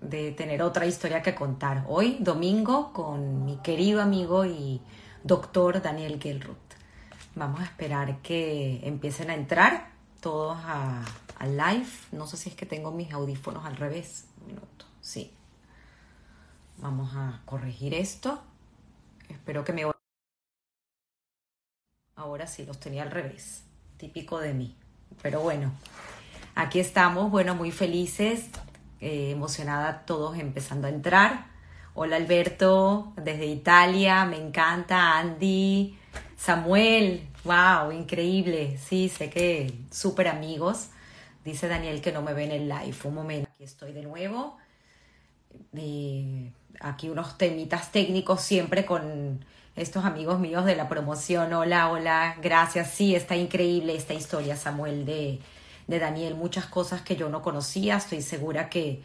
de 0.00 0.32
tener 0.32 0.62
otra 0.62 0.86
historia 0.86 1.22
que 1.22 1.34
contar. 1.34 1.84
Hoy, 1.86 2.16
domingo, 2.20 2.94
con 2.94 3.44
mi 3.44 3.58
querido 3.58 4.00
amigo 4.00 4.46
y 4.46 4.80
doctor 5.22 5.82
Daniel 5.82 6.18
Gelruth. 6.18 6.56
Vamos 7.34 7.60
a 7.60 7.64
esperar 7.64 8.22
que 8.22 8.80
empiecen 8.84 9.28
a 9.28 9.34
entrar 9.34 9.90
todos 10.20 10.58
al 10.64 11.56
live. 11.56 11.86
No 12.12 12.26
sé 12.26 12.38
si 12.38 12.48
es 12.48 12.56
que 12.56 12.64
tengo 12.64 12.90
mis 12.90 13.12
audífonos 13.12 13.66
al 13.66 13.76
revés. 13.76 14.24
Un 14.40 14.46
minuto. 14.46 14.86
Sí. 15.02 15.30
Vamos 16.78 17.14
a 17.14 17.42
corregir 17.44 17.92
esto. 17.92 18.42
Espero 19.28 19.62
que 19.62 19.74
me... 19.74 19.84
Ahora 22.16 22.46
sí, 22.46 22.64
los 22.64 22.80
tenía 22.80 23.02
al 23.02 23.10
revés. 23.10 23.64
Típico 23.98 24.38
de 24.40 24.54
mí. 24.54 24.74
Pero 25.20 25.40
bueno, 25.40 25.70
aquí 26.54 26.80
estamos, 26.80 27.30
bueno, 27.30 27.54
muy 27.54 27.70
felices, 27.70 28.48
eh, 29.02 29.32
emocionada 29.32 30.04
todos 30.06 30.38
empezando 30.38 30.86
a 30.86 30.90
entrar. 30.90 31.46
Hola 31.94 32.14
Alberto, 32.14 33.12
desde 33.16 33.46
Italia, 33.46 34.24
me 34.26 34.36
encanta. 34.36 35.18
Andy, 35.18 35.98
Samuel, 36.36 37.26
wow, 37.42 37.90
increíble. 37.90 38.78
Sí, 38.78 39.08
sé 39.08 39.28
que 39.28 39.74
súper 39.90 40.28
amigos. 40.28 40.90
Dice 41.44 41.66
Daniel 41.66 42.00
que 42.00 42.12
no 42.12 42.22
me 42.22 42.32
ve 42.32 42.44
en 42.44 42.52
el 42.52 42.68
live. 42.68 42.96
Un 43.02 43.14
momento, 43.14 43.50
aquí 43.52 43.64
estoy 43.64 43.92
de 43.92 44.02
nuevo. 44.02 44.56
aquí 46.80 47.08
unos 47.08 47.36
temitas 47.36 47.90
técnicos 47.90 48.40
siempre 48.40 48.86
con 48.86 49.44
estos 49.74 50.04
amigos 50.04 50.38
míos 50.38 50.64
de 50.64 50.76
la 50.76 50.88
promoción. 50.88 51.52
Hola, 51.54 51.90
hola, 51.90 52.36
gracias. 52.40 52.92
Sí, 52.92 53.16
está 53.16 53.34
increíble 53.34 53.96
esta 53.96 54.14
historia, 54.14 54.56
Samuel, 54.56 55.04
de, 55.04 55.40
de 55.92 55.98
Daniel. 55.98 56.34
Muchas 56.34 56.66
cosas 56.66 57.02
que 57.02 57.16
yo 57.16 57.28
no 57.28 57.42
conocía. 57.42 57.96
Estoy 57.98 58.22
segura 58.22 58.68
que 58.68 59.02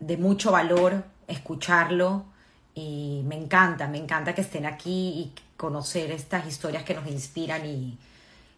de 0.00 0.16
mucho 0.16 0.52
valor 0.52 1.04
escucharlo 1.26 2.26
y 2.74 3.22
me 3.24 3.36
encanta, 3.36 3.88
me 3.88 3.98
encanta 3.98 4.34
que 4.34 4.42
estén 4.42 4.66
aquí 4.66 4.90
y 4.90 5.32
conocer 5.56 6.10
estas 6.10 6.46
historias 6.46 6.82
que 6.84 6.94
nos 6.94 7.06
inspiran 7.06 7.64
y, 7.64 7.98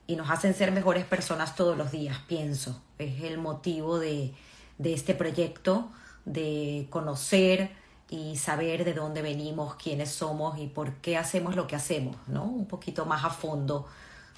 y 0.07 0.17
nos 0.17 0.29
hacen 0.31 0.55
ser 0.55 0.73
mejores 0.73 1.05
personas 1.05 1.55
todos 1.55 1.77
los 1.79 1.93
días, 1.93 2.19
pienso. 2.27 2.83
Es 2.99 3.23
el 3.23 3.39
motivo 3.39 3.99
de, 3.99 4.35
de 4.79 4.93
este 4.93 5.15
proyecto, 5.15 5.91
de 6.25 6.89
conocer 6.91 7.71
y 8.11 8.37
saber 8.37 8.85
de 8.85 8.95
dónde 8.95 9.23
venimos, 9.23 9.77
quiénes 9.77 10.11
somos 10.11 10.59
y 10.59 10.67
por 10.67 10.95
qué 10.95 11.17
hacemos 11.17 11.55
lo 11.55 11.67
que 11.67 11.77
hacemos, 11.77 12.17
¿no? 12.27 12.45
Un 12.45 12.67
poquito 12.67 13.07
más 13.07 13.25
a 13.25 13.31
fondo 13.31 13.87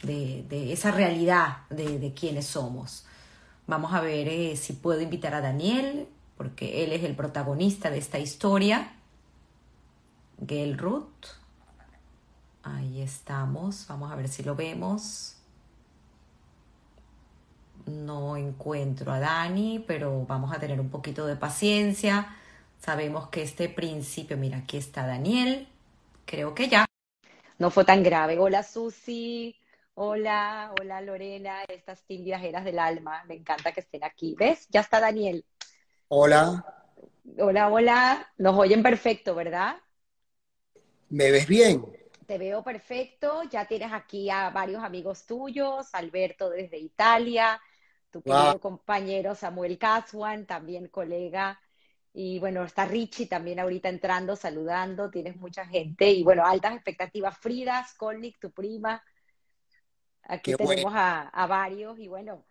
de, 0.02 0.72
esa 0.72 0.90
realidad 0.90 1.58
de, 1.70 1.98
de, 1.98 2.14
quiénes 2.14 2.46
somos. 2.46 3.06
Vamos 3.66 3.92
a 3.92 4.00
ver 4.00 4.28
eh, 4.28 4.56
si 4.56 4.72
puedo 4.72 5.00
invitar 5.00 5.34
a 5.34 5.40
Daniel, 5.40 6.08
porque 6.36 6.84
él 6.84 6.92
es 6.92 7.04
el 7.04 7.14
protagonista 7.14 7.90
de 7.90 7.98
esta 7.98 8.18
historia. 8.18 8.92
Gelruth. 10.46 11.26
Ahí 12.62 13.00
estamos. 13.00 13.86
Vamos 13.88 14.12
a 14.12 14.16
ver 14.16 14.28
si 14.28 14.42
lo 14.42 14.54
vemos. 14.54 15.36
No 17.86 18.36
encuentro 18.36 19.12
a 19.12 19.18
Dani, 19.18 19.84
pero 19.86 20.26
vamos 20.26 20.52
a 20.54 20.60
tener 20.60 20.80
un 20.80 20.90
poquito 20.90 21.26
de 21.26 21.36
paciencia. 21.36 22.36
Sabemos 22.78 23.28
que 23.28 23.42
este 23.42 23.68
principio, 23.68 24.36
mira, 24.36 24.58
aquí 24.58 24.76
está 24.76 25.06
Daniel, 25.06 25.68
creo 26.26 26.54
que 26.54 26.68
ya. 26.68 26.86
No 27.58 27.70
fue 27.70 27.84
tan 27.84 28.02
grave. 28.02 28.38
Hola 28.38 28.62
Susi, 28.62 29.56
hola, 30.00 30.72
hola 30.80 31.00
Lorena, 31.00 31.64
estas 31.68 32.04
team 32.04 32.22
viajeras 32.22 32.64
del 32.64 32.78
alma, 32.78 33.24
me 33.26 33.34
encanta 33.34 33.72
que 33.72 33.80
estén 33.80 34.04
aquí. 34.04 34.36
¿Ves? 34.38 34.68
Ya 34.70 34.80
está 34.80 35.00
Daniel. 35.00 35.44
Hola. 36.08 36.64
Hola, 37.38 37.68
hola. 37.68 38.32
Nos 38.38 38.56
oyen 38.56 38.82
perfecto, 38.82 39.34
¿verdad? 39.34 39.76
¿Me 41.08 41.30
ves 41.30 41.46
bien? 41.46 41.84
Te 42.26 42.38
veo 42.38 42.62
perfecto. 42.62 43.42
Ya 43.50 43.66
tienes 43.66 43.92
aquí 43.92 44.30
a 44.30 44.50
varios 44.50 44.84
amigos 44.84 45.26
tuyos, 45.26 45.94
Alberto 45.94 46.48
desde 46.50 46.78
Italia, 46.78 47.60
tu 48.10 48.22
compañero 48.60 49.34
Samuel 49.34 49.78
Caswan, 49.78 50.46
también 50.46 50.88
colega 50.88 51.58
y 52.12 52.38
bueno, 52.38 52.64
está 52.64 52.84
Richie 52.84 53.26
también 53.26 53.60
ahorita 53.60 53.88
entrando, 53.88 54.34
saludando, 54.34 55.10
tienes 55.10 55.36
mucha 55.36 55.64
gente. 55.66 56.10
Y 56.10 56.22
bueno, 56.22 56.44
altas 56.44 56.74
expectativas. 56.74 57.38
Frida, 57.38 57.86
Skolnik, 57.88 58.40
tu 58.40 58.50
prima. 58.50 59.02
Aquí 60.28 60.54
tenemos 60.54 60.92
a, 60.94 61.22
a, 61.28 61.46
varios. 61.46 61.98
Y 61.98 62.06
bueno, 62.06 62.44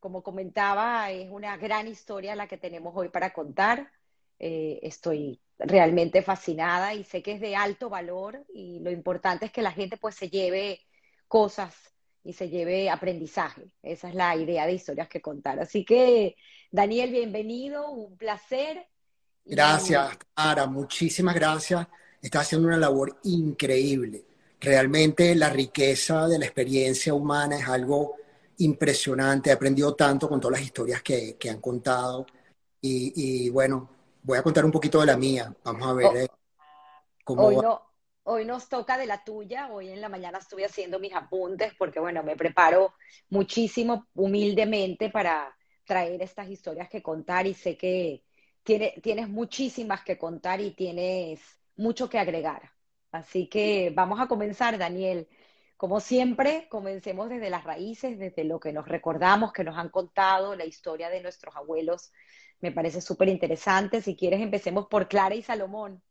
como 0.00 0.22
comentaba, 0.22 1.10
es 1.10 1.30
una 1.30 1.56
gran 1.56 1.86
historia 1.86 2.34
la 2.34 2.48
que 2.48 2.56
tenemos 2.56 2.92
hoy 2.96 3.10
para 3.10 3.32
contar. 3.32 3.92
Eh, 4.38 4.80
estoy 4.82 5.38
realmente 5.58 6.22
fascinada 6.22 6.94
y 6.94 7.04
sé 7.04 7.22
que 7.22 7.32
es 7.32 7.40
de 7.40 7.54
alto 7.54 7.90
valor 7.90 8.42
y 8.54 8.80
lo 8.80 8.90
importante 8.90 9.44
es 9.44 9.52
que 9.52 9.60
la 9.60 9.70
gente 9.70 9.98
pues 9.98 10.14
se 10.14 10.30
lleve 10.30 10.80
cosas 11.28 11.74
y 12.24 12.32
se 12.32 12.48
lleve 12.48 12.88
aprendizaje. 12.88 13.70
Esa 13.82 14.08
es 14.08 14.14
la 14.14 14.34
idea 14.36 14.66
de 14.66 14.72
historias 14.72 15.08
que 15.08 15.20
contar. 15.20 15.60
Así 15.60 15.84
que, 15.84 16.36
Daniel, 16.70 17.10
bienvenido, 17.10 17.90
un 17.90 18.16
placer. 18.16 18.86
Gracias, 19.44 20.18
Ara, 20.34 20.66
muchísimas 20.66 21.34
gracias. 21.34 21.86
Estás 22.22 22.46
haciendo 22.46 22.68
una 22.68 22.78
labor 22.78 23.18
increíble. 23.24 24.24
Realmente 24.60 25.34
la 25.34 25.48
riqueza 25.48 26.28
de 26.28 26.38
la 26.38 26.44
experiencia 26.44 27.14
humana 27.14 27.58
es 27.58 27.66
algo 27.66 28.16
impresionante. 28.58 29.48
He 29.48 29.52
aprendido 29.54 29.94
tanto 29.94 30.28
con 30.28 30.38
todas 30.38 30.58
las 30.58 30.66
historias 30.66 31.02
que, 31.02 31.36
que 31.38 31.48
han 31.48 31.60
contado. 31.60 32.26
Y, 32.82 33.12
y, 33.46 33.48
bueno, 33.48 33.88
voy 34.22 34.36
a 34.36 34.42
contar 34.42 34.64
un 34.66 34.70
poquito 34.70 35.00
de 35.00 35.06
la 35.06 35.16
mía. 35.16 35.54
Vamos 35.64 35.88
a 35.88 35.92
ver 35.94 36.06
oh, 36.06 36.16
eh, 36.16 36.28
cómo 37.24 37.42
hoy, 37.46 37.56
no, 37.56 37.82
hoy 38.24 38.44
nos 38.44 38.68
toca 38.68 38.98
de 38.98 39.06
la 39.06 39.24
tuya. 39.24 39.72
Hoy 39.72 39.88
en 39.88 40.00
la 40.02 40.10
mañana 40.10 40.38
estuve 40.38 40.66
haciendo 40.66 40.98
mis 40.98 41.14
apuntes 41.14 41.72
porque, 41.78 41.98
bueno, 41.98 42.22
me 42.22 42.36
preparo 42.36 42.92
muchísimo 43.30 44.08
humildemente 44.14 45.08
para 45.08 45.56
traer 45.86 46.20
estas 46.20 46.50
historias 46.50 46.90
que 46.90 47.02
contar 47.02 47.46
y 47.46 47.54
sé 47.54 47.78
que 47.78 48.24
tienes 48.62 49.28
muchísimas 49.28 50.04
que 50.04 50.18
contar 50.18 50.60
y 50.60 50.72
tienes 50.72 51.40
mucho 51.76 52.10
que 52.10 52.18
agregar. 52.18 52.70
Así 53.12 53.48
que 53.48 53.92
vamos 53.94 54.20
a 54.20 54.28
comenzar, 54.28 54.78
Daniel. 54.78 55.28
Como 55.76 56.00
siempre, 56.00 56.68
comencemos 56.68 57.28
desde 57.30 57.50
las 57.50 57.64
raíces, 57.64 58.18
desde 58.18 58.44
lo 58.44 58.60
que 58.60 58.72
nos 58.72 58.86
recordamos, 58.86 59.52
que 59.52 59.64
nos 59.64 59.78
han 59.78 59.88
contado, 59.88 60.54
la 60.54 60.66
historia 60.66 61.08
de 61.08 61.22
nuestros 61.22 61.56
abuelos. 61.56 62.12
Me 62.60 62.70
parece 62.70 63.00
súper 63.00 63.28
interesante. 63.28 64.02
Si 64.02 64.14
quieres, 64.14 64.40
empecemos 64.40 64.86
por 64.86 65.08
Clara 65.08 65.34
y 65.34 65.42
Salomón. 65.42 66.02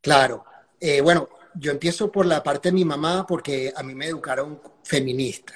Claro. 0.00 0.44
Eh, 0.78 1.00
bueno, 1.00 1.28
yo 1.54 1.72
empiezo 1.72 2.12
por 2.12 2.26
la 2.26 2.42
parte 2.42 2.68
de 2.68 2.74
mi 2.74 2.84
mamá 2.84 3.26
porque 3.26 3.72
a 3.74 3.82
mí 3.82 3.94
me 3.94 4.06
educaron 4.06 4.60
feminista. 4.82 5.54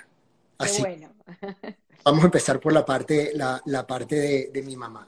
Así. 0.56 0.82
Qué 0.82 0.88
bueno. 0.88 1.14
vamos 2.04 2.22
a 2.22 2.26
empezar 2.26 2.58
por 2.58 2.72
la 2.72 2.84
parte, 2.84 3.32
la, 3.34 3.60
la 3.66 3.86
parte 3.86 4.16
de, 4.16 4.50
de 4.52 4.62
mi 4.62 4.76
mamá. 4.76 5.06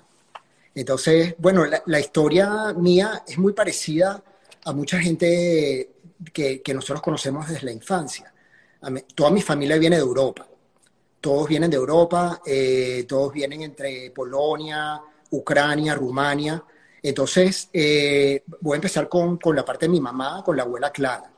Entonces, 0.74 1.34
bueno, 1.38 1.64
la, 1.64 1.82
la, 1.86 1.98
historia 1.98 2.72
mía 2.74 3.24
es 3.26 3.38
muy 3.38 3.52
parecida 3.52 4.22
a 4.64 4.72
mucha 4.72 4.98
gente 5.00 5.90
que, 6.32 6.60
que 6.62 6.74
nosotros 6.74 7.02
conocemos 7.02 7.48
desde 7.48 7.66
la 7.66 7.72
infancia. 7.72 8.32
Mí, 8.88 9.02
toda 9.14 9.30
mi 9.30 9.42
familia 9.42 9.78
viene 9.78 9.96
de 9.96 10.02
Europa. 10.02 10.46
Todos 11.20 11.48
vienen 11.48 11.70
de 11.70 11.76
Europa, 11.76 12.40
eh, 12.46 13.04
todos 13.06 13.32
vienen 13.32 13.62
entre 13.62 14.10
Polonia, 14.10 15.00
Ucrania, 15.30 15.94
Rumania. 15.94 16.62
Entonces, 17.02 17.68
eh, 17.72 18.42
voy 18.60 18.74
a 18.74 18.76
empezar 18.76 19.08
con, 19.08 19.36
con, 19.36 19.54
la 19.54 19.64
parte 19.64 19.86
de 19.86 19.90
mi 19.90 20.00
mamá, 20.00 20.42
con 20.42 20.56
la 20.56 20.62
abuela 20.62 20.90
Clara. 20.90 21.30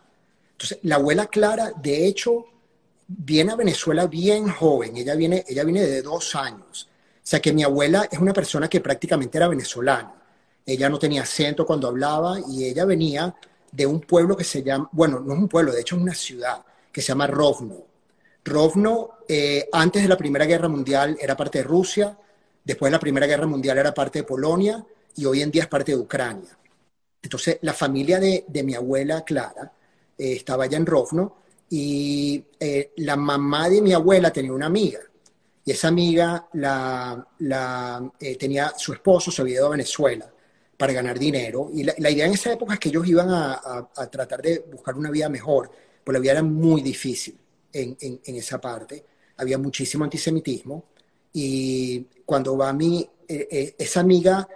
Entonces, 0.53 0.79
la 0.83 0.97
abuela 0.97 1.27
Clara, 1.27 1.73
de 1.83 2.07
hecho, 2.07 2.47
viene 3.09 3.53
a 3.53 3.57
Venezuela 3.57 4.07
bien 4.07 4.49
joven. 4.49 4.97
Ella 4.97 5.17
viene, 5.17 5.45
ella 5.49 5.65
viene 5.65 5.83
de 5.83 6.03
dos 6.03 6.35
años. 6.37 6.89
O 7.17 7.27
sea 7.27 7.41
que 7.41 7.53
mi 7.53 7.65
abuela 7.65 8.09
es 8.11 8.19
una 8.19 8.33
persona 8.33 8.69
que 8.69 8.81
prácticamente 8.81 9.39
era 9.39 9.49
venezolana. 9.49 10.15
Ella 10.65 10.89
no 10.89 10.99
tenía 10.99 11.23
acento 11.23 11.67
cuando 11.67 11.89
hablaba 11.89 12.39
y 12.49 12.65
ella 12.65 12.85
venía 12.85 13.35
de 13.71 13.87
un 13.87 14.01
pueblo 14.01 14.37
que 14.37 14.45
se 14.45 14.63
llama, 14.63 14.89
bueno, 14.93 15.21
no 15.21 15.33
es 15.33 15.39
un 15.39 15.49
pueblo, 15.49 15.73
de 15.73 15.81
hecho 15.81 15.97
es 15.97 16.03
una 16.03 16.15
ciudad 16.15 16.65
que 16.93 17.01
se 17.01 17.09
llama 17.09 17.27
Rovno. 17.27 17.87
Rovno, 18.45 19.19
eh, 19.29 19.69
antes 19.73 20.03
de 20.03 20.09
la 20.09 20.17
Primera 20.17 20.45
Guerra 20.45 20.69
Mundial, 20.69 21.17
era 21.21 21.37
parte 21.37 21.59
de 21.59 21.65
Rusia, 21.65 22.17
después 22.63 22.91
de 22.91 22.93
la 22.93 23.01
Primera 23.01 23.27
Guerra 23.27 23.47
Mundial 23.47 23.79
era 23.79 23.95
parte 23.95 24.21
de 24.21 24.25
Polonia 24.25 24.85
y 25.17 25.25
hoy 25.25 25.43
en 25.43 25.51
día 25.51 25.63
es 25.63 25.69
parte 25.69 25.93
de 25.93 25.99
Ucrania. 25.99 26.57
Entonces, 27.23 27.59
la 27.63 27.73
familia 27.73 28.21
de, 28.21 28.45
de 28.47 28.63
mi 28.63 28.75
abuela 28.75 29.23
Clara 29.23 29.73
eh, 30.19 30.35
estaba 30.35 30.65
allá 30.65 30.77
en 30.77 30.87
Rovno 30.87 31.37
y 31.71 32.45
eh, 32.61 32.93
la 32.97 33.17
mamá 33.17 33.69
de 33.69 33.81
mi 33.81 33.93
abuela 33.93 34.31
tenía 34.33 34.53
una 34.53 34.67
amiga 34.67 35.01
y 35.65 35.71
esa 35.71 35.89
amiga 35.89 36.49
la, 36.55 37.25
tenía 38.39 38.73
su 38.77 38.93
esposo, 38.93 39.31
se 39.31 39.41
había 39.43 39.55
ido 39.55 39.69
a 39.69 39.71
Venezuela 39.71 40.32
para 40.83 40.95
ganar 40.95 41.17
dinero. 41.17 41.71
Y 41.73 41.85
la, 41.85 42.11
idea 42.11 42.27
en 42.27 42.33
esa 42.33 42.55
época 42.55 42.75
es 42.75 42.81
que 42.81 42.89
ellos 42.89 43.07
iban 43.07 43.31
a, 43.31 43.89
a, 43.95 44.11
tratar 44.11 44.43
de 44.43 44.65
buscar 44.69 44.97
una 44.97 45.13
vida 45.13 45.29
mejor, 45.29 45.71
pues 46.03 46.13
la 46.13 46.19
vida 46.19 46.33
era 46.33 46.43
muy 46.43 46.83
difícil 46.83 47.39
en, 47.73 47.97
en, 48.01 48.35
esa 48.35 48.61
parte. 48.61 49.05
Había 49.37 49.59
muchísimo 49.59 50.03
antisemitismo 50.03 50.87
y 51.35 52.01
cuando 52.27 52.57
va 52.57 52.71
a 52.71 52.73
mí, 52.73 53.09
eh, 53.29 53.47
eh, 53.49 53.75
esa 53.79 54.01
amiga 54.01 54.49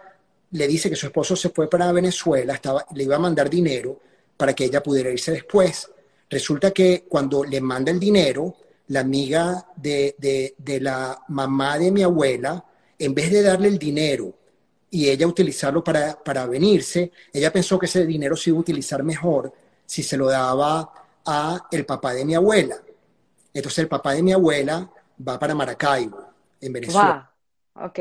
le 0.51 0.67
dice 0.67 0.91
que 0.91 0.97
su 0.97 1.07
esposo 1.07 1.37
se 1.37 1.51
fue 1.51 1.71
para 1.71 1.93
Venezuela, 1.93 2.55
estaba, 2.55 2.85
le 2.93 3.05
iba 3.05 3.15
a 3.15 3.21
mandar 3.21 3.49
dinero 3.49 4.01
para 4.37 4.53
que 4.53 4.65
ella 4.65 4.83
pudiera 4.83 5.11
irse 5.11 5.31
después. 5.31 5.89
Resulta 6.29 6.73
que 6.73 7.05
cuando 7.09 7.45
le 7.45 7.61
manda 7.61 7.93
el 7.93 8.01
dinero, 8.01 8.57
la 8.89 8.99
amiga 8.99 9.65
de, 9.77 10.17
de, 10.19 10.81
la 10.81 11.23
mamá 11.29 11.79
de 11.79 11.93
mi 11.93 12.03
abuela, 12.03 12.65
en 12.99 13.15
vez 13.15 13.31
de 13.31 13.43
darle 13.43 13.69
el 13.69 13.79
dinero 13.79 14.36
y 14.91 15.09
ella 15.09 15.27
utilizarlo 15.27 15.83
para, 15.83 16.23
para 16.23 16.47
venirse, 16.47 17.13
ella 17.33 17.53
pensó 17.53 17.79
que 17.79 17.87
ese 17.87 18.07
dinero 18.07 18.37
se 18.37 18.51
iba 18.51 18.59
a 18.59 18.61
utilizar 18.61 19.03
mejor 19.03 19.53
si 19.85 20.03
se 20.03 20.17
lo 20.17 20.29
daba 20.29 20.93
a 21.25 21.69
el 21.71 21.85
papá 21.85 22.15
de 22.15 22.25
mi 22.25 22.35
abuela. 22.35 22.77
Entonces 23.53 23.79
el 23.81 23.89
papá 23.89 24.15
de 24.15 24.23
mi 24.23 24.33
abuela 24.33 24.91
va 25.27 25.39
para 25.39 25.55
Maracaibo, 25.55 26.25
en 26.61 26.73
Venezuela. 26.73 27.33
Ok. 27.75 27.99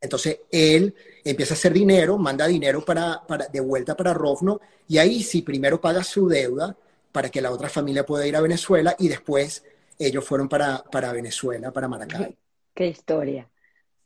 Entonces 0.00 0.40
él 0.50 0.94
empieza 1.24 1.54
a 1.54 1.56
hacer 1.56 1.72
dinero, 1.72 2.18
manda 2.18 2.46
dinero 2.46 2.84
para, 2.84 3.22
para, 3.26 3.46
de 3.46 3.60
vuelta 3.60 3.96
para 3.96 4.12
Rofno 4.12 4.60
y 4.88 4.98
ahí 4.98 5.22
sí 5.22 5.42
primero 5.42 5.80
paga 5.80 6.02
su 6.02 6.28
deuda 6.28 6.76
para 7.12 7.30
que 7.30 7.40
la 7.40 7.50
otra 7.50 7.68
familia 7.68 8.04
pueda 8.04 8.26
ir 8.26 8.36
a 8.36 8.40
Venezuela 8.40 8.96
y 8.98 9.08
después 9.08 9.64
ellos 9.98 10.24
fueron 10.24 10.48
para, 10.48 10.82
para 10.82 11.12
Venezuela, 11.12 11.70
para 11.72 11.88
Maracaibo. 11.88 12.34
Qué 12.74 12.88
historia. 12.88 13.48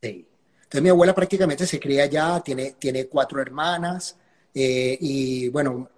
Sí. 0.01 0.27
Entonces 0.67 0.83
mi 0.83 0.89
abuela 0.89 1.15
prácticamente 1.15 1.65
se 1.65 1.79
cría 1.79 2.03
allá, 2.03 2.41
tiene, 2.41 2.75
tiene 2.77 3.07
cuatro 3.07 3.41
hermanas 3.41 4.17
eh, 4.53 4.97
y 4.99 5.47
bueno, 5.47 5.89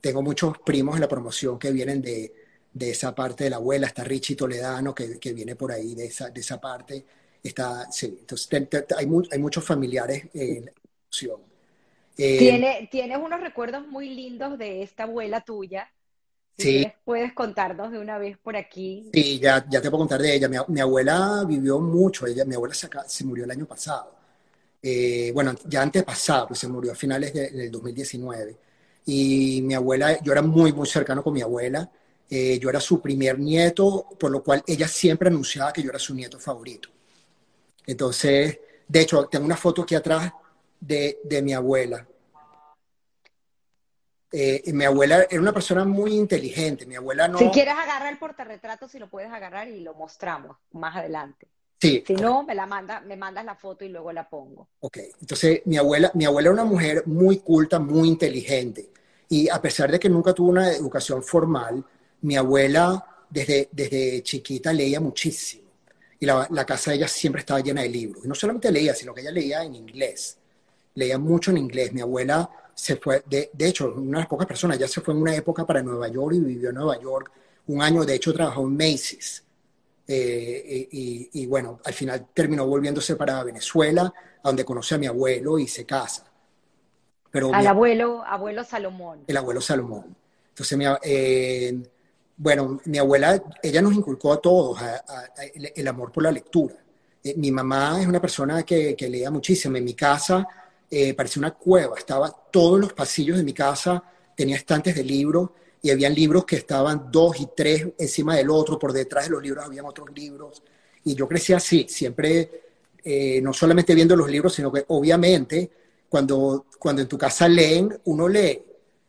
tengo 0.00 0.22
muchos 0.22 0.58
primos 0.58 0.94
en 0.94 1.02
la 1.02 1.08
promoción 1.08 1.58
que 1.58 1.70
vienen 1.70 2.00
de, 2.00 2.32
de 2.72 2.90
esa 2.90 3.14
parte 3.14 3.44
de 3.44 3.50
la 3.50 3.56
abuela, 3.56 3.86
está 3.86 4.04
Richie 4.04 4.34
Toledano 4.34 4.94
que, 4.94 5.18
que 5.18 5.34
viene 5.34 5.54
por 5.54 5.70
ahí 5.70 5.94
de 5.94 6.06
esa, 6.06 6.30
de 6.30 6.40
esa 6.40 6.58
parte 6.58 7.04
está, 7.48 7.90
sí, 7.90 8.16
entonces 8.20 8.68
hay, 8.96 9.06
hay, 9.30 9.38
muchos 9.38 9.64
familiares 9.64 10.24
en 10.34 10.64
la 10.64 10.70
institución. 10.70 11.40
Eh, 12.18 12.88
¿Tienes 12.90 13.18
unos 13.18 13.40
recuerdos 13.40 13.86
muy 13.86 14.08
lindos 14.08 14.58
de 14.58 14.82
esta 14.82 15.02
abuela 15.02 15.42
tuya. 15.42 15.90
Sí. 16.56 16.86
puedes 17.04 17.32
contarnos 17.32 17.92
de 17.92 17.98
una 17.98 18.18
vez 18.18 18.36
por 18.38 18.56
aquí. 18.56 19.10
Sí, 19.12 19.38
ya, 19.38 19.64
ya 19.68 19.80
te 19.80 19.90
puedo 19.90 20.00
contar 20.00 20.20
de 20.20 20.34
ella. 20.34 20.48
Mi, 20.68 20.80
abuela 20.80 21.44
vivió 21.46 21.78
mucho, 21.78 22.26
ella, 22.26 22.44
mi 22.44 22.54
abuela 22.54 22.74
se, 22.74 23.24
murió 23.24 23.44
el 23.44 23.50
año 23.50 23.66
pasado. 23.66 24.14
Eh, 24.82 25.30
bueno, 25.34 25.54
ya 25.66 25.82
antes 25.82 26.04
pasado, 26.04 26.48
pues 26.48 26.60
se 26.60 26.68
murió 26.68 26.92
a 26.92 26.94
finales 26.94 27.32
del 27.32 27.70
2019. 27.70 28.56
Y 29.06 29.62
mi 29.62 29.74
abuela, 29.74 30.20
yo 30.22 30.32
era 30.32 30.42
muy, 30.42 30.72
muy 30.72 30.86
cercano 30.86 31.22
con 31.22 31.32
mi 31.32 31.42
abuela. 31.42 31.88
Eh, 32.28 32.58
yo 32.58 32.68
era 32.68 32.80
su 32.80 33.00
primer 33.00 33.38
nieto, 33.38 34.06
por 34.18 34.30
lo 34.30 34.42
cual 34.42 34.62
ella 34.66 34.88
siempre 34.88 35.28
anunciaba 35.28 35.72
que 35.72 35.82
yo 35.82 35.90
era 35.90 35.98
su 35.98 36.14
nieto 36.14 36.38
favorito. 36.38 36.88
Entonces, 37.86 38.58
de 38.88 39.00
hecho, 39.00 39.26
tengo 39.26 39.44
una 39.44 39.56
foto 39.56 39.82
aquí 39.82 39.94
atrás 39.94 40.32
de, 40.80 41.18
mi 41.42 41.52
abuela. 41.52 42.06
Eh, 44.38 44.70
mi 44.74 44.84
abuela 44.84 45.26
era 45.30 45.40
una 45.40 45.52
persona 45.52 45.86
muy 45.86 46.14
inteligente. 46.14 46.84
Mi 46.84 46.96
abuela 46.96 47.26
no. 47.26 47.38
Si 47.38 47.48
quieres 47.48 47.74
agarrar 47.74 48.12
el 48.12 48.18
portarretrato, 48.18 48.86
si 48.86 48.98
lo 48.98 49.08
puedes 49.08 49.32
agarrar 49.32 49.68
y 49.68 49.80
lo 49.80 49.94
mostramos 49.94 50.56
más 50.72 50.94
adelante. 50.96 51.48
Sí. 51.80 52.04
Si 52.06 52.14
no, 52.14 52.42
me 52.42 52.54
la 52.54 52.66
manda, 52.66 53.00
me 53.00 53.16
mandas 53.16 53.44
la 53.46 53.54
foto 53.54 53.84
y 53.84 53.88
luego 53.88 54.12
la 54.12 54.28
pongo. 54.28 54.68
Ok. 54.80 54.98
Entonces, 55.20 55.62
mi 55.64 55.78
abuela, 55.78 56.10
mi 56.14 56.26
abuela 56.26 56.48
era 56.48 56.54
una 56.54 56.70
mujer 56.70 57.02
muy 57.06 57.38
culta, 57.38 57.78
muy 57.78 58.08
inteligente. 58.08 58.90
Y 59.28 59.48
a 59.48 59.60
pesar 59.60 59.90
de 59.90 59.98
que 59.98 60.10
nunca 60.10 60.34
tuvo 60.34 60.50
una 60.50 60.70
educación 60.70 61.22
formal, 61.22 61.82
mi 62.20 62.36
abuela 62.36 63.24
desde, 63.30 63.70
desde 63.72 64.22
chiquita 64.22 64.72
leía 64.72 65.00
muchísimo 65.00 65.66
y 66.18 66.26
la, 66.26 66.64
casa 66.66 66.90
de 66.90 66.98
ella 66.98 67.08
siempre 67.08 67.40
estaba 67.40 67.60
llena 67.60 67.82
de 67.82 67.88
libros. 67.88 68.24
Y 68.24 68.28
no 68.28 68.34
solamente 68.34 68.72
leía, 68.72 68.94
sino 68.94 69.12
que 69.12 69.20
ella 69.20 69.30
leía 69.30 69.62
en 69.62 69.74
inglés. 69.74 70.38
Leía 70.94 71.18
mucho 71.18 71.50
en 71.50 71.58
inglés. 71.58 71.92
Mi 71.92 72.00
abuela 72.00 72.48
se 72.76 72.96
fue, 72.96 73.22
de, 73.26 73.48
de 73.54 73.68
hecho, 73.68 73.94
una 73.96 74.18
de 74.18 74.22
las 74.22 74.28
pocas 74.28 74.46
personas, 74.46 74.78
ya 74.78 74.86
se 74.86 75.00
fue 75.00 75.14
en 75.14 75.22
una 75.22 75.34
época 75.34 75.64
para 75.64 75.82
Nueva 75.82 76.08
York 76.08 76.34
y 76.36 76.40
vivió 76.40 76.68
en 76.68 76.74
Nueva 76.74 77.00
York 77.00 77.32
un 77.68 77.80
año. 77.80 78.04
De 78.04 78.14
hecho, 78.14 78.34
trabajó 78.34 78.60
en 78.62 78.76
Macy's. 78.76 79.42
Eh, 80.06 80.88
y, 81.32 81.46
bueno, 81.46 81.80
al 81.82 81.94
final 81.94 82.26
terminó 82.34 82.66
volviéndose 82.66 83.16
para 83.16 83.42
Venezuela, 83.42 84.12
donde 84.44 84.64
conoce 84.64 84.94
a 84.94 84.98
mi 84.98 85.06
abuelo 85.06 85.58
y 85.58 85.66
se 85.66 85.86
casa. 85.86 86.30
Pero 87.30 87.52
Al 87.52 87.66
abuelo, 87.66 88.22
abuelo 88.24 88.62
Salomón. 88.62 89.24
El 89.26 89.38
abuelo 89.38 89.62
Salomón. 89.62 90.14
Entonces, 90.50 90.76
mi, 90.76 90.84
eh, 91.02 91.82
bueno, 92.36 92.78
mi 92.84 92.98
abuela, 92.98 93.42
ella 93.62 93.80
nos 93.80 93.94
inculcó 93.94 94.34
a 94.34 94.40
todos 94.40 94.78
el, 95.74 95.88
amor 95.88 96.12
por 96.12 96.22
la 96.22 96.30
lectura. 96.30 96.74
Eh, 97.24 97.34
mi 97.38 97.50
mamá 97.50 98.00
es 98.02 98.06
una 98.06 98.20
persona 98.20 98.62
que, 98.64 98.94
leía 99.00 99.30
muchísimo. 99.30 99.78
En 99.78 99.84
mi 99.84 99.94
casa 99.94 100.46
eh, 100.90 101.14
parecía 101.14 101.40
una 101.40 101.52
cueva, 101.52 101.98
estaba 101.98 102.30
todos 102.50 102.78
los 102.80 102.92
pasillos 102.92 103.36
de 103.36 103.44
mi 103.44 103.52
casa, 103.52 104.02
tenía 104.36 104.56
estantes 104.56 104.94
de 104.94 105.04
libros 105.04 105.50
y 105.82 105.90
habían 105.90 106.14
libros 106.14 106.44
que 106.44 106.56
estaban 106.56 107.10
dos 107.10 107.40
y 107.40 107.48
tres 107.56 107.86
encima 107.98 108.36
del 108.36 108.50
otro, 108.50 108.78
por 108.78 108.92
detrás 108.92 109.24
de 109.24 109.30
los 109.30 109.42
libros 109.42 109.64
habían 109.64 109.84
otros 109.84 110.08
libros. 110.14 110.62
Y 111.04 111.14
yo 111.14 111.28
crecí 111.28 111.52
así, 111.52 111.86
siempre, 111.88 112.50
eh, 113.04 113.40
no 113.40 113.52
solamente 113.52 113.94
viendo 113.94 114.16
los 114.16 114.30
libros, 114.30 114.54
sino 114.54 114.72
que 114.72 114.84
obviamente 114.88 115.70
cuando, 116.08 116.66
cuando 116.78 117.02
en 117.02 117.08
tu 117.08 117.18
casa 117.18 117.48
leen, 117.48 117.96
uno 118.04 118.28
lee. 118.28 118.62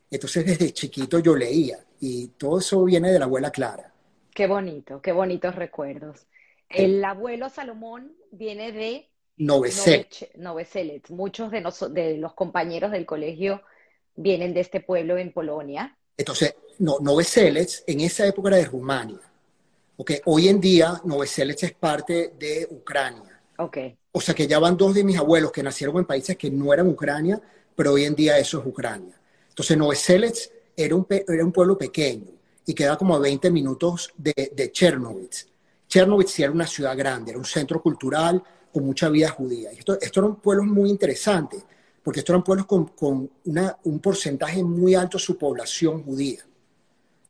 Entonces 0.09 0.45
desde 0.45 0.71
chiquito 0.73 1.19
yo 1.19 1.35
leía 1.35 1.79
y 1.99 2.27
todo 2.29 2.59
eso 2.59 2.83
viene 2.83 3.11
de 3.11 3.19
la 3.19 3.25
abuela 3.25 3.51
Clara. 3.51 3.93
Qué 4.33 4.47
bonito, 4.47 5.01
qué 5.01 5.11
bonitos 5.11 5.55
recuerdos. 5.55 6.27
El 6.69 7.03
abuelo 7.03 7.49
Salomón 7.49 8.13
viene 8.31 8.71
de 8.71 9.09
Noveselec. 9.37 11.09
Muchos 11.09 11.51
de, 11.51 11.63
de, 11.91 12.17
los 12.17 12.33
compañeros 12.33 12.91
del 12.91 13.05
colegio 13.05 13.61
vienen 14.15 14.53
de 14.53 14.61
este 14.61 14.81
pueblo 14.81 15.17
en 15.17 15.31
Polonia. 15.31 15.95
Entonces, 16.17 16.55
no, 16.79 16.97
Noveselec 16.99 17.83
en 17.85 18.01
esa 18.01 18.25
época 18.25 18.49
era 18.49 18.57
de 18.57 18.65
Rumania. 18.65 19.19
Okay. 19.97 20.19
Hoy 20.25 20.47
en 20.47 20.59
día, 20.59 21.01
Noveselec 21.05 21.63
es 21.63 21.73
parte 21.73 22.33
de 22.37 22.67
Ucrania. 22.69 23.41
Okay. 23.57 23.97
O 24.11 24.21
sea 24.21 24.35
que 24.35 24.47
ya 24.47 24.59
van 24.59 24.77
dos 24.77 24.93
de 24.93 25.03
mis 25.03 25.17
abuelos 25.17 25.51
que 25.51 25.63
nacieron 25.63 25.97
en 25.97 26.05
países 26.05 26.37
que 26.37 26.49
no 26.51 26.73
eran 26.73 26.87
Ucrania, 26.87 27.41
pero 27.75 27.93
hoy 27.93 28.05
en 28.05 28.15
día 28.15 28.37
eso 28.37 28.59
es 28.59 28.65
Ucrania. 28.65 29.19
Entonces, 29.49 29.77
Noveselec 29.77 30.35
era 30.75 30.95
un, 30.95 31.05
era 31.09 31.43
un 31.43 31.51
pueblo 31.51 31.77
pequeño 31.77 32.31
y 32.65 32.73
queda 32.73 32.97
como 32.97 33.15
a 33.15 33.19
20 33.19 33.49
minutos 33.49 34.13
de, 34.17 34.51
de. 34.53 34.71
Chernovitz 34.71 35.47
sí 36.31 36.43
era 36.43 36.51
una 36.51 36.67
ciudad 36.67 36.97
grande, 36.97 37.31
era 37.31 37.39
un 37.39 37.45
centro 37.45 37.81
cultural 37.81 38.43
con 38.77 38.85
mucha 38.85 39.09
vida 39.09 39.29
judía. 39.29 39.73
Y 39.73 39.79
esto, 39.79 39.99
estos 39.99 40.23
eran 40.23 40.35
pueblos 40.35 40.67
muy 40.67 40.91
interesantes, 40.91 41.63
porque 42.03 42.19
estos 42.19 42.31
eran 42.31 42.43
pueblos 42.43 42.67
con, 42.67 42.85
con 42.89 43.27
una, 43.45 43.75
un 43.85 43.99
porcentaje 43.99 44.63
muy 44.63 44.93
alto 44.93 45.17
de 45.17 45.23
su 45.23 45.35
población 45.35 46.03
judía. 46.03 46.45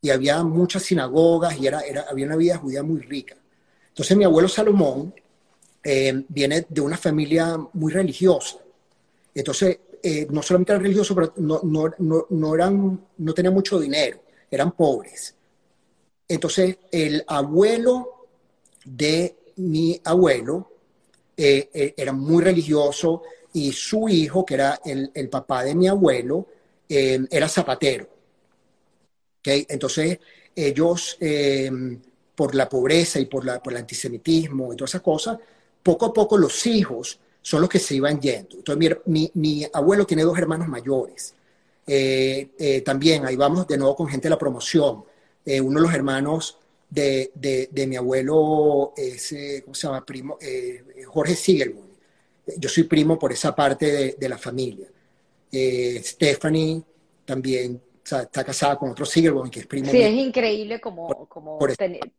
Y 0.02 0.10
había 0.10 0.44
muchas 0.44 0.84
sinagogas 0.84 1.58
y 1.58 1.68
era, 1.68 1.80
era, 1.80 2.06
había 2.10 2.26
una 2.26 2.36
vida 2.36 2.58
judía 2.58 2.84
muy 2.84 3.00
rica. 3.00 3.38
Entonces 3.88 4.18
mi 4.18 4.26
abuelo 4.26 4.50
Salomón 4.50 5.14
eh, 5.82 6.22
viene 6.28 6.66
de 6.68 6.82
una 6.82 6.98
familia 6.98 7.58
muy 7.72 7.94
religiosa. 7.94 8.58
Entonces 9.34 9.80
eh, 10.04 10.28
no 10.30 10.42
solamente 10.42 10.74
eran 10.74 10.84
religiosos, 10.84 11.16
pero 11.16 11.34
no, 11.38 11.62
no, 11.64 12.26
no, 12.30 12.56
eran, 12.56 13.08
no 13.20 13.34
tenían 13.34 13.54
mucho 13.54 13.80
dinero, 13.80 14.20
eran 14.52 14.74
pobres. 14.74 15.34
Entonces, 16.28 16.78
el 16.92 17.24
abuelo 17.26 18.28
de 18.84 19.54
mi 19.56 20.02
abuelo 20.04 20.77
eh, 21.38 21.70
eh, 21.74 21.94
era 21.96 22.12
muy 22.12 22.44
religioso 22.44 23.22
y 23.54 23.72
su 23.72 24.10
hijo, 24.10 24.46
que 24.46 24.56
era 24.56 24.82
el, 24.84 25.12
el 25.14 25.30
papá 25.30 25.64
de 25.64 25.76
mi 25.76 25.88
abuelo, 25.88 26.48
era 26.90 27.48
zapatero. 27.50 28.08
¿Okay? 29.40 29.66
Entonces, 29.70 30.20
ellos, 30.56 31.18
por 32.36 32.56
la 32.56 32.70
pobreza 32.70 33.20
y 33.20 33.26
por, 33.26 33.46
la, 33.46 33.62
por 33.62 33.74
el 33.74 33.80
antisemitismo 33.80 34.74
y 34.74 34.76
todas 34.76 34.92
esas 34.92 35.02
cosas, 35.02 35.38
poco 35.84 36.08
a 36.08 36.14
poco 36.14 36.38
los 36.38 36.66
hijos 36.68 37.20
son 37.42 37.62
los 37.62 37.70
que 37.70 37.80
se 37.80 37.96
iban 37.96 38.20
yendo. 38.20 38.58
Entonces, 38.58 38.98
mi, 39.06 39.32
mi, 39.36 39.66
abuelo 39.72 40.06
tiene 40.06 40.24
dos 40.24 40.38
hermanos 40.38 40.68
mayores. 40.68 41.34
Eh, 41.88 42.50
eh, 42.60 42.82
también 42.82 43.26
ahí 43.26 43.38
vamos 43.38 43.66
de 43.68 43.78
nuevo 43.78 43.96
con 43.96 44.10
gente 44.10 44.26
de 44.26 44.32
la 44.32 44.38
promoción. 44.38 45.06
Eh, 45.46 45.62
uno 45.62 45.80
de 45.80 45.88
los 45.88 45.96
hermanos 45.96 46.58
de, 46.90 47.32
de, 47.72 47.88
mi 47.88 47.96
abuelo 47.96 48.94
es, 48.96 49.36
¿cómo 49.64 49.76
se 49.76 49.88
llama? 49.88 50.06
Primo, 50.06 50.38
Jorge 51.08 51.36
Sigelborn. 51.36 51.88
Yo 52.58 52.70
soy 52.70 52.84
primo 52.84 53.20
por 53.20 53.32
esa 53.32 53.56
parte 53.56 54.16
de, 54.18 54.30
la 54.30 54.38
familia. 54.38 54.88
Stephanie 55.52 56.82
también 57.26 57.82
está 58.04 58.44
casada 58.44 58.78
con 58.78 58.92
otro 58.92 59.06
Sigelborn, 59.06 59.50
que 59.50 59.62
es 59.62 59.68
primo. 59.68 59.92
Sí, 59.92 60.02
es 60.02 60.14
increíble 60.14 60.80
como, 60.80 61.28
como 61.28 61.60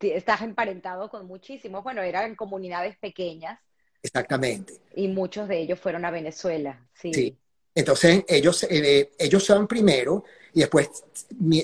estás 0.00 0.42
emparentado 0.42 1.08
con 1.08 1.26
muchísimos. 1.26 1.82
Bueno, 1.82 2.02
eran 2.02 2.34
comunidades 2.34 2.96
pequeñas 2.98 3.58
Exactamente. 4.02 4.74
Y 4.94 5.08
muchos 5.08 5.48
de 5.48 5.58
ellos 5.58 5.78
fueron 5.78 6.04
a 6.04 6.10
Venezuela, 6.10 6.86
sí. 6.94 7.36
Entonces 7.74 8.24
ellos, 8.28 8.64
eh, 8.68 9.10
ellos 9.18 9.48
van 9.48 9.66
primero 9.66 10.24
y 10.54 10.60
después 10.60 10.90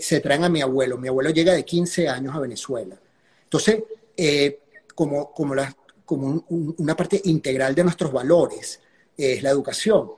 se 0.01 0.21
traen 0.21 0.45
a 0.45 0.49
mi 0.49 0.61
abuelo. 0.61 0.99
Mi 0.99 1.09
abuelo 1.09 1.31
llega 1.31 1.53
de 1.53 1.65
15 1.65 2.09
años 2.09 2.35
a 2.35 2.41
Venezuela. 2.41 2.97
Entonces, 3.45 3.83
eh, 4.17 4.61
como, 4.95 5.33
como, 5.33 5.55
las, 5.55 5.75
como 6.05 6.45
una 6.49 6.97
parte 6.97 7.21
integral 7.25 7.75
de 7.75 7.85
nuestros 7.85 8.13
valores, 8.13 8.81
es 9.17 9.43
la 9.43 9.51
educación. 9.51 10.11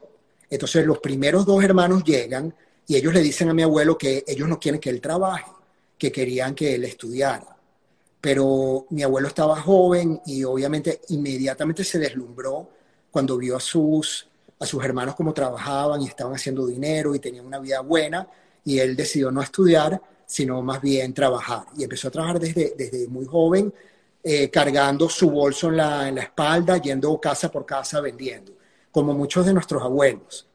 Entonces 0.48 0.86
los 0.86 0.98
primeros 0.98 1.44
dos 1.44 1.62
hermanos 1.62 2.04
llegan 2.04 2.54
y 2.86 2.96
ellos 2.96 3.12
le 3.12 3.20
dicen 3.20 3.48
a 3.48 3.54
mi 3.54 3.62
abuelo 3.62 3.98
que 3.98 4.24
ellos 4.26 4.48
no 4.48 4.60
quieren 4.60 4.80
que 4.80 4.90
él 4.90 5.00
trabaje, 5.00 5.50
que 5.98 6.12
querían 6.12 6.54
que 6.54 6.74
él 6.74 6.84
estudiara. 6.84 7.56
Pero 8.20 8.86
mi 8.90 9.02
abuelo 9.02 9.28
estaba 9.28 9.60
joven 9.60 10.20
y 10.26 10.44
obviamente 10.44 11.00
inmediatamente 11.08 11.84
se 11.84 11.98
deslumbró 11.98 12.68
cuando 13.10 13.36
vio 13.36 13.56
a 13.56 13.60
sus, 13.60 14.28
a 14.58 14.66
sus 14.66 14.84
hermanos 14.84 15.14
cómo 15.14 15.32
trabajaban 15.32 16.02
y 16.02 16.06
estaban 16.06 16.34
haciendo 16.34 16.66
dinero 16.66 17.14
y 17.14 17.18
tenían 17.18 17.46
una 17.46 17.58
vida 17.58 17.80
buena 17.80 18.26
y 18.66 18.80
él 18.80 18.96
decidió 18.96 19.30
no 19.30 19.40
estudiar, 19.40 20.02
sino 20.26 20.60
más 20.60 20.82
bien 20.82 21.14
trabajar. 21.14 21.66
Y 21.78 21.84
empezó 21.84 22.08
a 22.08 22.10
trabajar 22.10 22.40
desde, 22.40 22.74
desde 22.76 23.06
muy 23.06 23.24
joven, 23.24 23.72
eh, 24.24 24.50
cargando 24.50 25.08
su 25.08 25.30
bolso 25.30 25.68
en 25.68 25.76
la, 25.76 26.08
en 26.08 26.16
la 26.16 26.22
espalda, 26.22 26.78
yendo 26.78 27.18
casa 27.20 27.48
por 27.48 27.64
casa 27.64 28.00
vendiendo, 28.00 28.52
como 28.90 29.14
muchos 29.14 29.46
de 29.46 29.54
nuestros 29.54 29.80
abuelos. 29.82 30.48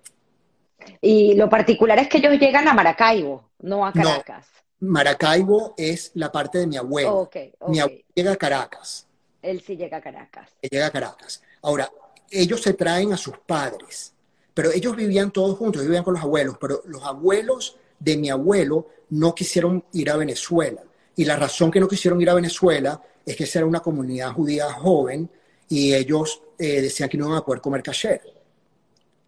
Y 1.00 1.36
lo 1.36 1.50
particular 1.50 1.98
es 2.00 2.10
que 2.10 2.18
ellos 2.18 2.38
llegan 2.38 2.68
a 2.68 2.74
Maracaibo, 2.74 3.50
no 3.60 3.86
a 3.86 3.94
Caracas. 3.94 4.46
Maracaibo 4.82 5.74
es 5.78 6.12
la 6.16 6.30
parte 6.34 6.58
de 6.58 6.68
mi 6.68 6.76
abuelo. 6.76 7.30
Mi 7.70 7.80
abuelo 7.80 8.02
llega 8.14 8.34
a 8.34 8.36
Caracas. 8.36 9.08
Él 9.42 9.62
sí 9.62 9.78
llega 9.78 9.98
a 9.98 10.02
Caracas. 10.02 10.50
Él 10.62 10.70
llega 10.70 10.88
a 10.88 10.92
Caracas. 10.92 11.42
Ahora, 11.62 11.90
ellos 12.30 12.62
se 12.62 12.74
traen 12.74 13.14
a 13.14 13.18
sus 13.18 13.38
padres, 13.38 14.14
pero 14.54 14.70
ellos 14.72 14.98
vivían 14.98 15.32
todos 15.32 15.58
juntos, 15.58 15.82
vivían 15.82 16.04
con 16.04 16.16
los 16.16 16.24
abuelos, 16.24 16.58
pero 16.60 16.82
los 16.86 17.06
abuelos 17.06 17.78
de 18.02 18.18
mi 18.18 18.30
abuelo 18.30 18.88
no 19.12 19.34
quisieron 19.36 19.84
ir 19.94 20.10
a 20.10 20.18
Venezuela. 20.18 20.82
Y 21.16 21.26
la 21.26 21.36
razón 21.36 21.70
que 21.70 21.80
no 21.80 21.88
quisieron 21.88 22.20
ir 22.22 22.30
a 22.30 22.34
Venezuela 22.34 23.02
es 23.26 23.36
que 23.36 23.44
esa 23.44 23.60
era 23.60 23.68
una 23.68 23.80
comunidad 23.80 24.34
judía 24.34 24.72
joven 24.74 25.30
y 25.70 25.94
ellos 25.94 26.42
eh, 26.58 26.82
decían 26.82 27.08
que 27.10 27.18
no 27.18 27.28
iban 27.28 27.38
a 27.38 27.46
poder 27.46 27.62
comer 27.62 27.84
kasher 27.84 28.22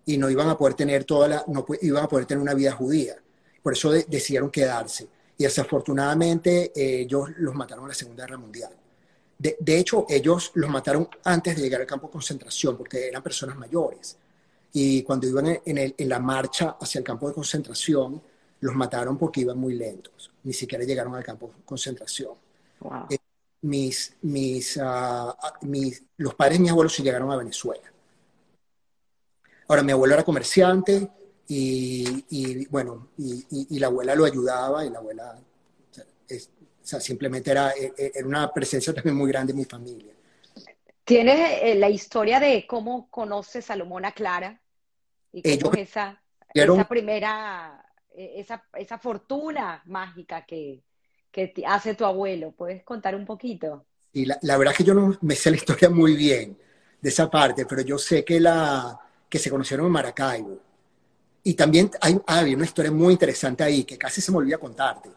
y 0.05 0.17
no 0.17 0.29
iban 0.29 0.49
a 0.49 0.57
poder 0.57 0.73
tener 0.73 1.03
toda 1.03 1.27
la, 1.27 1.45
no 1.47 1.65
iban 1.81 2.03
a 2.03 2.07
poder 2.07 2.25
tener 2.25 2.41
una 2.41 2.53
vida 2.53 2.71
judía. 2.71 3.15
Por 3.61 3.73
eso 3.73 3.91
decidieron 3.91 4.49
quedarse. 4.49 5.07
Y 5.37 5.43
desafortunadamente 5.43 6.71
eh, 6.75 7.01
ellos 7.01 7.29
los 7.37 7.53
mataron 7.53 7.85
en 7.85 7.89
la 7.89 7.95
Segunda 7.95 8.25
Guerra 8.25 8.37
Mundial. 8.37 8.71
De, 9.37 9.57
de, 9.59 9.77
hecho, 9.77 10.05
ellos 10.09 10.51
los 10.55 10.69
mataron 10.69 11.07
antes 11.23 11.55
de 11.55 11.61
llegar 11.61 11.81
al 11.81 11.87
campo 11.87 12.07
de 12.07 12.13
concentración, 12.13 12.77
porque 12.77 13.07
eran 13.07 13.21
personas 13.21 13.57
mayores. 13.57 14.17
Y 14.73 15.03
cuando 15.03 15.27
iban 15.27 15.59
en 15.65 16.09
la 16.09 16.19
marcha 16.19 16.77
hacia 16.79 16.99
el 16.99 17.03
campo 17.03 17.27
de 17.27 17.33
concentración, 17.33 18.21
los 18.63 18.75
mataron 18.75 19.17
porque 19.17 19.41
iban 19.41 19.57
muy 19.57 19.73
lentos. 19.75 20.31
Ni 20.43 20.53
siquiera 20.53 20.85
llegaron 20.85 21.13
al 21.15 21.23
campo 21.23 21.47
de 21.47 21.65
concentración. 21.65 22.31
Eh, 23.09 23.17
mis, 23.61 24.15
mis, 24.21 24.77
uh, 24.77 25.33
mis, 25.61 26.01
los 26.17 26.33
padres 26.33 26.57
de 26.57 26.61
mis 26.61 26.71
abuelos 26.71 26.93
se 26.93 27.03
llegaron 27.03 27.29
a 27.29 27.35
Venezuela. 27.35 27.83
Ahora, 29.67 29.83
mi 29.83 29.91
abuelo 29.91 30.13
era 30.13 30.23
comerciante 30.23 31.09
y, 31.47 32.25
y 32.29 32.65
bueno, 32.67 33.09
y, 33.17 33.45
y, 33.69 33.79
la 33.79 33.87
abuela 33.87 34.15
lo 34.15 34.23
ayudaba 34.23 34.85
y 34.85 34.89
la 34.89 34.99
abuela, 34.99 35.37
o 35.37 36.33
sea, 36.81 37.01
simplemente 37.01 37.51
era, 37.51 37.71
e, 37.71 37.93
e, 37.97 38.11
era, 38.15 38.27
una 38.27 38.53
presencia 38.53 38.93
también 38.93 39.17
muy 39.17 39.29
grande 39.29 39.51
en 39.51 39.57
mi 39.57 39.65
familia. 39.65 40.13
¿Tienes 41.03 41.59
eh, 41.61 41.75
la 41.75 41.89
historia 41.89 42.39
de 42.39 42.65
cómo 42.65 43.09
conoce 43.09 43.61
Salomón 43.61 44.05
a 44.05 44.13
Clara? 44.13 44.61
Y 45.33 45.59
cómo 45.59 45.73
es 45.73 45.89
esa, 45.89 46.21
esa 46.53 46.87
primera, 46.87 47.82
esa, 48.15 48.63
esa 48.75 48.97
fortuna 48.97 49.81
mágica 49.85 50.45
que, 50.45 50.83
que 51.31 51.53
hace 51.67 51.95
tu 51.95 52.05
abuelo. 52.05 52.51
¿Puedes 52.51 52.83
contar 52.83 53.15
un 53.15 53.25
poquito? 53.25 53.85
Y 54.13 54.25
la, 54.25 54.37
la, 54.43 54.57
verdad 54.57 54.73
es 54.73 54.77
que 54.77 54.83
yo 54.83 54.93
no 54.93 55.17
me 55.21 55.35
sé 55.35 55.49
la 55.49 55.57
historia 55.57 55.89
muy 55.89 56.15
bien 56.15 56.57
de 57.01 57.09
esa 57.09 57.29
parte, 57.29 57.65
pero 57.65 57.81
yo 57.81 57.97
sé 57.97 58.23
que, 58.23 58.39
la, 58.39 58.97
que 59.27 59.39
se 59.39 59.49
conocieron 59.49 59.87
en 59.87 59.91
Maracaibo. 59.91 60.59
Y 61.43 61.55
también 61.55 61.91
hay, 61.99 62.17
hay 62.25 62.55
una 62.55 62.63
historia 62.63 62.91
muy 62.91 63.13
interesante 63.13 63.63
ahí 63.63 63.83
que 63.83 63.97
casi 63.97 64.21
se 64.21 64.31
me 64.31 64.37
olvidó 64.37 64.59
contarte. 64.59 65.09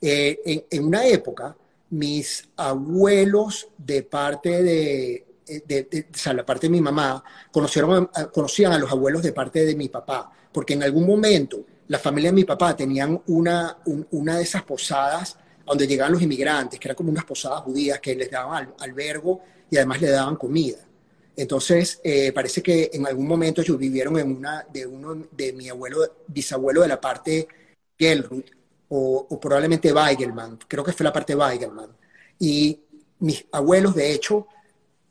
Eh, 0.00 0.66
en, 0.70 0.84
una 0.84 1.04
época, 1.06 1.56
mis 1.90 2.48
abuelos 2.56 3.68
de 3.76 4.02
parte 4.02 4.62
de, 4.62 5.26
de, 5.64 6.06
o 6.12 6.16
sea, 6.16 6.32
la 6.34 6.46
parte 6.46 6.66
de 6.66 6.70
mi 6.70 6.80
mamá, 6.80 7.24
conocieron, 7.50 8.10
conocían 8.32 8.72
a 8.72 8.78
los 8.78 8.90
abuelos 8.90 9.22
de 9.22 9.32
parte 9.32 9.64
de 9.64 9.74
mi 9.74 9.88
papá, 9.88 10.30
porque 10.52 10.74
en 10.74 10.82
algún 10.82 11.06
momento 11.06 11.64
la 11.88 11.98
familia 11.98 12.30
de 12.30 12.36
mi 12.36 12.44
papá 12.44 12.76
tenían 12.76 13.20
una, 13.26 13.78
una 14.10 14.36
de 14.36 14.42
esas 14.42 14.62
posadas 14.62 15.36
donde 15.66 15.86
llegaban 15.86 16.12
los 16.12 16.22
inmigrantes, 16.22 16.78
que 16.78 16.88
eran 16.88 16.96
como 16.96 17.10
unas 17.10 17.24
posadas 17.24 17.62
judías 17.62 18.00
que 18.00 18.14
les 18.14 18.30
daban 18.30 18.74
albergo 18.80 19.40
y 19.70 19.76
además 19.76 20.00
le 20.00 20.10
daban 20.10 20.36
comida. 20.36 20.78
Entonces, 21.36 22.00
eh, 22.04 22.32
parece 22.32 22.62
que 22.62 22.90
en 22.92 23.06
algún 23.06 23.26
momento 23.26 23.62
ellos 23.62 23.78
vivieron 23.78 24.18
en 24.18 24.36
una 24.36 24.66
de 24.70 24.86
uno 24.86 25.26
de 25.30 25.52
mi 25.52 25.68
abuelo, 25.68 26.00
bisabuelo 26.26 26.82
de 26.82 26.88
la 26.88 27.00
parte 27.00 27.48
Gelrut, 27.98 28.50
o, 28.88 29.26
o, 29.30 29.40
probablemente 29.40 29.92
Weigelman, 29.92 30.58
creo 30.68 30.84
que 30.84 30.92
fue 30.92 31.04
la 31.04 31.12
parte 31.12 31.34
Weigelman. 31.34 31.96
Y 32.38 32.78
mis 33.20 33.46
abuelos, 33.50 33.94
de 33.94 34.12
hecho, 34.12 34.46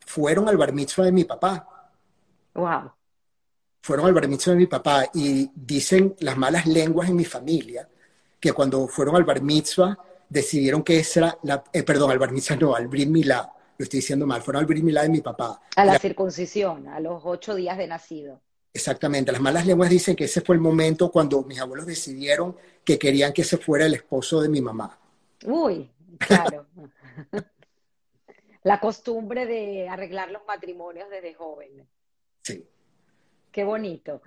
fueron 0.06 0.48
al 0.48 0.58
bar 0.58 0.74
mitzvah 0.74 1.06
de 1.06 1.12
mi 1.12 1.24
papá. 1.24 1.68
Wow. 2.54 2.92
Fueron 3.82 4.06
al 4.06 4.14
bar 4.14 4.28
mitzvah 4.28 4.54
de 4.54 4.60
mi 4.60 4.68
papá 4.68 5.10
y 5.14 5.50
dicen 5.56 6.16
las 6.20 6.38
malas 6.38 6.68
lenguas 6.68 7.10
en 7.10 7.16
mi 7.16 7.26
familia 7.26 7.88
que 8.40 8.54
cuando 8.54 8.88
fueron 8.88 9.16
al 9.16 9.24
bar 9.24 9.42
mitzvah 9.42 9.98
decidieron 10.30 10.84
que 10.84 11.00
esa 11.00 11.20
era 11.20 11.38
la, 11.44 11.64
eh, 11.74 11.84
perdón, 11.84 12.12
al 12.12 12.20
bar 12.20 12.32
mitzvah 12.32 12.56
no, 12.56 12.76
al 12.76 12.88
brit 12.88 13.10
milá, 13.10 13.52
lo 13.78 13.84
estoy 13.84 14.00
diciendo 14.00 14.26
mal, 14.26 14.42
fueron 14.42 14.62
al 14.62 14.66
brit 14.66 14.84
milá 14.84 15.04
de 15.04 15.10
mi 15.10 15.22
papá. 15.22 15.62
A 15.76 15.86
la, 15.86 16.00
circuncisión, 16.00 16.88
a 16.88 17.00
los 17.00 17.22
ocho 17.26 17.56
días 17.56 17.78
de 17.78 17.88
nacido. 17.88 18.42
Exactamente, 18.74 19.32
las 19.32 19.42
malas 19.42 19.66
lenguas 19.66 19.90
dicen 19.90 20.16
que 20.16 20.26
ese 20.26 20.42
fue 20.42 20.56
el 20.56 20.62
momento 20.62 21.12
cuando 21.12 21.44
mis 21.44 21.60
abuelos 21.60 21.86
decidieron 21.86 22.56
que 22.86 22.98
querían 22.98 23.34
que 23.34 23.42
ese 23.42 23.58
fuera 23.58 23.86
el 23.86 23.96
esposo 23.96 24.42
de 24.42 24.50
mi 24.50 24.62
mamá. 24.62 24.98
Uy, 25.46 25.90
claro. 26.18 26.68
la 28.64 28.80
costumbre 28.80 29.46
de 29.46 29.90
arreglar 29.90 30.32
los 30.32 30.46
matrimonios 30.46 31.10
desde 31.10 31.34
joven. 31.34 31.88
Sí. 32.44 32.66
Qué 33.52 33.64
bonito. 33.64 34.22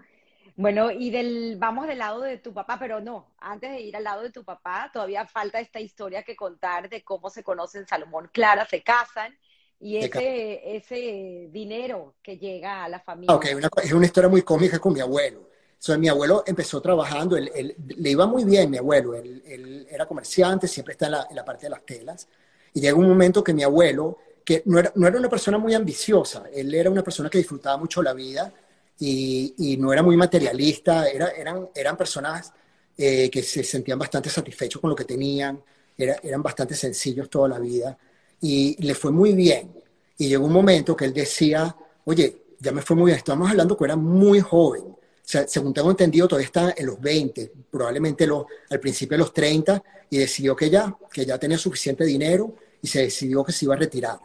Bueno, 0.57 0.91
y 0.91 1.11
del, 1.11 1.57
vamos 1.59 1.89
del 1.89 1.99
lado 1.99 2.21
de 2.21 2.39
tu 2.39 2.53
papá, 2.53 2.79
pero 2.79 3.01
no, 3.01 3.35
antes 3.39 3.73
de 3.73 3.81
ir 3.81 3.97
al 3.97 4.05
lado 4.05 4.23
de 4.23 4.31
tu 4.31 4.45
papá, 4.45 4.91
todavía 4.93 5.27
falta 5.27 5.59
esta 5.59 5.81
historia 5.81 6.23
que 6.23 6.37
contar 6.37 6.89
de 6.89 7.03
cómo 7.03 7.29
se 7.29 7.43
conocen 7.43 7.87
Salomón 7.89 8.31
Clara, 8.33 8.65
se 8.65 8.83
casan 8.83 9.37
y 9.81 9.97
ese, 9.97 10.77
ese 10.77 11.49
dinero 11.51 12.15
que 12.23 12.39
llega 12.39 12.85
a 12.85 12.89
la 12.89 13.01
familia. 13.01 13.35
Ok, 13.35 13.47
es 13.83 13.93
una 13.93 14.07
historia 14.07 14.31
muy 14.31 14.43
cómica 14.43 14.79
con 14.79 14.93
mi 14.93 15.01
abuelo. 15.01 15.51
So, 15.79 15.99
mi 15.99 16.09
abuelo 16.09 16.45
empezó 16.47 16.81
trabajando, 16.81 17.37
él, 17.37 17.75
le 17.77 18.11
iba 18.11 18.27
muy 18.27 18.45
bien, 18.45 18.71
mi 18.71 18.79
abuelo, 18.79 19.15
él, 19.15 19.43
él 19.45 19.87
era 19.91 20.07
comerciante, 20.07 20.69
siempre 20.69 20.93
está 20.93 21.07
en 21.07 21.13
la, 21.13 21.27
en 21.29 21.37
la, 21.37 21.45
parte 21.45 21.67
de 21.67 21.71
las 21.71 21.85
telas, 21.85 22.27
y 22.73 22.81
llega 22.81 22.97
un 22.97 23.07
momento 23.07 23.45
que 23.45 23.53
mi 23.53 23.65
abuelo, 23.65 24.19
que 24.45 24.63
no 24.65 24.79
era, 24.79 24.93
no 24.95 25.07
era 25.07 25.19
una 25.19 25.29
persona 25.29 25.59
muy 25.59 25.75
ambiciosa, 25.75 26.45
él 26.55 26.73
era 26.75 26.89
una 26.89 27.03
persona 27.03 27.29
que 27.29 27.37
disfrutaba 27.37 27.77
mucho 27.77 28.03
la 28.03 28.15
vida, 28.15 28.51
y, 28.99 29.77
no 29.79 29.93
era 29.93 30.03
muy 30.03 30.17
materialista, 30.17 31.09
era, 31.09 31.29
eran, 31.29 31.69
eran 31.75 31.97
personas 31.97 32.53
eh, 32.97 33.29
que 33.31 33.43
se 33.43 33.65
sentían 33.65 33.99
bastante 33.99 34.31
satisfechos 34.31 34.81
con 34.81 34.91
lo 34.91 34.97
que 34.97 35.05
tenían, 35.05 35.61
era, 35.97 36.17
eran 36.23 36.43
bastante 36.43 36.75
sencillos 36.75 37.29
toda 37.29 37.49
la 37.49 37.59
vida 37.59 37.97
y 38.41 38.77
le 38.85 38.95
fue 38.95 39.11
muy 39.11 39.33
bien. 39.33 39.73
Y 40.19 40.29
llegó 40.29 40.47
un 40.47 40.53
momento 40.53 40.97
que 40.97 41.07
él 41.07 41.13
decía, 41.13 41.75
oye, 42.05 42.43
ya 42.61 42.73
me 42.73 42.83
fue 42.83 42.97
muy 42.97 43.07
bien, 43.07 43.19
estamos 43.19 43.51
hablando 43.51 43.77
que 43.77 43.85
era 43.85 43.97
muy 43.97 44.41
joven, 44.41 44.95
o 45.25 45.27
sea, 45.27 45.49
según 45.49 45.73
tengo 45.73 45.91
entendido, 45.91 46.29
todavía 46.29 46.47
está 46.47 46.75
en 46.77 46.85
los 46.85 47.01
20, 47.01 47.51
probablemente 47.71 48.27
los, 48.27 48.45
al 48.69 48.79
principio 48.79 49.17
de 49.17 49.23
los 49.23 49.33
30, 49.33 49.83
y 50.11 50.19
decidió 50.19 50.55
que 50.55 50.69
ya, 50.69 50.95
que 51.11 51.25
ya 51.25 51.39
tenía 51.39 51.57
suficiente 51.57 52.05
dinero 52.05 52.55
y 52.83 52.87
se 52.87 53.01
decidió 53.01 53.43
que 53.43 53.51
se 53.51 53.65
iba 53.65 53.75
a 53.75 53.79
retirar. 53.79 54.19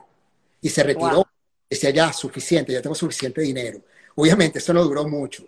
Y 0.62 0.68
se 0.68 0.84
retiró, 0.84 1.26
decía 1.70 1.92
ya, 1.92 2.12
suficiente, 2.12 2.74
ya 2.74 2.82
tengo 2.82 2.96
suficiente 2.96 3.40
dinero. 3.40 3.80
Obviamente, 4.22 4.60
esto 4.60 4.74
no 4.74 4.84
duró 4.84 5.08
mucho. 5.08 5.46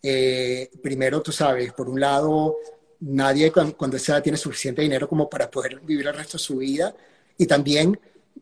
Eh, 0.00 0.70
primero, 0.80 1.20
tú 1.20 1.32
sabes, 1.32 1.72
por 1.72 1.88
un 1.88 1.98
lado, 1.98 2.54
nadie 3.00 3.50
cuando, 3.50 3.96
esa 3.96 4.12
edad 4.12 4.22
tiene 4.22 4.38
suficiente 4.38 4.80
dinero 4.80 5.08
como 5.08 5.28
para 5.28 5.50
poder 5.50 5.80
vivir 5.80 6.06
el 6.06 6.14
resto 6.14 6.38
de 6.38 6.44
su 6.44 6.58
vida. 6.58 6.94
Y 7.36 7.46
también, 7.46 7.98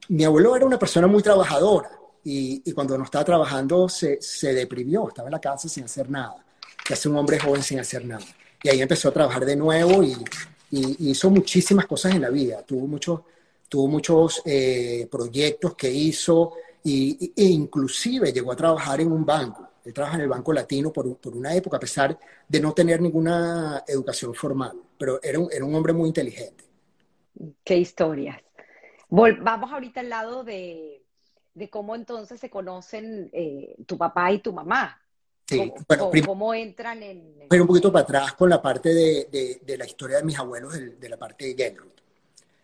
mi 0.09 0.25
abuelo 0.25 0.55
era 0.55 0.67
una 0.67 0.79
persona 0.79 1.07
muy 1.07 1.23
trabajadora 1.23 1.91
y, 2.23 2.71
cuando 2.73 2.99
no 2.99 3.05
estaba 3.05 3.25
trabajando 3.25 3.89
se, 3.89 4.21
se, 4.21 4.53
deprimió, 4.53 5.09
estaba 5.09 5.29
en 5.29 5.33
la 5.33 5.41
casa 5.41 5.67
sin 5.67 5.85
hacer 5.85 6.11
nada. 6.11 6.45
Que 6.85 6.93
hace 6.93 7.09
un 7.09 7.17
hombre 7.17 7.39
joven 7.39 7.63
sin 7.63 7.81
hacer 7.81 8.05
nada. 8.05 8.27
Y 8.63 8.69
ahí 8.69 8.83
empezó 8.83 9.09
a 9.09 9.13
trabajar 9.13 9.47
de 9.47 9.57
nuevo 9.57 10.03
y, 10.03 10.15
hizo 10.73 11.31
muchísimas 11.31 11.87
cosas 11.87 12.15
en 12.15 12.21
la 12.21 12.29
vida. 12.29 12.63
Tuvo 12.67 12.87
muchos, 12.87 13.21
tuvo 13.67 13.89
muchos 13.89 14.43
eh, 14.45 15.09
proyectos 15.11 15.75
que 15.75 15.91
hizo 15.91 16.53
y, 16.85 17.33
e 17.35 17.45
inclusive 17.45 18.31
llegó 18.31 18.53
a 18.53 18.57
trabajar 18.57 19.01
en 19.01 19.11
un 19.11 19.25
banco. 19.25 19.70
Él 19.85 19.95
trabaja 19.95 20.17
en 20.17 20.23
el 20.23 20.29
Banco 20.29 20.53
Latino 20.53 20.93
por, 20.93 21.17
por, 21.17 21.35
una 21.35 21.55
época, 21.55 21.77
a 21.77 21.81
pesar 21.81 22.19
de 22.49 22.61
no 22.61 22.73
tener 22.73 23.01
ninguna 23.01 23.85
educación 23.87 24.35
formal, 24.35 24.79
pero 24.99 25.21
era 25.23 25.39
un, 25.39 25.49
era 25.51 25.65
un 25.65 25.75
hombre 25.75 25.93
muy 25.93 26.09
inteligente. 26.09 26.65
Qué 27.65 27.77
historias. 27.79 28.41
vamos 29.09 29.73
ahorita 29.73 30.01
al 30.01 30.09
lado 30.09 30.45
de, 30.45 31.03
de 31.55 31.71
cómo 31.71 31.95
entonces 31.95 32.41
se 32.41 32.51
conocen 32.51 33.31
eh, 33.33 33.77
tu 33.87 33.97
papá 33.97 34.33
y 34.33 34.41
tu 34.41 34.53
mamá. 34.53 35.01
Sí, 35.47 35.59
¿Cómo, 35.59 35.75
bueno, 35.89 36.27
¿cómo 36.27 36.55
entran 36.55 37.03
en...? 37.03 37.35
Pero 37.49 37.65
un 37.65 37.67
poquito 37.67 37.91
para 37.91 38.05
atrás 38.05 38.35
con 38.35 38.49
la 38.49 38.63
parte 38.63 38.95
de, 38.95 39.61
de, 39.63 39.79
la 39.79 39.85
historia 39.85 40.19
de 40.19 40.23
mis 40.23 40.39
abuelos, 40.39 40.75
de, 40.75 41.09
la 41.09 41.17
parte 41.17 41.47
de 41.47 41.55
Gertrude. 41.55 41.91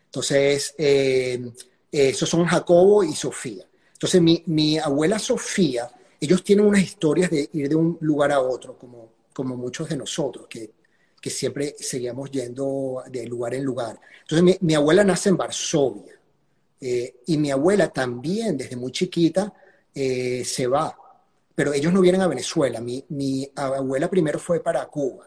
Entonces, 0.05 0.75
eh, 0.79 1.51
esos 1.91 2.29
son 2.29 2.45
Jacobo 2.45 3.03
y 3.03 3.13
Sofía. 3.13 3.65
Entonces, 3.93 4.21
mi, 4.23 4.43
mi, 4.47 4.79
abuela 4.79 5.19
Sofía, 5.19 5.91
ellos 6.21 6.43
tienen 6.43 6.67
unas 6.67 6.83
historias 6.83 7.31
de 7.31 7.49
ir 7.53 7.69
de 7.69 7.75
un 7.75 7.99
lugar 8.01 8.33
a 8.33 8.41
otro, 8.41 8.79
como, 8.79 9.13
como 9.33 9.57
muchos 9.57 9.89
de 9.89 9.97
nosotros, 9.97 10.47
que, 10.49 10.73
que 11.21 11.31
siempre 11.31 11.75
seguíamos 11.79 12.31
yendo 12.31 13.03
de 13.09 13.27
lugar 13.27 13.55
en 13.55 13.65
lugar. 13.65 14.01
Entonces, 14.23 14.61
mi, 14.61 14.75
abuela 14.75 15.05
nace 15.05 15.29
en 15.29 15.37
Varsovia 15.37 16.19
eh, 16.81 17.17
y 17.27 17.37
mi 17.39 17.51
abuela 17.51 17.89
también, 17.89 18.57
desde 18.57 18.77
muy 18.77 18.93
chiquita, 18.93 19.53
eh, 19.95 20.45
se 20.45 20.67
va 20.67 20.97
pero 21.57 21.73
ellos 21.73 21.93
no 21.93 22.03
vienen 22.03 22.21
a 22.21 22.29
Venezuela. 22.29 22.81
Mi, 22.81 23.03
mi 23.09 23.51
abuela 23.57 24.11
primero 24.11 24.39
fue 24.39 24.61
para 24.61 24.85
Cuba 24.87 25.27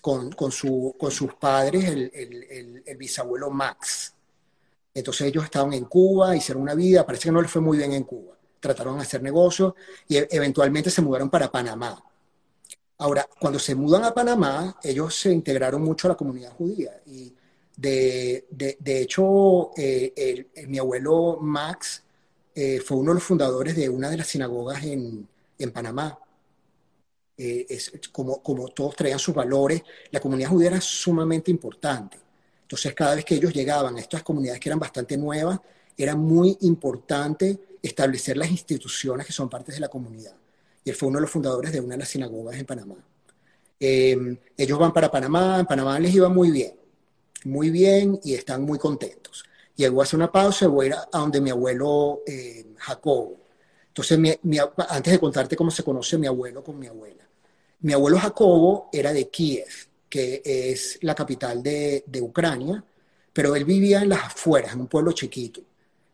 con, 0.00 0.30
con, 0.30 0.52
su, 0.52 0.94
con 0.96 1.10
sus 1.10 1.34
padres, 1.34 1.84
el, 1.84 2.10
el, 2.14 2.82
el, 2.86 2.96
bisabuelo 2.96 3.50
Max. 3.50 4.14
Entonces 4.94 5.26
ellos 5.26 5.42
estaban 5.44 5.72
en 5.72 5.84
Cuba, 5.86 6.36
hicieron 6.36 6.62
una 6.62 6.76
vida, 6.76 7.04
parece 7.04 7.24
que 7.24 7.32
no 7.32 7.42
les 7.42 7.50
fue 7.50 7.60
muy 7.60 7.76
bien 7.76 7.92
en 7.92 8.04
Cuba. 8.04 8.35
Trataron 8.66 8.96
de 8.96 9.02
hacer 9.02 9.22
negocios 9.22 9.74
y 10.08 10.16
e, 10.16 10.26
eventualmente 10.32 10.90
se 10.90 11.02
mudaron 11.02 11.30
para 11.30 11.50
Panamá. 11.52 12.02
Ahora, 12.98 13.28
cuando 13.38 13.60
se 13.60 13.76
mudan 13.76 14.04
a 14.04 14.12
Panamá, 14.12 14.76
ellos 14.82 15.14
se 15.14 15.30
integraron 15.30 15.82
mucho 15.82 16.08
a 16.08 16.10
la 16.10 16.16
comunidad 16.16 16.52
judía. 16.52 17.00
Y 17.06 17.32
de, 17.76 18.46
de, 18.50 18.76
de 18.80 19.02
hecho, 19.02 19.70
eh, 19.76 20.48
mi 20.66 20.78
abuelo 20.78 21.38
Max 21.40 22.02
eh, 22.54 22.80
fue 22.80 22.96
uno 22.96 23.12
de 23.12 23.16
los 23.16 23.22
fundadores 23.22 23.76
de 23.76 23.88
una 23.88 24.10
de 24.10 24.16
las 24.16 24.26
sinagogas 24.26 24.82
en, 24.82 25.28
en 25.58 25.70
Panamá. 25.70 26.18
Eh, 27.38 27.66
es, 27.68 27.92
como, 28.10 28.42
como 28.42 28.68
todos 28.70 28.96
traían 28.96 29.20
sus 29.20 29.34
valores, 29.34 29.82
la 30.10 30.20
comunidad 30.20 30.48
judía 30.48 30.70
era 30.70 30.80
sumamente 30.80 31.52
importante. 31.52 32.18
Entonces, 32.62 32.94
cada 32.94 33.14
vez 33.14 33.24
que 33.24 33.36
ellos 33.36 33.54
llegaban 33.54 33.96
a 33.96 34.00
estas 34.00 34.24
comunidades 34.24 34.58
que 34.58 34.68
eran 34.70 34.80
bastante 34.80 35.16
nuevas, 35.16 35.60
era 35.96 36.16
muy 36.16 36.56
importante 36.62 37.58
establecer 37.82 38.36
las 38.36 38.50
instituciones 38.50 39.26
que 39.26 39.32
son 39.32 39.48
partes 39.48 39.74
de 39.76 39.80
la 39.80 39.88
comunidad. 39.88 40.34
Y 40.84 40.90
él 40.90 40.96
fue 40.96 41.08
uno 41.08 41.18
de 41.18 41.22
los 41.22 41.30
fundadores 41.30 41.72
de 41.72 41.80
una 41.80 41.94
de 41.94 41.98
las 41.98 42.08
sinagogas 42.08 42.56
en 42.56 42.66
Panamá. 42.66 42.96
Eh, 43.78 44.38
ellos 44.56 44.78
van 44.78 44.92
para 44.92 45.10
Panamá, 45.10 45.58
en 45.60 45.66
Panamá 45.66 45.98
les 46.00 46.14
iba 46.14 46.28
muy 46.28 46.50
bien, 46.50 46.74
muy 47.44 47.70
bien 47.70 48.18
y 48.24 48.34
están 48.34 48.62
muy 48.62 48.78
contentos. 48.78 49.44
Llegó 49.76 50.00
a 50.00 50.04
hacer 50.04 50.16
una 50.16 50.32
pausa 50.32 50.64
y 50.64 50.68
voy 50.68 50.86
a 50.86 50.88
ir 50.88 50.94
a 50.94 51.18
donde 51.18 51.40
mi 51.40 51.50
abuelo 51.50 52.22
eh, 52.26 52.66
Jacobo. 52.78 53.36
Entonces, 53.88 54.38
antes 54.88 55.12
de 55.12 55.18
contarte 55.18 55.56
cómo 55.56 55.70
se 55.70 55.82
conoce 55.82 56.18
mi 56.18 56.26
abuelo 56.26 56.62
con 56.62 56.78
mi 56.78 56.86
abuela. 56.86 57.26
Mi 57.80 57.92
abuelo 57.92 58.18
Jacobo 58.18 58.88
era 58.92 59.12
de 59.12 59.28
Kiev, 59.28 59.88
que 60.08 60.42
es 60.44 60.98
la 61.02 61.14
capital 61.14 61.62
de, 61.62 62.04
Ucrania, 62.20 62.82
pero 63.32 63.54
él 63.54 63.64
vivía 63.64 64.02
en 64.02 64.10
las 64.10 64.24
afueras, 64.24 64.72
en 64.72 64.80
un 64.80 64.86
pueblo 64.86 65.12
chiquito. 65.12 65.60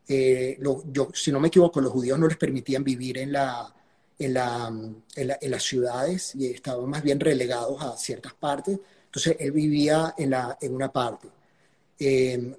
Eh, 0.09 0.59
yo, 0.92 1.11
si 1.14 1.30
no 1.32 1.40
me 1.40 1.49
equivoco, 1.49 1.80
los 1.80 1.92
judíos 1.92 2.18
no 2.18 2.28
les 2.28 2.37
permitían 2.37 2.85
vivir 2.85 3.18
en, 3.18 3.32
la, 3.32 3.75
en, 4.18 4.35
la, 4.35 4.73
en, 5.14 5.50
las 5.50 5.62
ciudades 5.62 6.35
y 6.35 6.47
estaban 6.47 6.88
más 6.88 7.02
bien 7.02 7.20
relegados 7.20 7.81
a 7.83 7.96
ciertas 7.96 8.35
partes. 8.35 8.79
Entonces, 9.07 9.37
él 9.38 9.53
vivía 9.53 10.14
en, 10.18 10.31
la, 10.31 10.59
en 10.61 10.74
una 10.74 10.92
parte. 10.92 11.29
Eh, 11.98 12.57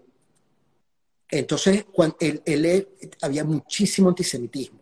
entonces, 1.30 1.86
cuando 1.92 2.16
él, 2.20 2.88
había 3.22 3.44
muchísimo 3.44 4.10
antisemitismo 4.10 4.80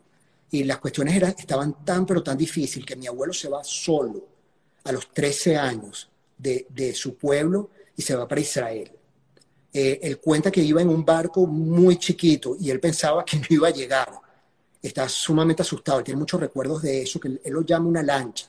y 0.51 0.65
las 0.65 0.79
cuestiones 0.79 1.15
eran, 1.15 1.33
estaban 1.37 1.85
tan, 1.85 2.05
pero 2.05 2.21
tan 2.21 2.37
difíciles 2.37 2.85
que 2.85 2.97
mi 2.97 3.07
abuelo 3.07 3.31
se 3.31 3.47
va 3.47 3.63
solo 3.63 4.27
a 4.83 4.91
los 4.91 5.13
13 5.13 5.55
años 5.55 6.09
de, 6.37 6.93
su 6.93 7.15
pueblo 7.15 7.69
y 7.95 8.01
se 8.01 8.15
va 8.15 8.27
para 8.27 8.41
Israel. 8.41 8.91
Eh, 9.73 9.99
él 10.03 10.19
cuenta 10.19 10.51
que 10.51 10.61
iba 10.61 10.81
en 10.81 10.89
un 10.89 11.05
barco 11.05 11.47
muy 11.47 11.97
chiquito 11.97 12.57
y 12.59 12.69
él 12.69 12.79
pensaba 12.79 13.23
que 13.23 13.37
no 13.37 13.45
iba 13.49 13.67
a 13.67 13.71
llegar. 13.71 14.09
Está 14.81 15.07
sumamente 15.07 15.61
asustado, 15.61 16.03
tiene 16.03 16.19
muchos 16.19 16.39
recuerdos 16.39 16.81
de 16.81 17.03
eso, 17.03 17.19
que 17.19 17.27
él, 17.27 17.41
lo 17.45 17.61
llama 17.61 17.87
una 17.87 18.03
lancha, 18.03 18.47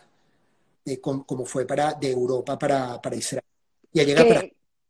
como, 1.01 1.45
fue 1.45 1.67
para, 1.67 1.93
de 1.95 2.11
Europa 2.11 2.59
para, 2.59 3.01
para 3.01 3.17
Israel. 3.17 3.45
Y 3.93 4.05
llega 4.05 4.25
para 4.25 4.43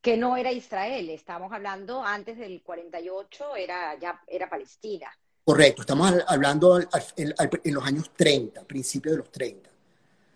que 0.02 0.16
no 0.16 0.36
era 0.36 0.50
Israel, 0.50 1.08
estamos 1.10 1.52
hablando 1.52 2.02
antes 2.02 2.36
del 2.36 2.60
48, 2.62 3.56
era, 3.56 3.96
ya 4.00 4.20
era 4.26 4.50
Palestina. 4.50 5.06
Correcto, 5.44 5.82
estamos 5.82 6.12
hablando 6.26 6.80
en 6.80 7.74
los 7.74 7.84
años 7.84 8.10
30, 8.16 8.64
principios 8.64 9.12
de 9.12 9.18
los 9.18 9.30
30. 9.30 9.70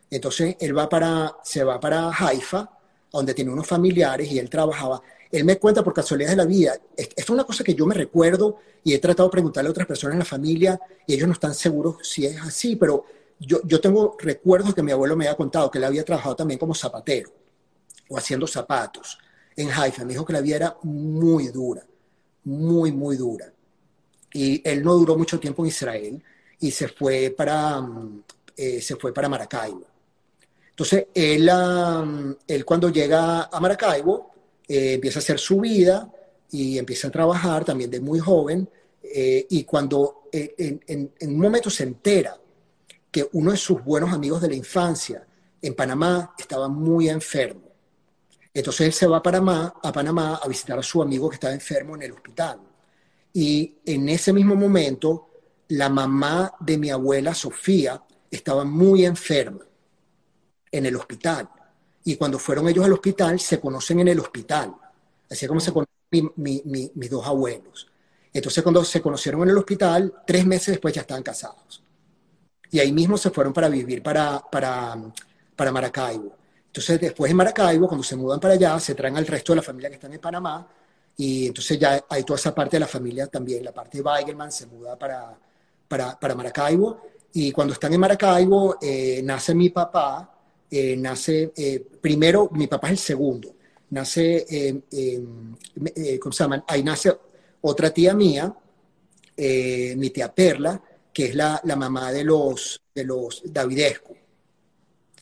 Entonces 0.08 0.56
él 0.60 0.76
va 0.76 0.88
para, 0.88 1.36
se 1.42 1.64
va 1.64 1.80
para 1.80 2.10
Haifa, 2.10 2.70
donde 3.10 3.34
tiene 3.34 3.50
unos 3.50 3.66
familiares 3.66 4.30
y 4.30 4.38
él 4.38 4.48
trabajaba. 4.48 5.02
Él 5.30 5.44
me 5.44 5.58
cuenta 5.58 5.82
por 5.82 5.92
casualidad 5.92 6.30
de 6.30 6.36
la 6.36 6.44
vida, 6.44 6.78
esto 6.96 7.14
es 7.16 7.30
una 7.30 7.44
cosa 7.44 7.64
que 7.64 7.74
yo 7.74 7.86
me 7.86 7.94
recuerdo 7.94 8.58
y 8.84 8.94
he 8.94 8.98
tratado 8.98 9.28
de 9.28 9.32
preguntarle 9.32 9.68
a 9.68 9.70
otras 9.72 9.86
personas 9.86 10.14
en 10.14 10.18
la 10.20 10.24
familia 10.24 10.80
y 11.06 11.14
ellos 11.14 11.26
no 11.26 11.32
están 11.34 11.54
seguros 11.54 11.96
si 12.02 12.26
es 12.26 12.40
así, 12.40 12.76
pero 12.76 13.04
yo, 13.38 13.60
yo 13.64 13.80
tengo 13.80 14.16
recuerdos 14.18 14.74
que 14.74 14.82
mi 14.82 14.92
abuelo 14.92 15.16
me 15.16 15.26
había 15.26 15.36
contado 15.36 15.70
que 15.70 15.78
él 15.78 15.84
había 15.84 16.04
trabajado 16.04 16.36
también 16.36 16.58
como 16.58 16.74
zapatero 16.74 17.30
o 18.08 18.16
haciendo 18.16 18.46
zapatos 18.46 19.18
en 19.56 19.70
Haifa. 19.70 20.04
Me 20.04 20.12
dijo 20.12 20.24
que 20.24 20.32
la 20.32 20.40
vida 20.40 20.56
era 20.56 20.76
muy 20.82 21.48
dura, 21.48 21.84
muy, 22.44 22.92
muy 22.92 23.16
dura. 23.16 23.52
Y 24.32 24.66
él 24.68 24.82
no 24.82 24.94
duró 24.94 25.16
mucho 25.16 25.40
tiempo 25.40 25.62
en 25.62 25.68
Israel 25.68 26.22
y 26.60 26.70
se 26.70 26.88
fue 26.88 27.34
para, 27.36 27.80
mm, 27.80 28.22
eh, 28.56 28.80
se 28.80 28.96
fue 28.96 29.12
para 29.12 29.28
Maracaibo. 29.28 29.84
Entonces, 30.70 31.06
él, 31.14 31.50
él 32.46 32.64
cuando 32.66 32.90
llega 32.90 33.44
a 33.44 33.60
Maracaibo, 33.60 34.34
eh, 34.68 34.94
empieza 34.94 35.18
a 35.18 35.22
hacer 35.22 35.38
su 35.38 35.60
vida 35.60 36.10
y 36.50 36.78
empieza 36.78 37.08
a 37.08 37.10
trabajar 37.10 37.64
también 37.64 37.90
de 37.90 38.00
muy 38.00 38.18
joven. 38.18 38.68
Eh, 39.02 39.46
y 39.50 39.64
cuando 39.64 40.28
en, 40.32 40.80
en 40.86 41.30
un 41.30 41.40
momento 41.40 41.70
se 41.70 41.84
entera 41.84 42.36
que 43.10 43.28
uno 43.32 43.52
de 43.52 43.56
sus 43.56 43.82
buenos 43.82 44.12
amigos 44.12 44.42
de 44.42 44.48
la 44.48 44.54
infancia 44.56 45.26
en 45.62 45.74
Panamá 45.74 46.34
estaba 46.38 46.68
muy 46.68 47.08
enfermo, 47.08 47.66
entonces 48.56 48.86
él 48.86 48.92
se 48.94 49.06
va 49.06 49.18
a 49.18 49.22
Panamá, 49.22 49.74
a 49.82 49.92
Panamá 49.92 50.40
a 50.42 50.48
visitar 50.48 50.78
a 50.78 50.82
su 50.82 51.02
amigo 51.02 51.28
que 51.28 51.34
estaba 51.34 51.52
enfermo 51.52 51.94
en 51.94 52.04
el 52.04 52.12
hospital. 52.12 52.58
Y 53.34 53.76
en 53.84 54.08
ese 54.08 54.32
mismo 54.32 54.56
momento, 54.56 55.28
la 55.68 55.90
mamá 55.90 56.54
de 56.60 56.78
mi 56.78 56.88
abuela, 56.88 57.34
Sofía, 57.34 58.02
estaba 58.30 58.64
muy 58.64 59.04
enferma 59.04 59.60
en 60.72 60.86
el 60.86 60.96
hospital. 60.96 61.50
Y 62.06 62.16
cuando 62.16 62.38
fueron 62.38 62.68
ellos 62.68 62.84
al 62.84 62.92
hospital, 62.92 63.38
se 63.40 63.60
conocen 63.60 64.00
en 64.00 64.08
el 64.08 64.20
hospital. 64.20 64.74
Así 65.28 65.46
como 65.46 65.60
se 65.60 65.72
conocen 65.72 65.92
mis 66.36 67.10
dos 67.10 67.26
abuelos. 67.26 67.88
Entonces 68.32 68.62
cuando 68.62 68.84
se 68.84 69.02
conocieron 69.02 69.42
en 69.42 69.50
el 69.50 69.58
hospital, 69.58 70.22
tres 70.24 70.46
meses 70.46 70.68
después 70.68 70.94
ya 70.94 71.00
estaban 71.00 71.24
casados. 71.24 71.82
Y 72.70 72.78
ahí 72.78 72.92
mismo 72.92 73.18
se 73.18 73.30
fueron 73.30 73.52
para 73.52 73.68
vivir 73.68 74.02
para, 74.04 74.40
para, 74.40 74.96
para 75.56 75.72
Maracaibo. 75.72 76.32
Entonces, 76.66 77.00
después 77.00 77.30
en 77.30 77.36
Maracaibo, 77.38 77.88
cuando 77.88 78.04
se 78.04 78.14
mudan 78.16 78.38
para 78.38 78.54
allá, 78.54 78.78
se 78.78 78.94
traen 78.94 79.16
al 79.16 79.26
resto 79.26 79.52
de 79.52 79.56
la 79.56 79.62
familia 79.62 79.88
que 79.88 79.94
están 79.94 80.12
en 80.12 80.20
Panamá 80.20 80.68
y 81.16 81.46
entonces 81.46 81.78
ya 81.78 82.04
hay 82.08 82.22
toda 82.22 82.38
esa 82.38 82.54
parte 82.54 82.76
de 82.76 82.80
la 82.80 82.86
familia 82.86 83.26
también. 83.26 83.64
La 83.64 83.72
parte 83.72 83.98
de 83.98 84.04
Weigelman 84.04 84.52
se 84.52 84.66
muda 84.66 84.98
para, 84.98 85.36
para, 85.88 86.20
para 86.20 86.34
Maracaibo 86.34 87.00
y 87.32 87.50
cuando 87.50 87.72
están 87.72 87.92
en 87.94 88.00
Maracaibo 88.00 88.76
eh, 88.80 89.22
nace 89.24 89.54
mi 89.54 89.70
papá, 89.70 90.35
eh, 90.70 90.96
nace, 90.96 91.52
eh, 91.56 91.84
primero 92.00 92.48
mi 92.52 92.66
papá 92.66 92.88
es 92.88 92.92
el 92.92 92.98
segundo, 92.98 93.54
nace, 93.90 94.82
¿cómo 96.20 96.32
se 96.32 96.44
llama? 96.44 96.64
Ahí 96.66 96.82
nace 96.82 97.12
otra 97.60 97.90
tía 97.90 98.14
mía, 98.14 98.54
mi 99.36 100.10
tía 100.10 100.34
Perla, 100.34 100.82
que 101.12 101.26
es 101.26 101.34
la, 101.34 101.60
la 101.64 101.76
mamá 101.76 102.12
de 102.12 102.24
los, 102.24 102.80
de 102.94 103.04
los 103.04 103.42
Davidescu 103.44 104.16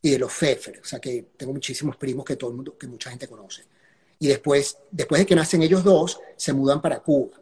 y 0.03 0.11
de 0.11 0.19
los 0.19 0.33
Pfeffer, 0.33 0.81
o 0.81 0.85
sea 0.85 0.99
que 0.99 1.27
tengo 1.37 1.53
muchísimos 1.53 1.97
primos 1.97 2.25
que 2.25 2.37
todo 2.37 2.51
el 2.51 2.57
mundo, 2.57 2.77
que 2.77 2.87
mucha 2.87 3.11
gente 3.11 3.27
conoce. 3.27 3.65
Y 4.19 4.29
después, 4.29 4.79
después 4.91 5.21
de 5.21 5.27
que 5.27 5.35
nacen 5.35 5.63
ellos 5.63 5.83
dos, 5.85 6.21
se 6.37 6.53
mudan 6.53 6.81
para 6.81 7.01
Cuba. 7.01 7.41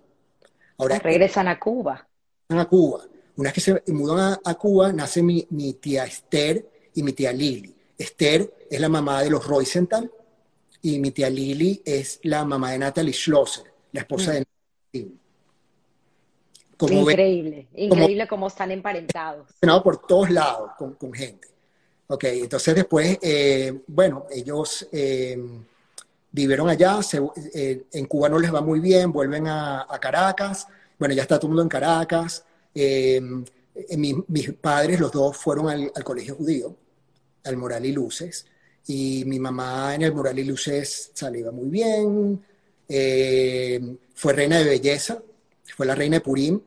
Ahora 0.78 0.98
regresan 0.98 1.48
a 1.48 1.58
Cuba. 1.58 2.06
A 2.48 2.64
Cuba. 2.66 3.04
Una 3.36 3.48
vez 3.48 3.54
que 3.54 3.60
se 3.60 3.82
mudan 3.92 4.38
a, 4.44 4.54
Cuba, 4.54 4.92
nace 4.92 5.22
mi, 5.22 5.46
mi, 5.50 5.74
tía 5.74 6.04
Esther 6.04 6.68
y 6.94 7.02
mi 7.02 7.12
tía 7.12 7.32
Lili. 7.32 7.71
Esther 7.98 8.52
es 8.70 8.80
la 8.80 8.88
mamá 8.88 9.22
de 9.22 9.30
los 9.30 9.46
Roycental 9.46 10.10
y 10.80 10.98
mi 10.98 11.10
tía 11.10 11.30
Lili 11.30 11.80
es 11.84 12.20
la 12.22 12.44
mamá 12.44 12.72
de 12.72 12.78
Natalie 12.78 13.12
Schlosser, 13.12 13.64
la 13.92 14.00
esposa 14.00 14.32
de 14.32 14.44
Natalie. 14.92 15.14
increíble, 16.80 17.68
increíble 17.74 18.26
cómo 18.26 18.48
están 18.48 18.70
emparentados. 18.70 19.48
Por 19.82 20.06
todos 20.06 20.30
lados 20.30 20.72
con, 20.76 20.94
con 20.94 21.12
gente. 21.12 21.48
Ok, 22.08 22.24
entonces 22.24 22.74
después, 22.74 23.18
eh, 23.22 23.82
bueno, 23.86 24.26
ellos 24.30 24.86
eh, 24.92 25.38
vivieron 26.30 26.68
allá, 26.68 26.98
eh, 27.54 27.84
en 27.92 28.06
Cuba 28.06 28.28
no 28.28 28.38
les 28.38 28.52
va 28.52 28.60
muy 28.60 28.80
bien, 28.80 29.12
vuelven 29.12 29.46
a, 29.46 29.86
Caracas, 30.00 30.66
bueno, 30.98 31.14
ya 31.14 31.22
está 31.22 31.38
todo 31.38 31.46
el 31.46 31.50
mundo 31.50 31.62
en 31.62 31.68
Caracas, 31.68 32.44
Em, 32.74 33.44
eh, 33.74 33.96
mis 33.96 34.52
padres, 34.54 34.98
los 35.00 35.12
dos, 35.12 35.36
fueron 35.36 35.68
al, 35.68 35.92
colegio 36.04 36.34
judío, 36.36 36.76
al 37.44 37.56
Moral 37.56 37.84
y 37.86 37.92
Luces, 37.92 38.46
y 38.86 39.24
mi 39.26 39.38
mamá 39.38 39.94
en 39.94 40.02
el 40.02 40.14
Moral 40.14 40.38
y 40.38 40.44
Luces 40.44 41.10
salía 41.14 41.50
muy 41.50 41.68
bien, 41.68 42.44
em, 42.88 43.96
fue 44.14 44.32
reina 44.32 44.58
de 44.58 44.64
belleza, 44.64 45.22
fue 45.76 45.86
la 45.86 45.94
reina 45.94 46.16
de 46.16 46.20
Purim. 46.20 46.60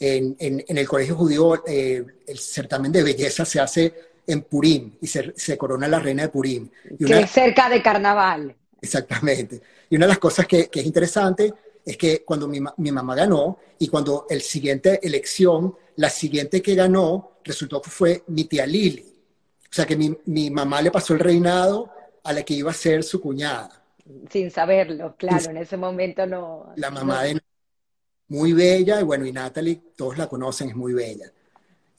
En, 0.00 0.36
en, 0.38 0.78
el 0.78 0.86
colegio 0.86 1.16
judío 1.16 1.64
eh, 1.66 2.04
el 2.26 2.38
certamen 2.38 2.92
de 2.92 3.02
belleza 3.02 3.44
se 3.44 3.58
hace 3.58 3.94
en 4.28 4.42
Purim 4.42 4.92
y 5.00 5.08
se, 5.08 5.32
se 5.36 5.58
corona 5.58 5.88
la 5.88 5.98
reina 5.98 6.22
de 6.22 6.28
Purim. 6.28 6.68
Y 6.98 7.04
que 7.04 7.20
es 7.20 7.30
cerca 7.30 7.68
de 7.68 7.82
carnaval. 7.82 8.54
Exactamente. 8.80 9.60
Y 9.90 9.96
una 9.96 10.06
de 10.06 10.10
las 10.10 10.18
cosas 10.18 10.46
que, 10.46 10.68
que 10.68 10.80
es 10.80 10.86
interesante 10.86 11.52
es 11.84 11.96
que 11.96 12.22
cuando 12.22 12.46
mi, 12.46 12.60
mi, 12.76 12.92
mamá 12.92 13.14
ganó 13.14 13.58
y 13.78 13.88
cuando 13.88 14.26
el 14.28 14.42
siguiente 14.42 15.00
elección, 15.02 15.74
la 15.96 16.10
siguiente 16.10 16.60
que 16.60 16.74
ganó, 16.74 17.38
resultó 17.42 17.80
que 17.80 17.90
fue 17.90 18.24
mi 18.28 18.44
tía 18.44 18.66
Lili. 18.66 19.07
O 19.70 19.74
sea 19.74 19.86
que 19.86 19.96
mi, 19.96 20.16
mi 20.26 20.50
mamá 20.50 20.80
le 20.80 20.90
pasó 20.90 21.14
el 21.14 21.20
reinado 21.20 21.90
a 22.24 22.32
la 22.32 22.42
que 22.42 22.54
iba 22.54 22.70
a 22.70 22.74
ser 22.74 23.02
su 23.02 23.20
cuñada. 23.20 23.82
Sin 24.30 24.50
saberlo, 24.50 25.16
claro, 25.16 25.50
en 25.50 25.58
ese 25.58 25.76
momento 25.76 26.26
no. 26.26 26.72
La 26.76 26.90
mamá 26.90 27.22
de 27.24 27.40
muy 28.28 28.52
bella, 28.52 29.00
y 29.00 29.04
bueno, 29.04 29.26
y 29.26 29.32
Natalie, 29.32 29.80
todos 29.96 30.18
la 30.18 30.28
conocen, 30.28 30.68
es 30.70 30.76
muy 30.76 30.92
bella. 30.92 31.32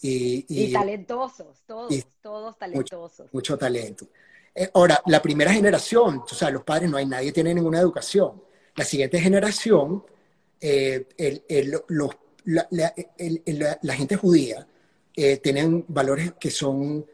Y, 0.01 0.45
y, 0.47 0.71
talentosos, 0.71 1.63
todos, 1.65 1.93
todos 2.21 2.57
talentosos. 2.57 3.27
Mucho, 3.33 3.57
talento. 3.57 4.07
Eh, 4.55 4.69
ahora, 4.73 5.01
la 5.07 5.21
primera 5.21 5.51
generación, 5.51 6.23
o 6.23 6.33
sea, 6.33 6.49
los 6.49 6.63
padres 6.63 6.89
no 6.89 6.97
hay 6.97 7.05
nadie 7.05 7.31
tiene 7.31 7.53
ninguna 7.53 7.79
educación. 7.79 8.41
La 8.75 8.85
siguiente 8.85 9.19
generación, 9.19 10.03
eh, 10.61 11.05
los, 11.89 12.11
la, 12.45 13.93
gente 13.95 14.15
judía 14.15 14.67
eh, 15.15 15.37
tienen 15.37 15.83
valores 15.87 16.33
que 16.39 16.49
son, 16.49 17.05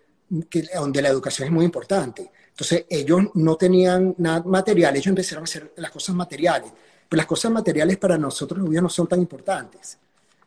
que, 0.50 0.68
donde 0.74 1.02
la 1.02 1.10
educación 1.10 1.48
es 1.48 1.54
muy 1.54 1.66
importante. 1.66 2.32
Entonces, 2.50 2.86
ellos 2.90 3.24
no 3.34 3.56
tenían 3.56 4.16
nada 4.18 4.44
material, 4.44 4.96
ellos 4.96 5.08
empezaron 5.08 5.44
a 5.44 5.46
hacer 5.46 5.74
las 5.78 5.92
cosas 5.92 6.16
materiales. 6.16 6.72
Pero 7.08 7.18
las 7.18 7.26
cosas 7.26 7.52
materiales 7.52 7.98
para 7.98 8.18
nosotros 8.18 8.60
los 8.60 8.70
no 8.82 8.90
son 8.90 9.08
tan 9.08 9.20
importantes. 9.20 9.98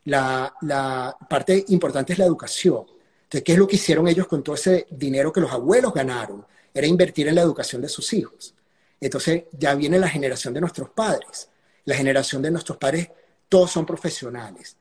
La, 0.04 0.52
la 0.62 1.16
parte 1.28 1.64
importante 1.68 2.12
es 2.12 2.18
la 2.18 2.24
educación. 2.24 2.84
Entonces, 3.24 3.42
¿qué 3.44 3.52
es 3.52 3.58
lo 3.58 3.66
que 3.68 3.76
hicieron 3.76 4.08
ellos 4.08 4.26
con 4.26 4.42
todo 4.42 4.54
ese 4.54 4.86
dinero 4.90 5.32
que 5.32 5.40
los 5.40 5.52
abuelos 5.52 5.92
ganaron? 5.92 6.44
Era 6.72 6.86
invertir 6.86 7.28
en 7.28 7.34
la 7.34 7.42
educación 7.42 7.82
de 7.82 7.88
sus 7.88 8.12
hijos. 8.12 8.54
Entonces 9.00 9.44
ya 9.52 9.74
viene 9.74 9.98
la 9.98 10.08
generación 10.08 10.54
de 10.54 10.60
nuestros 10.60 10.90
padres. 10.90 11.48
La 11.84 11.94
generación 11.94 12.42
de 12.42 12.50
nuestros 12.50 12.78
padres, 12.78 13.08
todos 13.48 13.70
son 13.70 13.86
profesionales. 13.86 14.76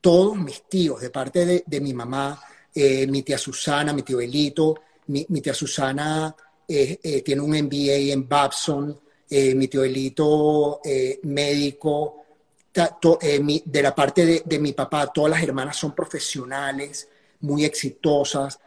Todos 0.00 0.36
mis 0.36 0.62
tíos, 0.68 1.00
de 1.00 1.10
parte 1.10 1.64
de, 1.66 1.80
mi 1.80 1.92
mamá, 1.92 2.40
eh, 2.74 3.06
mi 3.06 3.22
tía 3.22 3.38
Susana, 3.38 3.92
mi 3.92 4.02
tío 4.02 4.20
Elito, 4.20 4.74
mi, 5.08 5.24
tía 5.24 5.54
Susana 5.54 6.34
eh, 6.66 6.98
eh, 7.02 7.22
tiene 7.22 7.40
un 7.40 7.50
MBA 7.50 8.12
en 8.12 8.28
Babson, 8.28 9.00
mi 9.30 9.68
tío 9.68 9.84
Elito, 9.84 10.80
médico, 11.22 12.24
de 12.72 13.82
la 13.82 13.94
parte 13.94 14.42
de, 14.44 14.58
mi 14.58 14.72
papá, 14.72 15.06
todas 15.06 15.30
las 15.30 15.42
hermanas 15.42 15.76
son 15.76 15.94
profesionales, 15.94 17.08
muy 17.40 17.64
exitosas. 17.64 18.58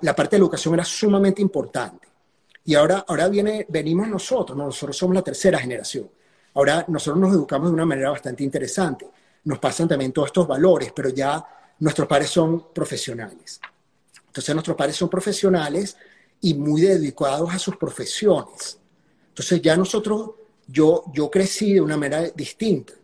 La, 0.00 0.16
parte 0.16 0.36
de 0.36 0.40
educación 0.40 0.72
era 0.72 0.84
sumamente 0.84 1.42
importante. 1.42 2.08
Y 2.64 2.74
ahora, 2.74 3.04
ahora 3.06 3.28
viene, 3.28 3.66
venimos 3.68 4.08
nosotros, 4.08 4.56
nosotros 4.56 4.96
somos 4.96 5.14
la 5.14 5.22
tercera 5.22 5.58
generación. 5.58 6.10
Ahora 6.54 6.86
nosotros 6.88 7.20
nos 7.20 7.34
educamos 7.34 7.68
de 7.68 7.74
una 7.74 7.84
manera 7.84 8.10
bastante 8.10 8.44
interesante. 8.44 9.06
Nos 9.44 9.58
pasan 9.58 9.86
también 9.86 10.12
todos 10.12 10.28
estos 10.28 10.46
valores, 10.46 10.92
pero 10.94 11.10
ya 11.10 11.46
nuestros 11.80 12.08
padres 12.08 12.30
son 12.30 12.72
profesionales. 12.72 13.60
Entonces 14.26 14.54
nuestros 14.54 14.76
padres 14.76 14.96
son 14.96 15.08
profesionales 15.08 15.96
y 16.40 16.54
muy 16.54 16.82
dedicados 16.82 17.52
a 17.52 17.58
sus 17.58 17.76
profesiones. 17.76 18.78
Entonces 19.28 19.60
ya 19.62 19.76
nosotros, 19.76 20.30
yo, 20.66 21.04
yo 21.12 21.30
crecí 21.30 21.74
de 21.74 21.80
una 21.80 21.96
manera 21.96 22.22
distinta. 22.30 22.94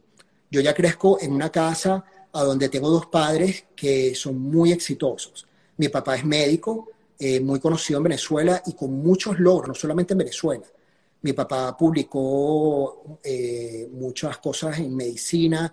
Yo 0.50 0.60
ya 0.60 0.74
crezco 0.74 1.18
en 1.20 1.32
una 1.32 1.50
casa 1.50 2.04
a 2.32 2.42
donde 2.42 2.68
tengo 2.68 2.90
dos 2.90 3.06
padres 3.06 3.64
que 3.74 4.14
son 4.14 4.38
muy 4.38 4.72
exitosos. 4.72 5.46
Mi 5.76 5.88
papá 5.88 6.16
es 6.16 6.24
médico, 6.24 6.90
eh, 7.18 7.40
muy 7.40 7.60
conocido 7.60 7.98
en 7.98 8.04
Venezuela 8.04 8.62
y 8.66 8.74
con 8.74 8.92
muchos 8.92 9.38
logros, 9.38 9.68
no 9.68 9.74
solamente 9.74 10.14
en 10.14 10.18
Venezuela. 10.18 10.64
Mi 11.22 11.32
papá 11.32 11.76
publicó 11.76 13.18
eh, 13.22 13.88
muchas 13.92 14.38
cosas 14.38 14.78
en 14.78 14.94
medicina, 14.94 15.72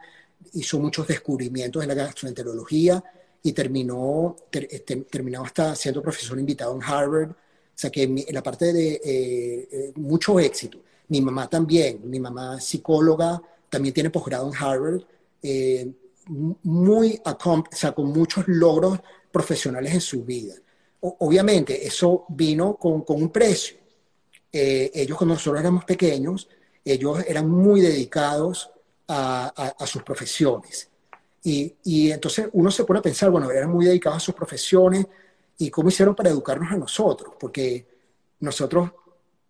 hizo 0.54 0.80
muchos 0.80 1.08
descubrimientos 1.08 1.82
en 1.82 1.90
la 1.90 1.96
gastroenterología 1.96 3.04
y 3.44 3.54
terminó, 3.54 4.36
este, 4.52 4.98
terminó 4.98 5.44
hasta 5.44 5.76
siendo 5.76 6.02
profesor 6.02 6.40
invitado 6.40 6.76
en 6.76 6.84
Harvard. 6.84 7.32
O 7.32 7.36
sea 7.74 7.90
que 7.90 8.04
en, 8.04 8.26
la 8.30 8.44
parte 8.44 8.74
de 8.74 9.02
eh, 9.04 9.94
mucho 9.96 10.40
éxito. 10.40 10.80
Mi 11.08 11.22
mamá 11.22 11.50
también, 11.50 12.02
mi 12.10 12.20
mamá 12.20 12.60
psicóloga, 12.60 13.42
también 13.70 13.94
tiene 13.94 14.10
posgrado 14.10 14.48
en 14.48 14.56
Harvard, 14.56 15.02
muy, 16.28 17.20
o 17.26 17.64
sea, 17.72 17.92
con 17.94 18.08
muchos 18.12 18.48
logros 18.48 19.00
profesionales 19.32 19.94
en 19.94 20.02
su 20.02 20.24
vida 20.24 20.56
obviamente 21.02 21.86
eso 21.86 22.26
vino 22.30 22.76
con, 22.76 23.04
un 23.08 23.30
precio. 23.30 23.78
Eh, 24.52 24.92
ellos 24.94 25.18
cuando 25.18 25.36
nosotros 25.36 25.60
éramos 25.60 25.86
pequeños, 25.86 26.48
ellos 26.86 27.24
eran 27.28 27.50
muy 27.50 27.82
dedicados 27.82 28.70
a, 29.12 29.86
sus 29.86 30.04
profesiones. 30.04 30.90
Y, 31.44 32.12
entonces 32.12 32.48
uno 32.54 32.72
se 32.72 32.84
pone 32.84 33.00
a 33.00 33.04
pensar, 33.04 33.30
bueno, 33.30 33.52
eran 33.52 33.72
muy 33.72 33.86
dedicados 33.86 34.18
a 34.18 34.26
sus 34.26 34.36
profesiones 34.36 35.06
y 35.58 35.70
cómo 35.70 35.90
hicieron 35.90 36.16
para 36.16 36.30
educarnos 36.30 36.72
a 36.72 36.78
nosotros, 36.78 37.34
porque 37.40 37.86
nosotros 38.40 38.92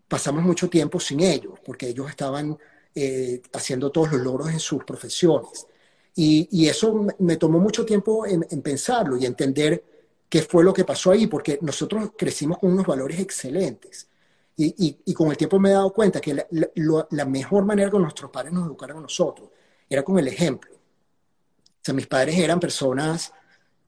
pasamos 0.08 0.44
mucho 0.44 0.70
tiempo 0.70 1.00
sin 1.00 1.22
ellos, 1.22 1.60
porque 1.64 1.90
ellos 1.90 2.10
estaban 2.10 2.58
eh, 2.96 3.42
haciendo 3.54 3.92
todos 3.92 4.12
los 4.12 4.22
logros 4.22 4.50
en 4.50 4.60
sus 4.60 4.84
profesiones. 4.84 5.68
Y, 6.16 6.68
eso 6.68 7.08
me, 7.20 7.38
tomó 7.38 7.60
mucho 7.60 7.86
tiempo 7.86 8.26
en, 8.26 8.46
en 8.50 8.62
pensarlo 8.62 9.18
y 9.18 9.26
entender 9.26 9.84
qué 10.28 10.42
fue 10.42 10.64
lo 10.64 10.74
que 10.74 10.84
pasó 10.84 11.12
ahí, 11.12 11.28
porque 11.28 11.60
nosotros 11.62 12.12
crecimos 12.18 12.58
con 12.58 12.72
unos 12.72 12.86
valores 12.86 13.20
excelentes. 13.20 14.08
Y, 14.58 15.00
y, 15.06 15.14
con 15.14 15.32
el 15.32 15.38
tiempo 15.38 15.60
me 15.60 15.70
he 15.70 15.74
dado 15.74 15.92
cuenta 15.92 16.22
que 16.22 16.36
la, 16.36 17.26
mejor 17.26 17.66
manera 17.66 17.90
que 17.90 17.98
nuestros 17.98 18.30
padres 18.30 18.54
nos 18.54 18.68
educaron 18.68 18.98
a 18.98 19.02
nosotros 19.02 19.50
era 19.90 20.04
con 20.04 20.20
el 20.20 20.28
ejemplo. 20.28 20.72
O 20.74 21.84
sea, 21.84 21.96
mis 21.96 22.06
padres 22.06 22.38
eran 22.38 22.60
personas 22.60 23.34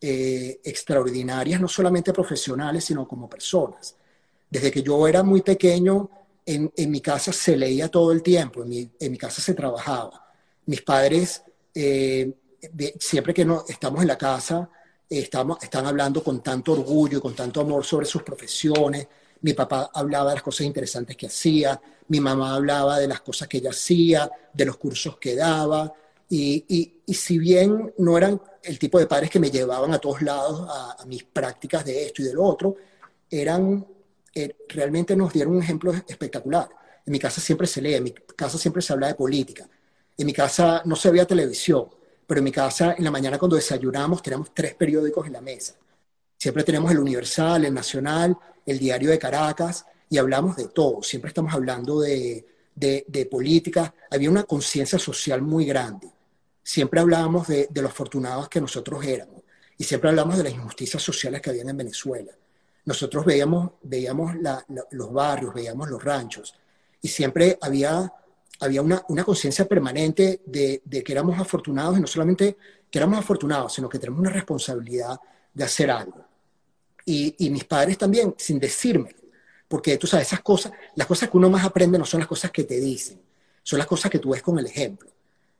eh, 0.02 0.60
extraordinarias, 0.63 1.62
no 1.62 1.67
solamente 1.67 2.12
profesionales, 2.12 2.86
sino 2.86 3.08
como 3.08 3.30
personas. 3.30 3.95
Desde 4.49 4.71
que 4.71 4.82
yo 4.82 5.08
era 5.08 5.21
muy 5.21 5.41
pequeño, 5.41 6.10
en, 6.45 6.71
en 6.76 6.91
mi 6.91 7.02
casa 7.02 7.32
se 7.32 7.56
leía 7.56 7.89
todo 7.89 8.12
el 8.12 8.23
tiempo, 8.23 8.63
en 8.63 8.69
mi, 8.69 8.91
en 8.99 9.12
mi 9.12 9.17
casa 9.17 9.41
se 9.41 9.54
trabajaba. 9.54 10.28
Mis 10.65 10.82
padres, 10.82 11.43
eh, 11.76 12.34
siempre 12.99 13.34
que 13.34 13.45
no, 13.45 13.63
estamos 13.67 14.02
en 14.02 14.08
la 14.08 14.17
casa, 14.17 14.69
estamos, 15.10 15.62
están 15.62 15.86
hablando 15.86 16.23
con 16.23 16.41
tanto 16.41 16.73
orgullo 16.73 17.17
y 17.17 17.21
con 17.21 17.36
tanto 17.36 17.62
amor 17.62 17.86
sobre 17.86 18.06
sus 18.06 18.23
profesiones. 18.23 19.08
Mi 19.44 19.54
papá 19.54 19.92
hablaba 19.94 20.30
de 20.30 20.36
las 20.36 20.44
cosas 20.44 20.66
interesantes 20.66 21.16
que 21.16 21.28
hacía, 21.28 21.80
mi 22.08 22.20
mamá 22.20 22.56
hablaba 22.56 23.00
de 23.00 23.08
las 23.08 23.22
cosas 23.22 23.48
que 23.48 23.58
ella 23.58 23.70
hacía, 23.70 24.30
de 24.54 24.66
los 24.66 24.78
cursos 24.78 25.18
que 25.18 25.36
daba. 25.36 25.94
Y, 26.30 26.66
y, 27.06 27.14
si 27.14 27.38
bien 27.38 27.94
no 27.98 28.18
eran 28.18 28.42
el 28.64 28.80
tipo 28.80 28.98
de 28.98 29.06
padres 29.06 29.30
que 29.30 29.40
me 29.40 29.52
llevaban 29.52 29.94
a 29.94 30.00
todos 30.00 30.22
lados 30.22 30.68
a, 30.70 31.06
mis 31.06 31.24
prácticas 31.26 31.86
de 31.86 32.06
esto 32.06 32.22
y 32.22 32.26
de 32.26 32.34
lo 32.34 32.44
otro, 32.44 32.76
eran, 33.30 33.86
eh, 34.34 34.56
realmente 34.70 35.16
nos 35.16 35.34
dieron 35.34 35.56
un 35.56 35.62
ejemplo 35.62 35.94
espectacular. 36.08 36.70
En 37.06 37.12
mi 37.12 37.20
casa 37.20 37.42
siempre 37.42 37.68
se 37.68 37.82
lee, 37.82 37.96
en 37.96 38.04
mi 38.04 38.12
casa 38.12 38.58
siempre 38.58 38.82
se 38.82 38.94
habla 38.94 39.08
de 39.08 39.16
política, 39.16 39.68
en 40.18 40.26
mi 40.26 40.34
casa 40.34 40.82
no 40.86 40.96
se 40.96 41.12
veía 41.12 41.26
televisión, 41.26 41.88
pero 42.26 42.40
en 42.40 42.46
mi 42.46 42.52
casa 42.52 42.96
en 42.98 43.04
la 43.04 43.12
mañana 43.12 43.38
cuando 43.38 43.58
desayunamos 43.58 44.24
tenemos 44.24 44.54
tres 44.54 44.74
periódicos 44.76 45.28
en 45.28 45.34
la 45.34 45.42
mesa. 45.42 45.76
Siempre 46.38 46.64
tenemos 46.64 46.92
el 46.92 47.00
Universal, 47.00 47.66
el 47.66 47.74
Nacional, 47.74 48.38
el 48.65 48.80
Diario 48.80 49.10
de 49.10 49.19
Caracas 49.19 49.86
y 50.10 50.17
hablamos 50.17 50.56
de 50.56 50.67
todo. 50.67 51.02
Siempre 51.02 51.30
estamos 51.30 51.54
hablando 51.54 52.02
de, 52.02 52.45
de, 52.76 53.28
política. 53.30 53.93
Había 54.12 54.30
una 54.30 54.43
conciencia 54.43 54.99
social 54.99 55.41
muy 55.41 55.65
grande. 55.65 56.12
Siempre 56.63 56.99
hablábamos 56.99 57.47
de, 57.47 57.67
de 57.69 57.82
los 57.82 57.91
afortunados 57.91 58.49
que 58.49 58.62
nosotros 58.62 59.04
éramos 59.06 59.41
y 59.78 59.84
siempre 59.84 60.10
hablamos 60.10 60.38
de 60.38 60.43
las 60.43 60.54
injusticias 60.54 61.02
sociales 61.02 61.41
que 61.41 61.49
habían 61.49 61.69
en 61.69 61.78
Venezuela. 61.78 62.32
Nosotros 62.86 63.26
veíamos, 63.26 63.71
veíamos 63.82 64.34
los 64.91 65.13
barrios, 65.13 65.54
veíamos 65.54 65.89
los 65.89 66.04
ranchos 66.04 66.54
y 67.02 67.08
siempre 67.08 67.58
había 67.62 68.12
había 68.60 68.82
una, 68.82 69.04
una 69.10 69.23
conciencia 69.23 69.65
permanente 69.65 70.41
de, 70.45 70.82
de, 70.86 71.04
que 71.04 71.12
éramos 71.12 71.38
afortunados 71.39 71.97
y 71.97 72.02
no 72.02 72.08
solamente 72.08 72.56
que 72.89 72.97
éramos 72.97 73.19
afortunados, 73.19 73.73
sino 73.73 73.89
que 73.89 73.99
tenemos 73.99 74.21
una 74.21 74.30
responsabilidad 74.30 75.19
de 75.54 75.63
hacer 75.63 75.91
algo. 75.91 76.26
Y, 77.06 77.36
y 77.46 77.50
mis 77.50 77.66
padres 77.66 77.98
también, 77.98 78.34
sin 78.38 78.60
decírmelo, 78.60 79.18
porque 79.68 79.98
tú 79.98 80.08
sabes, 80.08 80.28
esas 80.28 80.42
cosas, 80.42 80.72
las 80.96 81.08
cosas 81.08 81.30
que 81.30 81.38
uno 81.38 81.50
más 81.50 81.66
aprende 81.66 81.98
no 81.98 82.06
son 82.06 82.20
las 82.20 82.28
cosas 82.28 82.52
que 82.52 82.63
te 82.63 82.80
dicen, 82.80 83.22
son 83.62 83.80
las 83.80 83.88
cosas 83.88 84.10
que 84.10 84.20
tú 84.20 84.32
ves 84.32 84.42
con 84.42 84.58
el 84.60 84.66
ejemplo. 84.66 85.10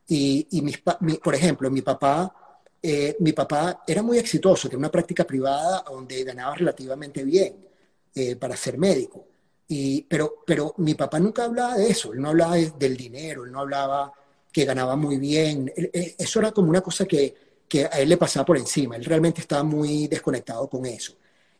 Y, 0.06 0.46
y 0.50 0.62
mis, 0.62 0.78
por 0.78 1.34
ejemplo, 1.34 1.70
mi 1.70 1.82
papá 1.82 2.44
eh, 2.86 3.16
mi 3.20 3.32
papá 3.32 3.82
era 3.86 4.02
muy 4.02 4.18
exitoso, 4.18 4.68
tenía 4.68 4.80
una 4.80 4.90
práctica 4.90 5.24
privada 5.24 5.82
donde 5.88 6.22
ganaba 6.22 6.54
relativamente 6.54 7.24
bien 7.24 7.66
eh, 8.14 8.36
para 8.36 8.58
ser 8.58 8.76
médico. 8.76 9.24
Y, 9.66 10.02
pero, 10.02 10.42
pero 10.46 10.74
mi 10.76 10.92
papá 10.92 11.18
nunca 11.18 11.44
hablaba 11.44 11.78
de 11.78 11.88
eso, 11.88 12.12
él 12.12 12.20
no 12.20 12.28
hablaba 12.28 12.56
del 12.56 12.94
dinero, 12.94 13.46
él 13.46 13.52
no 13.52 13.60
hablaba 13.60 14.12
que 14.52 14.66
ganaba 14.66 14.96
muy 14.96 15.16
bien. 15.16 15.72
eso 15.74 16.40
era 16.40 16.52
como 16.52 16.68
una 16.68 16.82
cosa 16.82 17.06
que, 17.06 17.34
que, 17.66 17.86
a 17.86 18.00
él 18.00 18.10
le 18.10 18.18
pasaba 18.18 18.44
por 18.44 18.58
encima, 18.58 18.96
él 18.96 19.04
realmente 19.06 19.40
estaba 19.40 19.62
muy 19.62 20.06
desconectado 20.06 20.68
con 20.68 20.84
eso. 20.84 21.14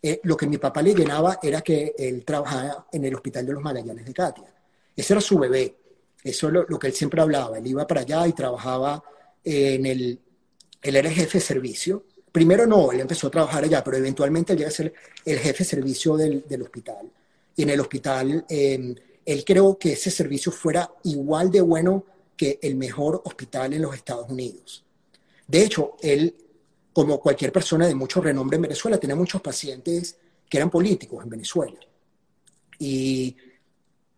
Eh, 0.07 0.21
lo 0.25 0.37
que 0.37 0.47
mi 0.47 0.59
papá 0.59 0.83
le 0.83 0.95
llenaba 0.95 1.39
era 1.43 1.63
que 1.63 1.95
él 1.97 2.25
trabajaba 2.25 2.89
en 2.93 3.05
el 3.07 3.15
Hospital 3.15 3.47
de 3.47 3.53
los 3.55 3.63
Magallanes 3.63 4.05
de 4.05 4.13
Katia. 4.13 4.53
Ese 4.95 5.15
era 5.15 5.21
su 5.23 5.39
bebé, 5.39 5.77
eso 6.23 6.49
es 6.49 6.53
lo, 6.53 6.67
lo 6.69 6.79
que 6.79 6.89
él 6.89 6.93
siempre 6.93 7.23
hablaba, 7.23 7.57
él 7.57 7.67
iba 7.67 7.87
para 7.87 8.03
allá 8.03 8.27
y 8.27 8.33
trabajaba 8.35 9.03
en 9.43 9.87
el 9.87 10.21
él 10.85 10.97
era 10.97 11.09
el 11.09 11.15
jefe 11.15 11.39
de 11.39 11.45
servicio. 11.45 12.05
Primero 12.31 12.67
no, 12.67 12.93
él 12.93 13.01
empezó 13.01 13.29
a 13.29 13.31
trabajar 13.31 13.65
allá, 13.65 13.83
pero 13.83 13.97
eventualmente 13.97 14.55
llega 14.55 14.69
a 14.69 14.73
ser 14.73 14.93
el 15.25 15.39
jefe 15.39 15.65
de 15.65 15.71
servicio 15.71 16.17
del, 16.17 16.63
hospital. 16.63 17.11
Y 17.57 17.63
en 17.63 17.71
el 17.71 17.81
hospital, 17.81 18.45
em, 18.49 18.95
él 19.25 19.45
creó 19.45 19.79
que 19.79 19.95
ese 19.95 20.11
servicio 20.11 20.53
fuera 20.53 20.93
igual 21.05 21.51
de 21.51 21.63
bueno 21.63 22.05
que 22.37 22.59
el 22.61 22.75
mejor 22.75 23.23
hospital 23.25 23.73
en 23.73 23.83
los 23.83 23.95
Estados 23.95 24.29
Unidos. 24.29 24.85
De 25.47 25.63
hecho, 25.63 25.97
él, 26.03 26.35
como 26.95 27.21
cualquier 27.21 27.53
persona 27.53 27.87
de 27.87 27.95
mucho 27.95 28.23
renombre 28.23 28.57
en 28.57 28.63
Venezuela, 28.63 28.97
tenía 28.99 29.17
muchos 29.17 29.43
pacientes 29.43 30.17
que 30.49 30.57
eran 30.57 30.71
políticos 30.71 31.23
en 31.23 31.29
Venezuela. 31.29 31.79
Y 32.79 33.37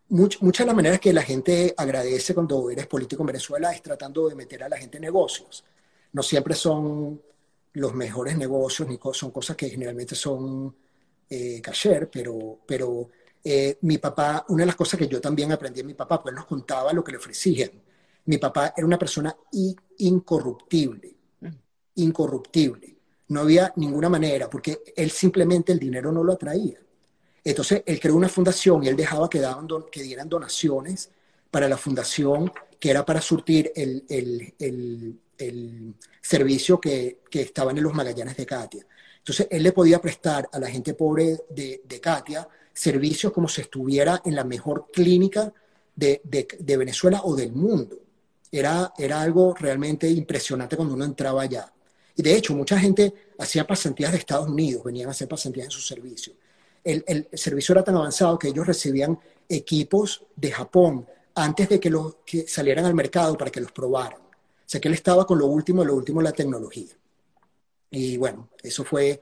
muchas 0.09 0.59
de 0.59 0.65
las 0.65 0.75
maneras 0.75 1.01
que 1.01 1.11
la 1.11 1.23
gente 1.23 1.73
agradece 1.75 2.33
cuando 2.33 2.69
eres 2.69 2.87
político 2.87 3.23
en 3.23 3.27
Venezuela 3.27 3.73
es 3.73 3.81
tratando 3.81 4.29
de 4.29 4.35
meter 4.35 4.63
a 4.63 4.69
la 4.69 4.77
gente 4.77 4.97
en 4.97 5.03
negocios 5.03 5.65
no 6.17 6.23
siempre 6.23 6.55
son 6.55 7.21
los 7.73 7.93
mejores 7.93 8.37
negocios, 8.37 8.87
ni 8.87 8.99
son 9.13 9.31
cosas 9.31 9.55
que 9.55 9.69
generalmente 9.69 10.15
son 10.15 10.75
eh, 11.29 11.61
pero, 12.11 12.59
pero 12.65 13.09
eh, 13.43 13.77
mi 13.81 13.97
papá, 13.97 14.45
una 14.49 14.63
de 14.63 14.67
las 14.67 14.75
cosas 14.75 14.97
que 14.99 15.07
yo 15.07 15.21
también 15.21 15.51
aprendí 15.51 15.81
de 15.81 15.87
mi 15.87 15.93
papá, 15.93 16.21
pues 16.21 16.31
él 16.31 16.37
nos 16.37 16.47
contaba 16.47 16.93
lo 16.93 17.03
que 17.03 17.11
le 17.11 17.17
ofrecían. 17.19 17.69
Mi 18.25 18.37
papá 18.37 18.73
era 18.75 18.85
una 18.85 18.97
persona 18.97 19.35
incorruptible. 19.99 21.16
Incorruptible. 21.97 22.95
No 23.29 23.41
había 23.41 23.73
ninguna 23.75 24.09
manera, 24.09 24.49
porque 24.49 24.79
él 24.95 25.11
simplemente 25.11 25.73
el 25.73 25.79
dinero 25.79 26.11
no 26.11 26.23
lo 26.23 26.33
atraía. 26.33 26.79
Entonces, 27.43 27.83
él 27.85 27.99
creó 27.99 28.15
una 28.15 28.29
fundación 28.29 28.83
y 28.83 28.87
él 28.87 28.95
dejaba 28.95 29.29
que, 29.29 29.39
daban 29.39 29.67
que 29.91 30.01
dieran 30.01 30.29
donaciones 30.29 31.11
para 31.51 31.69
la 31.69 31.77
fundación, 31.77 32.51
que 32.79 32.89
era 32.89 33.05
para 33.05 33.21
surtir 33.21 33.71
el, 33.75 34.03
el 34.09 35.19
el 35.37 35.93
servicio 36.21 36.79
que, 36.79 37.19
que 37.29 37.41
estaban 37.41 37.77
en 37.77 37.83
los 37.83 37.93
Magallanes 37.93 38.37
de 38.37 38.45
Katia. 38.45 38.85
Entonces, 39.19 39.47
él 39.49 39.63
le 39.63 39.71
podía 39.71 39.99
prestar 39.99 40.49
a 40.51 40.59
la 40.59 40.69
gente 40.69 40.93
pobre 40.93 41.41
de, 41.49 41.81
de 41.85 41.99
Katia 41.99 42.47
servicios 42.73 43.33
como 43.33 43.47
si 43.47 43.61
estuviera 43.61 44.21
en 44.23 44.35
la 44.35 44.43
mejor 44.43 44.87
clínica 44.91 45.51
de, 45.95 46.21
de, 46.23 46.77
Venezuela 46.77 47.21
o 47.23 47.35
del 47.35 47.51
mundo. 47.51 47.99
Era, 48.51 48.93
era 48.97 49.21
algo 49.21 49.55
realmente 49.55 50.09
impresionante 50.09 50.75
cuando 50.75 50.93
uno 50.93 51.03
entraba 51.03 51.41
allá. 51.41 51.71
Y 52.17 52.23
de 52.23 52.35
hecho, 52.35 52.55
mucha 52.55 52.77
gente 52.79 53.13
hacía 53.37 53.65
pasantías 53.65 54.11
de 54.11 54.17
Estados 54.17 54.49
Unidos, 54.49 54.83
venían 54.83 55.07
a 55.07 55.11
hacer 55.11 55.27
pasantías 55.27 55.65
en 55.65 55.71
su 55.71 55.81
servicio. 55.81 56.33
El, 56.83 57.03
el, 57.07 57.27
servicio 57.33 57.73
era 57.73 57.83
tan 57.83 57.95
avanzado 57.95 58.39
que 58.39 58.47
ellos 58.47 58.65
recibían 58.65 59.19
equipos 59.47 60.23
de 60.35 60.51
Japón 60.51 61.05
antes 61.35 61.69
de 61.69 61.79
que, 61.79 61.91
los, 61.91 62.15
que 62.25 62.47
salieran 62.47 62.85
al 62.85 62.95
mercado 62.95 63.37
para 63.37 63.51
que 63.51 63.61
los 63.61 63.71
probaran. 63.71 64.19
O 64.19 64.69
sea 64.69 64.81
que 64.81 64.87
él 64.87 64.95
estaba 64.95 65.27
con 65.27 65.37
lo 65.37 65.45
último, 65.45 65.85
lo 65.85 65.95
último 65.95 66.21
la 66.21 66.31
tecnología. 66.31 66.93
Y 67.91 68.17
bueno, 68.17 68.49
eso 68.63 68.83
fue, 68.83 69.21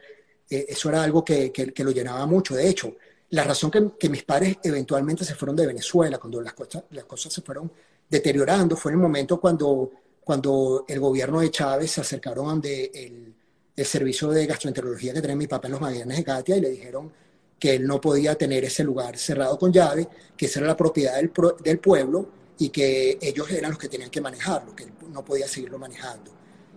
eh, 0.50 0.66
eso 0.70 0.90
era 0.90 1.04
algo 1.04 1.24
que, 1.24 1.52
que, 1.52 1.84
lo 1.84 1.92
llenaba 1.92 2.26
mucho. 2.26 2.56
De 2.56 2.68
hecho, 2.70 2.96
la 3.32 3.44
razón 3.44 3.70
que, 4.00 4.10
mis 4.10 4.24
padres 4.24 4.58
eventualmente 4.64 5.26
se 5.26 5.36
fueron 5.36 5.58
de 5.58 5.68
Venezuela, 5.68 6.18
cuando 6.18 6.42
las 6.42 6.54
cosas, 6.54 6.86
las 6.92 7.04
cosas 7.04 7.34
se 7.34 7.42
fueron 7.42 7.70
deteriorando, 8.10 8.78
fue 8.78 8.94
en 8.94 9.00
el 9.00 9.04
momento 9.04 9.40
cuando, 9.40 9.92
cuando 10.26 10.84
el 10.88 11.00
gobierno 11.00 11.40
de 11.40 11.50
Chávez 11.52 11.92
se 11.92 12.02
acercaron 12.02 12.60
de 12.60 12.92
el, 12.94 13.34
el 13.76 13.86
servicio 13.86 14.30
de 14.30 14.46
gastroenterología 14.46 15.14
que 15.14 15.22
tenía 15.22 15.38
mi 15.38 15.48
papá 15.48 15.68
en 15.68 15.72
los 15.74 15.82
Magallanes 15.82 16.18
de 16.18 16.24
Katia 16.26 16.58
y 16.58 16.62
le 16.62 16.70
dijeron 16.72 17.12
que 17.58 17.76
él 17.76 17.88
no 17.88 18.02
podía 18.02 18.36
tener 18.36 18.66
ese 18.66 18.84
lugar 18.84 19.18
cerrado 19.18 19.58
con 19.58 19.72
llave, 19.72 20.08
que 20.36 20.48
esa 20.48 20.60
era 20.60 20.68
la 20.68 20.76
propiedad 20.76 21.16
del, 21.16 21.32
del 21.64 21.80
pueblo 21.80 22.28
y 22.58 22.70
que 22.70 23.18
ellos 23.22 23.50
eran 23.52 23.72
los 23.72 23.80
que 23.80 23.88
tenían 23.88 24.10
que 24.10 24.22
manejarlo, 24.22 24.76
que 24.76 24.84
él 24.84 24.92
no 25.10 25.24
podía 25.24 25.48
seguirlo 25.48 25.78
manejando. 25.78 26.32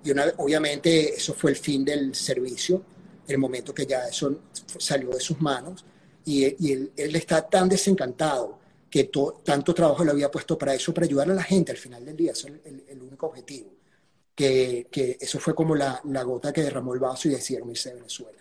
Y 0.04 0.10
una, 0.10 0.32
obviamente 0.36 1.14
eso 1.14 1.34
fue 1.34 1.50
el 1.50 1.56
fin 1.56 1.84
del 1.84 2.14
servicio, 2.14 2.82
el 3.26 3.38
momento 3.38 3.74
que 3.74 3.86
ya 3.86 4.06
eso 4.06 4.40
salió 4.78 5.10
de 5.10 5.20
sus 5.20 5.40
manos, 5.40 5.84
y, 6.24 6.44
él, 6.44 6.92
está 6.96 7.42
tan 7.48 7.68
desencantado 7.68 8.57
que 8.90 9.10
tanto 9.44 9.74
trabajo 9.74 10.04
le 10.04 10.10
había 10.10 10.30
puesto 10.30 10.56
para 10.56 10.74
eso, 10.74 10.94
para 10.94 11.06
ayudar 11.06 11.30
a 11.30 11.34
la 11.34 11.42
gente 11.42 11.72
al 11.72 11.78
final 11.78 12.04
del 12.04 12.16
día, 12.16 12.32
eso 12.32 12.48
es 12.48 12.54
el, 12.88 13.02
único 13.02 13.26
objetivo, 13.26 13.70
que, 14.34 14.88
que, 14.90 15.18
eso 15.20 15.38
fue 15.38 15.54
como 15.54 15.74
la, 15.74 16.00
la 16.04 16.22
gota 16.22 16.52
que 16.52 16.62
derramó 16.62 16.94
el 16.94 17.00
vaso 17.00 17.28
y 17.28 17.32
decidieron 17.32 17.70
irse 17.70 17.90
de 17.90 17.96
Venezuela. 17.96 18.38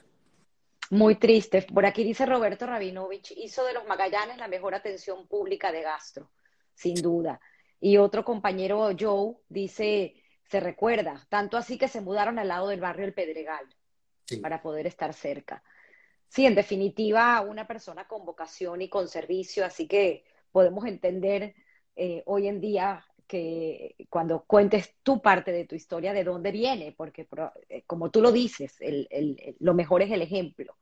Muy 0.90 1.16
triste. 1.16 1.64
Por 1.64 1.86
aquí 1.86 2.04
dice 2.04 2.26
Roberto 2.26 2.66
Rabinovich, 2.66 3.34
hizo 3.36 3.66
de 3.66 3.74
los 3.74 3.86
Magallanes 3.86 4.38
la 4.38 4.48
mejor 4.48 4.74
atención 4.74 5.28
pública 5.28 5.72
de 5.72 5.82
gastro 5.82 6.30
sin 6.78 7.02
duda. 7.02 7.42
Y 7.80 7.98
otro 7.98 8.24
compañero, 8.24 8.90
Joe, 8.98 9.36
dice, 9.50 10.16
se 10.50 10.60
recuerda, 10.60 11.26
tanto 11.30 11.58
así 11.58 11.78
que 11.78 11.88
se 11.88 12.02
mudaron 12.02 12.40
al 12.40 12.48
lado 12.48 12.70
del 12.70 12.80
barrio 12.80 13.06
El 13.06 13.14
Pedregal 13.14 13.66
para 14.42 14.62
poder 14.62 14.88
estar 14.88 15.14
cerca. 15.14 15.64
Sí, 16.28 16.46
en 16.46 16.56
definitiva, 16.56 17.42
una 17.42 17.68
persona 17.68 18.08
con 18.08 18.26
vocación 18.26 18.82
y 18.82 18.90
con 18.90 19.08
servicio, 19.08 19.66
así 19.66 19.88
que 19.88 20.24
podemos 20.52 20.86
entender 20.86 21.56
eh, 21.96 22.24
hoy 22.26 22.48
en 22.48 22.62
día 22.62 23.04
que 23.28 23.96
cuando 24.10 24.46
cuentes 24.48 24.96
tu 25.04 25.22
parte 25.22 25.52
de 25.52 25.66
tu 25.66 25.76
historia, 25.76 26.14
de 26.14 26.24
dónde 26.24 26.52
viene, 26.52 26.94
porque 26.96 27.28
eh, 27.70 27.84
como 27.86 28.10
tú 28.10 28.22
lo 28.22 28.32
dices, 28.32 28.78
lo 29.60 29.74
mejor 29.74 30.02
es 30.02 30.12
el 30.12 30.22
ejemplo, 30.22 30.78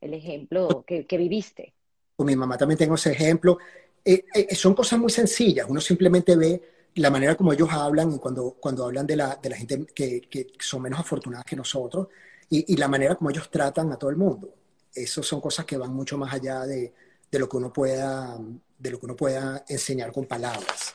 el 0.00 0.14
ejemplo 0.14 0.84
que, 0.86 1.06
que 1.06 1.18
viviste. 1.18 1.74
Con 2.16 2.26
mi 2.26 2.36
mamá 2.36 2.56
también 2.56 2.78
tengo 2.78 2.94
ese 2.94 3.12
ejemplo. 3.12 3.58
Eh, 4.04 4.24
eh, 4.34 4.54
son 4.54 4.74
cosas 4.74 4.98
muy 4.98 5.10
sencillas. 5.10 5.66
Uno 5.68 5.80
simplemente 5.80 6.36
ve 6.36 6.62
la 6.94 7.10
manera 7.10 7.34
como 7.34 7.52
ellos 7.52 7.68
hablan 7.70 8.12
y 8.12 8.18
cuando, 8.18 8.56
cuando 8.60 8.84
hablan 8.84 9.06
de 9.06 9.16
la, 9.16 9.36
de 9.36 9.50
la 9.50 9.56
gente 9.56 9.86
que, 9.94 10.22
que, 10.22 10.48
son 10.58 10.82
menos 10.82 11.00
afortunadas 11.00 11.44
que 11.44 11.56
nosotros 11.56 12.08
y, 12.48 12.72
y, 12.72 12.76
la 12.76 12.88
manera 12.88 13.14
como 13.14 13.30
ellos 13.30 13.50
tratan 13.50 13.92
a 13.92 13.96
todo 13.96 14.10
el 14.10 14.16
mundo. 14.16 14.54
Esas 14.92 15.24
son 15.24 15.40
cosas 15.40 15.64
que 15.64 15.76
van 15.76 15.92
mucho 15.92 16.18
más 16.18 16.34
allá 16.34 16.66
de, 16.66 16.92
de, 17.30 17.38
lo, 17.38 17.48
que 17.48 17.56
uno 17.56 17.72
pueda, 17.72 18.36
de 18.78 18.90
lo 18.90 18.98
que 18.98 19.06
uno 19.06 19.16
pueda 19.16 19.64
enseñar 19.68 20.12
con 20.12 20.26
palabras. 20.26 20.92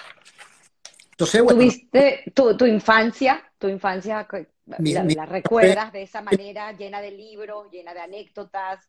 Entonces, 1.11 1.41
bueno, 1.41 1.59
¿Tuviste 1.59 2.23
tu, 2.33 2.57
tu 2.57 2.65
infancia, 2.65 3.43
tu 3.57 3.69
infancia, 3.69 4.27
la, 4.65 5.25
recuerdas 5.25 5.93
de 5.93 6.03
esa 6.03 6.21
manera, 6.21 6.71
llena 6.73 7.01
de 7.01 7.11
libros, 7.11 7.71
llena 7.71 7.93
de 7.93 8.01
anécdotas, 8.01 8.79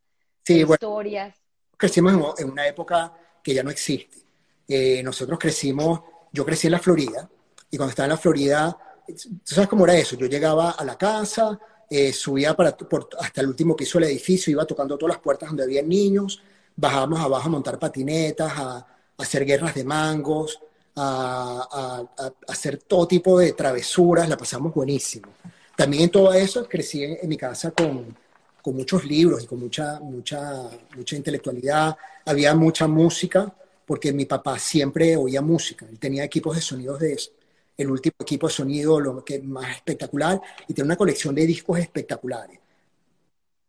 de 0.44 0.54
historias? 0.54 1.34
crecimos 1.76 2.40
en 2.40 2.50
una 2.50 2.66
época 2.66 3.12
que 3.42 3.54
ya 3.54 3.62
no 3.62 3.70
existe. 3.70 4.18
Eh, 4.66 5.02
nosotros 5.02 5.38
crecimos, 5.38 6.00
yo 6.32 6.44
crecí 6.44 6.66
en 6.66 6.72
la 6.72 6.78
Florida, 6.78 7.28
y 7.70 7.76
cuando 7.76 7.90
estaba 7.90 8.06
en 8.06 8.10
la 8.10 8.16
Florida, 8.16 8.76
¿tú 9.06 9.54
sabes 9.54 9.68
cómo 9.68 9.84
era 9.84 9.94
eso? 9.94 10.16
Yo 10.16 10.26
llegaba 10.26 10.70
a 10.70 10.84
la 10.84 10.96
casa, 10.96 11.58
eh, 11.88 12.12
subía 12.12 12.54
para, 12.54 12.76
hasta 13.20 13.40
el 13.40 13.48
último 13.48 13.76
piso 13.76 13.98
del 13.98 14.08
edificio, 14.08 14.50
iba 14.50 14.64
tocando 14.64 14.98
todas 14.98 15.16
las 15.16 15.22
puertas 15.22 15.48
donde 15.48 15.64
había 15.64 15.82
niños, 15.82 16.42
bajábamos 16.76 17.20
abajo 17.20 17.46
a 17.46 17.50
montar 17.50 17.78
patinetas, 17.78 18.52
a, 18.56 18.86
hacer 19.18 19.44
guerras 19.46 19.74
de 19.74 19.84
mangos, 19.84 20.60
a, 20.94 22.04
hacer 22.46 22.78
todo 22.78 23.08
tipo 23.08 23.38
de 23.38 23.52
travesuras, 23.52 24.28
la 24.28 24.36
pasamos 24.36 24.74
buenísimo. 24.74 25.28
También 25.74 26.04
en 26.04 26.10
todo 26.10 26.32
eso 26.32 26.66
crecí 26.68 27.04
en 27.04 27.28
mi 27.28 27.36
casa 27.36 27.70
con, 27.70 28.16
con 28.62 28.74
muchos 28.74 29.04
libros 29.04 29.44
y 29.44 29.46
con 29.46 29.60
mucha, 29.60 30.00
mucha, 30.00 30.68
mucha 30.96 31.16
intelectualidad. 31.16 31.96
Había 32.24 32.54
mucha 32.54 32.86
música, 32.86 33.52
porque 33.86 34.12
mi 34.12 34.24
papá 34.24 34.58
siempre 34.58 35.16
oía 35.16 35.40
música. 35.40 35.86
Él 35.88 35.98
tenía 35.98 36.24
equipos 36.24 36.56
de 36.56 36.62
sonidos 36.62 36.98
de 36.98 37.12
eso. 37.12 37.30
El 37.76 37.90
último 37.90 38.16
equipo 38.18 38.48
de 38.48 38.52
sonido, 38.52 38.98
lo 38.98 39.24
que 39.24 39.38
más 39.40 39.76
espectacular, 39.76 40.40
y 40.66 40.74
tenía 40.74 40.86
una 40.86 40.96
colección 40.96 41.34
de 41.34 41.46
discos 41.46 41.78
espectaculares. 41.78 42.58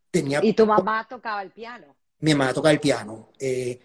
Tenía, 0.10 0.40
¿Y 0.44 0.54
tu 0.54 0.66
mamá 0.66 1.06
tocaba 1.08 1.44
el 1.44 1.52
piano? 1.52 1.97
Mi 2.22 2.34
mamá 2.34 2.54
tocaba 2.54 2.72
el 2.72 2.80
piano. 2.80 3.30
Eh, 3.40 3.80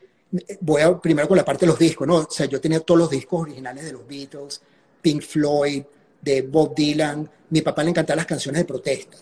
voy 0.60 0.82
a, 0.82 0.98
primero 0.98 1.28
con 1.28 1.36
la 1.36 1.44
parte 1.44 1.66
de 1.66 1.70
los 1.70 1.78
discos, 1.78 2.06
¿no? 2.06 2.16
O 2.16 2.30
sea, 2.30 2.46
yo 2.46 2.60
tenía 2.60 2.80
todos 2.80 2.98
los 2.98 3.10
discos 3.10 3.42
originales 3.42 3.84
de 3.84 3.92
los 3.92 4.06
Beatles, 4.06 4.60
Pink 5.00 5.22
Floyd, 5.22 5.82
de 6.20 6.42
Bob 6.42 6.74
Dylan. 6.74 7.28
Mi 7.50 7.60
papá 7.60 7.82
le 7.82 7.90
encantaban 7.90 8.18
las 8.18 8.26
canciones 8.26 8.62
de 8.62 8.64
protesta. 8.64 9.18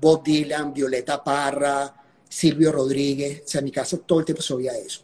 Bob 0.00 0.22
Dylan, 0.22 0.72
Violeta 0.72 1.22
Parra, 1.22 1.94
Silvio 2.28 2.72
Rodríguez, 2.72 3.42
o 3.44 3.48
sea, 3.48 3.60
en 3.60 3.64
mi 3.66 3.70
casa 3.70 3.98
todo 3.98 4.20
el 4.20 4.24
tiempo 4.24 4.42
se 4.42 4.54
oía 4.54 4.76
eso. 4.76 5.02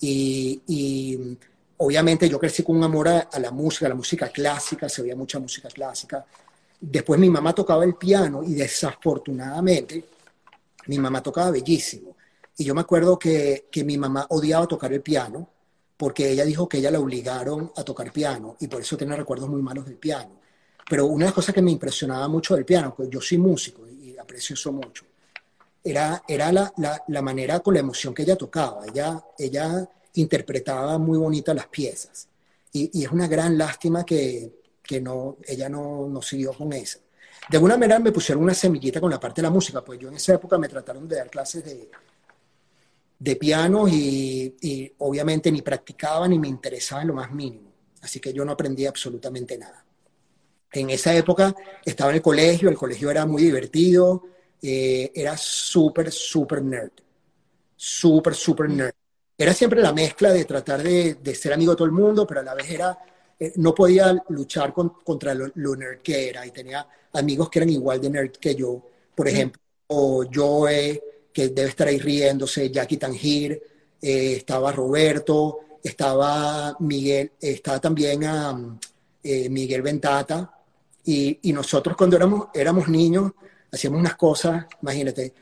Y, 0.00 1.36
obviamente 1.76 2.28
yo 2.28 2.38
crecí 2.38 2.62
con 2.62 2.76
un 2.76 2.84
amor 2.84 3.08
a, 3.08 3.28
la 3.40 3.50
música, 3.50 3.86
a 3.86 3.88
la 3.88 3.94
música 3.94 4.28
clásica, 4.28 4.88
se 4.88 5.02
oía 5.02 5.16
mucha 5.16 5.38
música 5.38 5.68
clásica. 5.68 6.24
después 6.80 7.18
mi 7.18 7.28
mamá 7.28 7.52
tocaba 7.54 7.84
el 7.84 7.94
piano 7.94 8.42
y 8.44 8.54
desafortunadamente 8.54 10.04
mi 10.86 10.98
mamá 10.98 11.22
tocaba 11.22 11.50
bellísimo. 11.50 12.16
Y 12.56 12.64
yo 12.64 12.74
me 12.74 12.82
acuerdo 12.82 13.18
que, 13.18 13.68
que 13.70 13.84
mi 13.84 13.96
mamá 13.96 14.26
odiaba 14.30 14.66
tocar 14.66 14.92
el 14.92 15.02
piano 15.02 15.48
porque 16.02 16.32
ella 16.32 16.44
dijo 16.44 16.68
que 16.68 16.78
ella 16.78 16.90
la 16.90 16.98
obligaron 16.98 17.70
a 17.76 17.84
tocar 17.84 18.12
piano 18.12 18.56
y 18.58 18.66
por 18.66 18.80
eso 18.80 18.96
tiene 18.96 19.14
recuerdos 19.14 19.48
muy 19.48 19.62
malos 19.62 19.86
del 19.86 19.98
piano. 19.98 20.40
Pero 20.90 21.06
una 21.06 21.24
de 21.24 21.24
las 21.26 21.34
cosas 21.34 21.54
que 21.54 21.62
me 21.62 21.70
impresionaba 21.70 22.26
mucho 22.26 22.56
del 22.56 22.64
piano, 22.64 22.92
pues 22.92 23.08
yo 23.08 23.20
soy 23.20 23.38
músico 23.38 23.86
y 23.86 24.16
aprecio 24.18 24.54
eso 24.54 24.72
mucho, 24.72 25.04
era, 25.84 26.22
era 26.26 26.50
la, 26.50 26.72
la, 26.78 27.00
la, 27.06 27.22
manera 27.22 27.60
con 27.60 27.74
la 27.74 27.80
emoción 27.80 28.12
que 28.12 28.22
ella 28.22 28.34
tocaba. 28.34 28.84
Ella, 28.86 29.24
ella 29.38 29.88
interpretaba 30.14 30.98
muy 30.98 31.18
bonitas 31.18 31.54
las 31.54 31.68
piezas. 31.68 32.28
Y, 32.72 32.98
y, 32.98 33.04
es 33.04 33.12
una 33.12 33.28
gran 33.28 33.56
lástima 33.56 34.04
que, 34.04 34.62
que 34.82 35.00
no, 35.00 35.36
ella 35.46 35.68
no, 35.68 36.08
no 36.08 36.20
siguió 36.20 36.52
con 36.52 36.72
eso. 36.72 36.98
De 37.48 37.58
alguna 37.58 37.76
manera 37.76 38.00
me 38.00 38.10
pusieron 38.10 38.42
una 38.42 38.54
semillita 38.54 39.00
con 39.00 39.10
la 39.10 39.20
parte 39.20 39.40
de 39.40 39.46
la 39.46 39.50
música, 39.50 39.84
pues 39.84 40.00
yo 40.00 40.08
en 40.08 40.14
esa 40.14 40.34
época 40.34 40.58
me 40.58 40.68
trataron 40.68 41.06
de 41.06 41.16
dar 41.16 41.30
clases 41.30 41.64
de, 41.64 41.90
de 43.22 43.36
piano 43.36 43.86
y, 43.86 44.56
y 44.60 44.92
obviamente 44.98 45.52
ni 45.52 45.62
practicaba 45.62 46.26
ni 46.26 46.40
me 46.40 46.48
interesaba 46.48 47.02
en 47.02 47.08
lo 47.08 47.14
más 47.14 47.30
mínimo. 47.30 47.70
Así 48.00 48.18
que 48.18 48.32
yo 48.32 48.44
no 48.44 48.50
aprendí 48.50 48.84
absolutamente 48.84 49.56
nada. 49.56 49.84
En 50.72 50.90
esa 50.90 51.14
época 51.14 51.54
estaba 51.84 52.10
en 52.10 52.16
el 52.16 52.22
colegio, 52.22 52.68
el 52.68 52.76
colegio 52.76 53.12
era 53.12 53.24
muy 53.24 53.44
divertido, 53.44 54.24
eh, 54.60 55.12
era 55.14 55.36
súper, 55.36 56.10
súper 56.10 56.62
nerd. 56.62 56.90
Súper, 57.76 58.34
súper 58.34 58.68
nerd. 58.68 58.94
Era 59.38 59.54
siempre 59.54 59.80
la 59.80 59.92
mezcla 59.92 60.32
de 60.32 60.44
tratar 60.44 60.82
de, 60.82 61.14
de, 61.14 61.34
ser 61.36 61.52
amigo 61.52 61.72
de 61.72 61.76
todo 61.76 61.86
el 61.86 61.92
mundo, 61.92 62.26
pero 62.26 62.40
a 62.40 62.42
la 62.42 62.54
vez 62.54 62.70
era, 62.70 62.98
eh, 63.38 63.52
no 63.56 63.72
podía 63.72 64.16
luchar 64.30 64.72
con, 64.72 64.94
contra 65.04 65.32
lo, 65.32 65.48
lo, 65.54 65.76
nerd 65.76 66.00
que 66.00 66.28
era. 66.28 66.44
Y 66.44 66.50
tenía 66.50 66.84
amigos 67.12 67.48
que 67.48 67.60
eran 67.60 67.70
igual 67.70 68.00
de 68.00 68.10
nerd 68.10 68.32
que 68.32 68.56
yo. 68.56 68.82
Por 69.14 69.28
ejemplo, 69.28 69.62
o 69.86 70.24
Joe, 70.32 71.00
que 71.32 71.48
debe 71.48 71.68
estar 71.68 71.88
ahí 71.88 71.98
riéndose, 71.98 72.70
Jackie 72.70 72.96
Tangir, 72.96 73.62
eh, 74.00 74.34
estaba 74.36 74.72
Roberto, 74.72 75.60
estaba 75.82 76.76
Miguel, 76.80 77.32
estaba 77.40 77.80
también 77.80 78.24
um, 78.24 78.78
Miguel 79.50 79.82
Ventata. 79.82 80.52
Y, 81.04 81.38
y, 81.42 81.52
nosotros 81.52 81.96
cuando 81.96 82.16
éramos, 82.16 82.48
éramos 82.54 82.88
niños, 82.88 83.32
hacíamos 83.72 84.00
unas 84.00 84.14
cosas, 84.14 84.66
imagínate, 84.82 85.34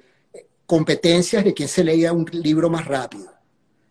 competencias 0.64 1.44
de 1.44 1.52
quién 1.52 1.68
se 1.68 1.82
leía 1.82 2.12
un 2.12 2.24
libro 2.32 2.70
más 2.70 2.86
rápido. 2.86 3.40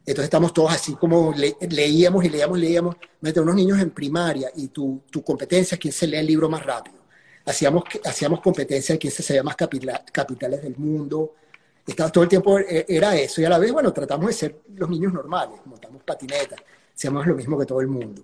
Entonces 0.10 0.24
estamos 0.24 0.54
todos 0.54 0.72
así 0.72 0.96
como 0.96 1.34
le, 1.36 1.56
leíamos 1.70 2.26
y 2.26 2.30
leíamos, 2.30 2.58
leíamos, 2.58 2.96
mete 3.22 3.42
unos 3.42 3.54
niños 3.54 3.80
en 3.80 3.92
primaria 3.92 4.52
y 4.56 4.70
tu, 4.70 5.04
tu 5.12 5.22
competencia 5.22 5.76
es 5.76 5.80
quién 5.80 5.94
se 5.94 6.08
lee 6.08 6.18
el 6.18 6.26
libro 6.26 6.50
más 6.50 6.66
rápido. 6.66 6.98
Hacíamos, 7.46 7.84
hacíamos 8.04 8.42
competencia 8.42 8.94
de 8.96 9.00
quién 9.00 9.14
se 9.14 9.22
sabía 9.22 9.44
más 9.44 9.56
capitales 9.56 10.64
del 10.64 10.78
mundo. 10.78 11.36
Estaba, 11.90 12.12
todo 12.12 12.24
el 12.24 12.30
tiempo 12.30 12.60
e, 12.60 12.86
era 12.88 13.16
eso 13.16 13.42
y 13.42 13.46
a 13.46 13.50
la 13.50 13.58
vez, 13.58 13.72
bueno, 13.72 13.92
tratamos 13.92 14.28
de 14.28 14.34
ser 14.34 14.62
los 14.76 14.90
niños 14.90 15.12
normales, 15.12 15.60
montamos 15.66 16.04
patinetas, 16.04 16.60
hacíamos 16.96 17.26
lo 17.26 17.36
mismo 17.36 17.58
que 17.58 17.66
todo 17.66 17.82
el 17.82 17.88
mundo. 17.88 18.24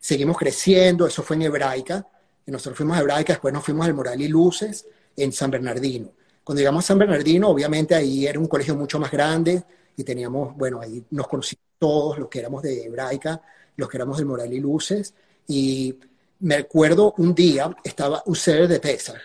Seguimos 0.00 0.36
creciendo, 0.36 1.06
eso 1.06 1.22
fue 1.22 1.36
en 1.36 1.42
hebraica, 1.42 2.06
y 2.46 2.50
nosotros 2.50 2.76
fuimos 2.76 2.96
a 2.96 3.00
hebraica, 3.00 3.32
después 3.32 3.52
nos 3.52 3.64
fuimos 3.64 3.86
al 3.86 3.94
Moral 3.94 4.20
y 4.20 4.28
Luces, 4.28 4.86
en 5.16 5.32
San 5.32 5.50
Bernardino. 5.50 6.10
Cuando 6.44 6.60
llegamos 6.60 6.84
a 6.84 6.88
San 6.88 6.98
Bernardino, 6.98 7.48
obviamente 7.48 7.94
ahí 7.94 8.26
era 8.26 8.38
un 8.38 8.46
colegio 8.46 8.74
mucho 8.74 8.98
más 8.98 9.10
grande 9.10 9.62
y 9.96 10.04
teníamos, 10.04 10.56
bueno, 10.56 10.80
ahí 10.80 11.04
nos 11.10 11.28
conocimos 11.28 11.64
todos, 11.78 12.18
los 12.18 12.28
que 12.28 12.38
éramos 12.38 12.62
de 12.62 12.84
hebraica, 12.84 13.40
los 13.76 13.88
que 13.88 13.96
éramos 13.96 14.18
del 14.18 14.26
Moral 14.26 14.52
y 14.52 14.60
Luces. 14.60 15.14
Y 15.46 15.98
me 16.40 16.54
acuerdo 16.54 17.14
un 17.18 17.34
día, 17.34 17.74
estaba 17.82 18.22
un 18.26 18.36
ser 18.36 18.68
de 18.68 18.80
Pesar. 18.80 19.20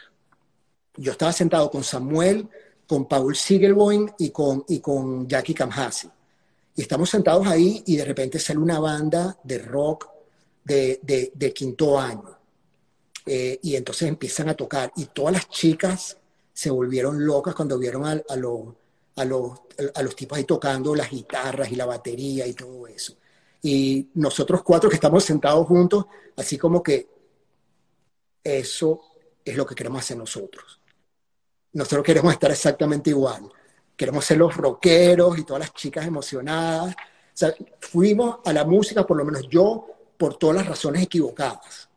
Yo 0.97 1.11
estaba 1.11 1.31
sentado 1.31 1.69
con 1.71 1.83
Samuel, 1.83 2.49
con 2.87 3.07
Paul 3.07 3.35
Siegelboim 3.35 4.09
y 4.19 4.29
con, 4.29 4.65
y 4.67 4.79
con 4.79 5.27
Jackie 5.27 5.53
Kamhasi. 5.53 6.09
Y 6.75 6.81
estamos 6.81 7.09
sentados 7.09 7.47
ahí 7.47 7.83
y 7.85 7.95
de 7.95 8.05
repente 8.05 8.39
sale 8.39 8.59
una 8.59 8.79
banda 8.79 9.37
de 9.43 9.59
rock 9.59 10.09
de, 10.63 10.99
de, 11.03 11.31
de 11.33 11.53
quinto 11.53 11.99
año. 11.99 12.37
Eh, 13.25 13.59
y 13.61 13.75
entonces 13.75 14.09
empiezan 14.09 14.49
a 14.49 14.53
tocar 14.55 14.91
y 14.97 15.05
todas 15.05 15.33
las 15.33 15.49
chicas 15.49 16.17
se 16.53 16.69
volvieron 16.69 17.25
locas 17.25 17.55
cuando 17.55 17.79
vieron 17.79 18.05
a, 18.05 18.11
a, 18.11 18.21
a, 18.29 18.35
los, 19.25 19.61
a 19.95 20.03
los 20.03 20.15
tipos 20.15 20.37
ahí 20.37 20.43
tocando 20.43 20.93
las 20.93 21.09
guitarras 21.09 21.71
y 21.71 21.75
la 21.75 21.85
batería 21.85 22.45
y 22.45 22.53
todo 22.53 22.85
eso. 22.87 23.15
Y 23.61 24.09
nosotros 24.15 24.61
cuatro 24.61 24.89
que 24.89 24.95
estamos 24.95 25.23
sentados 25.23 25.65
juntos, 25.67 26.05
así 26.35 26.57
como 26.57 26.83
que 26.83 27.07
eso 28.43 29.01
es 29.45 29.55
lo 29.55 29.65
que 29.65 29.75
queremos 29.75 30.01
hacer 30.01 30.17
nosotros. 30.17 30.81
Nosotros 31.73 32.03
queremos 32.03 32.31
estar 32.33 32.51
exactamente 32.51 33.09
igual. 33.09 33.49
Queremos 33.95 34.25
ser 34.25 34.37
los 34.37 34.55
rockeros 34.55 35.37
y 35.37 35.43
todas 35.43 35.61
las 35.61 35.73
chicas 35.73 36.05
emocionadas. 36.05 36.93
O 36.95 37.35
sea, 37.35 37.53
fuimos 37.79 38.37
a 38.45 38.53
la 38.53 38.63
música, 38.63 39.05
por 39.05 39.17
lo 39.17 39.25
menos 39.25 39.47
yo, 39.49 39.87
por 40.17 40.37
todas 40.37 40.57
las 40.57 40.67
razones 40.67 41.03
equivocadas. 41.03 41.89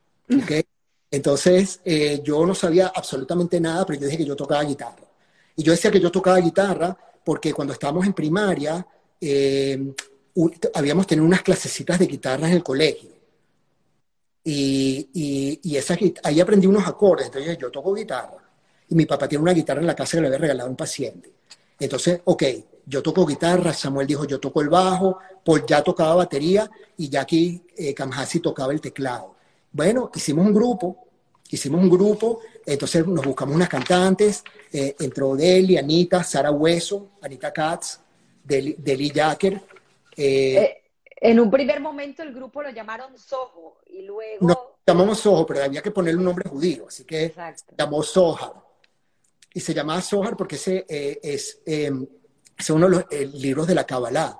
¿okay? 0.43 0.65
Entonces, 1.11 1.81
eh, 1.85 2.21
yo 2.25 2.45
no 2.47 2.55
sabía 2.55 2.93
absolutamente 2.95 3.61
nada, 3.61 3.85
pero 3.87 4.01
yo 4.01 4.07
dije 4.07 4.19
que 4.19 4.25
yo 4.25 4.37
tocaba 4.37 4.65
guitarra. 4.65 5.05
Y 5.57 5.63
yo 5.63 5.73
decía 5.73 5.91
que 5.91 6.01
yo 6.01 6.11
tocaba 6.11 6.39
guitarra 6.39 6.97
porque 7.25 7.53
cuando 7.53 7.73
estábamos 7.73 8.07
en 8.07 8.13
primaria, 8.13 8.87
eh, 9.21 9.93
habíamos 10.75 11.07
tenido 11.07 11.27
unas 11.27 11.43
clasecitas 11.43 11.99
de 11.99 12.07
guitarra 12.07 12.49
en 12.49 12.55
el 12.55 12.63
colegio. 12.63 13.11
Y, 14.45 15.11
y, 15.13 15.61
y 15.63 15.77
esa, 15.77 15.97
ahí 16.23 16.41
aprendí 16.41 16.67
unos 16.67 16.87
acordes. 16.87 17.27
Entonces, 17.27 17.59
yo 17.59 17.71
toco 17.71 17.95
guitarra. 17.95 18.46
Y 18.89 18.95
mi 18.95 19.07
papá 19.07 19.29
tiene 19.29 19.43
una 19.43 19.53
guitarra 19.53 19.81
en 19.81 19.87
la 19.87 19.97
casa 19.97 20.17
que 20.17 20.21
le 20.23 20.27
había 20.29 20.39
regalado 20.39 20.69
a 20.69 20.71
un 20.71 20.77
paciente. 20.77 21.33
Entonces, 21.79 22.21
ok, 22.25 22.43
yo 22.87 23.03
toco 23.03 23.27
guitarra, 23.27 23.73
Samuel 23.73 24.07
dijo 24.07 24.25
yo 24.25 24.39
toco 24.39 24.61
el 24.63 24.69
bajo, 24.69 25.19
Paul 25.45 25.65
ya 25.67 25.83
tocaba 25.83 26.15
batería 26.15 26.71
y 26.97 27.09
Jackie 27.09 27.63
eh, 27.77 27.93
Kamhasi 27.93 28.41
tocaba 28.41 28.73
el 28.73 28.81
teclado. 28.81 29.35
Bueno, 29.73 30.11
hicimos 30.15 30.47
un 30.47 30.55
grupo, 30.55 31.07
hicimos 31.51 31.83
un 31.83 31.91
grupo, 31.91 32.41
entonces 32.65 33.07
nos 33.07 33.25
buscamos 33.25 33.55
unas 33.55 33.69
cantantes, 33.69 34.43
eh, 34.73 34.95
entró 34.99 35.37
Deli, 35.37 35.77
Anita, 35.77 36.23
Sara 36.23 36.51
Hueso, 36.51 37.11
Anita 37.23 37.53
Katz, 37.53 38.01
Deli, 38.43 38.77
Deli 38.79 39.11
Jacker. 39.11 39.61
Eh, 40.17 40.57
eh, 40.57 40.83
en 41.21 41.41
un 41.41 41.51
primer 41.51 41.81
momento 41.81 42.23
el 42.23 42.33
grupo 42.33 42.63
lo 42.63 42.71
llamaron 42.71 43.19
Soho 43.19 43.79
y 43.87 44.03
luego... 44.03 44.47
No, 44.47 44.59
llamamos 44.87 45.19
Soho, 45.21 45.45
pero 45.45 45.65
había 45.65 45.83
que 45.83 45.91
ponerle 45.91 46.19
un 46.19 46.25
nombre 46.25 46.49
judío, 46.49 46.87
así 46.89 47.05
que 47.05 47.27
Exacto. 47.27 47.75
llamó 47.77 48.03
Sohar. 48.03 48.66
Y 49.57 49.61
se 49.61 49.73
llamaba 49.73 50.03
Sohar 50.03 50.37
porque 50.37 50.57
ese 50.57 50.85
eh, 50.87 51.19
es, 51.23 51.61
em, 51.65 52.07
es, 52.59 52.69
uno 52.69 52.91
de 52.91 53.07
los 53.25 53.35
libros 53.41 53.67
de 53.67 53.75
la 53.75 53.87
Kabbalah. 53.87 54.39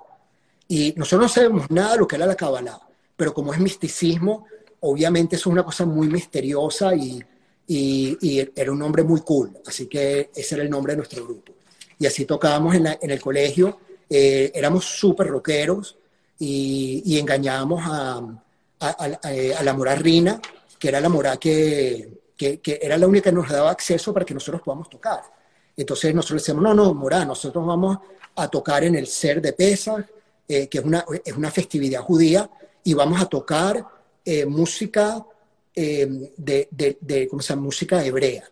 Y 0.67 0.93
nosotros 0.95 1.21
no 1.23 1.27
sabemos 1.27 1.71
nada 1.71 1.93
de 1.93 1.97
lo 1.97 2.07
que 2.07 2.17
era 2.17 2.27
la 2.27 2.35
Kabbalah, 2.35 2.79
pero 3.15 3.33
como 3.33 3.51
es 3.51 3.59
misticismo, 3.59 4.45
obviamente 4.81 5.35
eso 5.35 5.49
es 5.49 5.53
una 5.53 5.63
cosa 5.63 5.87
muy 5.87 6.07
misteriosa 6.07 6.95
y, 6.95 7.19
y, 7.65 8.15
y, 8.21 8.51
era 8.55 8.71
un 8.71 8.77
nombre 8.77 9.01
muy 9.01 9.21
cool, 9.21 9.57
así 9.65 9.87
que 9.87 10.29
ese 10.35 10.53
era 10.53 10.63
el 10.63 10.69
nombre 10.69 10.93
de 10.93 10.97
nuestro 10.97 11.23
grupo. 11.25 11.51
Y 11.97 12.05
así 12.05 12.25
tocábamos 12.25 12.75
en, 12.75 12.83
la, 12.83 12.99
en 13.01 13.09
el 13.09 13.19
colegio, 13.19 13.79
eh, 14.07 14.51
éramos 14.53 14.85
súper 14.85 15.29
rockeros 15.29 15.97
y, 16.37 17.01
y 17.03 17.17
engañábamos 17.17 17.81
a, 17.83 18.17
a, 18.81 18.87
a, 18.87 19.57
a, 19.57 19.63
la 19.63 19.73
mora 19.73 19.95
Rina, 19.95 20.39
que 20.77 20.89
era 20.89 21.01
la 21.01 21.09
mora 21.09 21.37
que, 21.37 22.07
que, 22.37 22.79
era 22.81 22.97
la 22.97 23.07
única 23.07 23.29
que 23.29 23.35
nos 23.35 23.49
daba 23.49 23.71
acceso 23.71 24.13
para 24.13 24.25
que 24.25 24.33
nosotros 24.33 24.61
podamos 24.61 24.89
tocar. 24.89 25.21
Entonces 25.75 26.13
nosotros 26.13 26.41
decíamos, 26.41 26.63
no, 26.63 26.73
no, 26.73 26.93
mora, 26.93 27.25
nosotros 27.25 27.65
vamos 27.65 27.97
a 28.35 28.47
tocar 28.47 28.83
en 28.83 28.95
el 28.95 29.07
Ser 29.07 29.41
de 29.41 29.53
Pesach, 29.53 30.05
eh, 30.47 30.67
que 30.67 30.77
es 30.77 30.85
una, 30.85 31.03
es 31.25 31.35
una 31.35 31.51
festividad 31.51 32.01
judía, 32.01 32.49
y 32.83 32.93
vamos 32.93 33.21
a 33.21 33.25
tocar 33.25 33.85
eh, 34.23 34.45
música 34.45 35.25
eh, 35.75 36.31
de, 36.37 36.67
de, 36.71 36.97
de, 37.01 37.27
¿cómo 37.27 37.41
se 37.41 37.49
llama? 37.49 37.63
música 37.63 38.05
hebrea. 38.05 38.49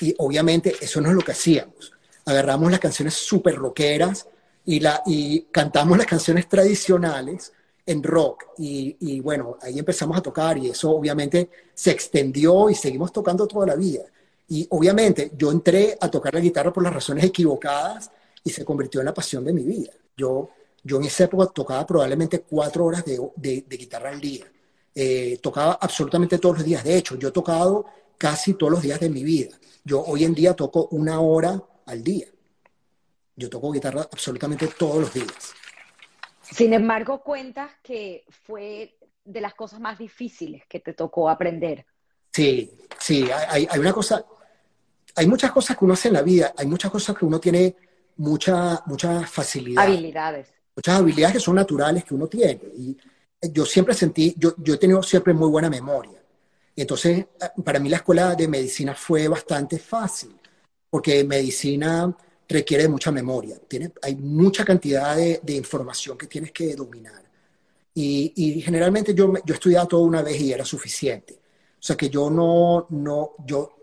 Y 0.00 0.14
obviamente 0.18 0.76
eso 0.80 1.00
no 1.00 1.08
es 1.08 1.14
lo 1.14 1.22
que 1.22 1.32
hacíamos. 1.32 1.92
Agarramos 2.24 2.70
las 2.70 2.80
canciones 2.80 3.14
súper 3.14 3.56
rockeras 3.56 4.26
y, 4.64 4.80
la, 4.80 5.02
y 5.06 5.42
cantamos 5.52 5.96
las 5.96 6.06
canciones 6.06 6.48
tradicionales 6.48 7.52
en 7.86 8.02
rock. 8.02 8.46
Y, 8.58 9.20
bueno, 9.20 9.56
ahí 9.62 9.78
empezamos 9.78 10.18
a 10.18 10.20
tocar 10.20 10.58
y 10.58 10.68
eso 10.68 10.90
obviamente 10.90 11.48
se 11.72 11.92
extendió 11.92 12.68
y 12.68 12.74
seguimos 12.74 13.12
tocando 13.12 13.46
toda 13.46 13.66
la 13.66 13.76
vida. 13.76 14.02
Y 14.48 14.66
obviamente 14.70 15.32
yo 15.36 15.50
entré 15.50 15.96
a 16.00 16.10
tocar 16.10 16.34
la 16.34 16.40
guitarra 16.40 16.72
por 16.72 16.82
las 16.82 16.92
razones 16.92 17.24
equivocadas 17.24 18.10
y 18.44 18.50
se 18.50 18.64
convirtió 18.64 19.00
en 19.00 19.06
la 19.06 19.14
pasión 19.14 19.44
de 19.44 19.52
mi 19.52 19.62
vida. 19.62 19.92
Yo, 20.16 20.50
yo 20.82 20.98
en 20.98 21.04
esa 21.04 21.24
época 21.24 21.46
tocaba 21.46 21.86
probablemente 21.86 22.40
cuatro 22.40 22.84
horas 22.84 23.04
de, 23.04 23.20
de, 23.36 23.64
de 23.66 23.76
guitarra 23.76 24.10
al 24.10 24.20
día 24.20 24.46
eh, 24.98 25.38
tocaba 25.42 25.78
absolutamente 25.78 26.38
todos 26.38 26.56
los 26.56 26.64
días. 26.64 26.82
De 26.82 26.96
hecho, 26.96 27.16
yo 27.16 27.28
he 27.28 27.30
tocado 27.30 27.84
casi 28.16 28.54
todos 28.54 28.72
los 28.72 28.82
días 28.82 28.98
de 28.98 29.10
mi 29.10 29.22
vida. 29.22 29.54
Yo 29.84 30.02
hoy 30.02 30.24
en 30.24 30.32
día 30.32 30.54
toco 30.54 30.88
una 30.92 31.20
hora 31.20 31.62
al 31.84 32.02
día. 32.02 32.26
Yo 33.36 33.50
toco 33.50 33.72
guitarra 33.72 34.08
absolutamente 34.10 34.66
todos 34.68 35.02
los 35.02 35.12
días. 35.12 35.52
Sin 36.50 36.72
embargo, 36.72 37.22
cuentas 37.22 37.70
que 37.82 38.24
fue 38.44 38.98
de 39.24 39.40
las 39.40 39.54
cosas 39.54 39.80
más 39.80 39.98
difíciles 39.98 40.62
que 40.68 40.80
te 40.80 40.92
tocó 40.92 41.28
aprender. 41.28 41.84
Sí, 42.32 42.70
sí, 42.98 43.28
hay, 43.30 43.66
hay, 43.70 43.78
una 43.78 43.92
cosa, 43.92 44.24
hay 45.14 45.26
muchas 45.26 45.50
cosas 45.50 45.76
que 45.76 45.84
uno 45.84 45.94
hace 45.94 46.08
en 46.08 46.14
la 46.14 46.22
vida, 46.22 46.52
hay 46.56 46.66
muchas 46.66 46.90
cosas 46.90 47.16
que 47.16 47.24
uno 47.24 47.40
tiene 47.40 47.74
mucha, 48.16 48.82
mucha 48.86 49.26
facilidad. 49.26 49.84
Habilidades. 49.84 50.52
Muchas 50.74 50.96
habilidades 50.96 51.36
que 51.36 51.40
son 51.40 51.56
naturales 51.56 52.04
que 52.04 52.14
uno 52.14 52.26
tiene. 52.26 52.60
Y 52.76 52.96
yo 53.52 53.64
siempre 53.64 53.94
sentí, 53.94 54.34
yo, 54.36 54.54
yo 54.58 54.74
he 54.74 54.78
tenido 54.78 55.02
siempre 55.02 55.32
muy 55.32 55.48
buena 55.48 55.70
memoria. 55.70 56.22
Entonces, 56.76 57.26
para 57.64 57.78
mí 57.78 57.88
la 57.88 57.96
escuela 57.96 58.34
de 58.34 58.48
medicina 58.48 58.94
fue 58.94 59.28
bastante 59.28 59.78
fácil, 59.78 60.36
porque 60.90 61.24
medicina 61.24 62.14
requiere 62.48 62.88
mucha 62.88 63.10
memoria. 63.10 63.58
Tiene, 63.68 63.92
hay 64.02 64.16
mucha 64.16 64.64
cantidad 64.64 65.16
de, 65.16 65.40
de 65.42 65.54
información 65.54 66.16
que 66.16 66.26
tienes 66.26 66.52
que 66.52 66.74
dominar. 66.74 67.22
Y, 67.94 68.32
y, 68.36 68.60
generalmente 68.60 69.14
yo, 69.14 69.32
yo 69.44 69.54
estudiaba 69.54 69.88
todo 69.88 70.02
una 70.02 70.22
vez 70.22 70.38
y 70.40 70.52
era 70.52 70.64
suficiente. 70.64 71.34
O 71.34 71.82
sea 71.82 71.96
que 71.96 72.10
yo 72.10 72.28
no, 72.28 72.86
no, 72.90 73.30
yo, 73.46 73.76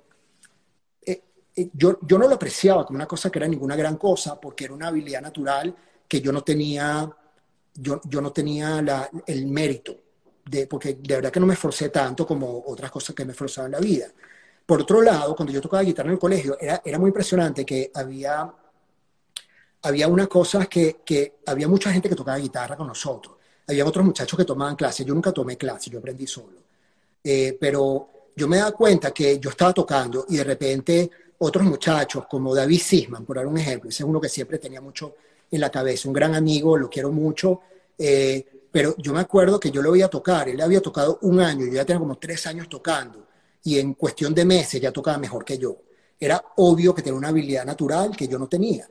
eh, 1.01 1.23
eh, 1.55 1.69
yo, 1.73 1.97
yo 2.01 2.17
no 2.17 2.27
lo 2.27 2.35
apreciaba 2.35 2.85
como 2.85 2.97
una 2.97 3.07
cosa 3.07 3.31
que 3.31 3.39
era 3.39 3.47
ninguna 3.47 3.75
gran 3.75 3.97
cosa, 3.97 4.39
porque 4.39 4.65
era 4.65 4.73
una 4.73 4.89
habilidad 4.89 5.21
natural 5.21 5.75
que 6.07 6.21
yo 6.21 6.31
no 6.31 6.43
tenía, 6.43 7.09
yo, 7.73 8.01
yo 8.03 8.21
no 8.21 8.31
tenía 8.31 8.81
la, 8.83 9.09
el 9.25 9.47
mérito, 9.47 9.97
de, 10.45 10.67
porque 10.67 10.93
de 10.93 11.15
verdad 11.15 11.31
que 11.31 11.39
no 11.39 11.47
me 11.47 11.53
esforcé 11.53 11.89
tanto 11.89 12.27
como 12.27 12.63
otras 12.67 12.91
cosas 12.91 13.15
que 13.15 13.25
me 13.25 13.31
esforzaban 13.31 13.73
en 13.73 13.79
la 13.81 13.87
vida. 13.87 14.07
Por 14.65 14.81
otro 14.81 15.01
lado, 15.01 15.35
cuando 15.35 15.51
yo 15.51 15.61
tocaba 15.61 15.83
guitarra 15.83 16.07
en 16.09 16.13
el 16.13 16.19
colegio, 16.19 16.57
era, 16.59 16.81
era 16.83 16.97
muy 16.97 17.09
impresionante 17.09 17.65
que 17.65 17.91
había, 17.93 18.51
había 19.81 20.07
una 20.07 20.27
cosa 20.27 20.65
que, 20.65 20.97
que 21.05 21.39
había 21.45 21.67
mucha 21.67 21.91
gente 21.91 22.09
que 22.09 22.15
tocaba 22.15 22.37
guitarra 22.37 22.77
con 22.77 22.87
nosotros. 22.87 23.35
Había 23.67 23.85
otros 23.85 24.05
muchachos 24.05 24.37
que 24.37 24.45
tomaban 24.45 24.75
clases. 24.75 25.05
Yo 25.05 25.13
nunca 25.13 25.31
tomé 25.31 25.57
clases, 25.57 25.91
yo 25.91 25.99
aprendí 25.99 26.27
solo. 26.27 26.63
Eh, 27.23 27.57
pero 27.59 28.09
yo 28.35 28.47
me 28.47 28.57
daba 28.57 28.71
cuenta 28.71 29.11
que 29.11 29.39
yo 29.39 29.49
estaba 29.49 29.73
tocando 29.73 30.25
y 30.27 30.37
de 30.37 30.43
repente 30.43 31.11
otros 31.37 31.65
muchachos, 31.65 32.25
como 32.29 32.53
David 32.53 32.79
Sisman, 32.79 33.25
por 33.25 33.37
dar 33.37 33.47
un 33.47 33.57
ejemplo, 33.57 33.89
ese 33.89 34.03
es 34.03 34.09
uno 34.09 34.19
que 34.19 34.29
siempre 34.29 34.59
tenía 34.59 34.81
mucho 34.81 35.15
en 35.51 35.61
la 35.61 35.69
cabeza, 35.69 36.07
un 36.07 36.13
gran 36.13 36.33
amigo, 36.35 36.77
lo 36.77 36.89
quiero 36.89 37.11
mucho, 37.11 37.61
eh, 37.97 38.45
pero 38.71 38.95
yo 38.97 39.13
me 39.13 39.19
acuerdo 39.19 39.59
que 39.59 39.69
yo 39.69 39.81
lo 39.81 39.91
veía 39.91 40.07
tocar, 40.07 40.49
él 40.49 40.59
había 40.61 40.81
tocado 40.81 41.19
un 41.21 41.39
año, 41.39 41.65
yo 41.65 41.73
ya 41.73 41.85
tenía 41.85 41.99
como 41.99 42.17
tres 42.17 42.47
años 42.47 42.67
tocando, 42.67 43.27
y 43.63 43.79
en 43.79 43.93
cuestión 43.93 44.33
de 44.33 44.45
meses 44.45 44.81
ya 44.81 44.91
tocaba 44.91 45.17
mejor 45.17 45.45
que 45.45 45.57
yo. 45.57 45.77
Era 46.19 46.43
obvio 46.57 46.93
que 46.93 47.01
tenía 47.01 47.17
una 47.17 47.29
habilidad 47.29 47.65
natural 47.65 48.15
que 48.15 48.27
yo 48.27 48.37
no 48.37 48.47
tenía. 48.47 48.87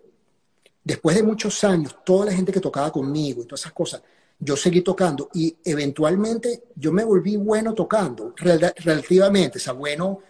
Después 0.84 1.16
de 1.16 1.22
muchos 1.22 1.62
años, 1.64 1.96
toda 2.04 2.26
la 2.26 2.32
gente 2.32 2.52
que 2.52 2.60
tocaba 2.60 2.90
conmigo 2.90 3.42
y 3.42 3.46
todas 3.46 3.60
esas 3.60 3.72
cosas, 3.72 4.02
yo 4.38 4.56
seguí 4.56 4.80
tocando 4.80 5.28
y 5.34 5.56
eventualmente 5.64 6.64
yo 6.74 6.90
me 6.92 7.04
volví 7.04 7.36
bueno 7.36 7.74
tocando, 7.74 8.34
relativamente, 8.36 9.58
o 9.58 9.60
sea, 9.60 9.72
bueno 9.72 10.20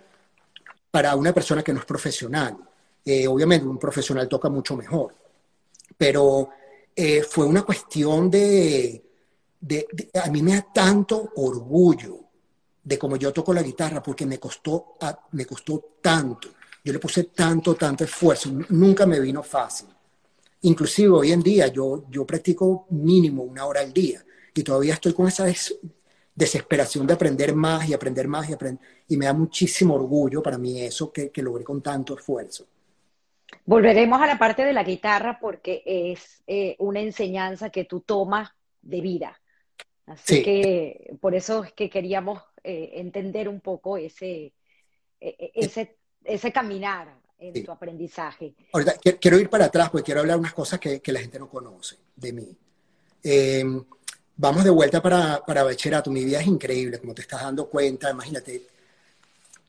para 0.90 1.16
una 1.16 1.32
persona 1.32 1.62
que 1.62 1.72
no 1.72 1.80
es 1.80 1.86
profesional. 1.86 2.56
Eh, 3.04 3.26
obviamente 3.26 3.66
un 3.66 3.78
profesional 3.78 4.28
toca 4.28 4.48
mucho 4.50 4.76
mejor, 4.76 5.14
pero 5.96 6.50
eh, 6.94 7.22
fue 7.22 7.46
una 7.46 7.62
cuestión 7.62 8.30
de, 8.30 9.02
de, 9.58 9.86
a 10.22 10.30
mí 10.30 10.42
me 10.42 10.56
da 10.56 10.66
tanto 10.72 11.32
orgullo 11.36 12.31
de 12.84 12.98
cómo 12.98 13.16
yo 13.16 13.32
toco 13.32 13.54
la 13.54 13.62
guitarra 13.62 14.02
porque 14.02 14.26
me 14.26 14.38
costó, 14.38 14.96
me 15.32 15.46
costó 15.46 15.96
tanto. 16.00 16.48
Yo 16.84 16.92
le 16.92 16.98
puse 16.98 17.24
tanto, 17.24 17.74
tanto 17.74 18.04
esfuerzo. 18.04 18.50
Nunca 18.70 19.06
me 19.06 19.20
vino 19.20 19.42
fácil. 19.42 19.88
Inclusive 20.62 21.10
hoy 21.10 21.32
en 21.32 21.42
día 21.42 21.68
yo, 21.68 22.04
yo 22.10 22.24
practico 22.24 22.86
mínimo 22.90 23.42
una 23.42 23.66
hora 23.66 23.80
al 23.80 23.92
día 23.92 24.24
y 24.54 24.62
todavía 24.62 24.94
estoy 24.94 25.12
con 25.12 25.28
esa 25.28 25.46
desesperación 26.34 27.06
de 27.06 27.14
aprender 27.14 27.54
más 27.54 27.88
y 27.88 27.94
aprender 27.94 28.28
más 28.28 28.48
y 28.48 28.52
aprender. 28.52 28.80
Y 29.08 29.16
me 29.16 29.26
da 29.26 29.32
muchísimo 29.32 29.94
orgullo 29.94 30.42
para 30.42 30.58
mí 30.58 30.80
eso 30.80 31.12
que, 31.12 31.30
que 31.30 31.42
logré 31.42 31.64
con 31.64 31.82
tanto 31.82 32.16
esfuerzo. 32.16 32.66
Volveremos 33.64 34.20
a 34.20 34.26
la 34.26 34.38
parte 34.38 34.64
de 34.64 34.72
la 34.72 34.82
guitarra 34.82 35.38
porque 35.40 35.82
es 35.84 36.42
eh, 36.46 36.74
una 36.78 37.00
enseñanza 37.00 37.70
que 37.70 37.84
tú 37.84 38.00
tomas 38.00 38.50
de 38.80 39.00
vida. 39.00 39.40
Así 40.06 40.42
que 40.42 41.14
por 41.20 41.34
eso 41.34 41.64
es 41.64 41.72
que 41.72 41.88
queríamos 41.88 42.42
eh, 42.64 42.90
entender 42.94 43.48
un 43.48 43.60
poco 43.60 43.96
ese, 43.96 44.52
e, 45.20 45.36
e, 45.38 45.52
ese, 45.54 45.96
ese 46.24 46.52
caminar 46.52 47.16
en 47.38 47.64
tu 47.64 47.72
aprendizaje. 47.72 48.54
Ahorita 48.72 48.94
quiero 49.20 49.38
ir 49.38 49.48
para 49.48 49.66
atrás 49.66 49.90
porque 49.90 50.06
quiero 50.06 50.20
hablar 50.20 50.38
unas 50.38 50.54
cosas 50.54 50.78
que, 50.78 51.00
que 51.00 51.12
la 51.12 51.20
gente 51.20 51.38
no 51.38 51.48
conoce 51.48 51.96
de 52.16 52.32
mí. 52.32 52.56
Em, 53.22 53.82
vamos 54.36 54.64
de 54.64 54.70
vuelta 54.70 55.02
para, 55.02 55.42
para 55.44 55.62
bachillerato. 55.62 56.10
Mi 56.10 56.24
vida 56.24 56.40
es 56.40 56.46
increíble, 56.46 56.98
como 56.98 57.14
te 57.14 57.22
estás 57.22 57.42
dando 57.42 57.68
cuenta. 57.68 58.10
Imagínate, 58.10 58.62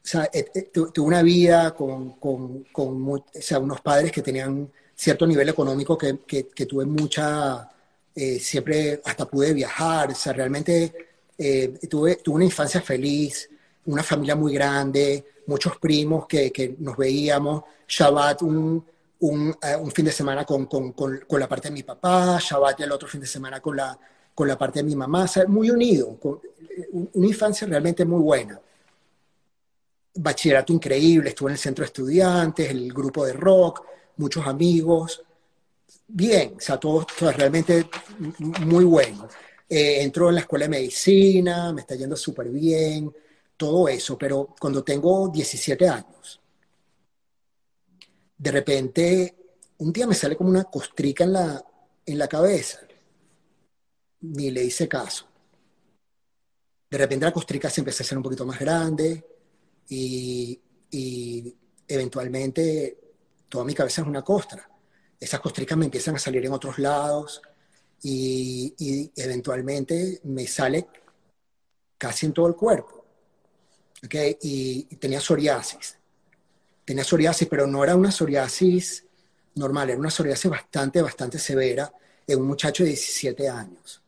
o 0.03 0.05
sea, 0.05 0.29
eh, 0.33 0.51
eh, 0.53 0.69
tuve 0.71 1.01
una 1.01 1.21
vida 1.21 1.73
con, 1.73 2.13
con, 2.13 2.63
con 2.65 3.09
o 3.09 3.25
sea, 3.33 3.59
unos 3.59 3.81
padres 3.81 4.11
que 4.11 4.21
tenían 4.21 4.71
cierto 4.95 5.25
nivel 5.25 5.49
económico 5.49 5.97
que, 5.97 6.19
que, 6.27 6.47
que 6.47 6.65
tuve 6.65 6.85
mucha, 6.85 7.69
eh, 8.15 8.39
siempre 8.39 9.01
hasta 9.03 9.25
pude 9.25 9.53
viajar, 9.53 10.11
o 10.11 10.15
sea, 10.15 10.33
realmente 10.33 10.93
eh, 11.37 11.79
tuve, 11.89 12.17
tuve 12.17 12.35
una 12.35 12.45
infancia 12.45 12.81
feliz, 12.81 13.49
una 13.85 14.03
familia 14.03 14.35
muy 14.35 14.53
grande, 14.53 15.25
muchos 15.47 15.77
primos 15.77 16.27
que, 16.27 16.51
que 16.51 16.75
nos 16.79 16.95
veíamos, 16.95 17.63
Shabbat 17.87 18.43
un, 18.43 18.85
un, 19.19 19.49
uh, 19.49 19.81
un 19.81 19.91
fin 19.91 20.05
de 20.05 20.11
semana 20.11 20.45
con, 20.45 20.65
con, 20.67 20.91
con, 20.93 21.19
con, 21.27 21.39
la 21.39 21.47
parte 21.47 21.69
de 21.69 21.73
mi 21.73 21.83
papá, 21.83 22.37
Shabbat 22.39 22.79
el 22.81 22.91
otro 22.91 23.07
fin 23.07 23.21
de 23.21 23.27
semana 23.27 23.59
con 23.59 23.75
la, 23.75 23.97
con 24.33 24.47
la 24.47 24.57
parte 24.57 24.79
de 24.79 24.83
mi 24.83 24.95
mamá, 24.95 25.23
o 25.23 25.27
sea, 25.27 25.45
muy 25.47 25.69
unido, 25.69 26.17
una 27.13 27.27
infancia 27.27 27.67
realmente 27.67 28.05
muy 28.05 28.21
buena. 28.21 28.59
Bachillerato 30.15 30.71
increíble, 30.71 31.29
estuve 31.29 31.49
en 31.49 31.53
el 31.53 31.59
centro 31.59 31.81
de 31.83 31.87
estudiantes, 31.87 32.69
el 32.69 32.93
grupo 32.93 33.25
de 33.25 33.33
rock, 33.33 33.83
muchos 34.17 34.45
amigos, 34.45 35.23
bien, 36.07 36.55
o 36.57 36.59
sea, 36.59 36.79
todo, 36.79 37.05
todo 37.17 37.31
realmente 37.31 37.87
muy 38.39 38.85
bueno. 38.85 39.27
Eh, 39.69 40.03
entro 40.03 40.29
en 40.29 40.35
la 40.35 40.41
escuela 40.41 40.65
de 40.65 40.69
medicina, 40.69 41.73
me 41.73 41.81
está 41.81 41.95
yendo 41.95 42.15
súper 42.15 42.49
bien, 42.49 43.11
todo 43.57 43.87
eso, 43.87 44.17
pero 44.17 44.53
cuando 44.59 44.83
tengo 44.83 45.29
17 45.29 45.87
años, 45.87 46.41
de 48.37 48.51
repente, 48.51 49.35
un 49.77 49.93
día 49.93 50.05
me 50.07 50.15
sale 50.15 50.35
como 50.35 50.49
una 50.49 50.65
costrica 50.65 51.23
en 51.23 51.33
la, 51.33 51.65
en 52.05 52.17
la 52.17 52.27
cabeza. 52.27 52.79
Ni 54.21 54.51
le 54.51 54.63
hice 54.63 54.87
caso. 54.87 55.27
De 56.89 56.97
repente 56.97 57.25
la 57.25 57.33
costrica 57.33 57.69
se 57.69 57.81
empezó 57.81 58.03
a 58.03 58.05
hacer 58.05 58.17
un 58.17 58.23
poquito 58.23 58.45
más 58.45 58.59
grande 58.59 59.25
y, 59.89 60.59
y 60.91 61.55
eventualmente 61.87 62.97
toda 63.49 63.65
mi 63.65 63.73
cabeza 63.73 64.01
es 64.01 64.07
una 64.07 64.21
costra 64.21 64.69
esas 65.23 65.39
costricas 65.39 65.77
me 65.77 65.85
empiezan 65.85 66.15
a 66.15 66.19
salir 66.19 66.45
en 66.45 66.53
otros 66.53 66.77
lados 66.79 67.41
y, 68.01 69.11
eventualmente 69.15 70.19
me 70.23 70.45
sale 70.45 70.87
casi 71.97 72.25
en 72.25 72.33
todo 72.33 72.47
el 72.47 72.55
cuerpo. 72.55 73.05
¿okay? 74.03 74.37
Y, 74.41 74.87
y, 74.89 74.95
tenía 74.97 75.21
psoriasis. 75.21 75.97
Tenía 76.83 77.03
psoriasis, 77.03 77.47
pero 77.47 77.65
no 77.65 77.83
era 77.83 77.95
una 77.95 78.11
psoriasis 78.11 79.05
normal, 79.55 79.91
era 79.91 79.99
una 79.99 80.09
psoriasis 80.09 80.51
bastante, 80.51 81.01
bastante 81.01 81.39
severa 81.39 81.91
en 82.27 82.39
un 82.39 82.47
muchacho 82.47 82.83
de 82.83 82.89
17 82.89 83.47
años. 83.47 84.01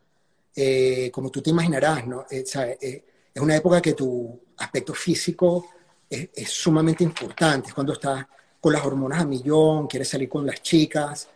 Eh, 0.56 1.10
como 1.12 1.30
tú 1.30 1.42
te 1.42 1.50
imaginarás, 1.50 2.06
¿no? 2.08 2.26
Eh, 2.30 2.44
eh, 2.82 3.06
es 3.34 3.42
una 3.42 3.56
época 3.56 3.82
que 3.82 3.94
tu 3.94 4.42
aspecto 4.58 4.94
físico 4.94 5.68
es, 6.10 6.30
es 6.34 6.50
sumamente 6.50 7.04
importante, 7.04 7.70
es 7.70 7.74
cuando 7.74 7.94
estás 7.94 8.26
con 8.66 8.74
las 8.74 8.84
hormonas 8.84 9.22
a 9.22 9.26
millón, 9.26 9.86
quiere 9.86 10.04
salir 10.06 10.28
con 10.28 10.44
las 10.44 10.60
chicas. 10.64 11.28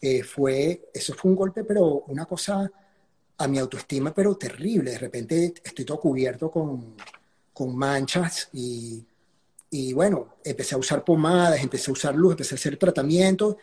Eh, 0.00 0.22
fue, 0.22 0.88
eso 0.94 1.12
fue 1.12 1.30
un 1.30 1.36
golpe, 1.36 1.62
pero 1.62 2.04
una 2.06 2.24
cosa 2.24 2.66
a 3.36 3.46
mi 3.46 3.58
autoestima, 3.58 4.14
pero 4.14 4.38
terrible. 4.38 4.92
De 4.92 4.98
repente 4.98 5.52
estoy 5.62 5.84
todo 5.84 6.00
cubierto 6.00 6.50
con, 6.50 6.94
con 7.52 7.76
manchas 7.76 8.48
y, 8.54 9.04
y, 9.70 9.92
bueno, 9.92 10.36
empecé 10.42 10.76
a 10.76 10.78
usar 10.78 11.04
pomadas, 11.04 11.60
empecé 11.62 11.90
a 11.90 11.92
usar 11.92 12.14
luz, 12.14 12.30
empecé 12.30 12.54
a 12.54 12.56
hacer 12.56 12.78
tratamientos 12.78 13.56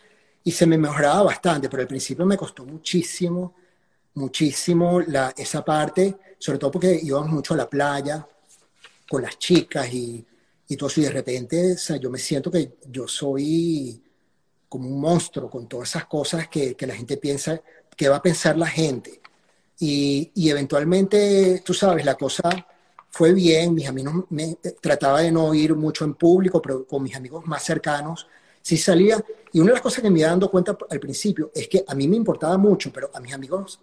y 0.44 0.52
se 0.52 0.68
me 0.68 0.78
mejoraba 0.78 1.24
bastante, 1.24 1.68
pero 1.68 1.82
al 1.82 1.88
principio 1.88 2.28
me 2.28 2.38
costó 2.38 2.64
muchísimo, 2.64 3.56
muchísimo 4.14 5.02
la, 5.02 5.34
esa 5.36 5.66
parte, 5.66 6.16
sobre 6.38 6.60
todo 6.60 6.70
porque 6.70 7.00
íbamos 7.02 7.30
mucho 7.32 7.56
a 7.56 7.58
la 7.58 7.68
playa 7.68 8.24
con 9.10 9.24
las 9.24 9.40
chicas 9.40 9.92
y 9.92 10.24
y 10.68 10.78
todo 10.78 10.90
eso, 10.90 11.02
y 11.02 11.04
de 11.04 11.12
repente, 11.12 11.74
o 11.74 11.78
sea, 11.78 11.98
yo 11.98 12.10
me 12.10 12.18
siento 12.18 12.50
que 12.50 12.78
yo 12.90 13.08
soy 13.08 14.02
como 14.68 14.90
un 14.90 15.00
monstruo 15.00 15.50
con 15.50 15.68
todas 15.68 15.90
esas 15.90 16.06
cosas 16.06 16.48
que, 16.48 16.76
que 16.76 16.88
la 16.88 16.96
gente 16.96 17.18
piensa, 17.18 17.62
que 17.96 18.10
va 18.10 18.18
a 18.18 18.22
pensar 18.22 18.58
la 18.58 18.68
gente. 18.68 19.22
Y, 19.80 20.32
y, 20.36 20.50
eventualmente, 20.50 21.62
tú 21.66 21.74
sabes, 21.74 22.06
la 22.06 22.16
cosa 22.16 22.50
fue 23.10 23.34
bien, 23.34 23.74
mis 23.74 23.88
amigos, 23.88 24.26
me, 24.30 24.56
trataba 24.82 25.22
de 25.22 25.32
no 25.32 25.54
ir 25.54 25.76
mucho 25.76 26.04
en 26.06 26.16
público, 26.16 26.62
pero 26.62 26.86
con 26.86 27.04
mis 27.04 27.16
amigos 27.16 27.46
más 27.46 27.64
cercanos 27.64 28.28
sí 28.62 28.78
salía. 28.78 29.24
Y 29.54 29.60
una 29.60 29.70
de 29.70 29.74
las 29.74 29.82
cosas 29.82 30.02
que 30.02 30.10
me 30.10 30.20
iba 30.20 30.30
dando 30.30 30.50
cuenta 30.50 30.78
al 30.90 31.00
principio 31.00 31.52
es 31.54 31.68
que 31.68 31.84
a 31.88 31.96
mí 31.96 32.08
me 32.08 32.16
importaba 32.16 32.58
mucho, 32.58 32.92
pero 32.92 33.12
a 33.14 33.20
mis 33.20 33.34
amigos 33.34 33.80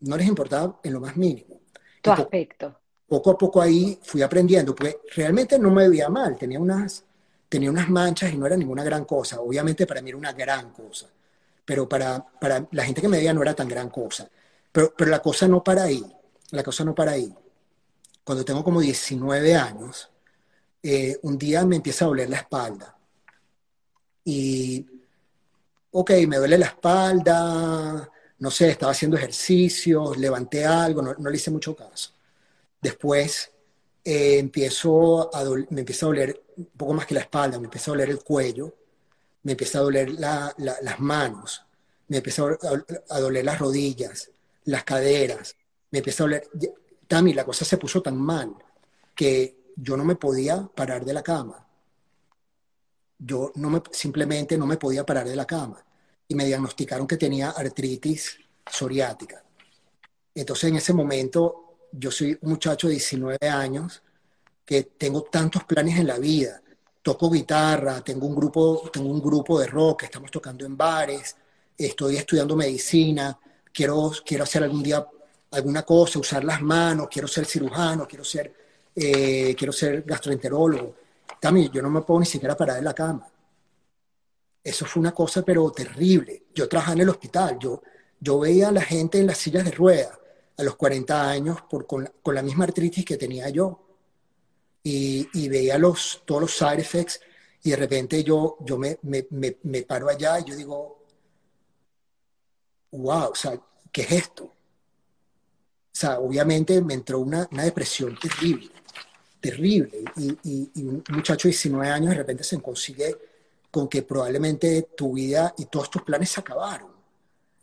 no 0.00 0.16
les 0.16 0.28
importaba 0.28 0.78
en 0.82 0.92
lo 0.92 1.00
más 1.00 1.16
mínimo. 1.16 1.60
Tu 2.02 2.10
aspecto. 2.10 2.78
Poco 3.08 3.30
a 3.30 3.38
poco 3.38 3.60
ahí 3.60 3.98
fui 4.02 4.22
aprendiendo, 4.22 4.74
pues 4.74 4.96
realmente 5.14 5.58
no 5.58 5.70
me 5.70 5.88
veía 5.88 6.08
mal, 6.08 6.36
tenía 6.36 6.58
unas, 6.58 7.04
tenía 7.48 7.70
unas 7.70 7.88
manchas 7.88 8.32
y 8.32 8.36
no 8.36 8.46
era 8.46 8.56
ninguna 8.56 8.84
gran 8.84 9.04
cosa. 9.04 9.40
Obviamente 9.40 9.86
para 9.86 10.02
mí 10.02 10.10
era 10.10 10.18
una 10.18 10.32
gran 10.32 10.70
cosa, 10.70 11.08
pero 11.64 11.88
para, 11.88 12.24
para 12.24 12.66
la 12.72 12.84
gente 12.84 13.00
que 13.00 13.08
me 13.08 13.18
veía 13.18 13.34
no 13.34 13.42
era 13.42 13.54
tan 13.54 13.68
gran 13.68 13.90
cosa. 13.90 14.28
Pero, 14.72 14.92
pero 14.96 15.10
la 15.10 15.20
cosa 15.20 15.46
no 15.46 15.62
para 15.62 15.84
ahí, 15.84 16.04
la 16.50 16.62
cosa 16.62 16.84
no 16.84 16.94
para 16.94 17.12
ahí. 17.12 17.32
Cuando 18.24 18.44
tengo 18.44 18.64
como 18.64 18.80
19 18.80 19.54
años, 19.54 20.10
eh, 20.82 21.18
un 21.22 21.38
día 21.38 21.64
me 21.64 21.76
empieza 21.76 22.04
a 22.04 22.08
doler 22.08 22.30
la 22.30 22.38
espalda. 22.38 22.96
Y, 24.24 24.86
ok, 25.92 26.10
me 26.26 26.38
duele 26.38 26.58
la 26.58 26.66
espalda, 26.66 28.10
no 28.38 28.50
sé, 28.50 28.70
estaba 28.70 28.92
haciendo 28.92 29.16
ejercicios, 29.16 30.16
levanté 30.16 30.64
algo, 30.64 31.02
no, 31.02 31.14
no 31.14 31.30
le 31.30 31.36
hice 31.36 31.50
mucho 31.50 31.76
caso. 31.76 32.13
Después 32.84 33.50
eh, 34.04 34.38
empiezo 34.38 35.34
a 35.34 35.42
me 35.70 35.80
empieza 35.80 36.04
a 36.04 36.08
doler 36.10 36.44
un 36.54 36.66
poco 36.76 36.92
más 36.92 37.06
que 37.06 37.14
la 37.14 37.20
espalda, 37.20 37.58
me 37.58 37.64
empieza 37.64 37.90
a 37.90 37.94
doler 37.94 38.10
el 38.10 38.22
cuello, 38.22 38.74
me 39.42 39.52
empieza 39.52 39.78
a 39.78 39.80
doler 39.80 40.10
las 40.10 41.00
manos, 41.00 41.64
me 42.08 42.18
empieza 42.18 42.42
a, 43.08 43.20
doler 43.20 43.42
las 43.42 43.58
rodillas, 43.58 44.30
las 44.64 44.84
caderas, 44.84 45.56
me 45.90 46.00
empieza 46.00 46.24
a 46.24 46.26
doler... 46.26 46.50
Tami, 47.08 47.32
la 47.32 47.46
cosa 47.46 47.64
se 47.64 47.78
puso 47.78 48.02
tan 48.02 48.18
mal 48.18 48.54
que 49.14 49.72
yo 49.76 49.96
no 49.96 50.04
me 50.04 50.16
podía 50.16 50.68
parar 50.74 51.06
de 51.06 51.14
la 51.14 51.22
cama. 51.22 51.66
Yo 53.18 53.50
no 53.54 53.70
me, 53.70 53.82
simplemente 53.92 54.58
no 54.58 54.66
me 54.66 54.76
podía 54.76 55.06
parar 55.06 55.26
de 55.26 55.36
la 55.36 55.46
cama. 55.46 55.82
Y 56.28 56.34
me 56.34 56.44
diagnosticaron 56.44 57.06
que 57.06 57.16
tenía 57.16 57.48
artritis 57.48 58.38
psoriática. 58.70 59.42
Entonces 60.34 60.68
en 60.68 60.76
ese 60.76 60.92
momento 60.92 61.63
yo 61.96 62.10
soy 62.10 62.36
un 62.42 62.50
muchacho 62.50 62.88
de 62.88 62.94
19 62.94 63.38
años 63.48 64.02
que 64.64 64.82
tengo 64.82 65.22
tantos 65.22 65.64
planes 65.64 65.98
en 65.98 66.06
la 66.06 66.18
vida. 66.18 66.60
Toco 67.02 67.30
guitarra, 67.30 68.00
tengo 68.00 68.26
un 68.26 68.34
grupo, 68.34 68.90
tengo 68.92 69.10
un 69.10 69.20
grupo 69.20 69.60
de 69.60 69.66
rock, 69.66 70.04
estamos 70.04 70.30
tocando 70.30 70.64
en 70.64 70.76
bares, 70.76 71.36
estoy 71.76 72.16
estudiando 72.16 72.56
medicina, 72.56 73.38
quiero, 73.72 74.10
quiero 74.24 74.44
hacer 74.44 74.62
algún 74.64 74.82
día 74.82 75.06
alguna 75.50 75.82
cosa, 75.82 76.18
usar 76.18 76.42
las 76.42 76.60
manos, 76.62 77.08
quiero 77.08 77.28
ser 77.28 77.44
cirujano, 77.44 78.08
quiero 78.08 78.24
ser, 78.24 78.52
eh, 78.96 79.54
quiero 79.56 79.72
ser 79.72 80.02
gastroenterólogo. 80.02 80.94
También 81.40 81.70
yo 81.70 81.82
no 81.82 81.90
me 81.90 82.00
puedo 82.00 82.20
ni 82.20 82.26
siquiera 82.26 82.56
parar 82.56 82.76
de 82.76 82.82
la 82.82 82.94
cama. 82.94 83.28
Eso 84.62 84.86
fue 84.86 85.00
una 85.00 85.12
cosa 85.12 85.42
pero 85.42 85.70
terrible. 85.70 86.44
Yo 86.54 86.68
trabajaba 86.68 86.94
en 86.94 87.02
el 87.02 87.10
hospital, 87.10 87.58
yo, 87.60 87.82
yo 88.18 88.40
veía 88.40 88.68
a 88.68 88.72
la 88.72 88.80
gente 88.80 89.18
en 89.20 89.26
las 89.26 89.38
sillas 89.38 89.64
de 89.64 89.70
ruedas 89.70 90.18
a 90.56 90.62
los 90.62 90.76
40 90.76 91.30
años 91.30 91.58
con, 91.86 92.08
la 92.34 92.42
misma 92.42 92.64
artritis 92.64 93.04
que 93.04 93.16
tenía 93.16 93.48
yo. 93.48 93.80
Y, 94.82 95.48
veía 95.48 95.78
los, 95.78 96.22
todos 96.26 96.42
los 96.42 96.56
side 96.56 96.80
effects 96.80 97.20
y 97.62 97.70
de 97.70 97.76
repente 97.76 98.22
yo, 98.22 98.58
yo 98.60 98.76
me, 98.76 98.98
me, 99.02 99.26
me, 99.30 99.82
paro 99.82 100.10
allá 100.10 100.38
y 100.40 100.44
yo 100.44 100.54
digo, 100.54 101.02
wow, 102.90 103.30
o 103.30 103.34
sea, 103.34 103.58
¿qué 103.90 104.02
es 104.02 104.12
esto? 104.12 104.44
O 104.44 104.52
sea, 105.90 106.18
obviamente 106.18 106.82
me 106.82 106.94
entró 106.94 107.20
una, 107.20 107.48
una 107.50 107.64
depresión 107.64 108.18
terrible, 108.18 108.70
terrible. 109.40 110.04
Y, 110.16 110.38
y, 110.42 110.70
y, 110.74 110.84
un 110.84 111.02
muchacho 111.08 111.48
de 111.48 111.52
19 111.52 111.88
años 111.88 112.10
de 112.10 112.16
repente 112.16 112.44
se 112.44 112.60
consigue 112.60 113.16
con 113.70 113.88
que 113.88 114.02
probablemente 114.02 114.90
tu 114.94 115.14
vida 115.14 115.54
y 115.56 115.64
todos 115.64 115.90
tus 115.90 116.02
planes 116.02 116.30
se 116.30 116.40
acabaron 116.40 116.93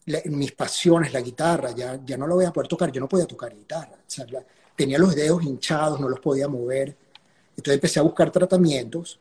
mis 0.06 0.52
pasiones, 0.54 1.14
la 1.14 1.22
guitarra, 1.22 1.72
ya, 1.72 2.00
ya 2.04 2.18
no 2.18 2.26
lo 2.28 2.36
voy 2.36 2.46
a 2.46 2.52
poder 2.52 2.68
tocar, 2.68 2.92
yo 2.92 3.00
no 3.00 3.08
podía 3.08 3.26
tocar 3.26 3.56
guitarra, 3.56 3.98
tenía 4.76 4.98
los 4.98 5.16
dedos 5.16 5.44
hinchados, 5.44 6.00
no 6.00 6.10
los 6.10 6.20
podía 6.20 6.48
mover, 6.48 6.96
entonces 7.50 7.76
empecé 7.76 8.00
a 8.00 8.04
buscar 8.04 8.32
tratamientos, 8.32 9.20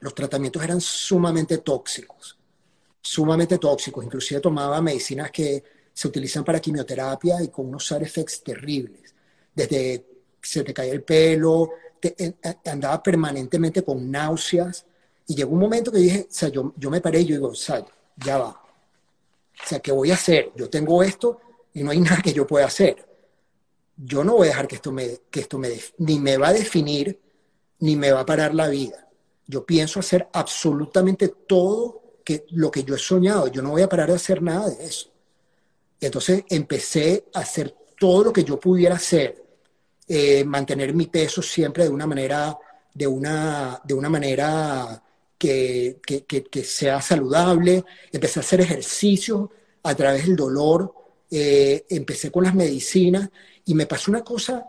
los 0.00 0.14
tratamientos 0.14 0.62
eran 0.62 0.80
sumamente 0.80 1.58
tóxicos, 1.58 2.38
sumamente 3.00 3.58
tóxicos, 3.58 4.04
inclusive 4.04 4.40
tomaba 4.40 4.80
medicinas 4.80 5.30
que 5.30 5.64
se 5.92 6.08
utilizan 6.08 6.44
para 6.44 6.60
quimioterapia 6.60 7.42
y 7.42 7.48
con 7.48 7.66
unos 7.66 7.86
side 7.86 8.04
effects 8.04 8.42
terribles, 8.42 9.14
desde 9.54 10.06
se 10.40 10.62
te 10.62 10.72
caía 10.72 10.92
el 10.92 11.02
pelo, 11.02 11.70
andaba 12.66 13.02
permanentemente 13.02 13.82
con 13.82 14.08
náuseas, 14.10 14.86
y 15.26 15.34
llegó 15.34 15.52
un 15.52 15.60
momento 15.60 15.90
que 15.90 15.98
dije, 15.98 16.26
o 16.30 16.32
sea, 16.32 16.48
yo, 16.48 16.72
yo 16.76 16.88
me 16.88 17.00
paré 17.00 17.20
y 17.20 17.24
yo 17.24 17.34
digo, 17.34 17.48
o 17.48 17.54
sea, 17.54 17.84
ya 18.16 18.38
va, 18.38 18.65
o 19.62 19.66
sea, 19.66 19.80
¿qué 19.80 19.92
voy 19.92 20.10
a 20.10 20.14
hacer? 20.14 20.52
Yo 20.56 20.68
tengo 20.68 21.02
esto 21.02 21.40
y 21.74 21.82
no 21.82 21.90
hay 21.90 22.00
nada 22.00 22.22
que 22.22 22.32
yo 22.32 22.46
pueda 22.46 22.66
hacer. 22.66 23.04
Yo 23.96 24.24
no 24.24 24.34
voy 24.34 24.48
a 24.48 24.50
dejar 24.50 24.68
que 24.68 24.76
esto 24.76 24.92
me, 24.92 25.20
que 25.30 25.40
esto 25.40 25.58
me, 25.58 25.70
ni 25.98 26.18
me 26.18 26.36
va 26.36 26.48
a 26.48 26.52
definir, 26.52 27.18
ni 27.80 27.96
me 27.96 28.12
va 28.12 28.20
a 28.20 28.26
parar 28.26 28.54
la 28.54 28.68
vida. 28.68 29.08
Yo 29.46 29.64
pienso 29.64 30.00
hacer 30.00 30.28
absolutamente 30.32 31.28
todo 31.28 32.20
que, 32.24 32.44
lo 32.50 32.70
que 32.70 32.84
yo 32.84 32.94
he 32.94 32.98
soñado. 32.98 33.48
Yo 33.48 33.62
no 33.62 33.70
voy 33.70 33.82
a 33.82 33.88
parar 33.88 34.08
de 34.08 34.16
hacer 34.16 34.42
nada 34.42 34.68
de 34.68 34.84
eso. 34.84 35.10
entonces 36.00 36.44
empecé 36.50 37.26
a 37.32 37.40
hacer 37.40 37.74
todo 37.98 38.24
lo 38.24 38.32
que 38.32 38.44
yo 38.44 38.60
pudiera 38.60 38.96
hacer, 38.96 39.42
eh, 40.06 40.44
mantener 40.44 40.92
mi 40.92 41.06
peso 41.06 41.40
siempre 41.40 41.84
de 41.84 41.90
una 41.90 42.06
manera, 42.06 42.58
de 42.92 43.06
una, 43.06 43.80
de 43.82 43.94
una 43.94 44.10
manera 44.10 45.02
que, 45.38 46.64
sea 46.64 47.00
saludable, 47.00 47.84
empecé 48.12 48.40
a 48.40 48.42
hacer 48.42 48.60
ejercicio 48.60 49.50
a 49.82 49.94
través 49.94 50.26
del 50.26 50.36
dolor, 50.36 50.92
eh, 51.30 51.84
empecé 51.88 52.30
con 52.30 52.44
las 52.44 52.54
medicinas 52.54 53.28
y 53.64 53.74
me 53.74 53.86
pasó 53.86 54.10
una 54.10 54.22
cosa 54.22 54.64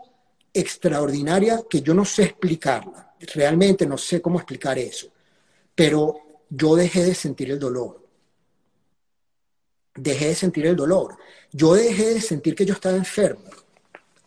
extraordinaria 0.52 1.62
que 1.68 1.80
yo 1.80 1.94
no 1.94 2.04
sé 2.04 2.24
explicarla, 2.24 3.14
realmente 3.34 3.86
no 3.86 3.96
sé 3.96 4.20
cómo 4.20 4.38
explicar 4.38 4.78
eso, 4.78 5.08
pero 5.74 6.16
yo 6.50 6.76
dejé 6.76 7.04
de 7.04 7.14
sentir 7.14 7.50
el 7.50 7.58
dolor. 7.58 8.06
Dejé 9.94 10.28
de 10.28 10.34
sentir 10.34 10.66
el 10.66 10.76
dolor. 10.76 11.16
Yo 11.50 11.74
dejé 11.74 12.14
de 12.14 12.20
sentir 12.20 12.54
que 12.54 12.64
yo 12.64 12.74
estaba 12.74 12.96
enfermo. 12.96 13.50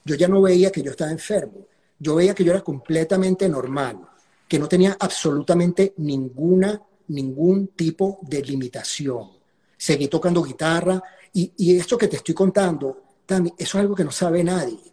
Yo 0.04 0.16
ya 0.16 0.28
no 0.28 0.42
veía 0.42 0.72
que 0.72 0.82
yo 0.82 0.92
estaba 0.92 1.12
enfermo. 1.12 1.66
Yo 1.98 2.16
veía 2.16 2.36
que 2.36 2.44
yo 2.44 2.52
era 2.52 2.62
completamente 2.62 3.48
normal 3.48 4.11
que 4.52 4.60
no 4.60 4.68
tenía 4.68 4.98
absolutamente 5.00 5.94
ninguna, 6.00 6.82
ningún 7.08 7.68
tipo 7.68 8.20
de 8.22 8.42
limitación. 8.42 9.30
Seguí 9.78 10.10
tocando 10.10 10.44
guitarra 10.44 11.02
y, 11.32 11.78
esto 11.78 11.98
que 11.98 12.10
te 12.10 12.18
estoy 12.18 12.36
contando, 12.36 13.02
también, 13.26 13.56
eso 13.58 13.78
es 13.78 13.82
algo 13.82 13.96
que 13.96 14.04
no 14.04 14.12
sabe 14.12 14.44
nadie. 14.44 14.92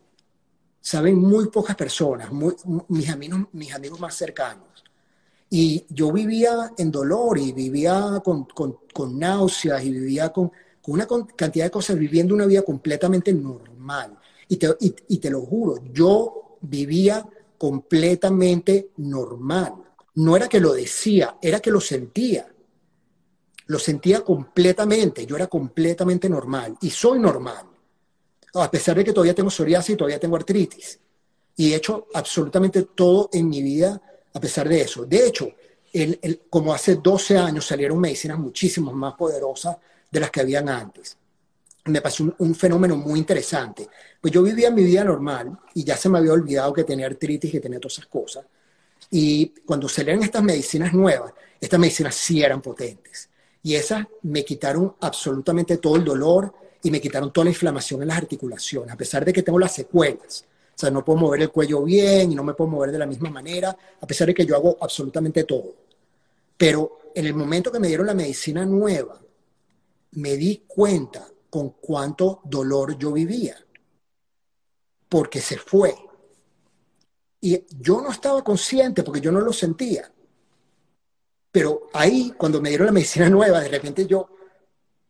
Saben 0.80 1.16
muy 1.18 1.48
pocas 1.48 1.74
personas, 1.74 2.30
mis, 2.86 3.10
amigos, 3.10 3.48
mis 3.50 3.74
amigos 3.74 3.98
más 3.98 4.14
cercanos. 4.14 4.84
Y 5.50 5.84
yo 5.88 6.12
vivía 6.12 6.70
en 6.78 6.92
dolor 6.92 7.36
y 7.36 7.50
vivía 7.50 8.22
con, 8.24 9.18
náuseas 9.18 9.82
y 9.82 9.90
vivía 9.90 10.32
con, 10.32 10.52
una 10.86 11.08
cantidad 11.34 11.64
de 11.64 11.70
cosas, 11.72 11.98
viviendo 11.98 12.32
una 12.32 12.46
vida 12.46 12.62
completamente 12.62 13.32
normal. 13.32 14.16
Y 14.46 14.56
te, 14.56 14.68
y 14.78 15.18
te 15.18 15.30
lo 15.30 15.40
juro, 15.40 15.82
yo 15.92 16.58
vivía 16.60 17.26
completamente 17.58 18.90
normal. 18.98 19.74
No 20.14 20.36
era 20.36 20.48
que 20.48 20.60
lo 20.60 20.72
decía, 20.72 21.36
era 21.42 21.60
que 21.60 21.70
lo 21.70 21.80
sentía. 21.80 22.48
Lo 23.66 23.78
sentía 23.78 24.22
completamente, 24.22 25.26
yo 25.26 25.36
era 25.36 25.46
completamente 25.46 26.28
normal 26.30 26.78
y 26.80 26.88
soy 26.88 27.18
normal. 27.18 27.66
A 28.54 28.70
pesar 28.70 28.96
de 28.96 29.04
que 29.04 29.12
todavía 29.12 29.34
tengo 29.34 29.50
psoriasis 29.50 29.94
y 29.94 29.96
todavía 29.96 30.18
tengo 30.18 30.36
artritis. 30.36 30.98
Y 31.56 31.72
he 31.72 31.76
hecho 31.76 32.06
absolutamente 32.14 32.84
todo 32.84 33.28
en 33.32 33.48
mi 33.48 33.62
vida 33.62 34.00
a 34.32 34.40
pesar 34.40 34.68
de 34.68 34.80
eso. 34.80 35.04
De 35.04 35.26
hecho, 35.26 35.48
como 36.48 36.72
hace 36.72 36.96
12 36.96 37.36
años 37.36 37.66
salieron 37.66 37.98
medicinas 37.98 38.38
muchísimo 38.38 38.92
más 38.92 39.14
poderosas 39.14 39.76
de 40.10 40.20
las 40.20 40.30
que 40.30 40.40
habían 40.40 40.70
antes 40.70 41.17
me 41.88 42.00
pasó 42.00 42.34
un, 42.38 42.54
fenómeno 42.54 42.96
muy 42.96 43.18
interesante. 43.18 43.88
Pues 44.20 44.32
yo 44.32 44.42
vivía 44.42 44.70
mi 44.70 44.82
vida 44.82 45.04
normal 45.04 45.58
y 45.74 45.84
ya 45.84 45.96
se 45.96 46.08
me 46.08 46.18
había 46.18 46.32
olvidado 46.32 46.72
que 46.72 46.84
tenía 46.84 47.06
artritis, 47.06 47.50
que 47.50 47.60
tenía 47.60 47.80
todas 47.80 47.94
esas 47.94 48.06
cosas. 48.06 48.44
Y 49.10 49.46
cuando 49.64 49.88
salieron 49.88 50.22
estas 50.22 50.42
medicinas 50.42 50.92
nuevas, 50.92 51.32
estas 51.60 51.80
medicinas 51.80 52.14
sí 52.14 52.42
eran 52.42 52.60
potentes. 52.60 53.28
Y 53.62 53.74
esas 53.74 54.06
me 54.22 54.44
quitaron 54.44 54.94
absolutamente 55.00 55.78
todo 55.78 55.96
el 55.96 56.04
dolor 56.04 56.52
y 56.82 56.90
me 56.90 57.00
quitaron 57.00 57.32
toda 57.32 57.46
la 57.46 57.50
inflamación 57.50 58.02
en 58.02 58.08
las 58.08 58.18
articulaciones, 58.18 58.92
a 58.92 58.96
pesar 58.96 59.24
de 59.24 59.32
que 59.32 59.42
tengo 59.42 59.58
las 59.58 59.74
secuelas. 59.74 60.44
O 60.74 60.78
sea, 60.78 60.90
no 60.90 61.04
puedo 61.04 61.18
mover 61.18 61.42
el 61.42 61.50
cuello 61.50 61.82
bien 61.82 62.30
y 62.30 62.34
no 62.34 62.44
me 62.44 62.54
puedo 62.54 62.70
mover 62.70 62.92
de 62.92 62.98
la 62.98 63.06
misma 63.06 63.30
manera, 63.30 63.76
a 64.00 64.06
pesar 64.06 64.28
de 64.28 64.34
que 64.34 64.46
yo 64.46 64.54
hago 64.54 64.76
absolutamente 64.80 65.44
todo. 65.44 65.74
Pero 66.56 67.00
en 67.14 67.26
el 67.26 67.34
momento 67.34 67.72
que 67.72 67.80
me 67.80 67.88
dieron 67.88 68.06
la 68.06 68.14
medicina 68.14 68.64
nueva, 68.64 69.20
me 70.12 70.36
di 70.36 70.62
cuenta 70.66 71.26
con 71.50 71.70
cuánto 71.80 72.40
dolor 72.44 72.98
yo 72.98 73.12
vivía, 73.12 73.56
porque 75.08 75.40
se 75.40 75.58
fue. 75.58 75.94
Y 77.40 77.64
yo 77.80 78.00
no 78.00 78.10
estaba 78.10 78.42
consciente 78.42 79.02
porque 79.02 79.20
yo 79.20 79.30
no 79.30 79.40
lo 79.40 79.52
sentía. 79.52 80.10
Pero 81.50 81.88
ahí, 81.92 82.34
cuando 82.36 82.60
me 82.60 82.68
dieron 82.68 82.86
la 82.86 82.92
medicina 82.92 83.28
nueva, 83.30 83.60
de 83.60 83.68
repente 83.68 84.06
yo, 84.06 84.28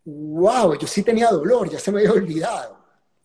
wow, 0.05 0.79
yo 0.79 0.87
sí 0.87 1.03
tenía 1.03 1.31
dolor, 1.31 1.71
ya 1.71 1.79
se 1.79 1.91
me 1.91 2.01
había 2.01 2.13
olvidado 2.13 2.79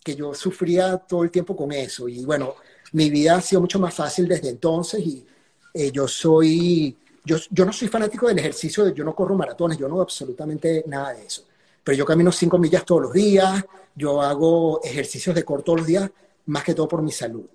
que 0.04 0.16
yo 0.16 0.34
sufría 0.34 0.98
todo 0.98 1.24
el 1.24 1.32
tiempo 1.32 1.56
con 1.56 1.72
eso. 1.72 2.10
Y 2.10 2.26
bueno, 2.26 2.56
mi 2.92 3.10
vida 3.10 3.38
ha 3.38 3.42
sido 3.42 3.62
mucho 3.62 3.80
más 3.80 3.94
fácil 3.94 4.28
desde 4.28 4.50
entonces 4.50 5.00
y 5.00 5.26
eh, 5.74 5.92
yo 5.92 6.08
soy, 6.08 6.98
yo, 7.24 7.38
yo 7.50 7.66
no 7.66 7.72
soy 7.72 7.88
fanático 7.88 8.28
del 8.28 8.40
ejercicio, 8.40 8.90
yo 8.90 9.04
no 9.04 9.16
corro 9.16 9.36
maratones, 9.36 9.78
yo 9.78 9.88
no 9.88 10.02
absolutamente 10.02 10.84
nada 10.88 11.14
de 11.14 11.26
eso. 11.26 11.46
Pero 11.84 11.98
yo 11.98 12.06
camino 12.06 12.32
cinco 12.32 12.58
millas 12.58 12.86
todos 12.86 13.02
los 13.02 13.14
días, 13.14 13.66
yo 13.96 14.22
hago 14.22 14.82
ejercicios 14.84 15.36
de 15.36 15.44
corto 15.44 15.66
todos 15.66 15.80
los 15.80 15.88
días, 15.88 16.10
más 16.46 16.64
que 16.64 16.74
todo 16.74 16.88
por 16.88 17.02
mi 17.02 17.12
salud. 17.12 17.46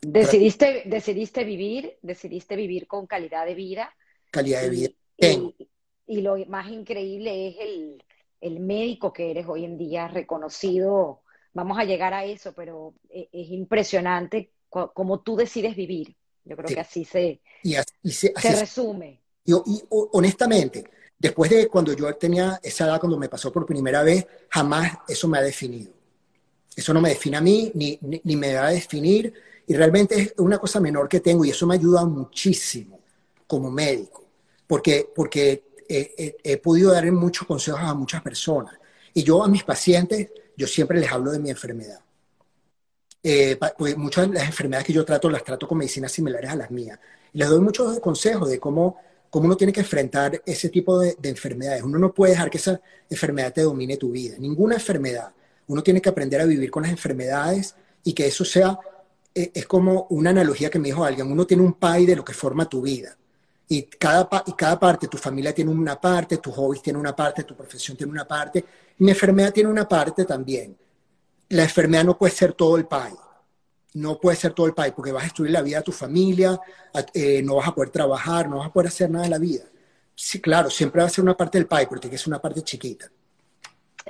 Decidiste, 0.00 0.82
decidiste 0.86 1.44
vivir, 1.44 1.96
decidiste 2.02 2.56
vivir 2.56 2.86
con 2.86 3.06
calidad 3.06 3.46
de 3.46 3.54
vida. 3.54 3.94
Calidad 4.30 4.62
de 4.62 4.70
vida. 4.70 4.90
Y, 6.06 6.20
lo 6.20 6.36
más 6.46 6.70
increíble 6.70 7.48
es 7.48 7.56
el, 7.60 8.04
el, 8.40 8.60
médico 8.60 9.12
que 9.12 9.30
eres 9.30 9.46
hoy 9.48 9.64
en 9.64 9.78
día, 9.78 10.08
reconocido. 10.08 11.22
Vamos 11.54 11.78
a 11.78 11.84
llegar 11.84 12.12
a 12.12 12.24
eso, 12.24 12.52
pero 12.54 12.94
e, 13.08 13.28
es, 13.32 13.48
impresionante 13.50 14.52
cómo 14.68 15.20
tú 15.20 15.36
decides 15.36 15.74
vivir. 15.76 16.14
Yo 16.44 16.56
creo 16.56 16.68
que 16.68 16.80
así 16.80 17.04
se, 17.04 17.40
se, 18.04 18.32
resume. 18.60 19.22
Y, 19.46 19.52
honestamente, 19.90 20.84
después 21.24 21.50
de 21.50 21.68
cuando 21.68 21.92
yo 21.94 22.14
tenía 22.16 22.60
esa 22.62 22.84
edad, 22.84 23.00
cuando 23.00 23.18
me 23.18 23.28
pasó 23.30 23.50
por 23.50 23.64
primera 23.64 24.02
vez, 24.02 24.26
jamás 24.50 24.92
eso 25.08 25.26
me 25.26 25.38
ha 25.38 25.42
definido. 25.42 25.90
Eso 26.76 26.92
no 26.92 27.00
me 27.00 27.08
define 27.08 27.38
a 27.38 27.40
mí, 27.40 27.72
ni, 27.74 27.98
ni, 28.02 28.36
me 28.36 28.54
va 28.54 28.66
a 28.66 28.70
definir, 28.70 29.32
y 29.66 29.74
realmente 29.74 30.20
es 30.20 30.34
una 30.36 30.58
cosa 30.58 30.80
menor 30.80 31.08
que 31.08 31.20
tengo, 31.20 31.44
y 31.44 31.50
eso 31.50 31.66
me 31.66 31.76
ayuda 31.76 32.04
muchísimo 32.04 33.00
como 33.46 33.70
médico, 33.70 34.24
porque, 34.66 35.08
porque 35.14 35.64
he 35.88 36.56
podido 36.58 36.92
dar 36.92 37.10
muchos 37.12 37.46
consejos 37.46 37.80
a 37.80 37.94
muchas 37.94 38.20
personas. 38.20 38.74
Y 39.14 39.22
yo 39.22 39.42
a 39.42 39.48
mis 39.48 39.64
pacientes, 39.64 40.28
yo 40.56 40.66
siempre 40.66 41.00
les 41.00 41.10
hablo 41.10 41.30
de 41.30 41.38
mi 41.38 41.48
enfermedad. 41.48 42.00
Eh, 43.22 43.58
pues 43.78 43.96
muchas 43.96 44.28
de 44.28 44.34
las 44.34 44.44
enfermedades 44.44 44.86
que 44.86 44.92
yo 44.92 45.02
trato 45.02 45.30
las 45.30 45.42
trato 45.42 45.66
con 45.66 45.78
medicinas 45.78 46.12
similares 46.12 46.50
a 46.50 46.56
las 46.56 46.70
mías. 46.70 46.98
Y 47.32 47.38
les 47.38 47.48
doy 47.48 47.60
muchos 47.60 47.98
consejos 48.00 48.50
de 48.50 48.60
cómo, 48.60 48.98
cómo 49.34 49.46
uno 49.46 49.56
tiene 49.56 49.72
que 49.72 49.80
enfrentar 49.80 50.40
ese 50.46 50.68
tipo 50.68 51.00
de, 51.00 51.16
enfermedades. 51.24 51.82
Uno 51.82 51.98
no 51.98 52.14
puede 52.14 52.34
dejar 52.34 52.48
que 52.48 52.58
esa 52.58 52.80
enfermedad 53.10 53.52
te 53.52 53.62
domine 53.62 53.96
tu 53.96 54.12
vida. 54.12 54.36
Ninguna 54.38 54.76
enfermedad. 54.76 55.32
Uno 55.66 55.82
tiene 55.82 56.00
que 56.00 56.08
aprender 56.08 56.40
a 56.40 56.44
vivir 56.44 56.70
con 56.70 56.84
las 56.84 56.92
enfermedades 56.92 57.74
y 58.04 58.12
que 58.12 58.28
eso 58.28 58.44
sea, 58.44 58.78
eh, 59.34 59.50
es 59.52 59.66
como 59.66 60.06
una 60.10 60.30
analogía 60.30 60.70
que 60.70 60.78
me 60.78 60.86
dijo 60.86 61.04
alguien, 61.04 61.32
uno 61.32 61.44
tiene 61.44 61.64
un 61.64 61.72
pie 61.72 62.06
de 62.06 62.14
lo 62.14 62.24
que 62.24 62.32
forma 62.32 62.68
tu 62.68 62.82
vida. 62.82 63.16
Y 63.66 63.82
cada, 63.82 64.28
y 64.46 64.52
cada 64.52 64.78
parte, 64.78 65.08
tu 65.08 65.18
familia 65.18 65.52
tiene 65.52 65.72
una 65.72 66.00
parte, 66.00 66.36
tus 66.36 66.54
hobbies 66.54 66.80
tienen 66.80 67.00
una 67.00 67.16
parte, 67.16 67.42
tu 67.42 67.56
profesión 67.56 67.96
tiene 67.96 68.12
una 68.12 68.28
parte, 68.28 68.64
mi 68.98 69.10
enfermedad 69.10 69.52
tiene 69.52 69.68
una 69.68 69.88
parte 69.88 70.24
también 70.24 70.76
la 71.48 71.62
enfermedad 71.62 72.04
no 72.04 72.16
puede 72.16 72.32
ser 72.32 72.52
todo 72.52 72.76
el 72.76 72.86
país. 72.86 73.14
No 73.94 74.18
puede 74.20 74.36
ser 74.36 74.52
todo 74.52 74.66
el 74.66 74.74
país 74.74 74.92
porque 74.94 75.12
vas 75.12 75.22
a 75.22 75.26
destruir 75.26 75.50
la 75.50 75.62
vida 75.62 75.78
de 75.78 75.84
tu 75.84 75.92
familia, 75.92 76.58
eh, 77.14 77.42
no 77.42 77.56
vas 77.56 77.68
a 77.68 77.74
poder 77.74 77.90
trabajar, 77.90 78.48
no 78.48 78.58
vas 78.58 78.68
a 78.68 78.72
poder 78.72 78.88
hacer 78.88 79.10
nada 79.10 79.24
en 79.24 79.30
la 79.30 79.38
vida. 79.38 79.64
Sí, 80.14 80.40
claro, 80.40 80.70
siempre 80.70 81.00
va 81.00 81.06
a 81.06 81.10
ser 81.10 81.24
una 81.24 81.36
parte 81.36 81.58
del 81.58 81.66
país, 81.66 81.86
pero 81.88 82.00
tiene 82.00 82.12
que 82.12 82.18
ser 82.18 82.28
una 82.28 82.40
parte 82.40 82.62
chiquita. 82.62 83.10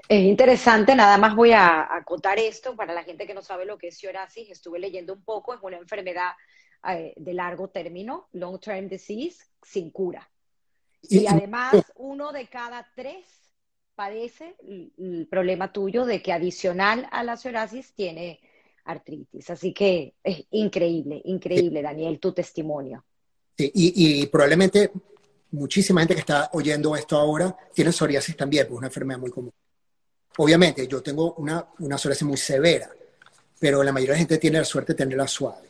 Es 0.08 0.22
interesante, 0.22 0.94
nada 0.94 1.16
más 1.18 1.34
voy 1.34 1.52
a 1.52 1.94
acotar 1.94 2.38
esto 2.38 2.74
para 2.76 2.92
la 2.92 3.04
gente 3.04 3.26
que 3.26 3.34
no 3.34 3.42
sabe 3.42 3.64
lo 3.64 3.78
que 3.78 3.88
es 3.88 3.98
psoriasis. 3.98 4.50
Estuve 4.50 4.78
leyendo 4.78 5.12
un 5.12 5.22
poco, 5.22 5.54
es 5.54 5.60
una 5.62 5.76
enfermedad 5.76 6.32
eh, 6.88 7.14
de 7.16 7.32
largo 7.32 7.68
término, 7.68 8.28
long 8.32 8.58
term 8.60 8.88
disease, 8.88 9.44
sin 9.62 9.90
cura. 9.90 10.28
y 11.02 11.26
además, 11.26 11.74
uno 11.96 12.32
de 12.32 12.48
cada 12.48 12.86
tres 12.94 13.26
padece 13.94 14.56
el 14.98 15.28
problema 15.30 15.72
tuyo 15.72 16.04
de 16.04 16.22
que 16.22 16.32
adicional 16.32 17.06
a 17.12 17.22
la 17.22 17.36
psoriasis 17.36 17.94
tiene 17.94 18.40
artritis. 18.84 19.50
Así 19.50 19.72
que 19.72 20.14
es 20.22 20.44
increíble, 20.50 21.20
increíble, 21.24 21.82
Daniel, 21.82 22.18
tu 22.18 22.32
testimonio. 22.32 23.04
Y, 23.56 24.26
probablemente 24.26 24.90
muchísima 25.52 26.00
gente 26.00 26.14
que 26.14 26.20
está 26.20 26.50
oyendo 26.52 26.96
esto 26.96 27.16
ahora 27.16 27.56
tiene 27.72 27.92
psoriasis 27.92 28.36
también, 28.36 28.66
pues 28.66 28.74
es 28.74 28.78
una 28.78 28.86
enfermedad 28.88 29.20
muy 29.20 29.30
común. 29.30 29.52
Obviamente, 30.38 30.88
yo 30.88 31.00
tengo 31.00 31.34
una, 31.34 31.64
una 31.78 31.96
psoriasis 31.96 32.26
muy 32.26 32.36
severa, 32.36 32.90
pero 33.60 33.82
la 33.84 33.92
mayoría 33.92 34.14
de 34.14 34.16
la 34.16 34.18
gente 34.18 34.38
tiene 34.38 34.58
la 34.58 34.64
suerte 34.64 34.92
de 34.92 34.96
tenerla 34.98 35.28
suave. 35.28 35.68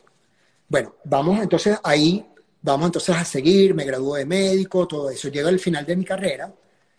Bueno, 0.67 0.95
vamos 1.03 1.39
entonces 1.41 1.77
ahí, 1.83 2.25
vamos 2.63 2.87
entonces 2.87 3.15
a 3.15 3.23
seguir, 3.23 3.75
me 3.75 3.85
gradué 3.85 4.19
de 4.19 4.25
médico, 4.25 4.87
todo 4.87 5.11
eso. 5.11 5.29
Llega 5.29 5.49
el 5.49 5.59
final 5.59 5.85
de 5.85 5.95
mi 5.95 6.03
carrera 6.03 6.51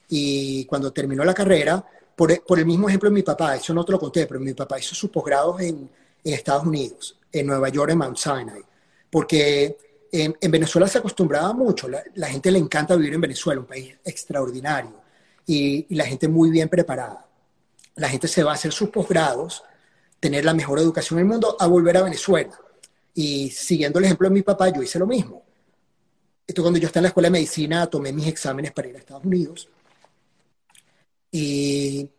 y 0.08 0.64
cuando 0.66 0.92
terminó 0.92 1.24
la 1.24 1.34
carrera, 1.34 1.84
por, 2.14 2.30
el 2.30 2.66
mismo 2.66 2.88
ejemplo 2.88 3.10
de 3.10 3.14
mi 3.14 3.22
papá, 3.22 3.56
eso 3.56 3.74
no 3.74 3.84
te 3.84 3.92
lo 3.92 3.98
conté, 3.98 4.26
pero 4.26 4.40
mi 4.40 4.54
papá 4.54 4.78
hizo 4.78 4.94
sus 4.94 5.10
posgrados 5.10 5.60
en, 5.60 5.90
Estados 6.34 6.64
Unidos, 6.64 7.18
en 7.32 7.46
Nueva 7.46 7.68
York, 7.68 7.90
en 7.90 7.98
Mount 7.98 8.16
Sinai, 8.16 8.62
porque 9.10 9.76
en, 10.12 10.50
Venezuela 10.50 10.88
se 10.88 10.98
acostumbraba 10.98 11.52
mucho, 11.52 11.88
la, 11.88 12.28
gente 12.28 12.50
le 12.50 12.58
encanta 12.58 12.96
vivir 12.96 13.14
en 13.14 13.20
Venezuela, 13.20 13.60
un 13.60 13.66
país 13.66 13.96
extraordinario, 14.04 15.00
y, 15.46 15.94
la 15.94 16.04
gente 16.06 16.28
muy 16.28 16.50
bien 16.50 16.68
preparada. 16.68 17.26
La 17.96 18.08
gente 18.08 18.28
se 18.28 18.42
va 18.42 18.52
a 18.52 18.54
hacer 18.54 18.72
sus 18.72 18.90
posgrados, 18.90 19.62
tener 20.20 20.44
la 20.44 20.54
mejor 20.54 20.78
educación 20.78 21.18
del 21.18 21.26
mundo, 21.26 21.56
a 21.58 21.66
volver 21.66 21.96
a 21.96 22.02
Venezuela. 22.02 22.58
Y 23.14 23.50
siguiendo 23.50 23.98
el 23.98 24.04
ejemplo 24.04 24.28
de 24.28 24.34
mi 24.34 24.42
papá, 24.42 24.68
yo 24.68 24.82
hice 24.82 24.98
lo 24.98 25.06
mismo. 25.06 25.42
Esto 26.46 26.62
cuando 26.62 26.78
yo 26.78 26.86
estaba 26.86 27.00
en 27.00 27.04
la 27.04 27.08
escuela 27.08 27.26
de 27.28 27.32
medicina, 27.32 27.86
tomé 27.86 28.12
mis 28.12 28.26
exámenes 28.26 28.72
para 28.72 28.88
ir 28.88 28.96
a 28.96 28.98
Estados 28.98 29.24
Unidos 29.24 29.68
y 31.30 32.10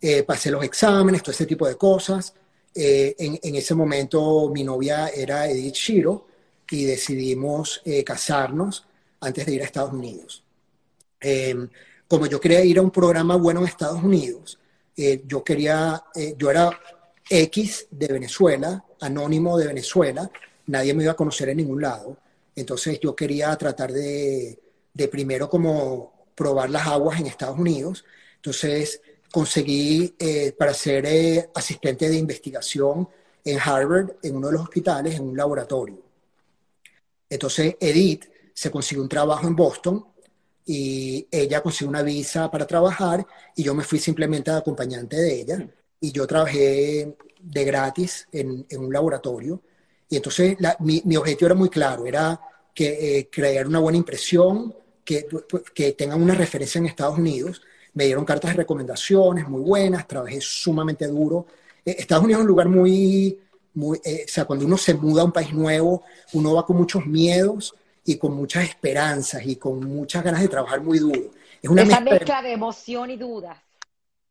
eh, 0.00 0.22
pasé 0.24 0.50
los 0.50 0.62
exámenes, 0.62 1.22
todo 1.22 1.32
ese 1.32 1.46
tipo 1.46 1.66
de 1.66 1.76
cosas. 1.76 2.34
Eh, 2.76 3.14
en, 3.18 3.54
ese 3.56 3.74
momento 3.74 4.50
mi 4.52 4.62
novia 4.62 5.08
era 5.08 5.48
Edith 5.48 5.74
Shiro 5.74 6.26
y 6.70 6.84
decidimos 6.84 7.80
eh, 7.84 8.04
casarnos 8.04 8.86
antes 9.20 9.46
de 9.46 9.54
ir 9.54 9.62
a 9.62 9.64
Estados 9.64 9.92
Unidos. 9.92 10.44
Em, 11.20 11.68
como 12.06 12.26
yo 12.26 12.38
quería 12.38 12.62
ir 12.64 12.78
a 12.78 12.82
un 12.82 12.90
programa 12.90 13.36
bueno 13.36 13.60
en 13.60 13.66
Estados 13.66 14.02
Unidos, 14.02 14.58
yo 15.26 15.44
quería, 15.44 16.02
yo 16.38 16.50
era 16.50 16.70
X 17.28 17.88
de 17.90 18.06
Venezuela, 18.06 18.82
anónimo 19.00 19.58
de 19.58 19.66
Venezuela, 19.66 20.30
nadie 20.68 20.94
me 20.94 21.02
iba 21.02 21.12
a 21.12 21.16
conocer 21.16 21.50
en 21.50 21.58
ningún 21.58 21.82
lado, 21.82 22.16
entonces 22.54 22.98
yo 23.00 23.14
quería 23.14 23.54
tratar 23.56 23.92
de, 23.92 24.58
de 24.94 25.08
primero 25.08 25.50
como 25.50 26.28
probar 26.34 26.70
las 26.70 26.86
aguas 26.86 27.20
en 27.20 27.26
Estados 27.26 27.58
Unidos 27.58 28.04
entonces, 28.46 29.02
conseguí 29.36 30.14
eh, 30.18 30.54
para 30.58 30.72
ser 30.72 31.04
eh, 31.04 31.50
asistente 31.54 32.08
de 32.08 32.16
investigación 32.16 33.06
en 33.44 33.58
Harvard, 33.60 34.12
en 34.22 34.36
uno 34.36 34.46
de 34.46 34.54
los 34.54 34.62
hospitales, 34.62 35.16
en 35.16 35.28
un 35.28 35.36
laboratorio. 35.36 36.02
Entonces, 37.28 37.76
Edith 37.78 38.24
se 38.54 38.70
consiguió 38.70 39.02
un 39.02 39.10
trabajo 39.10 39.46
en 39.46 39.54
Boston 39.54 40.06
y 40.64 41.28
ella 41.30 41.60
consiguió 41.60 41.90
una 41.90 42.00
visa 42.00 42.50
para 42.50 42.66
trabajar 42.66 43.26
y 43.54 43.62
yo 43.62 43.74
me 43.74 43.84
fui 43.84 43.98
simplemente 43.98 44.50
acompañante 44.50 45.16
de 45.16 45.40
ella 45.42 45.68
y 46.00 46.12
yo 46.12 46.26
trabajé 46.26 47.14
de 47.38 47.64
gratis 47.66 48.26
en, 48.32 48.66
un 48.70 48.90
laboratorio. 48.90 49.60
Y 50.08 50.16
entonces 50.16 50.56
mi, 50.78 51.14
objetivo 51.14 51.48
era 51.48 51.54
muy 51.54 51.68
claro, 51.68 52.06
era 52.06 52.40
que 52.72 53.18
eh, 53.18 53.28
crear 53.30 53.66
una 53.66 53.80
buena 53.80 53.98
impresión, 53.98 54.74
que, 55.04 55.28
que 55.74 55.92
tengan 55.92 56.22
una 56.22 56.34
referencia 56.34 56.78
en 56.78 56.86
Estados 56.86 57.18
Unidos 57.18 57.60
me 57.96 58.04
dieron 58.04 58.26
cartas 58.26 58.50
de 58.50 58.58
recomendaciones 58.58 59.48
muy 59.48 59.62
buenas, 59.62 60.06
trabajé 60.06 60.38
sumamente 60.42 61.06
duro. 61.06 61.46
Eh, 61.82 61.96
Estados 61.98 62.24
Unidos 62.24 62.40
es 62.40 62.42
un 62.42 62.48
lugar 62.48 62.68
muy, 62.68 63.38
muy 63.72 63.98
eh, 64.04 64.24
o 64.26 64.30
sea, 64.30 64.44
cuando 64.44 64.66
uno 64.66 64.76
se 64.76 64.92
muda 64.92 65.22
a 65.22 65.24
un 65.24 65.32
país 65.32 65.50
nuevo, 65.54 66.02
uno 66.34 66.52
va 66.52 66.66
con 66.66 66.76
muchos 66.76 67.06
miedos 67.06 67.74
y 68.04 68.18
con 68.18 68.34
muchas 68.34 68.64
esperanzas 68.64 69.46
y 69.46 69.56
con 69.56 69.82
muchas 69.82 70.22
ganas 70.22 70.42
de 70.42 70.48
trabajar 70.48 70.82
muy 70.82 70.98
duro. 70.98 71.30
Es 71.62 71.70
una 71.70 71.82
Esa 71.82 72.00
mezcla, 72.00 72.42
de 72.42 72.52
emoción 72.52 73.10
y 73.10 73.16
dudas. 73.16 73.56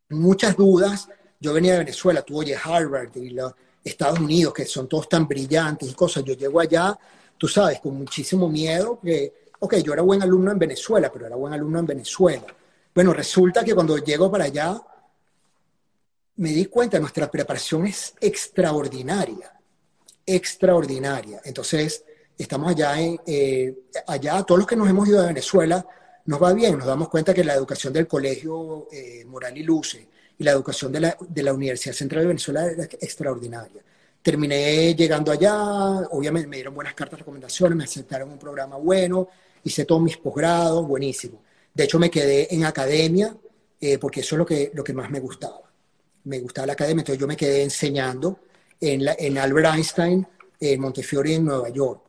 Muchas 0.09 0.55
dudas. 0.55 1.09
Yo 1.39 1.51
venía 1.51 1.73
de 1.73 1.79
Venezuela, 1.79 2.21
tuve 2.21 2.55
Harvard 2.55 3.17
y 3.17 3.31
los 3.31 3.51
Estados 3.83 4.19
Unidos, 4.19 4.53
que 4.53 4.65
son 4.65 4.87
todos 4.87 5.09
tan 5.09 5.27
brillantes 5.27 5.89
y 5.89 5.93
cosas. 5.95 6.23
Yo 6.23 6.35
llego 6.35 6.59
allá, 6.59 6.95
tú 7.35 7.47
sabes, 7.47 7.79
con 7.79 7.97
muchísimo 7.97 8.47
miedo, 8.47 8.99
que, 9.03 9.33
ok, 9.57 9.77
yo 9.77 9.93
era 9.93 10.03
buen 10.03 10.21
alumno 10.21 10.51
en 10.51 10.59
Venezuela, 10.59 11.11
pero 11.11 11.25
era 11.25 11.35
buen 11.35 11.51
alumno 11.51 11.79
en 11.79 11.87
Venezuela 11.87 12.45
bueno, 12.95 13.11
resulta 13.11 13.61
que 13.65 13.75
cuando 13.75 13.97
llego 13.97 14.31
para 14.31 14.45
allá, 14.45 14.81
me 16.37 16.49
di 16.49 16.65
cuenta, 16.67 16.97
nuestra 16.97 17.29
preparación 17.29 17.85
es 17.85 18.13
extraordinaria, 18.21 19.53
extraordinaria. 20.25 21.41
Entonces, 21.43 22.05
estamos 22.37 22.71
allá, 22.71 22.97
en, 23.01 23.19
eh, 23.25 23.73
allá, 24.07 24.43
todos 24.43 24.59
los 24.59 24.67
que 24.67 24.77
nos 24.77 24.89
hemos 24.89 25.09
ido 25.09 25.21
de 25.21 25.27
Venezuela, 25.27 25.85
nos 26.25 26.41
va 26.41 26.53
bien, 26.53 26.77
nos 26.77 26.87
damos 26.87 27.09
cuenta 27.09 27.33
que 27.33 27.43
la 27.43 27.53
educación 27.53 27.91
del 27.91 28.07
colegio 28.07 28.87
eh, 28.89 29.25
Moral 29.25 29.57
y 29.57 29.63
Luce 29.63 30.07
y 30.37 30.43
la 30.45 30.51
educación 30.51 30.91
de 30.93 31.01
la, 31.01 31.17
de 31.19 31.43
la 31.43 31.53
Universidad 31.53 31.93
Central 31.93 32.21
de 32.21 32.27
Venezuela 32.29 32.65
era 32.65 32.85
extraordinaria. 32.85 33.81
Terminé 34.21 34.95
llegando 34.95 35.33
allá, 35.33 35.53
obviamente 36.11 36.47
me 36.47 36.55
dieron 36.55 36.73
buenas 36.73 36.93
cartas 36.93 37.17
de 37.17 37.23
recomendaciones, 37.23 37.77
me 37.77 37.83
aceptaron 37.83 38.31
un 38.31 38.39
programa 38.39 38.77
bueno, 38.77 39.27
hice 39.63 39.83
todos 39.83 40.01
mis 40.01 40.17
posgrados, 40.17 40.87
buenísimo. 40.87 41.44
De 41.75 41.83
hecho, 41.83 41.99
me 41.99 42.09
quedé 42.09 42.53
en 42.55 42.65
academia 42.65 43.37
eh, 43.79 43.99
porque 43.99 44.21
eso 44.21 44.35
es 44.35 44.39
lo 44.39 44.45
que, 44.45 44.71
lo 44.73 44.83
que 44.83 44.93
más 44.93 45.11
me 45.11 45.19
gustaba. 45.19 45.61
Me 46.23 46.39
gustaba 46.39 46.65
la 46.65 46.73
academia, 46.73 47.01
entonces 47.01 47.19
yo 47.19 47.27
me 47.27 47.37
quedé 47.37 47.61
enseñando 47.61 48.39
en, 48.81 49.05
en 49.19 49.37
Albert 49.37 49.75
Einstein 49.75 50.25
en 50.59 50.79
Montefiore, 50.79 51.35
en 51.35 51.45
Nueva 51.45 51.69
York. 51.69 52.01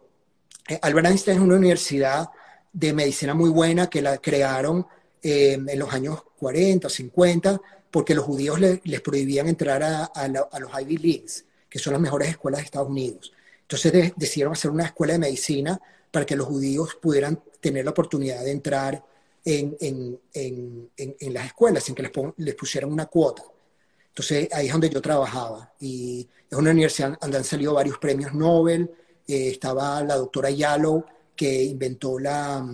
Eh, 0.69 0.79
Albert 0.81 1.09
Einstein 1.09 1.39
es 1.39 1.43
una 1.43 1.57
universidad 1.57 2.29
de 2.73 2.93
medicina 2.93 3.35
muy 3.35 3.51
buena 3.51 3.89
que 3.89 4.03
la 4.03 4.19
crearon 4.19 4.87
eh, 5.23 5.55
en 5.55 5.79
los 5.79 5.93
años 5.93 6.23
40, 6.39 6.89
50, 6.89 7.61
porque 7.91 8.15
los 8.15 8.25
judíos 8.25 8.61
les 8.61 9.01
prohibían 9.01 9.49
entrar 9.49 9.83
a, 9.83 10.29
los 10.29 10.81
Ivy 10.81 10.99
Leagues, 10.99 11.45
que 11.69 11.79
son 11.79 11.95
las 11.95 12.03
mejores 12.03 12.29
escuelas 12.29 12.61
de 12.61 12.65
Estados 12.67 12.89
Unidos. 12.89 13.33
Entonces 13.63 14.13
decidieron 14.17 14.53
hacer 14.53 14.71
una 14.71 14.85
escuela 14.85 15.15
de 15.15 15.19
medicina 15.19 15.81
para 16.11 16.27
que 16.27 16.37
los 16.37 16.47
judíos 16.47 16.97
pudieran 17.01 17.43
tener 17.61 17.85
la 17.85 17.93
oportunidad 17.93 18.45
de 18.45 18.53
entrar 18.53 19.03
en, 19.47 20.21
las 21.33 21.47
escuelas 21.47 21.85
sin 21.85 21.95
que 21.95 22.03
les, 22.03 22.13
les 22.37 22.55
pusieran 22.55 22.93
una 22.93 23.07
cuota. 23.07 23.43
Entonces 24.09 24.49
ahí 24.53 24.67
es 24.67 24.73
donde 24.73 24.91
yo 24.91 25.01
trabajaba 25.01 25.73
y 25.81 26.29
es 26.51 26.59
una 26.59 26.71
universidad 26.71 27.19
donde 27.21 27.37
han 27.39 27.45
salido 27.45 27.75
varios 27.75 27.99
premios 27.99 28.35
Nobel. 28.35 28.91
Eh, 29.27 29.51
estaba 29.51 30.03
la 30.03 30.17
doctora 30.17 30.51
Yalo, 30.51 31.05
que 31.35 31.65
inventó 31.65 32.19
la, 32.19 32.67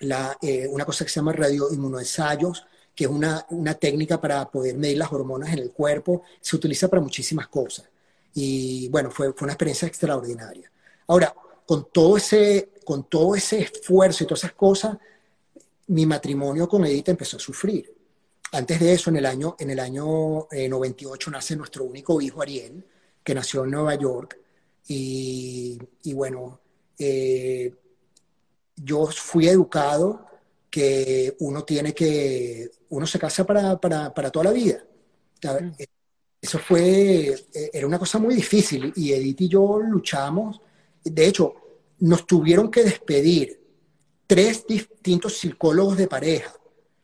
la 0.00 0.36
eh, 0.40 0.68
una 0.68 0.84
cosa 0.84 1.04
que 1.04 1.10
se 1.10 1.16
llama 1.16 1.32
radioinmunoensayos, 1.32 2.66
que 2.94 3.04
es 3.04 3.10
una, 3.10 3.46
una, 3.50 3.74
técnica 3.74 4.20
para 4.20 4.50
poder 4.50 4.76
medir 4.76 4.98
las 4.98 5.12
hormonas 5.12 5.52
en 5.52 5.60
el 5.60 5.70
cuerpo. 5.72 6.22
Se 6.40 6.56
utiliza 6.56 6.88
para 6.88 7.00
muchísimas 7.00 7.48
cosas. 7.48 7.88
Y 8.34 8.88
bueno, 8.88 9.10
fue, 9.10 9.32
fue 9.32 9.46
una 9.46 9.52
experiencia 9.52 9.88
extraordinaria. 9.88 10.70
Ahora, 11.06 11.34
con 11.66 11.88
todo, 11.90 12.16
ese, 12.16 12.72
con 12.84 13.08
todo 13.08 13.34
ese 13.34 13.60
esfuerzo 13.60 14.24
y 14.24 14.26
todas 14.26 14.40
esas 14.40 14.52
cosas, 14.52 14.98
mi 15.88 16.06
matrimonio 16.06 16.68
con 16.68 16.84
Edith 16.84 17.08
empezó 17.08 17.36
a 17.36 17.40
sufrir 17.40 18.02
antes 18.52 18.80
de 18.80 18.92
eso, 18.92 19.08
en 19.08 19.16
el 19.16 19.26
año, 19.26 19.56
en 19.58 19.70
el 19.70 19.80
año 19.80 20.46
98 20.50 21.30
eh, 21.30 21.32
nace 21.32 21.56
nuestro 21.56 21.84
único 21.84 22.20
hijo, 22.20 22.42
Ariel, 22.42 22.84
que 23.24 23.34
nació 23.34 23.64
en 23.64 23.70
Nueva 23.70 23.94
York. 23.94 24.38
Y, 24.88 25.78
bueno, 26.12 26.60
eh, 26.98 27.74
yo 28.76 29.06
fui 29.06 29.48
educado 29.48 30.26
que 30.68 31.34
uno 31.40 31.64
tiene 31.64 31.94
que, 31.94 32.70
uno 32.90 33.06
se 33.06 33.18
casa 33.18 33.46
para, 33.46 33.78
toda 34.30 34.44
la 34.44 34.52
vida. 34.52 34.84
Mm. 35.42 35.70
Eso 36.42 36.58
fue, 36.58 37.28
eh, 37.54 37.70
era 37.72 37.86
una 37.86 37.98
cosa 37.98 38.18
muy 38.18 38.34
difícil 38.34 38.92
y 38.96 39.12
Edith 39.12 39.40
y 39.40 39.48
yo 39.48 39.80
luchamos. 39.80 40.60
De 41.02 41.26
hecho, 41.26 41.54
nos 42.00 42.26
tuvieron 42.26 42.70
que 42.70 42.84
despedir 42.84 43.61
tres 44.32 44.66
distintos 44.66 45.36
psicólogos 45.36 45.98
de 45.98 46.08
pareja 46.08 46.54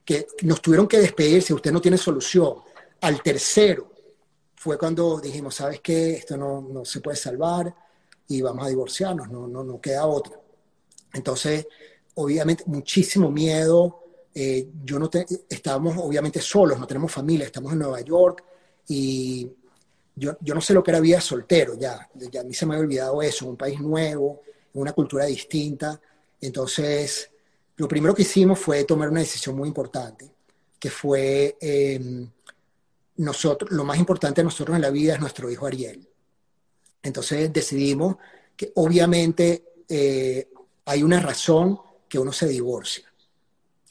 que 0.02 0.26
nos 0.44 0.62
tuvieron 0.62 0.88
que 0.88 0.96
despedir 0.98 1.42
si 1.42 1.52
usted 1.52 1.70
no 1.70 1.78
tiene 1.78 1.98
solución. 1.98 2.54
Al 3.02 3.22
tercero 3.22 3.92
fue 4.54 4.78
cuando 4.78 5.20
dijimos, 5.20 5.56
¿sabes 5.56 5.82
qué? 5.82 6.12
Esto 6.12 6.38
no, 6.38 6.62
no 6.62 6.86
se 6.86 7.02
puede 7.02 7.18
salvar 7.18 7.74
y 8.28 8.40
vamos 8.40 8.64
a 8.64 8.70
divorciarnos, 8.70 9.28
no, 9.28 9.46
no, 9.46 9.62
no 9.62 9.78
queda 9.78 10.06
otra. 10.06 10.40
Entonces, 11.12 11.66
obviamente, 12.14 12.64
muchísimo 12.66 13.30
miedo. 13.30 14.04
Eh, 14.34 14.70
yo 14.82 14.98
no 14.98 15.10
te, 15.10 15.26
estábamos 15.50 15.98
obviamente 15.98 16.40
solos, 16.40 16.78
no 16.78 16.86
tenemos 16.86 17.12
familia, 17.12 17.44
estamos 17.44 17.74
en 17.74 17.80
Nueva 17.80 18.00
York 18.00 18.42
y 18.88 19.52
yo, 20.16 20.34
yo 20.40 20.54
no 20.54 20.62
sé 20.62 20.72
lo 20.72 20.82
que 20.82 20.92
era 20.92 21.00
vida 21.00 21.20
soltero 21.20 21.74
ya, 21.74 22.08
ya 22.14 22.40
a 22.40 22.44
mí 22.44 22.54
se 22.54 22.64
me 22.64 22.72
había 22.72 22.84
olvidado 22.84 23.20
eso, 23.20 23.46
un 23.46 23.58
país 23.58 23.78
nuevo, 23.80 24.40
una 24.72 24.94
cultura 24.94 25.26
distinta. 25.26 26.00
Entonces, 26.40 27.30
lo 27.76 27.88
primero 27.88 28.14
que 28.14 28.22
hicimos 28.22 28.58
fue 28.58 28.84
tomar 28.84 29.08
una 29.08 29.20
decisión 29.20 29.56
muy 29.56 29.68
importante, 29.68 30.28
que 30.78 30.90
fue 30.90 31.56
em, 31.60 32.28
nosotros, 33.16 33.70
lo 33.70 33.84
más 33.84 33.98
importante 33.98 34.40
de 34.40 34.44
nosotros 34.44 34.76
en 34.76 34.82
la 34.82 34.90
vida 34.90 35.14
es 35.14 35.20
nuestro 35.20 35.50
hijo 35.50 35.66
Ariel. 35.66 36.06
Entonces 37.02 37.52
decidimos 37.52 38.16
que 38.56 38.72
obviamente 38.74 39.64
eh, 39.88 40.48
hay 40.84 41.02
una 41.02 41.20
razón 41.20 41.78
que 42.08 42.18
uno 42.18 42.32
se 42.32 42.48
divorcia. 42.48 43.12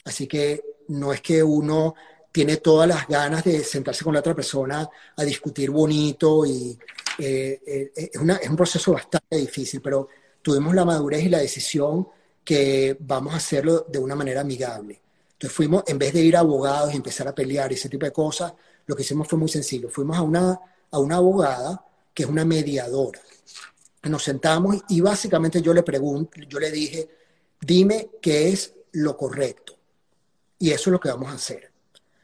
Así 0.04 0.26
que 0.26 0.62
no 0.88 1.12
es 1.12 1.20
que 1.20 1.42
uno 1.42 1.94
tiene 2.30 2.58
todas 2.58 2.88
las 2.88 3.08
ganas 3.08 3.44
de 3.44 3.64
sentarse 3.64 4.04
con 4.04 4.12
la 4.12 4.20
otra 4.20 4.34
persona 4.34 4.88
a 5.16 5.24
discutir 5.24 5.70
bonito 5.70 6.44
y 6.44 6.78
eh, 7.18 7.60
eh, 7.66 7.92
es, 7.94 8.10
es 8.12 8.48
un 8.48 8.56
proceso 8.56 8.92
bastante 8.92 9.36
difícil, 9.36 9.80
pero 9.80 10.08
tuvimos 10.42 10.74
la 10.74 10.84
madurez 10.84 11.22
y 11.24 11.28
la 11.28 11.38
decisión 11.38 12.06
que 12.48 12.96
vamos 13.00 13.34
a 13.34 13.36
hacerlo 13.36 13.84
de 13.90 13.98
una 13.98 14.14
manera 14.14 14.40
amigable. 14.40 14.98
Entonces 15.32 15.54
fuimos, 15.54 15.84
en 15.86 15.98
vez 15.98 16.14
de 16.14 16.22
ir 16.22 16.34
a 16.34 16.40
abogados 16.40 16.94
y 16.94 16.96
empezar 16.96 17.28
a 17.28 17.34
pelear 17.34 17.70
y 17.70 17.74
ese 17.74 17.90
tipo 17.90 18.06
de 18.06 18.10
cosas, 18.10 18.54
lo 18.86 18.96
que 18.96 19.02
hicimos 19.02 19.28
fue 19.28 19.38
muy 19.38 19.50
sencillo. 19.50 19.90
Fuimos 19.90 20.16
a 20.16 20.22
una, 20.22 20.58
a 20.90 20.98
una 20.98 21.16
abogada 21.16 21.84
que 22.14 22.22
es 22.22 22.28
una 22.30 22.46
mediadora. 22.46 23.20
Nos 24.04 24.22
sentamos 24.22 24.78
y 24.88 25.02
básicamente 25.02 25.60
yo 25.60 25.74
le 25.74 25.82
pregunto, 25.82 26.40
yo 26.48 26.58
le 26.58 26.70
dije, 26.70 27.06
dime 27.60 28.12
qué 28.22 28.48
es 28.48 28.72
lo 28.92 29.14
correcto. 29.14 29.76
Y 30.58 30.70
eso 30.70 30.88
es 30.88 30.92
lo 30.92 31.00
que 31.00 31.10
vamos 31.10 31.28
a 31.28 31.34
hacer. 31.34 31.70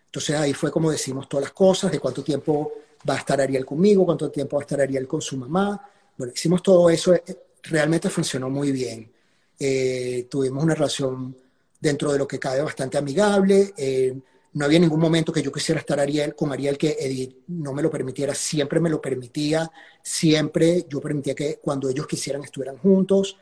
Entonces 0.07 0.37
ahí 0.37 0.55
fue 0.55 0.71
como 0.73 0.91
decimos 0.91 1.29
todas 1.29 1.45
las 1.45 1.53
cosas, 1.53 1.93
de 1.93 1.99
cuánto 1.99 2.25
tiempo 2.25 2.73
va 3.07 3.17
a 3.17 3.19
estar 3.19 3.39
Ariel 3.43 3.67
conmigo, 3.67 4.07
cuánto 4.07 4.31
tiempo 4.31 4.57
va 4.57 4.63
a 4.63 4.65
estar 4.65 4.81
Ariel 4.81 5.07
con 5.07 5.21
su 5.21 5.37
mamá. 5.37 5.87
Bueno, 6.17 6.33
hicimos 6.35 6.63
todo 6.63 6.89
eso, 6.89 7.13
eh, 7.13 7.23
realmente 7.65 8.09
funcionó 8.09 8.49
muy 8.49 8.73
bien. 8.73 9.14
Eh, 9.59 10.27
tuvimos 10.31 10.63
una 10.63 10.75
relación 10.75 11.37
dentro 11.81 12.13
de 12.13 12.19
lo 12.19 12.27
que 12.27 12.39
cabe 12.39 12.63
bastante 12.63 12.99
amigable. 12.99 13.73
Eh, 13.77 14.15
no 14.55 14.65
había 14.65 14.79
ningún 14.79 15.01
momento 15.01 15.33
que 15.33 15.43
yo 15.43 15.53
quisiera 15.53 15.81
estar 15.81 15.99
Ariel, 15.99 16.35
con 16.35 16.53
Ariel 16.53 16.79
que 16.79 16.97
Edith 16.99 17.39
no 17.49 17.73
me 17.73 17.83
lo 17.83 17.91
permitiera, 17.91 18.35
siempre 18.35 18.79
me 18.79 18.89
lo 18.89 19.01
permitía, 19.01 19.71
siempre 20.01 20.87
yo 20.89 21.01
permitía 21.01 21.35
que 21.35 21.59
cuando 21.61 21.89
ellos 21.89 22.07
quisieran 22.07 22.43
estuvieran 22.45 22.79
juntos. 22.79 23.37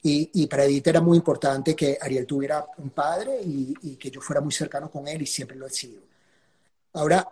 Y, 0.00 0.46
para 0.46 0.64
Edith 0.64 0.86
era 0.86 1.00
muy 1.00 1.18
importante 1.18 1.74
que 1.74 1.98
Ariel 2.00 2.24
tuviera 2.24 2.64
un 2.78 2.90
padre 2.90 3.40
y, 3.42 3.96
que 3.96 4.10
yo 4.10 4.20
fuera 4.20 4.40
muy 4.40 4.52
cercano 4.52 4.90
con 4.90 5.06
él 5.08 5.20
y 5.22 5.26
siempre 5.26 5.56
lo 5.56 5.66
he 5.66 5.70
sido. 5.70 6.00
Ahora 6.94 7.28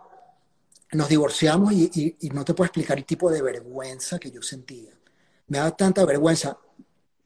nos 0.91 1.07
divorciamos 1.09 1.73
y, 1.73 2.15
y 2.19 2.29
no 2.29 2.43
te 2.43 2.53
puedo 2.53 2.65
explicar 2.65 2.97
el 2.97 3.05
tipo 3.05 3.31
de 3.31 3.41
vergüenza 3.41 4.19
que 4.19 4.31
yo 4.31 4.41
sentía. 4.41 4.91
Me 5.47 5.59
da 5.59 5.71
tanta 5.71 6.05
vergüenza. 6.05 6.57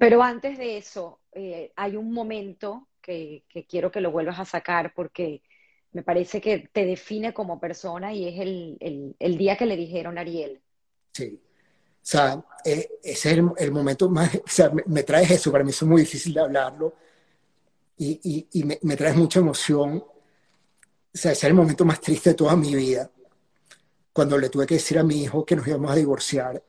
Pero 0.02 0.24
antes 0.24 0.58
de 0.58 0.78
eso, 0.78 1.20
eh, 1.32 1.72
hay 1.76 1.96
un 1.96 2.12
momento 2.12 2.88
que, 3.00 3.44
quiero 3.70 3.92
que 3.92 4.02
lo 4.02 4.10
vuelvas 4.10 4.40
a 4.40 4.46
sacar 4.46 4.96
porque 4.96 5.44
me 5.92 6.02
parece 6.02 6.42
que 6.42 6.70
te 6.74 6.86
define 6.86 7.36
como 7.36 7.60
persona 7.60 8.12
y 8.12 8.28
es 8.28 8.40
el, 8.40 9.38
día 9.38 9.56
que 9.56 9.68
le 9.68 9.78
dijeron 9.78 10.18
a 10.18 10.22
Ariel. 10.22 10.60
Sí. 11.14 11.40
O 11.40 12.00
sea, 12.02 12.44
eh, 12.66 12.94
ese 13.04 13.30
es 13.30 13.38
el, 13.58 13.72
momento 13.72 14.10
más, 14.10 14.34
o 14.44 14.48
sea, 14.48 14.72
me, 14.88 15.04
traes 15.04 15.30
eso, 15.30 15.52
para 15.52 15.64
mí 15.64 15.70
es 15.70 15.84
muy 15.84 16.02
difícil 16.02 16.34
de 16.34 16.42
hablarlo 16.42 16.96
y, 17.96 18.64
me, 18.66 18.80
me, 18.82 18.98
traes 18.98 19.16
mucha 19.16 19.40
emoción. 19.40 19.98
O 19.98 20.14
sea, 21.14 21.32
ese 21.32 21.46
es 21.46 21.52
el 21.52 21.54
momento 21.54 21.86
más 21.86 22.02
triste 22.02 22.32
de 22.32 22.36
toda 22.36 22.56
mi 22.56 22.74
vida, 22.74 23.12
cuando 24.12 24.36
le 24.40 24.50
tuve 24.50 24.66
que 24.66 24.74
decir 24.74 24.98
a 24.98 25.04
mi 25.04 25.22
hijo 25.22 25.46
que 25.46 25.56
nos 25.56 25.68
íbamos 25.68 25.92
a 25.92 25.96
divorciar 25.96 26.64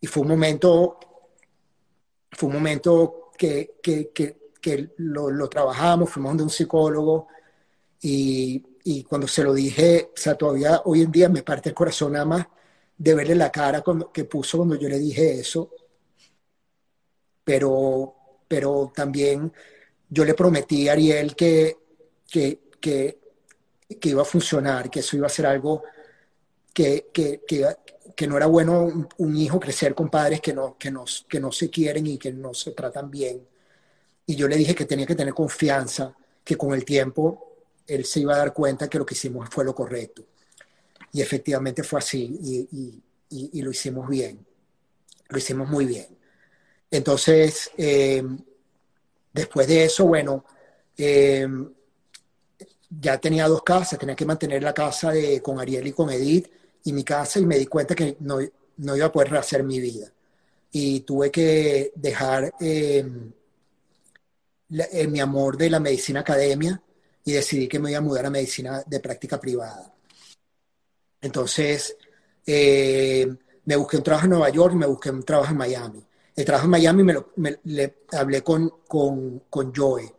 y 0.00 0.06
fue 0.06 0.22
un 0.22 0.28
momento, 0.28 0.98
fue 2.32 2.48
un 2.48 2.54
momento 2.54 3.30
que, 3.36 3.76
que, 3.82 4.10
que, 4.12 4.94
lo, 4.98 5.30
lo, 5.30 5.48
trabajamos, 5.48 6.10
fuimos 6.10 6.30
donde 6.30 6.42
un 6.42 6.50
psicólogo 6.50 7.28
y, 8.00 8.64
y, 8.82 9.04
cuando 9.04 9.28
se 9.28 9.44
lo 9.44 9.54
dije, 9.54 10.10
o 10.12 10.16
sea, 10.16 10.34
todavía 10.34 10.82
hoy 10.84 11.02
en 11.02 11.12
día 11.12 11.28
me 11.28 11.42
parte 11.42 11.68
el 11.68 11.74
corazón 11.74 12.12
nada 12.12 12.24
más 12.24 12.46
de 12.98 13.14
verle 13.14 13.34
la 13.34 13.52
cara 13.52 13.84
que 14.12 14.24
puso 14.24 14.58
cuando 14.58 14.76
yo 14.76 14.88
le 14.88 14.98
dije 14.98 15.40
eso. 15.40 15.70
Pero, 17.44 18.14
pero 18.48 18.92
también 18.94 19.52
yo 20.08 20.24
le 20.24 20.34
prometí 20.34 20.88
a 20.88 20.92
Ariel 20.92 21.36
que, 21.36 21.76
que, 22.28 22.60
que, 22.80 23.20
que 24.00 24.08
iba 24.08 24.22
a 24.22 24.24
funcionar, 24.24 24.90
que 24.90 25.00
eso 25.00 25.16
iba 25.16 25.26
a 25.26 25.30
ser 25.30 25.46
algo 25.46 25.82
que, 26.72 27.08
que, 27.12 27.42
que, 27.46 27.66
que 28.16 28.26
no 28.26 28.38
era 28.38 28.46
bueno 28.46 29.08
un, 29.18 29.36
hijo 29.36 29.60
crecer 29.60 29.94
con 29.94 30.08
padres 30.08 30.40
que 30.40 30.54
no, 30.54 30.78
que, 30.78 30.90
nos, 30.90 31.26
que 31.28 31.38
no 31.38 31.52
se 31.52 31.68
quieren 31.68 32.06
y 32.06 32.16
que 32.16 32.32
no 32.32 32.54
se 32.54 32.70
tratan 32.70 33.10
bien. 33.10 33.46
Y 34.24 34.34
yo 34.34 34.48
le 34.48 34.56
dije 34.56 34.74
que 34.74 34.86
tenía 34.86 35.04
que 35.04 35.14
tener 35.14 35.34
confianza, 35.34 36.16
que 36.42 36.56
con 36.56 36.72
el 36.72 36.82
tiempo 36.82 37.52
él 37.86 38.06
se 38.06 38.20
iba 38.20 38.34
a 38.34 38.38
dar 38.38 38.54
cuenta 38.54 38.88
que 38.88 38.98
lo 38.98 39.04
que 39.04 39.14
hicimos 39.14 39.50
fue 39.50 39.66
lo 39.66 39.74
correcto. 39.74 40.24
Y 41.12 41.20
efectivamente 41.20 41.82
fue 41.82 41.98
así 41.98 42.38
y, 42.42 43.02
y, 43.28 43.60
lo 43.60 43.70
hicimos 43.70 44.08
bien. 44.08 44.44
Lo 45.28 45.36
hicimos 45.36 45.68
muy 45.68 45.84
bien. 45.84 46.06
Entonces, 46.90 47.70
eh, 47.76 48.24
después 49.30 49.68
de 49.68 49.84
eso, 49.84 50.06
bueno, 50.06 50.42
eh, 50.96 51.46
ya 52.88 53.18
tenía 53.18 53.46
dos 53.46 53.62
casas, 53.62 53.98
tenía 53.98 54.16
que 54.16 54.24
mantener 54.24 54.62
la 54.62 54.72
casa 54.72 55.10
de, 55.10 55.42
con 55.42 55.60
Ariel 55.60 55.86
y 55.86 55.92
con 55.92 56.10
Edith 56.10 56.48
y 56.86 56.92
mi 56.92 57.02
casa 57.02 57.40
y 57.40 57.46
me 57.46 57.58
di 57.58 57.66
cuenta 57.66 57.96
que 57.96 58.16
no, 58.20 58.38
no 58.76 58.96
iba 58.96 59.06
a 59.06 59.12
poder 59.12 59.30
rehacer 59.30 59.64
mi 59.64 59.80
vida. 59.80 60.10
Y 60.70 61.00
tuve 61.00 61.32
que 61.32 61.92
dejar 61.96 62.54
em, 62.60 63.32
eh, 64.70 65.06
mi 65.08 65.20
amor 65.20 65.56
de 65.56 65.68
la 65.68 65.80
medicina 65.80 66.20
academia 66.20 66.80
y 67.24 67.32
decidí 67.32 67.66
que 67.66 67.80
me 67.80 67.90
iba 67.90 67.98
a 67.98 68.02
mudar 68.02 68.26
a 68.26 68.30
medicina 68.30 68.84
de 68.86 69.00
práctica 69.00 69.40
privada. 69.40 69.92
Entonces, 71.20 71.96
em, 72.46 73.36
me 73.64 73.74
busqué 73.74 73.96
un 73.96 74.02
trabajo 74.04 74.26
en 74.26 74.30
Nueva 74.30 74.50
York 74.50 74.74
me 74.74 74.86
busqué 74.86 75.10
un 75.10 75.24
trabajo 75.24 75.50
en 75.50 75.58
Miami. 75.58 76.06
El 76.36 76.44
trabajo 76.44 76.66
en 76.66 76.70
Miami 76.70 77.02
me, 77.02 77.12
lo, 77.14 77.32
le 77.64 77.96
hablé 78.12 78.42
con, 78.42 78.70
con, 78.86 79.42
con 79.50 79.74
Joe. 79.74 80.14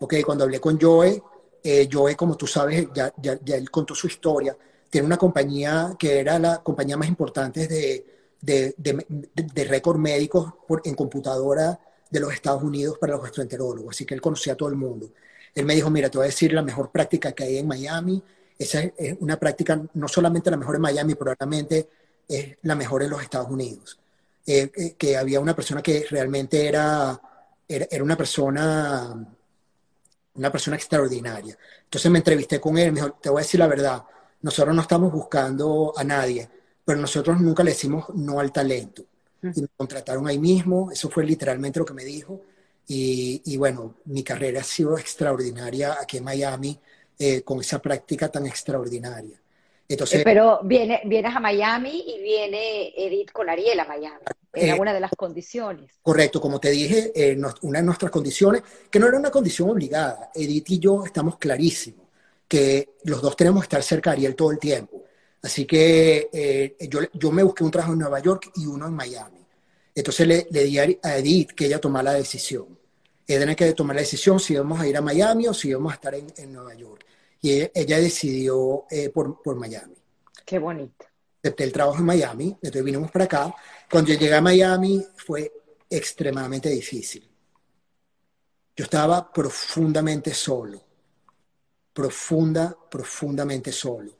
Ok, 0.00 0.14
cuando 0.24 0.44
hablé 0.44 0.60
con 0.60 0.78
Joe, 0.80 1.20
eh, 1.64 1.88
Joe, 1.90 2.14
como 2.14 2.36
tú 2.36 2.46
sabes, 2.46 2.86
ya, 2.94 3.12
ya, 3.20 3.38
ya, 3.42 3.56
él 3.56 3.70
contó 3.70 3.94
su 3.94 4.06
historia. 4.06 4.56
Tiene 4.90 5.06
una 5.06 5.16
compañía 5.16 5.94
que 5.98 6.18
era 6.18 6.38
la 6.38 6.62
compañía 6.62 6.96
más 6.96 7.08
importante 7.08 7.66
de, 7.66 8.06
de, 8.40 8.74
de, 8.76 9.06
de 9.34 9.64
récord 9.64 9.98
médicos 9.98 10.52
en 10.84 10.94
computadora 10.94 11.78
de 12.10 12.20
los 12.20 12.32
Estados 12.32 12.62
Unidos 12.62 12.98
para 12.98 13.12
los 13.12 13.22
gastroenterólogos. 13.22 13.94
Así 13.94 14.04
que 14.04 14.14
él 14.14 14.20
conocía 14.20 14.54
a 14.54 14.56
todo 14.56 14.68
el 14.68 14.74
mundo. 14.74 15.10
Él 15.54 15.64
me 15.64 15.74
dijo, 15.74 15.90
mira, 15.90 16.10
te 16.10 16.18
voy 16.18 16.24
a 16.24 16.26
decir 16.26 16.52
la 16.52 16.62
mejor 16.62 16.90
práctica 16.90 17.32
que 17.32 17.44
hay 17.44 17.58
en 17.58 17.68
Miami. 17.68 18.22
Esa 18.58 18.82
es 18.82 19.16
una 19.20 19.38
práctica, 19.38 19.80
no 19.94 20.08
solamente 20.08 20.50
la 20.50 20.56
mejor 20.56 20.76
en 20.76 20.82
Miami, 20.82 21.14
probablemente 21.14 21.88
es 22.28 22.56
la 22.62 22.74
mejor 22.74 23.02
en 23.02 23.10
los 23.10 23.22
Estados 23.22 23.48
Unidos. 23.48 23.98
Eh, 24.46 24.70
eh, 24.74 24.94
que 24.98 25.16
había 25.16 25.40
una 25.40 25.54
persona 25.54 25.82
que 25.82 26.06
realmente 26.10 26.66
era, 26.66 27.20
era, 27.68 27.86
era, 27.90 28.02
una 28.02 28.16
persona 28.16 29.26
una 30.34 30.50
persona 30.50 30.76
extraordinaria. 30.76 31.56
Entonces 31.84 32.10
me 32.10 32.18
entrevisté 32.18 32.60
con 32.60 32.78
él, 32.78 32.92
me 32.92 33.00
dijo, 33.00 33.12
te 33.20 33.28
voy 33.28 33.40
a 33.40 33.44
decir 33.44 33.60
la 33.60 33.66
verdad, 33.66 34.02
nosotros 34.42 34.74
no 34.74 34.82
estamos 34.82 35.12
buscando 35.12 35.92
a 35.96 36.04
nadie, 36.04 36.48
pero 36.84 37.00
nosotros 37.00 37.40
nunca 37.40 37.62
le 37.62 37.72
decimos 37.72 38.06
no 38.14 38.40
al 38.40 38.52
talento. 38.52 39.04
Y 39.42 39.62
me 39.62 39.68
contrataron 39.76 40.26
ahí 40.28 40.38
mismo, 40.38 40.90
eso 40.92 41.08
fue 41.08 41.24
literalmente 41.24 41.78
lo 41.78 41.86
que 41.86 41.94
me 41.94 42.04
dijo. 42.04 42.42
Y, 42.86 43.40
y 43.44 43.56
bueno, 43.56 43.94
mi 44.06 44.22
carrera 44.22 44.60
ha 44.60 44.64
sido 44.64 44.98
extraordinaria 44.98 45.96
aquí 46.00 46.18
en 46.18 46.24
Miami 46.24 46.78
eh, 47.18 47.42
con 47.42 47.60
esa 47.60 47.80
práctica 47.80 48.28
tan 48.28 48.46
extraordinaria. 48.46 49.40
Entonces, 49.88 50.20
eh, 50.20 50.24
Pero 50.24 50.60
viene, 50.62 51.00
vienes 51.04 51.34
a 51.34 51.40
Miami 51.40 52.04
y 52.06 52.22
viene 52.22 52.92
Edith 52.96 53.32
con 53.32 53.48
Ariel 53.48 53.80
a 53.80 53.84
Miami. 53.84 54.18
Era 54.52 54.76
eh, 54.76 54.80
una 54.80 54.92
de 54.92 55.00
las 55.00 55.10
condiciones. 55.16 55.92
Correcto, 56.02 56.40
como 56.40 56.60
te 56.60 56.70
dije, 56.70 57.12
eh, 57.14 57.36
una 57.62 57.80
de 57.80 57.84
nuestras 57.84 58.10
condiciones, 58.10 58.62
que 58.90 59.00
no 59.00 59.08
era 59.08 59.18
una 59.18 59.30
condición 59.30 59.70
obligada. 59.70 60.30
Edith 60.34 60.70
y 60.70 60.78
yo 60.78 61.04
estamos 61.04 61.38
clarísimos 61.38 62.06
que 62.50 62.96
los 63.04 63.22
dos 63.22 63.36
tenemos 63.36 63.62
que 63.62 63.66
estar 63.66 63.82
cerca 63.82 64.10
de 64.10 64.16
Ariel 64.16 64.34
todo 64.34 64.50
el 64.50 64.58
tiempo. 64.58 65.04
Así 65.42 65.64
que 65.66 66.76
yo, 66.90 67.00
yo, 67.14 67.30
me 67.30 67.44
busqué 67.44 67.62
un 67.64 67.70
trabajo 67.70 67.92
en 67.92 68.00
Nueva 68.00 68.18
York 68.20 68.50
y 68.56 68.66
uno 68.66 68.88
en 68.88 68.94
Miami. 68.94 69.46
Entonces 69.94 70.26
le, 70.26 70.46
le 70.50 70.64
di 70.64 70.78
a 70.78 71.16
Edith 71.16 71.52
que 71.52 71.66
ella 71.66 71.80
tomara 71.80 72.12
la 72.12 72.18
decisión. 72.18 72.78
Ella 73.26 73.38
tenía 73.38 73.54
que 73.54 73.72
tomar 73.72 73.94
la 73.94 74.02
decisión 74.02 74.40
si 74.40 74.54
íbamos 74.54 74.80
a 74.80 74.86
ir 74.88 74.96
a 74.96 75.00
Miami 75.00 75.46
o 75.46 75.54
si 75.54 75.68
íbamos 75.68 75.92
a 75.92 75.94
estar 75.94 76.14
en, 76.14 76.26
en 76.36 76.52
Nueva 76.52 76.74
York 76.74 77.06
y 77.42 77.70
ella 77.74 77.98
decidió 77.98 78.84
eh, 78.90 79.08
por, 79.10 79.42
por, 79.42 79.56
Miami. 79.56 79.94
Qué 80.44 80.58
bonito. 80.58 81.06
Acepté 81.42 81.64
el 81.64 81.72
trabajo 81.72 81.98
en 81.98 82.04
Miami, 82.04 82.48
entonces 82.48 82.84
vinimos 82.84 83.10
para 83.10 83.24
acá. 83.24 83.54
Cuando 83.90 84.12
yo 84.12 84.18
llegué 84.18 84.34
a 84.34 84.42
Miami 84.42 85.02
fue 85.16 85.50
extremadamente 85.88 86.68
difícil. 86.68 87.26
Yo 88.76 88.84
estaba 88.84 89.32
profundamente 89.32 90.34
solo, 90.34 90.82
profunda, 91.92 92.76
profundamente 92.90 93.72
solo. 93.72 94.12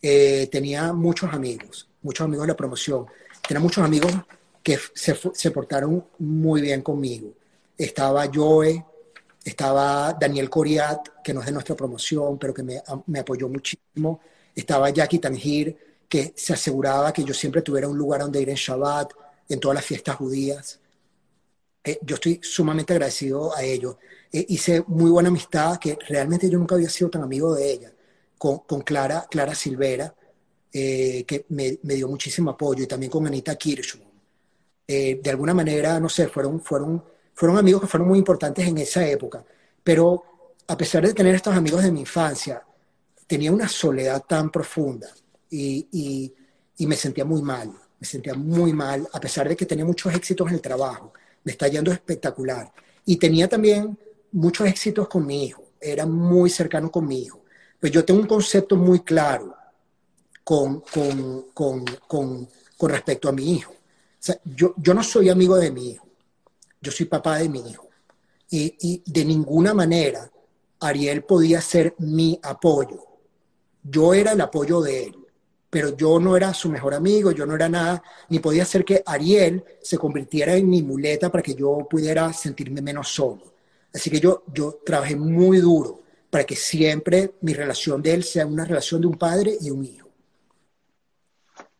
Eh, 0.00 0.48
tenía 0.50 0.92
muchos 0.92 1.32
amigos, 1.32 1.88
muchos 2.02 2.24
amigos 2.24 2.46
de 2.46 2.52
la 2.52 2.56
promoción. 2.56 3.06
Tenía 3.46 3.60
muchos 3.60 3.84
amigos 3.84 4.12
que 4.62 4.78
se, 4.94 5.16
se 5.34 5.50
portaron 5.50 6.04
muy 6.18 6.60
bien 6.60 6.82
conmigo. 6.82 7.32
Estaba 7.76 8.28
Joe, 8.32 8.84
estaba 9.46 10.12
Daniel 10.12 10.50
Coriat, 10.50 11.22
que 11.22 11.32
no 11.32 11.38
es 11.38 11.46
de 11.46 11.52
nuestra 11.52 11.76
promoción, 11.76 12.36
pero 12.36 12.52
que 12.52 12.64
me, 12.64 12.82
apoyó 13.20 13.48
muchísimo. 13.48 14.20
Estaba 14.52 14.90
Jackie 14.90 15.20
Tangir, 15.20 15.76
que 16.08 16.32
se 16.36 16.52
aseguraba 16.52 17.12
que 17.12 17.22
yo 17.22 17.32
siempre 17.32 17.62
tuviera 17.62 17.88
un 17.88 17.96
lugar 17.96 18.22
donde 18.22 18.42
ir 18.42 18.50
en 18.50 18.56
Shabbat, 18.56 19.12
en 19.48 19.60
todas 19.60 19.76
las 19.76 19.84
fiestas 19.84 20.16
judías. 20.16 20.80
Eh, 21.84 21.98
yo 22.02 22.16
estoy 22.16 22.40
sumamente 22.42 22.92
agradecido 22.92 23.54
a 23.54 23.62
ellos. 23.62 23.94
Eh, 24.32 24.46
hice 24.48 24.84
muy 24.86 25.10
buena 25.10 25.28
amistad, 25.28 25.78
que 25.78 25.98
realmente 26.08 26.48
yo 26.48 26.58
nunca 26.58 26.74
había 26.74 26.90
sido 26.90 27.10
tan 27.10 27.22
amigo 27.22 27.54
de 27.54 27.72
ella, 27.72 27.92
con, 28.38 28.58
con 28.60 28.82
Clara, 28.82 29.26
Clara 29.30 29.54
Silvera, 29.54 30.14
eh, 30.72 31.24
que 31.26 31.46
me, 31.50 31.78
me, 31.82 31.94
dio 31.94 32.08
muchísimo 32.08 32.50
apoyo, 32.50 32.84
y 32.84 32.86
también 32.86 33.10
con 33.10 33.26
Anita 33.26 33.56
Kirschman. 33.56 34.08
de 34.86 35.30
alguna 35.30 35.54
manera, 35.54 35.98
no 35.98 36.08
sé, 36.08 36.28
fueron, 36.28 36.60
fueron 36.60 37.02
fueron 37.36 37.58
amigos 37.58 37.82
que 37.82 37.86
fueron 37.86 38.08
muy 38.08 38.18
importantes 38.18 38.66
en 38.66 38.78
esa 38.78 39.06
época. 39.06 39.44
Pero 39.84 40.24
a 40.66 40.76
pesar 40.76 41.06
de 41.06 41.12
tener 41.12 41.34
estos 41.34 41.54
amigos 41.54 41.84
de 41.84 41.92
mi 41.92 42.00
infancia, 42.00 42.62
tenía 43.26 43.52
una 43.52 43.68
soledad 43.68 44.24
tan 44.26 44.50
profunda 44.50 45.08
y, 45.50 45.86
y, 46.78 46.86
me 46.86 46.96
sentía 46.96 47.24
muy 47.24 47.42
mal, 47.42 47.70
me 48.00 48.06
sentía 48.06 48.34
muy 48.34 48.72
mal, 48.72 49.06
a 49.12 49.20
pesar 49.20 49.48
de 49.48 49.56
que 49.56 49.66
tenía 49.66 49.84
muchos 49.84 50.14
éxitos 50.14 50.48
en 50.48 50.54
el 50.54 50.60
trabajo, 50.60 51.12
me 51.44 51.52
está 51.52 51.68
yendo 51.68 51.92
espectacular. 51.92 52.72
Y 53.04 53.16
tenía 53.16 53.48
también 53.48 53.98
muchos 54.36 54.66
éxitos 54.66 55.08
con 55.08 55.26
mi 55.26 55.44
hijo, 55.44 55.64
era 55.80 56.06
muy 56.06 56.50
cercano 56.50 56.90
con 56.90 57.06
mi 57.06 57.22
hijo. 57.22 57.42
Pues 57.80 57.92
yo 57.92 58.04
tengo 58.04 58.20
un 58.20 58.26
concepto 58.26 58.76
muy 58.76 59.00
claro 59.00 59.54
con, 60.42 60.80
con, 60.80 61.46
con, 61.52 61.84
con 62.76 62.90
respecto 62.90 63.28
a 63.28 63.32
mi 63.32 63.52
hijo. 63.54 63.72
Yo, 64.44 64.74
yo 64.76 64.94
no 64.94 65.02
soy 65.02 65.28
amigo 65.28 65.56
de 65.56 65.70
mi 65.70 65.90
hijo 65.90 66.06
yo 66.86 66.92
soy 66.92 67.06
papá 67.06 67.38
de 67.38 67.48
mi 67.48 67.60
hijo. 67.68 67.88
Y, 68.48 69.02
de 69.04 69.24
ninguna 69.24 69.74
manera 69.74 70.30
Ariel 70.80 71.24
podía 71.24 71.60
ser 71.60 71.94
mi 71.98 72.38
apoyo. 72.42 73.04
Yo 73.82 74.14
era 74.14 74.32
el 74.32 74.40
apoyo 74.40 74.80
de 74.80 75.04
él, 75.04 75.16
pero 75.68 75.96
yo 75.96 76.20
no 76.20 76.36
era 76.36 76.54
su 76.54 76.68
mejor 76.68 76.94
amigo, 76.94 77.32
yo 77.32 77.44
no 77.44 77.56
era 77.56 77.68
nada, 77.68 78.02
ni 78.28 78.38
podía 78.38 78.62
hacer 78.62 78.84
que 78.84 79.02
Ariel 79.04 79.64
se 79.82 79.98
convirtiera 79.98 80.54
en 80.54 80.68
mi 80.68 80.82
muleta 80.82 81.30
para 81.30 81.42
que 81.42 81.54
yo 81.54 81.86
pudiera 81.90 82.32
sentirme 82.32 82.80
menos 82.80 83.08
solo. 83.08 83.55
Así 83.96 84.10
que 84.10 84.20
yo, 84.20 84.44
yo 84.52 84.80
trabajé 84.84 85.16
muy 85.16 85.58
duro 85.58 86.02
para 86.28 86.44
que 86.44 86.54
siempre 86.54 87.32
mi 87.40 87.54
relación 87.54 88.02
de 88.02 88.12
él 88.12 88.24
sea 88.24 88.44
una 88.44 88.66
relación 88.66 89.00
de 89.00 89.06
un 89.06 89.16
padre 89.16 89.56
y 89.58 89.70
un 89.70 89.82
hijo. 89.82 90.10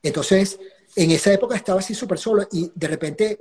Entonces, 0.03 0.59
en 0.95 1.11
esa 1.11 1.31
época 1.35 1.57
estaba 1.57 1.81
así 1.81 1.95
súper 1.95 2.19
solo 2.19 2.49
y 2.51 2.73
de 2.75 2.89
repente 2.89 3.39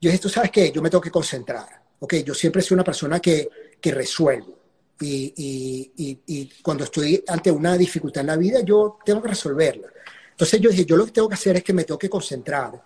yo 0.00 0.10
dije, 0.10 0.20
tú 0.20 0.28
sabes 0.28 0.50
qué, 0.50 0.72
yo 0.72 0.82
me 0.82 0.90
tengo 0.90 1.00
que 1.00 1.10
concentrar. 1.10 1.68
Ok, 2.00 2.14
yo 2.16 2.34
siempre 2.34 2.62
soy 2.62 2.74
una 2.74 2.82
persona 2.82 3.20
que, 3.20 3.48
que 3.80 3.92
resuelvo. 3.92 4.58
Y, 5.00 5.32
y, 5.36 6.20
y, 6.26 6.50
cuando 6.62 6.82
estoy 6.82 7.22
ante 7.28 7.50
una 7.50 7.76
dificultad 7.78 8.22
en 8.22 8.26
la 8.26 8.36
vida, 8.36 8.60
yo 8.60 8.98
tengo 9.04 9.22
que 9.22 9.28
resolverla. 9.28 9.88
Entonces 10.32 10.60
yo 10.60 10.70
dije, 10.70 10.84
yo 10.84 10.96
lo 10.96 11.06
que 11.06 11.12
tengo 11.12 11.28
que 11.28 11.34
hacer 11.34 11.54
es 11.56 11.62
que 11.62 11.72
me 11.72 11.84
tengo 11.84 11.98
que 11.98 12.10
concentrar 12.10 12.82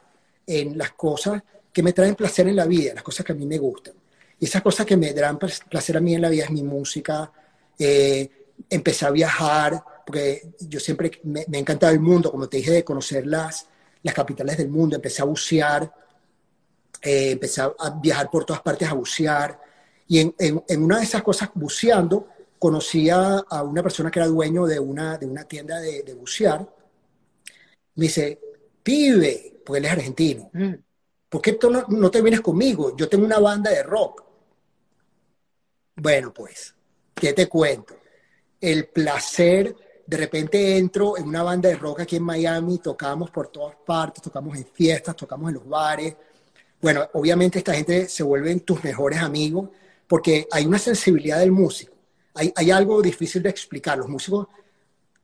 en 0.47 0.77
las 0.77 0.93
cosas 0.93 1.43
que 1.73 1.83
me 1.83 1.95
traen 1.95 2.15
placer 2.15 2.47
en 2.47 2.57
la 2.57 2.67
vida, 2.67 2.93
las 2.93 3.03
cosas 3.03 3.25
que 3.25 3.33
a 3.33 3.35
mí 3.35 3.47
me 3.47 3.57
gustan. 3.57 3.95
Y 4.41 4.47
esas 4.47 4.63
cosas 4.63 4.87
que 4.87 4.97
me 4.97 5.13
dan 5.13 5.39
placer 5.39 5.97
a 5.99 6.01
mí 6.01 6.15
en 6.15 6.23
la 6.23 6.31
vida 6.31 6.45
es 6.45 6.51
mi 6.51 6.63
música. 6.63 7.31
Eh, 7.79 8.29
empecé 8.71 9.05
a 9.05 9.11
viajar, 9.11 9.85
porque 10.05 10.55
yo 10.61 10.81
siempre 10.81 11.11
me, 11.25 11.45
me, 11.47 11.59
ha 11.59 11.61
encantado 11.61 11.93
el 11.93 12.01
mundo, 12.01 12.31
como 12.31 12.49
te 12.49 12.57
dije, 12.57 12.71
de 12.71 12.83
conocer 12.83 13.27
las, 13.27 13.69
las 14.03 14.15
capitales 14.15 14.57
del 14.57 14.71
mundo. 14.71 14.97
Empecé 14.97 15.21
a 15.21 15.27
bucear, 15.27 15.93
eh, 17.03 17.33
empecé 17.33 17.61
a 17.61 17.91
viajar 18.03 18.31
por 18.31 18.47
todas 18.47 18.63
partes 18.63 18.89
a 18.89 18.95
bucear. 18.95 19.61
Y 20.09 20.21
en, 20.21 20.35
en, 20.39 20.83
una 20.83 20.99
de 20.99 21.05
esas 21.05 21.23
cosas, 21.23 21.51
buceando, 21.55 22.29
conocí 22.59 23.11
a, 23.11 23.45
una 23.63 23.83
persona 23.83 24.11
que 24.11 24.21
era 24.21 24.29
dueño 24.29 24.67
de 24.67 24.79
una, 24.79 25.19
de 25.19 25.27
una 25.27 25.45
tienda 25.45 25.79
de, 25.81 26.03
de 26.03 26.15
bucear. 26.15 26.67
Me 27.95 28.07
dice, 28.07 28.41
pibe, 28.83 29.61
porque 29.65 29.79
él 29.79 29.85
es 29.85 29.93
argentino, 29.93 30.51
mm. 30.53 30.75
¿por 31.29 31.43
qué 31.43 31.53
tú 31.53 31.71
no, 31.71 31.85
no 31.89 32.11
te 32.11 32.23
vienes 32.23 32.41
conmigo? 32.41 32.97
Yo 32.97 33.07
tengo 33.07 33.27
una 33.27 33.39
banda 33.39 33.71
de 33.71 33.83
rock. 33.83 34.30
Bueno, 36.01 36.33
pues, 36.33 36.75
¿qué 37.15 37.33
te 37.33 37.47
cuento? 37.47 37.95
El 38.61 38.89
placer, 38.89 39.75
de 40.07 40.17
repente 40.17 40.79
entro 40.79 41.19
en 41.19 41.29
una 41.29 41.43
banda 41.43 41.69
de 41.69 41.77
rock 41.77 42.01
aquí 42.01 42.17
en 42.17 42.23
Miami, 42.23 42.79
tocamos 42.79 43.31
por 43.31 43.49
todas 43.49 43.77
partes, 43.87 44.23
tocamos 44.23 44.57
en 44.57 44.65
fiestas, 44.65 45.15
tocamos 45.15 45.49
en 45.49 45.55
los 45.57 45.69
bares, 45.69 46.17
bueno, 46.81 47.07
obviamente 47.13 47.59
esta 47.59 47.75
gente 47.75 48.09
se 48.09 48.23
vuelven 48.23 48.61
tus 48.61 48.83
mejores 48.83 49.21
amigos 49.21 49.69
porque 50.09 50.49
hay 50.51 50.65
una 50.65 50.79
sensibilidad 50.79 51.39
del 51.39 51.53
músico. 51.53 51.93
Hay, 52.35 52.53
hay 52.57 52.71
algo 52.71 53.03
difícil 53.03 53.43
de 53.43 53.51
explicar. 53.51 53.99
Los 53.99 54.09
músicos 54.09 54.49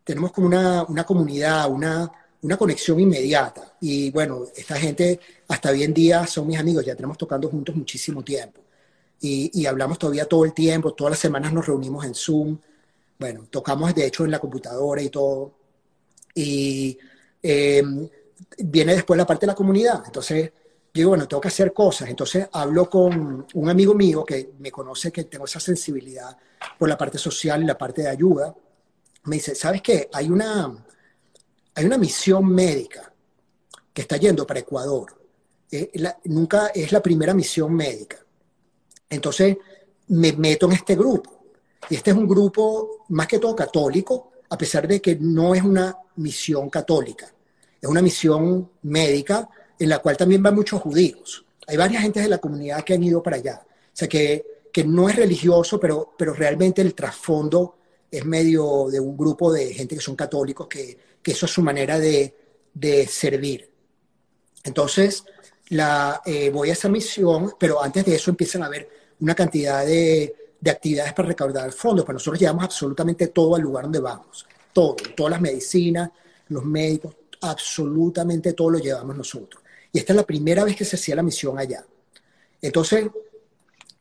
tenemos 0.05 0.33
como 0.33 0.49
una, 0.49 0.83
una 0.83 1.05
comunidad, 1.05 1.71
una, 1.71 2.13
una 2.43 2.57
conexión 2.59 3.01
inmediata. 3.01 3.77
Y 3.81 4.11
bueno, 4.11 4.45
esta 4.55 4.77
gente 4.77 5.19
hasta 5.49 5.71
hoy 5.71 5.85
en 5.85 5.95
día 5.95 6.27
son 6.27 6.47
mis 6.47 6.59
amigos, 6.59 6.85
ya 6.85 6.95
tenemos 6.95 7.17
tocando 7.17 7.49
juntos 7.49 7.75
muchísimo 7.75 8.23
tiempo. 8.23 8.61
Y, 9.21 9.51
y, 9.61 9.67
hablamos 9.67 9.99
todavía 9.99 10.27
todo 10.27 10.45
el 10.45 10.53
tiempo, 10.53 10.93
todas 10.93 11.13
las 11.13 11.19
semanas 11.19 11.53
nos 11.53 11.67
reunimos 11.67 12.05
en 12.05 12.15
Zoom. 12.15 12.59
Bueno, 13.19 13.47
tocamos 13.51 13.95
de 13.95 14.07
hecho 14.07 14.25
en 14.25 14.31
la 14.31 14.39
computadora 14.39 15.01
y 15.03 15.09
todo. 15.09 15.53
Y 16.35 16.99
eh, 17.43 17.83
viene 18.59 18.95
después 18.95 19.17
la 19.17 19.27
parte 19.27 19.47
de 19.47 19.53
la 19.53 19.55
comunidad. 19.55 20.03
Entonces, 20.05 20.53
digo, 20.93 21.11
bueno, 21.11 21.29
tengo 21.29 21.41
que 21.41 21.49
hacer 21.49 21.73
cosas. 21.73 22.09
Entonces 22.09 22.49
hablo 22.53 22.91
con 22.91 23.47
un 23.55 23.69
amigo 23.69 23.95
mío 23.95 24.25
que 24.25 24.53
me 24.59 24.71
conoce 24.71 25.13
que 25.13 25.25
tengo 25.25 25.45
esa 25.45 25.61
sensibilidad 25.61 26.37
por 26.79 26.89
la 26.89 26.99
parte 26.99 27.19
social 27.19 27.63
y 27.63 27.67
la 27.67 27.79
parte 27.79 28.03
de 28.03 28.09
ayuda. 28.09 28.55
Me 29.25 29.37
dice, 29.37 29.55
¿sabes 29.55 29.83
qué? 29.83 30.09
Hay 30.13 30.29
una, 30.29 30.85
hay 31.75 31.85
una 31.85 31.99
misión 31.99 32.47
médica 32.49 33.13
que 33.93 34.03
está 34.03 34.17
yendo 34.17 34.47
para 34.47 34.61
Ecuador. 34.61 35.19
Eh, 35.71 35.91
nunca 36.25 36.69
es 36.69 36.93
la 36.93 37.03
primera 37.03 37.35
misión 37.35 37.75
médica. 37.75 38.19
Entonces 39.09 39.57
me 40.09 40.33
meto 40.33 40.67
en 40.67 40.73
este 40.73 40.95
grupo. 40.95 41.45
Y 41.89 41.95
este 41.95 42.11
es 42.11 42.17
un 42.17 42.27
grupo 42.27 43.05
más 43.09 43.27
que 43.27 43.39
todo 43.39 43.55
católico, 43.55 44.33
a 44.49 44.59
pesar 44.59 44.87
de 44.87 45.01
que 45.01 45.17
no 45.17 45.55
es 45.55 45.63
una 45.63 45.97
misión 46.17 46.69
católica. 46.71 47.33
Es 47.81 47.89
una 47.89 48.03
misión 48.03 48.71
médica 48.83 49.49
en 49.79 49.89
la 49.89 49.99
cual 49.99 50.17
también 50.17 50.43
van 50.43 50.55
muchos 50.55 50.81
judíos. 50.81 51.45
Hay 51.67 51.77
varias 51.77 52.03
gentes 52.03 52.23
de 52.23 52.29
la 52.29 52.39
comunidad 52.39 52.83
que 52.83 52.95
han 52.95 53.03
ido 53.03 53.23
para 53.23 53.37
allá. 53.37 53.63
O 53.65 53.91
sea, 53.93 54.09
que, 54.09 54.45
que 54.73 54.85
no 54.85 55.09
es 55.09 55.17
religioso, 55.17 55.79
pero, 55.79 56.15
pero 56.17 56.33
realmente 56.33 56.83
el 56.83 56.95
trasfondo 56.95 57.79
es 58.11 58.25
medio 58.25 58.87
de 58.91 59.01
un 59.01 59.17
grupo 59.17 59.53
de 59.53 59.75
gente 59.75 59.95
que 59.97 60.01
son 60.01 60.17
católicos, 60.17 60.67
que, 60.69 60.99
que 61.23 61.33
eso 61.33 61.47
es 61.47 61.53
su 61.53 61.63
manera 61.63 61.99
de, 61.99 62.35
de 62.73 63.07
servir. 63.07 63.71
Entonces, 64.65 65.25
la, 65.69 66.23
eh, 66.25 66.51
voy 66.51 66.71
a 66.71 66.73
esa 66.73 66.89
misión, 66.89 67.55
pero 67.59 67.83
antes 67.83 68.05
de 68.05 68.15
eso 68.15 68.31
empiezan 68.31 68.63
a 68.63 68.67
haber 68.67 68.89
una 69.21 69.35
cantidad 69.35 69.85
de, 69.85 70.55
de 70.61 70.71
actividades 70.71 71.13
para 71.13 71.29
recaudar 71.29 71.73
fondos. 71.73 72.05
Pues 72.05 72.15
nosotros 72.15 72.41
llevamos 72.41 72.65
absolutamente 72.65 73.29
todo 73.29 73.57
al 73.57 73.63
lugar 73.63 73.85
donde 73.85 74.01
vamos. 74.01 74.47
Todo, 74.73 74.97
todas 75.17 75.33
las 75.33 75.41
medicinas, 75.41 76.11
los 76.49 76.65
médicos, 76.65 77.15
absolutamente 77.41 78.53
todo 78.53 78.71
lo 78.71 78.79
llevamos 78.79 79.17
nosotros. 79.17 79.63
Y 79.93 79.99
esta 79.99 80.13
es 80.13 80.17
la 80.17 80.27
primera 80.27 80.65
vez 80.65 80.77
que 80.77 80.85
se 80.85 80.97
hacía 80.97 81.17
la 81.17 81.23
misión 81.23 81.59
allá. 81.59 81.85
Entonces, 82.61 83.07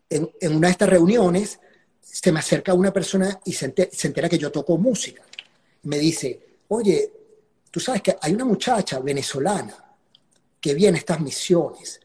en, 0.09 0.29
una 0.55 0.67
de 0.67 0.71
estas 0.71 0.89
reuniones, 0.89 1.59
se 2.01 2.31
me 2.31 2.39
acerca 2.39 2.73
una 2.73 2.91
persona 2.91 3.39
y 3.45 3.53
se 3.53 3.65
entera 3.65 4.29
que 4.29 4.37
yo 4.37 4.51
toco 4.51 4.77
música. 4.77 5.23
Me 5.83 5.97
dice, 5.97 6.39
oye, 6.69 7.11
tú 7.71 7.79
sabes 7.79 8.01
que 8.01 8.15
hay 8.21 8.33
una 8.33 8.45
muchacha 8.45 8.99
venezolana 8.99 9.84
que 10.65 10.73
viene 10.73 10.97
estas 10.97 11.19
misiones 11.19 11.99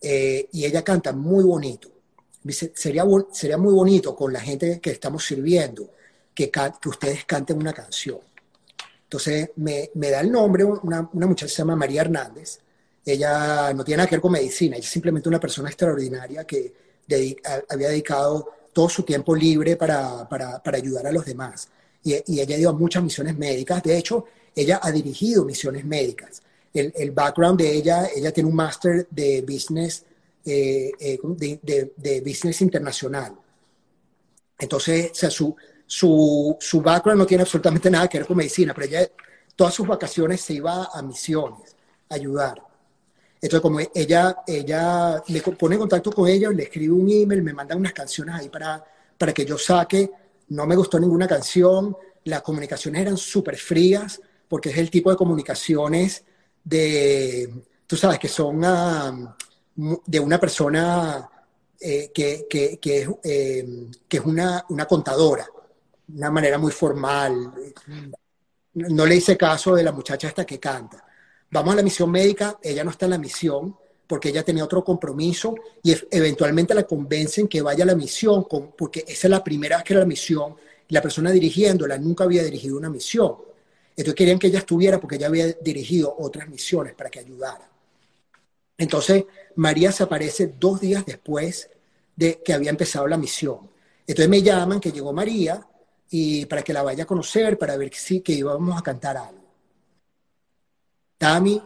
eh, 0.00 0.48
y 0.52 0.64
ella 0.64 0.82
canta 0.82 1.12
muy 1.12 1.44
bonito. 1.44 1.90
Dice, 2.42 2.72
sería, 2.74 3.04
sería 3.30 3.58
muy 3.58 3.74
bonito 3.74 4.16
con 4.16 4.32
la 4.32 4.40
gente 4.40 4.80
que 4.80 4.92
estamos 4.92 5.26
sirviendo 5.26 5.90
que, 6.32 6.50
que 6.50 6.88
ustedes 6.88 7.26
canten 7.26 7.58
una 7.58 7.74
canción. 7.74 8.20
Entonces 9.02 9.50
me, 9.56 9.90
me 9.92 10.08
da 10.08 10.20
el 10.22 10.32
nombre, 10.32 10.64
una, 10.64 11.06
una, 11.12 11.26
muchacha 11.26 11.52
se 11.52 11.58
llama 11.58 11.76
María 11.76 12.00
Hernández. 12.00 12.60
Ella 13.04 13.74
no 13.74 13.84
tiene 13.84 13.98
nada 13.98 14.08
que 14.08 14.16
ver 14.16 14.22
con 14.22 14.32
medicina, 14.32 14.76
ella 14.76 14.86
es 14.86 14.90
simplemente 14.90 15.28
una 15.28 15.38
persona 15.38 15.68
extraordinaria 15.68 16.44
que 16.44 16.72
había 17.68 17.90
dedicado 17.90 18.48
todo 18.72 18.88
su 18.88 19.02
tiempo 19.02 19.36
libre 19.36 19.76
para, 19.76 20.26
para, 20.26 20.62
para 20.62 20.78
ayudar 20.78 21.06
a 21.08 21.12
los 21.12 21.26
demás. 21.26 21.68
Y, 22.02 22.14
y, 22.26 22.40
ella 22.40 22.56
dio 22.56 22.72
muchas 22.72 23.02
misiones 23.02 23.36
médicas. 23.36 23.82
De 23.82 23.98
hecho, 23.98 24.24
ella 24.54 24.80
ha 24.82 24.90
dirigido 24.90 25.44
misiones 25.44 25.84
médicas. 25.84 26.40
El, 26.78 26.92
el 26.96 27.10
background 27.10 27.60
de 27.60 27.72
ella, 27.72 28.08
ella 28.14 28.32
tiene 28.32 28.48
un 28.48 28.56
máster 28.56 29.06
de 29.10 29.42
business, 29.42 30.04
eh, 30.44 30.92
eh, 30.98 31.18
de, 31.22 31.60
de, 31.62 31.92
de, 31.96 32.20
business 32.20 32.60
internacional. 32.60 33.34
Entonces, 34.58 35.10
o 35.12 35.14
sea, 35.14 35.30
su, 35.30 35.56
su, 35.86 36.56
su 36.60 36.80
background 36.80 37.20
no 37.20 37.26
tiene 37.26 37.42
absolutamente 37.42 37.90
nada 37.90 38.08
que 38.08 38.18
ver 38.18 38.26
con 38.26 38.36
medicina, 38.36 38.72
pero 38.74 38.86
ella 38.86 39.08
todas 39.54 39.74
sus 39.74 39.86
vacaciones 39.86 40.40
se 40.40 40.54
iba 40.54 40.88
a 40.92 41.02
misiones, 41.02 41.74
a 42.08 42.14
ayudar. 42.14 42.62
Entonces, 43.40 43.60
como 43.60 43.80
ella, 43.94 44.38
ella 44.46 45.22
me 45.28 45.40
pone 45.40 45.74
en 45.74 45.80
contacto 45.80 46.12
con 46.12 46.28
ella, 46.28 46.50
le 46.50 46.64
escribe 46.64 46.92
un 46.92 47.10
email, 47.10 47.42
me 47.42 47.52
manda 47.52 47.76
unas 47.76 47.92
canciones 47.92 48.34
ahí 48.34 48.48
para, 48.48 48.84
para 49.16 49.32
que 49.32 49.44
yo 49.44 49.58
saque. 49.58 50.10
No 50.48 50.66
me 50.66 50.76
gustó 50.76 50.98
ninguna 50.98 51.28
canción, 51.28 51.96
las 52.24 52.42
comunicaciones 52.42 53.02
eran 53.02 53.16
súper 53.16 53.56
frías, 53.56 54.20
porque 54.48 54.70
es 54.70 54.78
el 54.78 54.90
tipo 54.90 55.10
de 55.10 55.16
comunicaciones 55.16 56.24
de, 56.64 57.52
tú 57.86 57.96
sabes, 57.96 58.18
que 58.18 58.28
son 58.28 58.62
uh, 58.64 60.02
de 60.06 60.20
una 60.20 60.38
persona 60.38 61.28
eh, 61.80 62.10
que, 62.12 62.46
que, 62.48 62.78
que, 62.78 63.08
eh, 63.22 63.86
que, 64.08 64.16
es 64.16 64.24
una, 64.24 64.64
una 64.70 64.86
contadora, 64.86 65.46
una 66.14 66.30
manera 66.30 66.58
muy 66.58 66.72
formal. 66.72 67.52
No 68.74 69.06
le 69.06 69.16
hice 69.16 69.36
caso 69.36 69.74
de 69.74 69.82
la 69.82 69.92
muchacha 69.92 70.28
esta 70.28 70.44
que 70.44 70.58
canta. 70.58 71.04
Vamos 71.50 71.72
a 71.72 71.76
la 71.76 71.82
misión 71.82 72.10
médica, 72.10 72.58
ella 72.62 72.84
no 72.84 72.90
está 72.90 73.06
en 73.06 73.12
la 73.12 73.18
misión 73.18 73.76
porque 74.08 74.30
ella 74.30 74.42
tenía 74.42 74.64
otro 74.64 74.82
compromiso 74.82 75.54
y 75.82 75.94
eventualmente 76.10 76.74
la 76.74 76.84
convencen 76.84 77.46
que 77.46 77.60
vaya 77.60 77.84
a 77.84 77.86
la 77.86 77.94
misión, 77.94 78.46
porque 78.76 79.04
esa 79.06 79.26
es 79.26 79.30
la 79.30 79.44
primera 79.44 79.76
vez 79.76 79.84
que 79.84 79.94
la 79.94 80.06
misión, 80.06 80.56
la 80.88 81.02
persona 81.02 81.30
dirigiéndola 81.30 81.98
nunca 81.98 82.24
había 82.24 82.42
dirigido 82.42 82.78
una 82.78 82.88
misión. 82.88 83.36
Entonces 83.98 84.14
querían 84.14 84.38
que 84.38 84.46
ella 84.46 84.60
estuviera 84.60 85.00
porque 85.00 85.16
ella 85.16 85.26
había 85.26 85.48
dirigido 85.54 86.14
otras 86.20 86.48
misiones 86.48 86.94
para 86.94 87.10
que 87.10 87.18
ayudara. 87.18 87.68
Entonces 88.76 89.24
María 89.56 89.90
se 89.90 90.04
aparece 90.04 90.54
dos 90.56 90.80
días 90.80 91.04
después 91.04 91.68
de 92.14 92.40
que 92.40 92.52
había 92.52 92.70
empezado 92.70 93.08
la 93.08 93.16
misión. 93.16 93.68
Entonces 94.06 94.28
me 94.28 94.40
llaman 94.40 94.78
que 94.78 94.92
llegó 94.92 95.12
María 95.12 95.66
y 96.10 96.46
para 96.46 96.62
que 96.62 96.72
la 96.72 96.84
vaya 96.84 97.02
a 97.02 97.06
conocer, 97.08 97.58
para 97.58 97.76
ver 97.76 97.92
si 97.92 98.20
que 98.20 98.34
íbamos 98.34 98.78
a 98.78 98.82
cantar 98.82 99.16
algo. 99.16 99.42
Tami, 101.18 101.60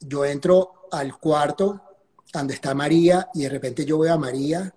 yo 0.00 0.24
entro 0.24 0.88
al 0.90 1.16
cuarto 1.18 1.80
donde 2.32 2.54
está 2.54 2.74
María 2.74 3.28
y 3.32 3.42
de 3.42 3.48
repente 3.48 3.84
yo 3.84 4.00
veo 4.00 4.12
a 4.12 4.18
María 4.18 4.74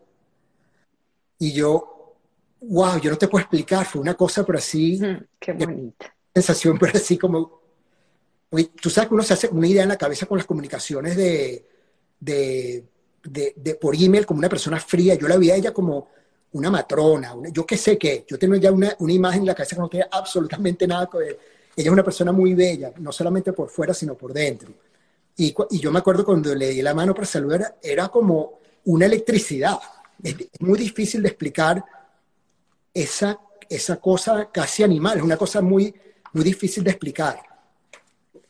y 1.39 1.54
yo, 1.54 2.18
wow, 2.62 3.00
yo 3.00 3.10
no 3.10 3.18
te 3.18 3.28
puedo 3.28 3.41
explicar, 3.41 3.84
fue 3.84 4.00
una 4.00 4.14
cosa 4.14 4.46
pero 4.46 4.60
así. 4.60 5.02
Qué 5.39 5.54
bonita 5.54 6.14
sensación, 6.34 6.78
pero 6.80 6.94
así 6.98 7.18
como, 7.18 7.62
tú 8.82 8.90
sabes 8.90 9.08
que 9.08 9.14
uno 9.14 9.24
se 9.24 9.34
hace 9.34 9.48
una 9.50 9.68
idea 9.68 9.84
en 9.84 9.90
la 9.90 9.98
cabeza 9.98 10.26
con 10.26 10.38
las 10.38 10.48
comunicaciones 10.48 11.16
de, 11.16 11.66
de, 12.20 12.86
de, 13.24 13.76
por 13.76 13.96
email 13.96 14.26
como 14.26 14.40
una 14.40 14.50
persona 14.50 14.80
fría. 14.80 15.16
Yo 15.16 15.28
la 15.28 15.38
vi 15.38 15.52
a 15.52 15.56
ella 15.56 15.74
como 15.74 16.10
una 16.54 16.70
matrona, 16.70 17.34
yo 17.52 17.66
qué 17.66 17.78
sé 17.78 17.98
qué. 17.98 18.26
Yo 18.28 18.38
tengo 18.38 18.56
ya 18.56 18.72
una, 18.72 18.96
una, 19.00 19.14
imagen 19.14 19.42
en 19.42 19.48
la 19.48 19.56
cabeza 19.56 19.76
que 19.76 19.82
no 19.82 19.90
tiene 19.90 20.08
absolutamente 20.12 20.88
nada 20.88 21.10
que 21.12 21.18
ver. 21.18 21.40
Ella 21.76 21.88
es 21.88 21.94
una 21.94 22.04
persona 22.04 22.32
muy 22.32 22.54
bella, 22.54 22.94
no 23.00 23.12
solamente 23.12 23.54
por 23.54 23.70
fuera, 23.70 23.94
sino 23.94 24.16
por 24.16 24.34
dentro. 24.34 24.72
Y, 25.36 25.56
y 25.72 25.80
yo 25.80 25.92
me 25.92 26.00
acuerdo 26.00 26.24
cuando 26.24 26.54
le 26.54 26.70
di 26.70 26.82
la 26.84 26.94
mano 26.94 27.16
para 27.16 27.26
saludar, 27.26 27.78
era 27.82 28.10
como 28.10 28.60
una 28.86 29.08
electricidad. 29.08 29.80
Es, 30.22 30.36
es 30.36 30.62
muy 30.62 30.78
difícil 30.78 31.24
de 31.24 31.30
explicar 31.30 31.84
esa, 32.94 33.40
esa 33.68 33.96
cosa 34.00 34.50
casi 34.52 34.84
animal, 34.84 35.18
es 35.18 35.24
una 35.24 35.38
cosa 35.38 35.62
muy, 35.62 35.94
muy 36.34 36.44
difícil 36.44 36.84
de 36.84 36.92
explicar. 36.92 37.42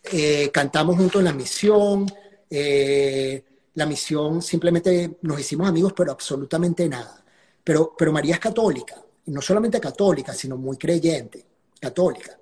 Eh, 0.04 0.50
cantamos 0.52 0.98
juntos 0.98 1.20
en 1.20 1.26
la 1.26 1.34
misión, 1.34 2.12
eh, 2.50 3.44
la 3.76 3.86
misión 3.86 4.42
simplemente 4.42 5.18
nos 5.22 5.40
hicimos 5.40 5.68
amigos, 5.68 5.94
pero 5.96 6.12
absolutamente 6.12 6.88
nada. 6.90 7.24
Pero, 7.64 7.94
pero 7.98 8.12
María 8.12 8.36
es 8.36 8.40
católica, 8.40 9.02
y 9.26 9.32
no 9.32 9.42
solamente 9.42 9.80
católica, 9.80 10.34
sino 10.34 10.58
muy 10.58 10.78
creyente, 10.78 11.46
católica. 11.80 12.38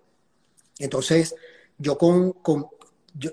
Entonces, 0.80 1.36
yo 1.78 1.98
con, 1.98 2.34
con 2.34 2.68
yo, 3.14 3.32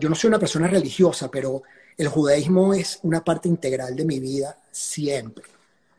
yo 0.00 0.08
no 0.08 0.14
soy 0.14 0.28
una 0.28 0.38
persona 0.38 0.68
religiosa, 0.68 1.30
pero 1.30 1.62
el 1.96 2.08
judaísmo 2.08 2.74
es 2.74 3.00
una 3.02 3.24
parte 3.24 3.48
integral 3.48 3.96
de 3.96 4.04
mi 4.04 4.20
vida 4.20 4.58
siempre. 4.70 5.44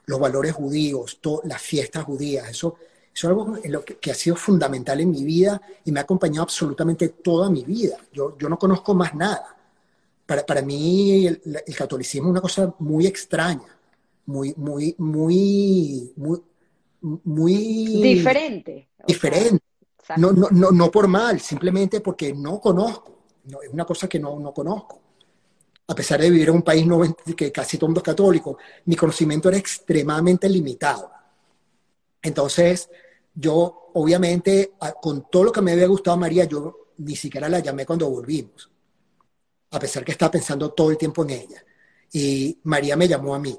Los 0.05 0.19
valores 0.19 0.53
judíos, 0.53 1.19
las 1.45 1.61
fiestas 1.61 2.03
judías, 2.03 2.49
eso 2.49 2.75
es 3.15 3.23
algo 3.25 3.57
en 3.63 3.71
lo 3.71 3.83
que, 3.83 3.95
que, 3.95 4.11
ha 4.11 4.13
sido 4.13 4.35
fundamental 4.35 4.99
en 4.99 5.09
mi 5.09 5.23
vida 5.23 5.61
y 5.85 5.91
me 5.91 5.99
ha 5.99 6.03
acompañado 6.03 6.43
absolutamente 6.43 7.09
toda 7.09 7.49
mi 7.49 7.63
vida. 7.63 7.97
Yo, 8.11 8.37
yo 8.37 8.49
no 8.49 8.59
conozco 8.59 8.93
más 8.93 9.15
nada. 9.15 9.55
Para, 10.25 10.45
para 10.45 10.61
mí 10.61 11.25
el, 11.25 11.41
el, 11.65 11.75
catolicismo 11.75 12.27
es 12.27 12.31
una 12.31 12.41
cosa 12.41 12.75
muy 12.79 13.07
extraña, 13.07 13.77
muy, 14.25 14.53
muy, 14.57 14.95
muy, 14.97 16.11
muy, 16.17 16.41
muy... 17.23 18.01
Diferente. 18.01 18.89
Diferente. 19.07 19.63
no, 20.17 20.33
no, 20.33 20.49
no, 20.51 20.71
no, 20.71 20.91
por 20.91 21.07
mal, 21.07 21.39
simplemente 21.39 22.01
porque 22.01 22.33
no 22.33 22.59
conozco. 22.59 23.13
No, 23.45 23.61
es 23.61 23.69
una 23.71 23.85
cosa 23.85 24.09
que 24.09 24.19
no, 24.19 24.37
no 24.39 24.53
conozco. 24.53 24.99
A 25.87 25.95
pesar 25.95 26.19
de 26.19 26.31
vivir 26.31 26.49
en 26.49 26.55
un 26.55 26.63
país 26.63 26.85
que 27.37 27.51
casi 27.51 27.77
todo 27.77 27.87
mundo 27.87 27.99
es 27.99 28.05
católico, 28.05 28.57
mi 28.85 28.95
conocimiento 28.95 29.47
era 29.47 29.57
extremadamente 29.57 30.49
limitado. 30.49 31.11
Entonces, 32.23 32.89
yo, 33.35 33.91
obviamente, 33.93 34.73
con 35.01 35.29
todo 35.29 35.45
lo 35.45 35.51
que 35.51 35.61
me 35.61 35.73
había 35.73 35.87
gustado 35.87 36.15
María, 36.17 36.45
yo 36.45 36.91
ni 36.97 37.15
siquiera 37.15 37.49
la 37.49 37.59
llamé 37.59 37.85
cuando 37.85 38.09
volvimos, 38.09 38.69
a 39.71 39.79
pesar 39.79 40.05
que 40.05 40.13
estaba 40.13 40.31
pensando 40.31 40.71
todo 40.71 40.89
el 40.89 40.97
tiempo 40.97 41.23
en 41.23 41.31
ella. 41.31 41.63
Y 42.13 42.57
María 42.63 42.95
me 42.95 43.07
llamó 43.07 43.35
a 43.35 43.39
mí. 43.39 43.57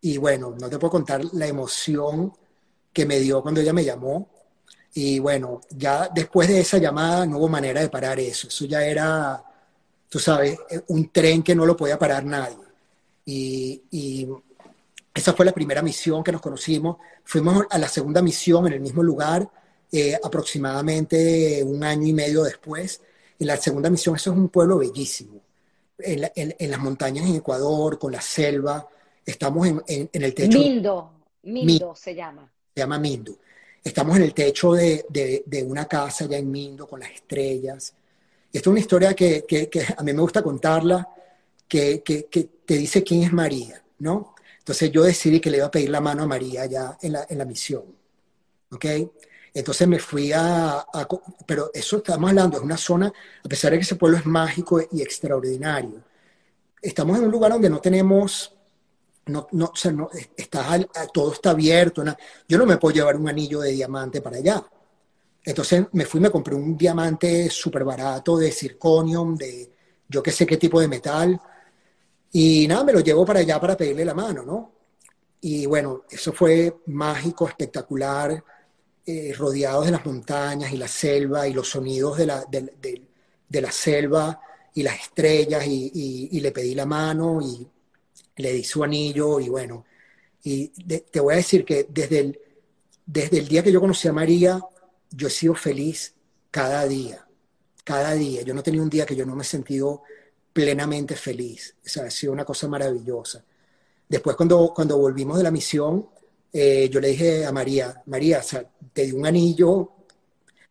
Y 0.00 0.16
bueno, 0.16 0.54
no 0.58 0.70
te 0.70 0.78
puedo 0.78 0.92
contar 0.92 1.24
la 1.32 1.46
emoción 1.46 2.32
que 2.92 3.04
me 3.04 3.18
dio 3.18 3.42
cuando 3.42 3.60
ella 3.60 3.72
me 3.72 3.84
llamó. 3.84 4.30
Y 4.94 5.18
bueno, 5.18 5.60
ya 5.70 6.08
después 6.14 6.48
de 6.48 6.60
esa 6.60 6.78
llamada 6.78 7.26
no 7.26 7.38
hubo 7.38 7.48
manera 7.48 7.80
de 7.80 7.88
parar 7.88 8.20
eso. 8.20 8.46
Eso 8.46 8.64
ya 8.66 8.84
era, 8.84 9.42
tú 10.08 10.18
sabes, 10.20 10.56
un 10.88 11.10
tren 11.10 11.42
que 11.42 11.54
no 11.54 11.66
lo 11.66 11.76
podía 11.76 11.98
parar 11.98 12.24
nadie. 12.24 12.58
Y, 13.24 13.82
y 13.90 14.28
esa 15.14 15.34
fue 15.34 15.44
la 15.44 15.52
primera 15.52 15.82
misión 15.82 16.24
que 16.24 16.32
nos 16.32 16.40
conocimos. 16.40 16.96
Fuimos 17.24 17.64
a 17.70 17.78
la 17.78 17.88
segunda 17.88 18.22
misión 18.22 18.66
en 18.66 18.74
el 18.74 18.80
mismo 18.80 19.02
lugar, 19.02 19.48
eh, 19.90 20.18
aproximadamente 20.22 21.62
un 21.62 21.84
año 21.84 22.06
y 22.06 22.12
medio 22.12 22.42
después. 22.44 23.00
En 23.38 23.46
la 23.46 23.56
segunda 23.56 23.90
misión, 23.90 24.16
eso 24.16 24.30
es 24.30 24.36
un 24.36 24.48
pueblo 24.48 24.78
bellísimo. 24.78 25.40
En, 25.98 26.70
las 26.70 26.80
montañas 26.80 27.28
en 27.28 27.36
Ecuador, 27.36 27.98
con 27.98 28.12
la 28.12 28.20
selva, 28.20 28.88
estamos 29.24 29.68
en, 29.86 30.08
el 30.12 30.34
techo. 30.34 30.58
Mindo, 30.58 31.12
Mindo 31.42 31.94
se 31.94 32.14
llama. 32.14 32.50
Se 32.74 32.80
llama 32.80 32.98
Mindo. 32.98 33.36
Estamos 33.84 34.16
en 34.16 34.22
el 34.22 34.32
techo 34.32 34.72
de, 34.72 35.64
una 35.66 35.84
casa 35.86 36.26
ya 36.26 36.38
en 36.38 36.50
Mindo, 36.50 36.86
con 36.86 37.00
las 37.00 37.10
estrellas. 37.10 37.94
Y 38.50 38.56
esta 38.56 38.70
es 38.70 38.72
una 38.72 38.80
historia 38.80 39.14
que, 39.14 39.44
a 39.96 40.02
mí 40.02 40.12
me 40.12 40.22
gusta 40.22 40.42
contarla, 40.42 41.06
que, 41.68 42.02
te 42.64 42.74
dice 42.74 43.02
quién 43.02 43.24
es 43.24 43.32
María, 43.32 43.82
¿no? 43.98 44.31
Entonces 44.62 44.92
yo 44.92 45.02
decidí 45.02 45.40
que 45.40 45.50
le 45.50 45.56
iba 45.56 45.66
a 45.66 45.70
pedir 45.72 45.90
la 45.90 46.00
mano 46.00 46.22
a 46.22 46.26
María 46.26 46.66
ya 46.66 46.96
en 47.02 47.14
la, 47.14 47.26
en 47.28 47.36
la 47.36 47.44
misión. 47.44 47.82
¿Ok? 48.70 48.86
Entonces 49.52 49.88
me 49.88 49.98
fui 49.98 50.32
a, 50.32 50.86
Pero 51.46 51.70
eso 51.74 51.96
estamos 51.96 52.30
hablando, 52.30 52.58
es 52.58 52.62
una 52.62 52.76
zona, 52.76 53.12
a 53.44 53.48
pesar 53.48 53.72
de 53.72 53.78
que 53.78 53.82
ese 53.82 53.96
pueblo 53.96 54.18
es 54.18 54.24
mágico 54.24 54.80
y 54.92 55.02
extraordinario. 55.02 56.04
Estamos 56.80 57.18
en 57.18 57.24
un 57.24 57.30
lugar 57.30 57.52
donde 57.52 57.68
no 57.68 57.80
tenemos... 57.80 58.54
No, 59.26 59.46
no, 59.52 59.66
o 59.66 59.76
sea, 59.76 59.92
no, 59.92 60.10
está, 60.36 60.78
todo 61.12 61.32
está 61.32 61.50
abierto. 61.50 62.04
yo 62.48 62.58
no 62.58 62.66
me 62.66 62.76
puedo 62.76 62.94
llevar 62.94 63.16
un 63.16 63.28
anillo 63.28 63.60
de 63.60 63.72
diamante 63.72 64.20
para 64.20 64.36
allá. 64.36 64.64
Entonces 65.44 65.86
me 65.92 66.04
fui, 66.04 66.20
me 66.20 66.30
compré 66.30 66.54
un 66.54 66.76
diamante 66.76 67.50
súper 67.50 67.84
barato 67.84 68.36
de 68.36 68.50
zirconium, 68.52 69.36
de 69.36 69.72
yo 70.08 70.22
qué 70.22 70.30
sé 70.30 70.46
qué 70.46 70.56
tipo 70.56 70.80
de 70.80 70.88
metal. 70.88 71.40
Y 72.32 72.66
nada, 72.66 72.84
me 72.84 72.92
lo 72.92 73.00
llevo 73.00 73.26
para 73.26 73.40
allá 73.40 73.60
para 73.60 73.76
pedirle 73.76 74.04
la 74.04 74.14
mano, 74.14 74.42
¿no? 74.42 74.72
Y 75.42 75.66
bueno, 75.66 76.04
eso 76.10 76.32
fue 76.32 76.78
mágico, 76.86 77.46
espectacular 77.46 78.42
eh, 79.04 79.34
rodeados 79.36 79.86
de 79.86 79.90
las 79.90 80.06
montañas 80.06 80.72
y 80.72 80.76
la 80.76 80.88
selva 80.88 81.46
y 81.48 81.52
los 81.52 81.68
sonidos 81.68 82.16
de 82.16 82.26
la, 82.26 82.44
de, 82.48 83.60
la 83.60 83.72
selva 83.72 84.40
y 84.74 84.82
las 84.82 85.00
estrellas 85.00 85.66
y, 85.66 86.40
le 86.40 86.52
pedí 86.52 86.74
la 86.74 86.86
mano 86.86 87.40
y 87.42 87.66
le 88.36 88.52
di 88.52 88.64
su 88.64 88.82
anillo 88.82 89.40
y 89.40 89.48
bueno, 89.48 89.84
y 90.44 90.68
te 90.68 91.20
voy 91.20 91.34
a 91.34 91.38
decir 91.38 91.64
que 91.64 91.86
desde 91.88 92.20
el, 92.20 92.40
desde 93.04 93.38
el 93.38 93.48
día 93.48 93.62
que 93.62 93.72
yo 93.72 93.80
conocí 93.80 94.08
a 94.08 94.12
María, 94.12 94.60
yo 95.10 95.26
he 95.26 95.30
sido 95.30 95.54
feliz 95.54 96.14
cada 96.50 96.86
día, 96.86 97.26
cada 97.84 98.14
día. 98.14 98.42
Yo 98.42 98.54
no 98.54 98.62
tenía 98.62 98.82
un 98.82 98.90
día 98.90 99.04
que 99.04 99.16
yo 99.16 99.26
no 99.26 99.34
me 99.34 99.42
he 99.42 99.46
sentido 99.46 100.02
plenamente 100.52 101.16
feliz. 101.16 101.74
O 101.84 101.88
sea, 101.88 102.04
ha 102.04 102.10
sido 102.10 102.32
una 102.32 102.44
cosa 102.44 102.68
maravillosa. 102.68 103.44
Después 104.08 104.36
cuando, 104.36 104.72
cuando 104.74 104.98
volvimos 104.98 105.38
de 105.38 105.44
la 105.44 105.50
misión, 105.50 106.06
eh, 106.52 106.88
yo 106.90 107.00
le 107.00 107.08
dije 107.08 107.46
a 107.46 107.52
María, 107.52 108.02
María, 108.06 108.40
o 108.40 108.42
sea, 108.42 108.64
te 108.92 109.06
di 109.06 109.12
un 109.12 109.26
anillo, 109.26 109.70
o 109.70 109.96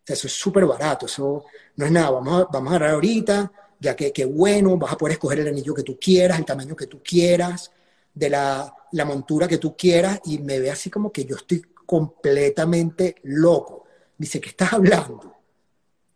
sea, 0.03 0.13
eso 0.13 0.27
es 0.27 0.33
súper 0.33 0.65
barato, 0.65 1.07
eso 1.07 1.45
no 1.75 1.85
es 1.85 1.91
nada, 1.91 2.11
vamos 2.11 2.43
a, 2.43 2.47
vamos 2.51 2.71
a 2.71 2.75
agarrar 2.75 2.95
ahorita, 2.95 3.51
ya 3.79 3.95
que, 3.95 4.13
qué 4.13 4.25
bueno, 4.25 4.77
vas 4.77 4.93
a 4.93 4.97
poder 4.97 5.13
escoger 5.13 5.39
el 5.39 5.47
anillo 5.47 5.73
que 5.73 5.81
tú 5.81 5.97
quieras, 5.99 6.37
el 6.37 6.45
tamaño 6.45 6.75
que 6.75 6.85
tú 6.85 7.01
quieras, 7.03 7.71
de 8.13 8.29
la, 8.29 8.71
la 8.91 9.05
montura 9.05 9.47
que 9.47 9.57
tú 9.57 9.75
quieras, 9.75 10.21
y 10.25 10.37
me 10.37 10.59
ve 10.59 10.69
así 10.69 10.91
como 10.91 11.11
que 11.11 11.25
yo 11.25 11.35
estoy 11.35 11.63
completamente 11.85 13.15
loco. 13.23 13.85
dice, 14.17 14.39
¿qué 14.39 14.49
estás 14.49 14.73
hablando? 14.73 15.35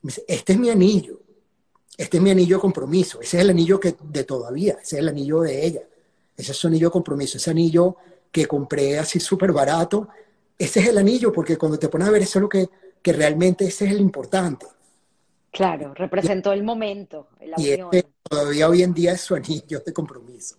Dice, 0.01 0.24
este 0.28 0.53
es 0.53 0.59
mi 0.59 0.70
anillo, 0.70 1.22
este 1.98 2.18
es 2.18 2.24
mi 2.24 2.32
anillo 2.32 2.58
de 2.58 2.62
compromiso, 2.62 3.22
ese 3.22 3.38
es 3.38 3.43
el 3.43 3.50
anillo 3.50 3.80
que, 3.80 3.96
de 4.02 4.24
todavía, 4.24 4.74
ese 4.74 4.98
es 4.98 5.02
el 5.02 5.10
anillo 5.10 5.41
de 5.41 5.66
ella, 5.66 5.82
ese 6.36 6.52
es 6.52 6.58
su 6.58 6.68
anillo 6.68 6.88
de 6.88 6.91
compromiso, 6.91 7.38
ese 7.38 7.52
anillo 7.52 7.96
que 8.32 8.48
compré 8.48 9.00
así 9.00 9.20
súper 9.20 9.52
barato, 9.52 10.08
ese 10.58 10.80
es 10.82 10.88
el 10.88 10.98
anillo, 10.98 11.32
porque 11.32 11.58
cuando 11.58 11.80
te 11.80 11.89
pones 11.89 12.08
a 12.08 12.12
ver 12.12 12.22
eso 12.22 12.39
es 12.39 12.41
lo 12.43 12.50
que, 12.50 12.70
que 13.02 13.14
realmente 13.14 13.66
ese 13.66 13.86
es 13.86 13.91
el 13.91 14.02
importante. 14.02 14.66
Claro, 15.52 15.93
representó 15.93 16.52
el 16.52 16.64
momento, 16.64 17.30
la 17.39 17.56
y 17.58 17.72
este 17.72 18.06
todavía 18.24 18.68
hoy 18.68 18.84
en 18.84 18.93
día 18.93 19.14
es 19.14 19.22
su 19.22 19.36
anillo 19.36 19.80
de 19.80 19.93
compromiso. 19.93 20.58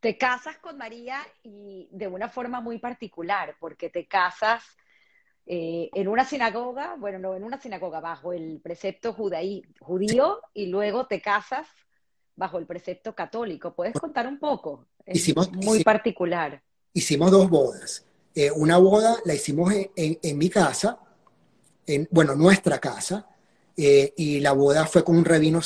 Te 0.00 0.18
casas 0.18 0.58
con 0.58 0.76
María 0.76 1.20
y 1.42 1.88
de 1.90 2.06
una 2.06 2.28
forma 2.28 2.60
muy 2.60 2.78
particular, 2.78 3.56
porque 3.58 3.88
te 3.88 4.06
casas 4.06 4.62
eh, 5.50 5.90
en 5.94 6.08
una 6.08 6.24
sinagoga, 6.24 6.94
bueno, 6.98 7.18
no 7.18 7.34
en 7.34 7.42
una 7.42 7.60
sinagoga, 7.60 8.00
bajo 8.00 8.32
el 8.32 8.60
precepto 8.62 9.12
judaí, 9.12 9.62
judío 9.80 10.40
y 10.54 10.66
luego 10.66 11.06
te 11.06 11.20
casas 11.20 11.66
bajo 12.36 12.58
el 12.58 12.66
precepto 12.66 13.14
católico. 13.14 13.74
¿Puedes 13.74 13.94
contar 13.94 14.26
un 14.26 14.38
poco? 14.38 14.86
hicimos, 15.06 15.50
muy 15.52 15.82
particular 15.82 16.62
hicimos 16.98 17.30
dos 17.30 17.48
bodas. 17.48 18.04
Eh, 18.34 18.50
una 18.50 18.76
boda 18.78 19.18
la 19.24 19.34
hicimos 19.34 19.72
en, 19.96 20.38
mi 20.38 20.48
casa, 20.48 20.98
en, 21.86 22.06
bueno, 22.10 22.34
nuestra 22.34 22.78
casa, 22.78 23.26
eh, 23.76 24.12
y 24.16 24.40
la 24.40 24.52
boda 24.52 24.86
fue 24.86 25.04
con 25.04 25.16
un 25.16 25.24
rabino, 25.24 25.60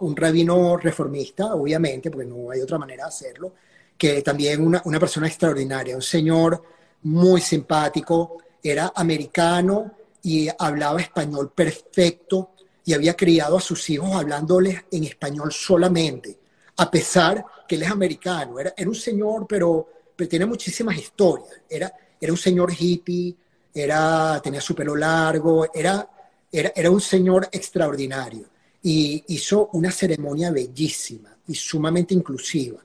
un 0.00 0.16
rabino 0.16 0.76
reformista, 0.76 1.54
obviamente, 1.54 2.10
porque 2.10 2.26
no 2.26 2.50
hay 2.50 2.60
otra 2.60 2.78
manera 2.78 3.04
de 3.04 3.08
hacerlo, 3.08 3.54
que 3.96 4.22
también 4.22 4.66
una, 4.66 4.82
una 4.84 4.98
persona 4.98 5.26
extraordinaria, 5.26 5.94
un 5.94 6.02
señor 6.02 6.62
muy 7.02 7.40
simpático, 7.40 8.38
era 8.62 8.92
americano 8.94 9.92
y 10.22 10.48
hablaba 10.58 11.00
español 11.00 11.52
perfecto 11.54 12.50
y 12.84 12.92
había 12.92 13.16
criado 13.16 13.58
a 13.58 13.60
sus 13.60 13.88
hijos 13.90 14.12
hablándoles 14.12 14.84
en 14.90 15.04
español 15.04 15.52
solamente, 15.52 16.38
a 16.76 16.90
pesar 16.90 17.44
que 17.68 17.76
él 17.76 17.82
es 17.82 17.90
americano. 17.90 18.58
Era, 18.58 18.74
era 18.76 18.88
un 18.88 18.94
señor, 18.94 19.46
pero 19.48 19.88
pero 20.20 20.28
tiene 20.28 20.44
muchísimas 20.44 20.98
historias. 20.98 21.48
Era, 21.66 21.90
era 22.20 22.30
un 22.30 22.36
señor 22.36 22.70
hippie, 22.78 23.34
era, 23.72 24.38
tenía 24.44 24.60
su 24.60 24.74
pelo 24.74 24.94
largo, 24.94 25.72
era, 25.72 26.06
era, 26.52 26.74
era 26.76 26.90
un 26.90 27.00
señor 27.00 27.48
extraordinario. 27.50 28.44
Y 28.82 29.24
hizo 29.28 29.70
una 29.72 29.90
ceremonia 29.90 30.50
bellísima 30.50 31.34
y 31.46 31.54
sumamente 31.54 32.12
inclusiva. 32.12 32.84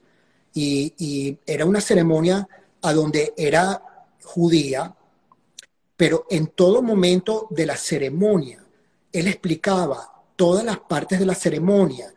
Y, 0.54 0.94
y 0.96 1.38
era 1.44 1.66
una 1.66 1.82
ceremonia 1.82 2.48
a 2.80 2.92
donde 2.94 3.34
era 3.36 3.82
judía, 4.22 4.95
pero 5.96 6.26
en 6.30 6.48
todo 6.48 6.82
momento 6.82 7.46
de 7.50 7.66
la 7.66 7.76
ceremonia, 7.76 8.62
él 9.12 9.28
explicaba 9.28 10.24
todas 10.36 10.64
las 10.64 10.78
partes 10.78 11.18
de 11.18 11.26
la 11.26 11.34
ceremonia 11.34 12.12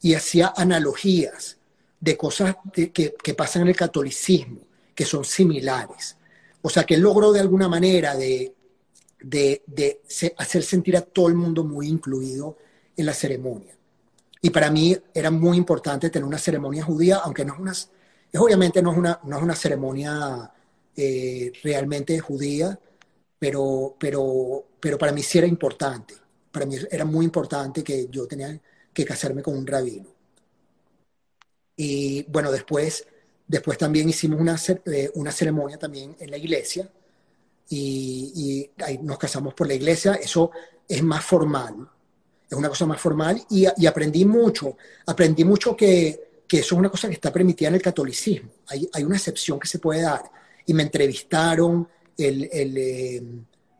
y 0.00 0.14
hacía 0.14 0.52
analogías 0.56 1.58
de 2.00 2.16
cosas 2.16 2.56
que, 2.72 2.92
que, 2.92 3.34
pasan 3.34 3.62
en 3.62 3.68
el 3.68 3.76
catolicismo, 3.76 4.60
que 4.94 5.04
son 5.04 5.24
similares. 5.24 6.16
O 6.62 6.68
sea, 6.68 6.84
que 6.84 6.94
él 6.94 7.00
logró 7.00 7.32
de 7.32 7.40
alguna 7.40 7.68
manera 7.68 8.14
de, 8.14 8.54
de, 9.18 10.00
hacer 10.36 10.62
sentir 10.62 10.96
a 10.96 11.00
todo 11.00 11.28
el 11.28 11.34
mundo 11.34 11.64
muy 11.64 11.88
incluido 11.88 12.58
en 12.96 13.06
la 13.06 13.14
ceremonia. 13.14 13.74
Y 14.42 14.50
para 14.50 14.70
mí 14.70 14.96
era 15.14 15.30
muy 15.30 15.56
importante 15.56 16.10
tener 16.10 16.26
una 16.26 16.38
ceremonia 16.38 16.84
judía, 16.84 17.16
aunque 17.24 17.44
no 17.44 17.54
es 17.54 17.60
una, 17.60 17.72
es 17.72 18.40
obviamente 18.40 18.82
no 18.82 18.92
es 18.92 18.98
una, 18.98 19.18
no 19.24 19.36
es 19.38 19.42
una 19.42 19.56
ceremonia 19.56 20.52
eh, 20.94 21.50
realmente 21.62 22.20
judía, 22.20 22.78
pero, 23.38 23.96
pero, 23.98 24.64
pero 24.80 24.98
para 24.98 25.12
mí 25.12 25.22
sí 25.22 25.38
era 25.38 25.46
importante. 25.46 26.14
Para 26.50 26.66
mí 26.66 26.76
era 26.90 27.04
muy 27.04 27.24
importante 27.24 27.82
que 27.82 28.08
yo 28.10 28.26
tenía 28.26 28.58
que 28.92 29.04
casarme 29.04 29.42
con 29.42 29.56
un 29.56 29.66
rabino. 29.66 30.06
Y 31.76 32.22
bueno, 32.24 32.52
después, 32.52 33.06
después 33.46 33.76
también 33.76 34.08
hicimos 34.08 34.40
una, 34.40 34.56
eh, 34.86 35.10
una 35.14 35.32
ceremonia 35.32 35.78
también 35.78 36.16
en 36.20 36.30
la 36.30 36.36
iglesia 36.36 36.88
y, 37.68 38.70
ahí 38.78 38.98
nos 38.98 39.18
casamos 39.18 39.54
por 39.54 39.66
la 39.66 39.74
iglesia. 39.74 40.14
Eso 40.14 40.50
es 40.88 41.02
más 41.02 41.24
formal, 41.24 41.88
es 42.48 42.56
una 42.56 42.68
cosa 42.68 42.86
más 42.86 43.00
formal 43.00 43.44
y, 43.50 43.66
aprendí 43.86 44.24
mucho. 44.24 44.76
Aprendí 45.06 45.44
mucho 45.44 45.76
que, 45.76 46.42
que, 46.46 46.58
eso 46.58 46.74
es 46.74 46.78
una 46.78 46.90
cosa 46.90 47.08
que 47.08 47.14
está 47.14 47.32
permitida 47.32 47.68
en 47.68 47.74
el 47.74 47.82
catolicismo. 47.82 48.50
Hay, 48.68 48.88
hay 48.92 49.04
una 49.04 49.16
excepción 49.16 49.58
que 49.58 49.68
se 49.68 49.78
puede 49.78 50.02
dar. 50.02 50.22
Y 50.66 50.72
me 50.72 50.84
entrevistaron, 50.84 51.88
el, 52.18 52.48
el, 52.52 52.76
eh, 52.76 53.22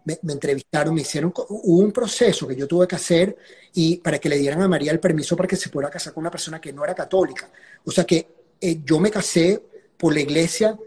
me, 0.04 0.32
entrevistaron, 0.32 0.94
me 0.94 1.02
hicieron, 1.02 1.32
un 1.48 1.92
proceso 1.92 2.46
que 2.46 2.56
yo 2.56 2.66
tuve 2.66 2.86
que 2.86 2.96
hacer 2.96 3.36
y 3.74 3.96
para 3.96 4.18
que 4.18 4.28
le 4.28 4.38
dieran 4.38 4.62
a 4.62 4.68
María 4.68 4.92
el 4.92 5.00
permiso 5.00 5.36
para 5.36 5.48
que 5.48 5.56
se 5.56 5.70
pudiera 5.70 5.90
casar 5.90 6.12
con 6.12 6.22
una 6.22 6.30
persona 6.30 6.60
que 6.60 6.72
no 6.72 6.84
era 6.84 6.94
católica. 6.94 7.50
O 7.84 7.90
sea 7.90 8.04
que 8.04 8.28
eh, 8.60 8.80
yo 8.84 9.00
me 9.00 9.10
casé 9.10 9.62
por 9.96 10.12
la 10.12 10.20
iglesia 10.20 10.78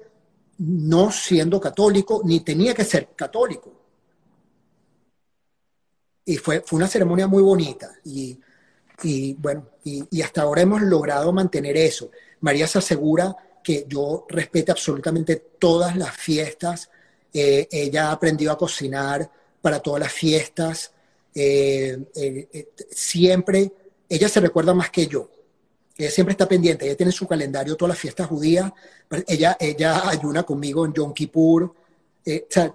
no 0.59 1.11
siendo 1.11 1.59
católico, 1.59 2.21
ni 2.23 2.39
tenía 2.41 2.73
que 2.73 2.83
ser 2.83 3.09
católico. 3.15 3.73
Y 6.25 6.37
fue, 6.37 6.61
fue 6.61 6.77
una 6.77 6.87
ceremonia 6.87 7.27
muy 7.27 7.41
bonita. 7.41 7.91
Y, 8.03 8.39
y 9.03 9.33
bueno, 9.35 9.69
y 9.83 10.21
hasta 10.21 10.41
ahora 10.41 10.61
hemos 10.61 10.81
logrado 10.81 11.31
mantener 11.31 11.77
eso. 11.77 12.09
María 12.41 12.67
se 12.67 12.79
asegura 12.79 13.35
que 13.63 13.85
yo 13.87 14.25
respete 14.29 14.71
absolutamente 14.71 15.35
todas 15.59 15.95
las 15.95 16.15
fiestas 16.15 16.89
eh, 17.33 17.67
ella 17.71 18.11
aprendió 18.11 18.51
a 18.51 18.57
cocinar 18.57 19.29
para 19.61 19.79
todas 19.79 19.99
las 20.01 20.11
fiestas. 20.11 20.91
Eh, 21.33 21.97
eh, 22.15 22.69
siempre, 22.91 23.71
ella 24.09 24.29
se 24.29 24.39
recuerda 24.39 24.73
más 24.73 24.89
que 24.89 25.07
yo. 25.07 25.29
Ella 25.97 26.11
siempre 26.11 26.33
está 26.33 26.47
pendiente, 26.47 26.85
ella 26.85 26.95
tiene 26.95 27.11
su 27.11 27.27
calendario 27.27 27.75
todas 27.75 27.89
las 27.89 27.99
fiestas 27.99 28.27
judías. 28.27 28.71
Ella, 29.27 29.57
ella 29.59 30.07
ayuna 30.09 30.43
conmigo 30.43 30.85
en 30.85 30.93
Yom 30.93 31.13
Kippur. 31.13 31.73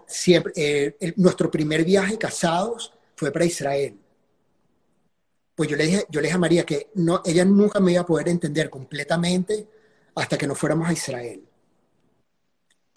siempre, 0.06 0.96
nuestro 1.16 1.50
primer 1.50 1.84
viaje 1.84 2.18
casados 2.18 2.92
fue 3.14 3.30
para 3.30 3.44
Israel. 3.44 3.96
pues 5.54 5.68
yo 5.68 5.76
le 5.76 5.84
dije, 5.84 6.06
yo 6.10 6.20
le 6.20 6.26
dije 6.26 6.36
a 6.36 6.38
María 6.38 6.64
que 6.64 6.90
no, 6.94 7.22
ella 7.24 7.44
nunca 7.44 7.78
me 7.78 7.92
iba 7.92 8.00
a 8.02 8.06
poder 8.06 8.28
entender 8.28 8.68
completamente 8.68 9.68
hasta 10.14 10.36
que 10.36 10.46
nos 10.46 10.58
fuéramos 10.58 10.88
a 10.88 10.92
Israel. 10.92 11.42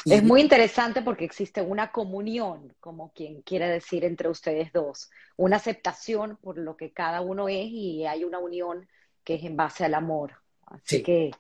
Es 0.06 0.24
muy 0.24 0.42
interesante 0.42 1.02
porque 1.02 1.26
existe 1.26 1.62
una 1.62 1.92
comunión, 1.92 2.74
como 2.80 3.12
quien 3.12 3.42
quiere 3.42 3.68
decir, 3.68 4.06
entre 4.06 4.30
ustedes 4.30 4.72
dos, 4.72 5.10
una 5.36 5.58
aceptación 5.58 6.38
por 6.38 6.58
lo 6.58 6.78
que 6.78 6.92
cada 6.92 7.22
uno 7.22 7.50
es 7.50 7.66
y 7.68 8.06
hay 8.06 8.24
una 8.24 8.40
unión 8.40 8.88
que 9.24 9.36
es 9.36 9.44
en 9.44 9.58
base 9.58 9.84
al 9.84 9.96
amor. 9.96 10.34
Así 10.68 11.02
que 11.02 11.32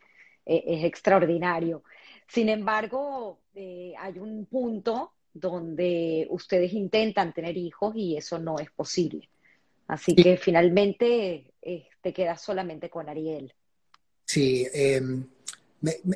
eh, 0.45 0.63
es 0.65 0.83
extraordinario. 0.83 1.83
Sin 2.27 2.49
embargo, 2.49 3.39
eh, 3.53 3.93
hay 3.99 4.17
un 4.17 4.45
punto 4.47 5.13
donde 5.31 6.25
ustedes 6.29 6.73
intentan 6.73 7.33
tener 7.33 7.57
hijos 7.57 7.95
y 7.95 8.17
eso 8.17 8.39
no 8.39 8.57
es 8.57 8.71
posible. 8.71 9.29
Así 9.87 10.15
que 10.15 10.37
finalmente 10.37 11.53
eh, 11.61 11.87
te 12.01 12.13
quedas 12.13 12.41
solamente 12.41 12.89
con 12.89 13.07
Ariel. 13.09 13.53
Sí, 14.25 14.65
em, 15.87 16.13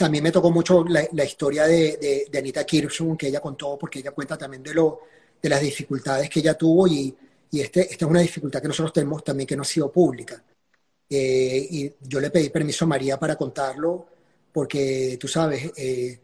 a 0.00 0.08
mí 0.08 0.20
me 0.20 0.32
tocó 0.32 0.50
mucho 0.50 0.84
la, 0.84 1.24
historia 1.24 1.66
de, 1.66 2.28
Anita 2.36 2.64
Kirchhoff, 2.64 3.16
que 3.16 3.28
ella 3.28 3.40
contó, 3.40 3.76
porque 3.78 4.00
ella 4.00 4.12
cuenta 4.12 4.36
también 4.36 4.62
de, 4.62 4.74
lo, 4.74 5.00
de 5.40 5.48
las 5.48 5.60
dificultades 5.60 6.28
que 6.30 6.40
ella 6.40 6.54
tuvo 6.54 6.86
y, 6.86 7.14
y 7.50 7.60
este, 7.60 7.82
esta 7.82 8.04
es 8.04 8.10
una 8.10 8.20
dificultad 8.20 8.60
que 8.60 8.68
nosotros 8.68 8.92
tenemos 8.92 9.22
también 9.22 9.46
que 9.46 9.56
no 9.56 9.62
ha 9.62 9.66
sido 9.66 9.90
pública. 9.92 10.42
Eh, 11.08 11.68
y 11.70 11.92
yo 12.00 12.18
le 12.18 12.30
pedí 12.30 12.50
permiso 12.50 12.84
a 12.84 12.88
María 12.88 13.18
para 13.18 13.36
contarlo, 13.36 14.06
porque 14.52 15.16
tú 15.20 15.28
sabes, 15.28 15.70
eh, 15.76 16.18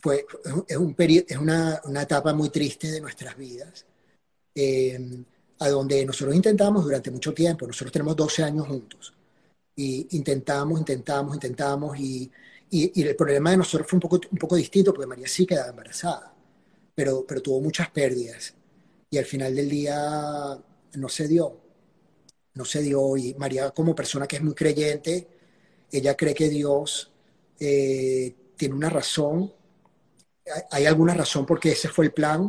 fue, 0.00 0.26
es, 0.66 0.76
un 0.76 0.94
es 0.98 1.36
una, 1.36 1.80
una, 1.84 2.02
etapa 2.02 2.32
muy 2.34 2.50
triste 2.50 2.90
de 2.90 3.00
nuestras 3.00 3.36
vidas, 3.36 3.86
em, 4.54 5.24
a 5.60 5.68
donde 5.68 6.04
nosotros 6.04 6.34
intentamos 6.34 6.84
durante 6.84 7.10
mucho 7.10 7.32
tiempo, 7.32 7.66
nosotros 7.66 7.92
tenemos 7.92 8.16
12 8.16 8.42
años 8.42 8.66
juntos, 8.66 9.12
y 9.76 10.16
intentamos, 10.16 10.78
intentamos, 10.78 11.34
intentamos, 11.34 11.98
y, 11.98 12.30
y, 12.70 13.02
el 13.02 13.16
problema 13.16 13.50
de 13.50 13.58
nosotros 13.58 13.88
fue 13.88 13.96
un 13.96 14.00
poco, 14.00 14.20
un 14.30 14.38
poco 14.38 14.56
distinto, 14.56 14.92
porque 14.92 15.06
María 15.06 15.28
sí 15.28 15.46
quedaba 15.46 15.70
embarazada, 15.70 16.34
pero, 16.94 17.24
pero 17.26 17.42
tuvo 17.42 17.60
muchas 17.60 17.90
pérdidas, 17.90 18.54
y 19.10 19.18
al 19.18 19.24
final 19.24 19.54
del 19.54 19.68
día 19.68 20.58
no 20.94 21.08
se 21.08 21.28
dio, 21.28 21.60
no 22.54 22.64
se 22.64 22.82
dio, 22.82 23.16
y 23.16 23.34
María 23.34 23.70
como 23.70 23.94
persona 23.94 24.26
que 24.26 24.36
es 24.36 24.42
muy 24.42 24.54
creyente, 24.54 25.28
ella 25.90 26.16
cree 26.16 26.34
que 26.34 26.48
Dios 26.48 27.12
eh, 27.60 28.34
tiene 28.56 28.74
una 28.74 28.90
razón, 28.90 29.52
hay 30.70 30.86
alguna 30.86 31.14
razón 31.14 31.46
porque 31.46 31.72
ese 31.72 31.88
fue 31.88 32.06
el 32.06 32.12
plan 32.12 32.48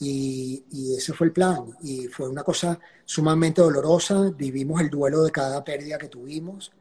y, 0.00 0.94
ese 0.96 1.12
fue 1.12 1.28
el 1.28 1.32
plan 1.32 1.76
y 1.82 2.06
fue 2.08 2.28
una 2.28 2.42
cosa 2.42 2.78
sumamente 3.04 3.60
dolorosa, 3.60 4.30
vivimos 4.30 4.80
el 4.80 4.90
duelo 4.90 5.22
de 5.24 5.30
cada 5.30 5.62
pérdida 5.64 5.98
que 5.98 6.08
tuvimos 6.08 6.72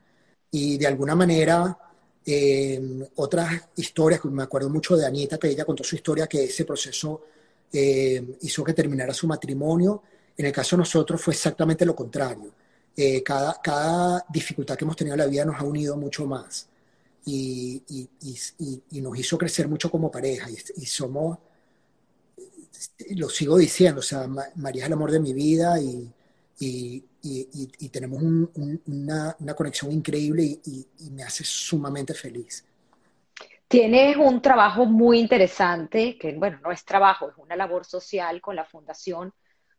y 0.51 0.77
de 0.77 0.87
alguna 0.87 1.15
manera 1.15 1.77
eh, 2.25 3.09
otras 3.15 3.69
historias, 3.75 4.23
me 4.25 4.43
acuerdo 4.43 4.69
mucho 4.69 4.95
de 4.95 5.05
Anita, 5.05 5.37
que 5.37 5.49
ella 5.49 5.65
contó 5.65 5.83
su 5.83 5.95
historia, 5.95 6.27
que 6.27 6.43
ese 6.45 6.65
proceso 6.65 7.23
eh, 7.71 8.37
hizo 8.41 8.63
que 8.63 8.73
terminara 8.73 9.13
su 9.13 9.27
matrimonio. 9.27 10.03
En 10.37 10.45
el 10.45 10.51
caso 10.51 10.75
de 10.75 10.81
nosotros 10.81 11.21
fue 11.21 11.33
exactamente 11.33 11.85
lo 11.85 11.95
contrario. 11.95 12.53
cada, 13.23 13.59
cada 13.61 14.25
dificultad 14.29 14.75
que 14.75 14.85
hemos 14.85 14.95
tenido 14.95 15.15
en 15.15 15.19
la 15.19 15.27
vida 15.27 15.45
nos 15.45 15.59
ha 15.59 15.63
unido 15.63 15.97
mucho 15.97 16.25
más 16.25 16.67
y, 17.27 18.09
nos 18.91 19.19
hizo 19.19 19.37
crecer 19.37 19.67
mucho 19.67 19.91
como 19.91 20.09
pareja. 20.09 20.49
Y, 20.49 20.85
somos, 20.85 21.37
lo 23.15 23.29
sigo 23.29 23.57
diciendo, 23.57 23.99
o 23.99 24.03
sea, 24.03 24.27
María 24.55 24.83
es 24.83 24.87
el 24.87 24.93
amor 24.93 25.11
de 25.11 25.19
mi 25.19 25.33
vida 25.33 25.79
y, 25.79 26.13
tenemos 27.91 28.21
una, 28.21 29.35
conexión 29.55 29.91
increíble 29.91 30.43
y, 30.43 30.87
me 31.11 31.23
hace 31.23 31.43
sumamente 31.43 32.13
feliz. 32.13 32.65
Tienes 33.67 34.15
un 34.15 34.41
trabajo 34.41 34.85
muy 34.85 35.19
interesante, 35.19 36.17
que 36.17 36.33
bueno, 36.33 36.59
no 36.63 36.71
es 36.71 36.85
trabajo, 36.85 37.29
es 37.29 37.37
una 37.37 37.55
labor 37.55 37.85
social 37.85 38.39
con 38.39 38.55
la 38.55 38.65
Fundación 38.65 39.33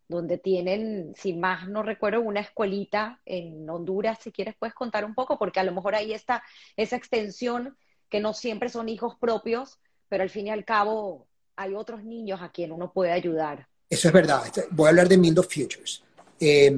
donde 0.09 0.39
tienen, 0.39 1.15
si 1.15 1.35
más 1.35 1.69
no 1.69 1.83
recuerdo, 1.83 2.23
una 2.23 2.41
escuelita 2.41 3.20
en 3.27 3.69
Honduras, 3.69 4.19
si 4.20 4.33
quieres 4.33 4.57
puedes 4.59 4.75
contar 4.75 5.05
un 5.05 5.15
poco, 5.15 5.39
porque 5.39 5.61
a 5.61 5.65
lo 5.65 5.73
mejor 5.73 5.95
ahí 5.95 6.12
está 6.12 6.43
esa 6.77 6.97
extensión 6.97 7.77
que 8.09 8.20
no 8.20 8.33
siempre 8.33 8.70
son 8.70 8.89
hijos 8.89 9.16
propios, 9.20 9.79
pero 10.09 10.23
al 10.23 10.31
fin 10.31 10.47
y 10.47 10.51
al 10.51 10.65
cabo 10.65 11.29
hay 11.59 11.75
otros 11.75 12.03
niños 12.03 12.41
a 12.41 12.51
quien 12.51 12.73
uno 12.73 12.91
puede 12.93 13.13
ayudar. 13.13 13.67
Eso 13.91 14.09
es 14.09 14.15
verdad. 14.15 14.43
Voy 14.71 14.87
a 14.87 14.89
hablar 14.91 15.09
de 15.09 15.19
Mindo 15.19 15.43
Futures. 15.43 16.03
Eh, 16.41 16.77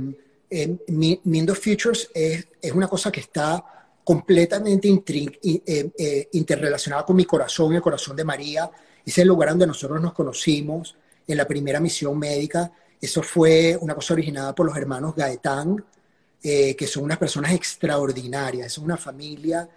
Mindo 0.88 1.54
Futures 1.54 2.10
es, 2.14 2.72
una 2.72 2.88
cosa 2.88 3.12
que 3.12 3.20
está 3.20 3.64
completamente 4.02 4.88
eh, 4.88 5.90
eh, 5.96 6.28
interrelacionada 6.32 7.04
con 7.04 7.16
mi 7.16 7.24
corazón, 7.24 7.74
el 7.74 7.82
corazón 7.82 8.16
de 8.16 8.24
María. 8.24 8.70
Es 9.04 9.18
el 9.18 9.28
lugar 9.28 9.50
donde 9.50 9.66
nosotros 9.66 10.00
nos 10.00 10.12
conocimos 10.12 10.96
en 11.26 11.36
la 11.36 11.46
primera 11.46 11.78
misión 11.78 12.18
médica 12.18 12.72
eso 13.00 13.22
fue 13.22 13.78
una 13.80 13.94
cosa 13.94 14.12
originada 14.12 14.54
por 14.54 14.66
los 14.66 14.76
hermanos 14.76 15.14
Gaetán, 15.16 15.82
eh, 16.42 16.76
que 16.76 16.86
son 16.86 17.04
unas 17.04 17.18
personas 17.18 17.52
extraordinarias, 17.52 18.66
es 18.66 18.78
una 18.78 18.96
familia 18.96 19.68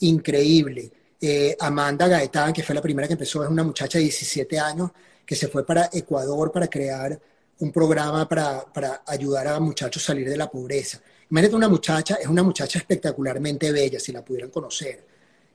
increíble. 0.00 0.90
Eh, 1.24 1.56
Amanda 1.60 2.08
Gaetán, 2.08 2.52
que 2.52 2.64
fue 2.64 2.74
la 2.74 2.82
primera 2.82 3.06
que 3.06 3.12
empezó, 3.12 3.44
es 3.44 3.48
una 3.48 3.62
muchacha 3.62 3.96
de 3.98 4.02
17 4.02 4.58
años 4.58 4.90
que 5.24 5.36
se 5.36 5.46
fue 5.46 5.64
para 5.64 5.88
Ecuador 5.92 6.50
para 6.50 6.66
crear 6.66 7.16
un 7.60 7.70
programa 7.70 8.28
para, 8.28 9.02
ayudar 9.06 9.46
a 9.46 9.60
muchachos 9.60 10.02
a 10.02 10.06
salir 10.08 10.28
de 10.28 10.36
la 10.36 10.50
pobreza. 10.50 11.00
Imagínate 11.30 11.54
una 11.54 11.68
muchacha, 11.68 12.16
es 12.16 12.26
una 12.26 12.42
muchacha 12.42 12.80
espectacularmente 12.80 13.70
bella, 13.70 14.00
si 14.00 14.10
la 14.10 14.24
pudieran 14.24 14.50
conocer, 14.50 15.06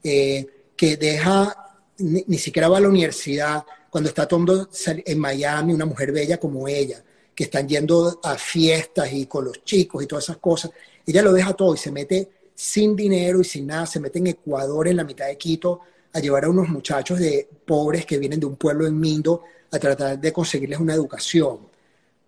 eh, 0.01 0.47
que 0.73 0.95
deja, 0.95 1.75
ni, 1.97 2.23
ni, 2.27 2.37
siquiera 2.37 2.69
va 2.69 2.77
a 2.77 2.81
la 2.81 2.87
universidad, 2.87 3.65
cuando 3.89 4.07
está 4.07 4.25
todo 4.25 4.69
en 4.85 5.19
Miami, 5.19 5.73
una 5.73 5.85
mujer 5.85 6.13
bella 6.13 6.39
como 6.39 6.65
ella, 6.69 7.03
que 7.35 7.43
están 7.43 7.67
yendo 7.67 8.21
a 8.23 8.37
fiestas 8.37 9.11
y 9.11 9.25
con 9.25 9.43
los 9.43 9.65
chicos 9.65 10.01
y 10.01 10.07
todas 10.07 10.23
esas 10.23 10.37
cosas. 10.37 10.71
Ella 11.05 11.21
lo 11.21 11.33
deja 11.33 11.53
todo 11.53 11.75
y 11.75 11.77
se 11.77 11.91
mete 11.91 12.36
sin 12.57 12.95
dinero 12.95 13.39
y 13.39 13.43
sin 13.43 13.67
nada, 13.67 13.85
se 13.85 13.99
mete 13.99 14.17
en 14.17 14.27
Ecuador, 14.27 14.87
en 14.87 14.97
la 14.97 15.03
mitad 15.03 15.27
de 15.27 15.37
Quito, 15.37 15.81
a 16.11 16.19
llevar 16.19 16.45
a 16.45 16.49
unos 16.49 16.67
muchachos 16.69 17.19
de 17.19 17.47
pobres 17.65 18.05
que 18.05 18.17
vienen 18.17 18.39
de 18.39 18.47
un 18.47 18.55
pueblo 18.55 18.87
en 18.87 18.99
Mindo 18.99 19.43
a 19.71 19.77
tratar 19.77 20.19
de 20.19 20.33
conseguirles 20.33 20.79
una 20.79 20.95
educación. 20.95 21.59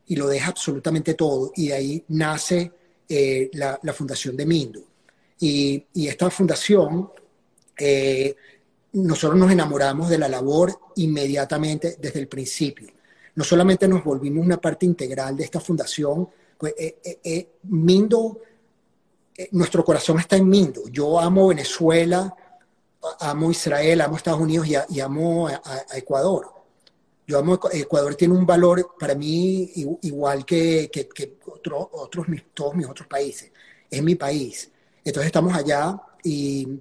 Y 0.05 0.15
lo 0.15 0.27
deja 0.27 0.49
absolutamente 0.49 1.15
todo. 1.15 1.51
Y 1.55 1.69
de 1.69 1.73
ahí 1.73 2.03
nace 2.09 2.71
eh, 3.07 3.49
la, 3.53 3.79
Fundación 3.93 4.37
de 4.37 4.45
Mindo. 4.45 4.83
Y, 5.39 5.83
esta 5.95 6.29
fundación, 6.29 7.09
eh, 7.79 8.35
nosotros 8.93 9.39
nos 9.39 9.51
enamoramos 9.51 10.09
de 10.09 10.19
la 10.19 10.27
labor 10.27 10.79
inmediatamente 10.95 11.97
desde 11.99 12.19
el 12.19 12.27
principio 12.27 12.89
no 13.39 13.45
solamente 13.45 13.87
nos 13.87 14.03
volvimos 14.03 14.45
una 14.45 14.59
parte 14.59 14.85
integral 14.85 15.37
de 15.37 15.45
esta 15.45 15.61
fundación, 15.61 16.27
pues 16.57 16.73
eh, 16.77 17.19
eh, 17.23 17.47
Mindo, 17.69 18.41
nuestro 19.51 19.83
corazón 19.83 20.19
está 20.19 20.35
en 20.35 20.47
Mindo. 20.47 20.87
Yo 20.89 21.19
amo 21.19 21.47
Venezuela, 21.47 22.33
amo 23.19 23.51
Israel, 23.51 24.01
amo 24.01 24.17
Estados 24.17 24.41
Unidos 24.41 24.67
y, 24.89 24.99
amo 24.99 25.47
a, 25.47 25.85
Ecuador. 25.95 26.47
Yo 27.27 27.39
amo 27.39 27.59
Ecuador, 27.71 28.15
tiene 28.15 28.33
un 28.33 28.45
valor 28.45 28.95
para 28.99 29.15
mí 29.15 29.71
igual 30.01 30.45
que, 30.45 30.89
otros, 31.45 31.87
todos 32.53 32.75
mis 32.75 32.87
otros 32.87 33.07
países. 33.07 33.51
Es 33.89 34.03
mi 34.03 34.15
país. 34.15 34.71
Entonces 35.03 35.27
estamos 35.27 35.53
allá 35.53 35.99
y, 36.23 36.79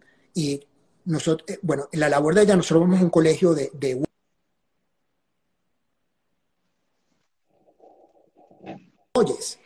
nosotros, 1.05 1.59
bueno, 1.63 1.89
en 1.91 2.01
la 2.01 2.09
labor 2.09 2.35
de 2.35 2.43
allá 2.43 2.55
nosotros 2.57 2.83
vamos 2.83 3.01
a 3.01 3.05
un 3.05 3.11
colegio 3.11 3.55
de, 3.55 3.71
de 3.73 4.03
oyes? 9.19 9.59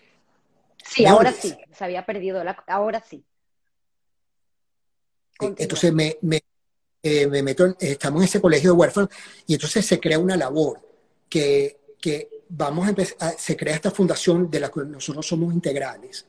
Sí, 0.85 1.06
ahora 1.06 1.32
sí, 1.32 1.55
se 1.83 1.87
había 1.87 2.07
perdido 2.07 2.45
la... 2.45 2.53
Ahora 2.69 3.03
sí. 3.03 3.25
Entonces 5.41 5.93
me, 5.93 6.17
eh, 7.03 7.27
me, 7.27 7.43
meto, 7.43 7.75
estamos 7.81 8.21
en 8.21 8.25
ese 8.27 8.41
colegio 8.41 8.71
de 8.71 8.79
huérfanos 8.79 9.11
y 9.49 9.55
entonces 9.55 9.85
se 9.85 9.99
crea 9.99 10.21
una 10.21 10.37
labor 10.37 10.81
que, 11.29 11.97
que 12.01 12.45
vamos 12.51 12.87
a 12.87 12.91
empezar, 12.91 13.35
se 13.37 13.57
crea 13.57 13.75
esta 13.75 13.91
fundación 13.91 14.49
de 14.49 14.61
la 14.61 14.71
que 14.71 14.85
nosotros 14.85 15.27
somos 15.27 15.53
integrales. 15.53 16.25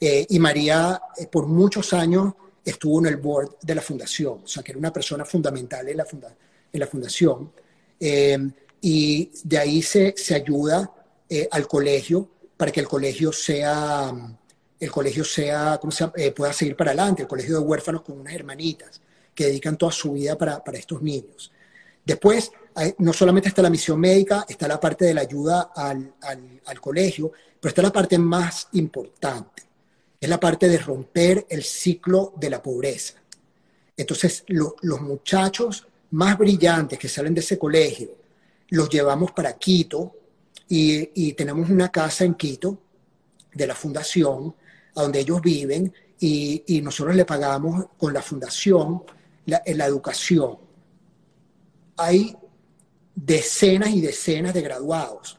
Eh, 0.00 0.24
y 0.30 0.38
María 0.38 1.02
eh, 1.18 1.26
por 1.26 1.46
muchos 1.46 1.92
años 1.92 2.32
estuvo 2.64 2.98
en 3.00 3.06
el 3.06 3.18
board 3.18 3.58
de 3.60 3.74
la 3.74 3.82
fundación, 3.82 4.40
o 4.44 4.48
sea 4.48 4.62
que 4.62 4.72
era 4.72 4.78
una 4.78 4.94
persona 4.94 5.26
fundamental 5.26 5.86
en 5.90 5.98
la, 5.98 6.06
en 6.72 6.80
la 6.80 6.86
fundación. 6.86 7.52
y 8.80 9.30
de 9.44 9.58
ahí 9.58 9.82
se, 9.82 10.14
se 10.16 10.34
ayuda 10.34 10.90
al 11.50 11.68
colegio 11.68 12.30
para 12.56 12.72
que 12.72 12.80
el 12.80 12.88
colegio 12.88 13.30
sea, 13.32 14.14
el 14.78 14.90
colegio 14.90 15.24
sea, 15.24 15.78
¿cómo 15.80 15.90
se 15.90 16.10
eh, 16.16 16.32
pueda 16.32 16.52
seguir 16.52 16.76
para 16.76 16.90
adelante, 16.90 17.22
el 17.22 17.28
colegio 17.28 17.58
de 17.58 17.64
huérfanos 17.64 18.02
con 18.02 18.20
unas 18.20 18.34
hermanitas 18.34 19.00
que 19.36 19.44
dedican 19.44 19.76
toda 19.76 19.92
su 19.92 20.14
vida 20.14 20.36
para, 20.36 20.64
para 20.64 20.78
estos 20.78 21.02
niños. 21.02 21.52
Después, 22.04 22.50
no 22.98 23.12
solamente 23.12 23.48
está 23.48 23.62
la 23.62 23.70
misión 23.70 24.00
médica, 24.00 24.46
está 24.48 24.66
la 24.66 24.80
parte 24.80 25.04
de 25.04 25.14
la 25.14 25.20
ayuda 25.20 25.72
al, 25.74 26.14
al, 26.64 26.80
colegio, 26.80 27.32
pero 27.60 27.68
está 27.70 27.82
la 27.82 27.92
parte 27.92 28.18
más 28.18 28.68
importante, 28.72 29.64
es 30.20 30.28
la 30.28 30.40
parte 30.40 30.68
de 30.68 30.78
romper 30.78 31.46
el 31.48 31.62
ciclo 31.62 32.32
de 32.36 32.50
la 32.50 32.62
pobreza. 32.62 33.14
Entonces, 33.96 34.44
los 34.46 35.00
muchachos 35.00 35.86
más 36.12 36.38
brillantes 36.38 36.98
que 36.98 37.08
salen 37.08 37.34
de 37.34 37.40
ese 37.40 37.58
colegio, 37.58 38.10
los 38.68 38.88
llevamos 38.88 39.32
para 39.32 39.54
Quito 39.54 40.14
y, 40.68 41.10
y 41.14 41.32
tenemos 41.32 41.68
una 41.68 41.90
casa 41.90 42.24
en 42.24 42.34
Quito 42.34 42.78
de 43.52 43.66
la 43.66 43.74
fundación, 43.74 44.54
a 44.96 45.02
donde 45.02 45.20
ellos 45.20 45.40
viven, 45.40 45.92
y, 46.18 46.64
y 46.66 46.80
nosotros 46.80 47.14
le 47.14 47.24
pagamos 47.24 47.86
con 47.98 48.12
la 48.12 48.22
fundación 48.22 49.02
la, 49.46 49.62
la 49.64 49.86
educación. 49.86 50.58
Hay 51.96 52.36
decenas 53.14 53.90
y 53.90 54.00
decenas 54.00 54.52
de 54.52 54.60
graduados, 54.60 55.38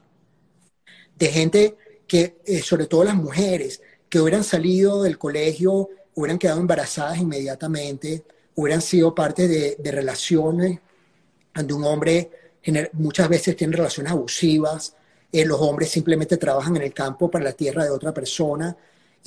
de 1.16 1.28
gente 1.28 1.78
que, 2.08 2.38
eh, 2.46 2.62
sobre 2.62 2.88
todo 2.88 3.04
las 3.04 3.16
mujeres, 3.16 3.82
que 4.10 4.20
hubieran 4.20 4.44
salido 4.44 5.04
del 5.04 5.18
colegio, 5.18 5.90
hubieran 6.16 6.40
quedado 6.40 6.60
embarazadas 6.60 7.20
inmediatamente, 7.20 8.24
hubieran 8.56 8.82
sido 8.82 9.14
parte 9.14 9.48
de, 9.48 9.92
relaciones 9.92 10.80
donde 11.54 11.74
un 11.74 11.84
hombre 11.84 12.32
muchas 12.94 13.30
veces 13.30 13.56
tiene 13.56 13.76
relaciones 13.76 14.12
abusivas, 14.12 14.96
eh, 15.32 15.46
los 15.46 15.60
hombres 15.60 15.90
simplemente 15.90 16.38
trabajan 16.38 16.76
en 16.78 16.84
el 16.84 16.94
campo 16.94 17.30
para 17.30 17.46
la 17.46 17.54
tierra 17.54 17.84
de 17.84 17.92
otra 17.92 18.14
persona 18.14 18.76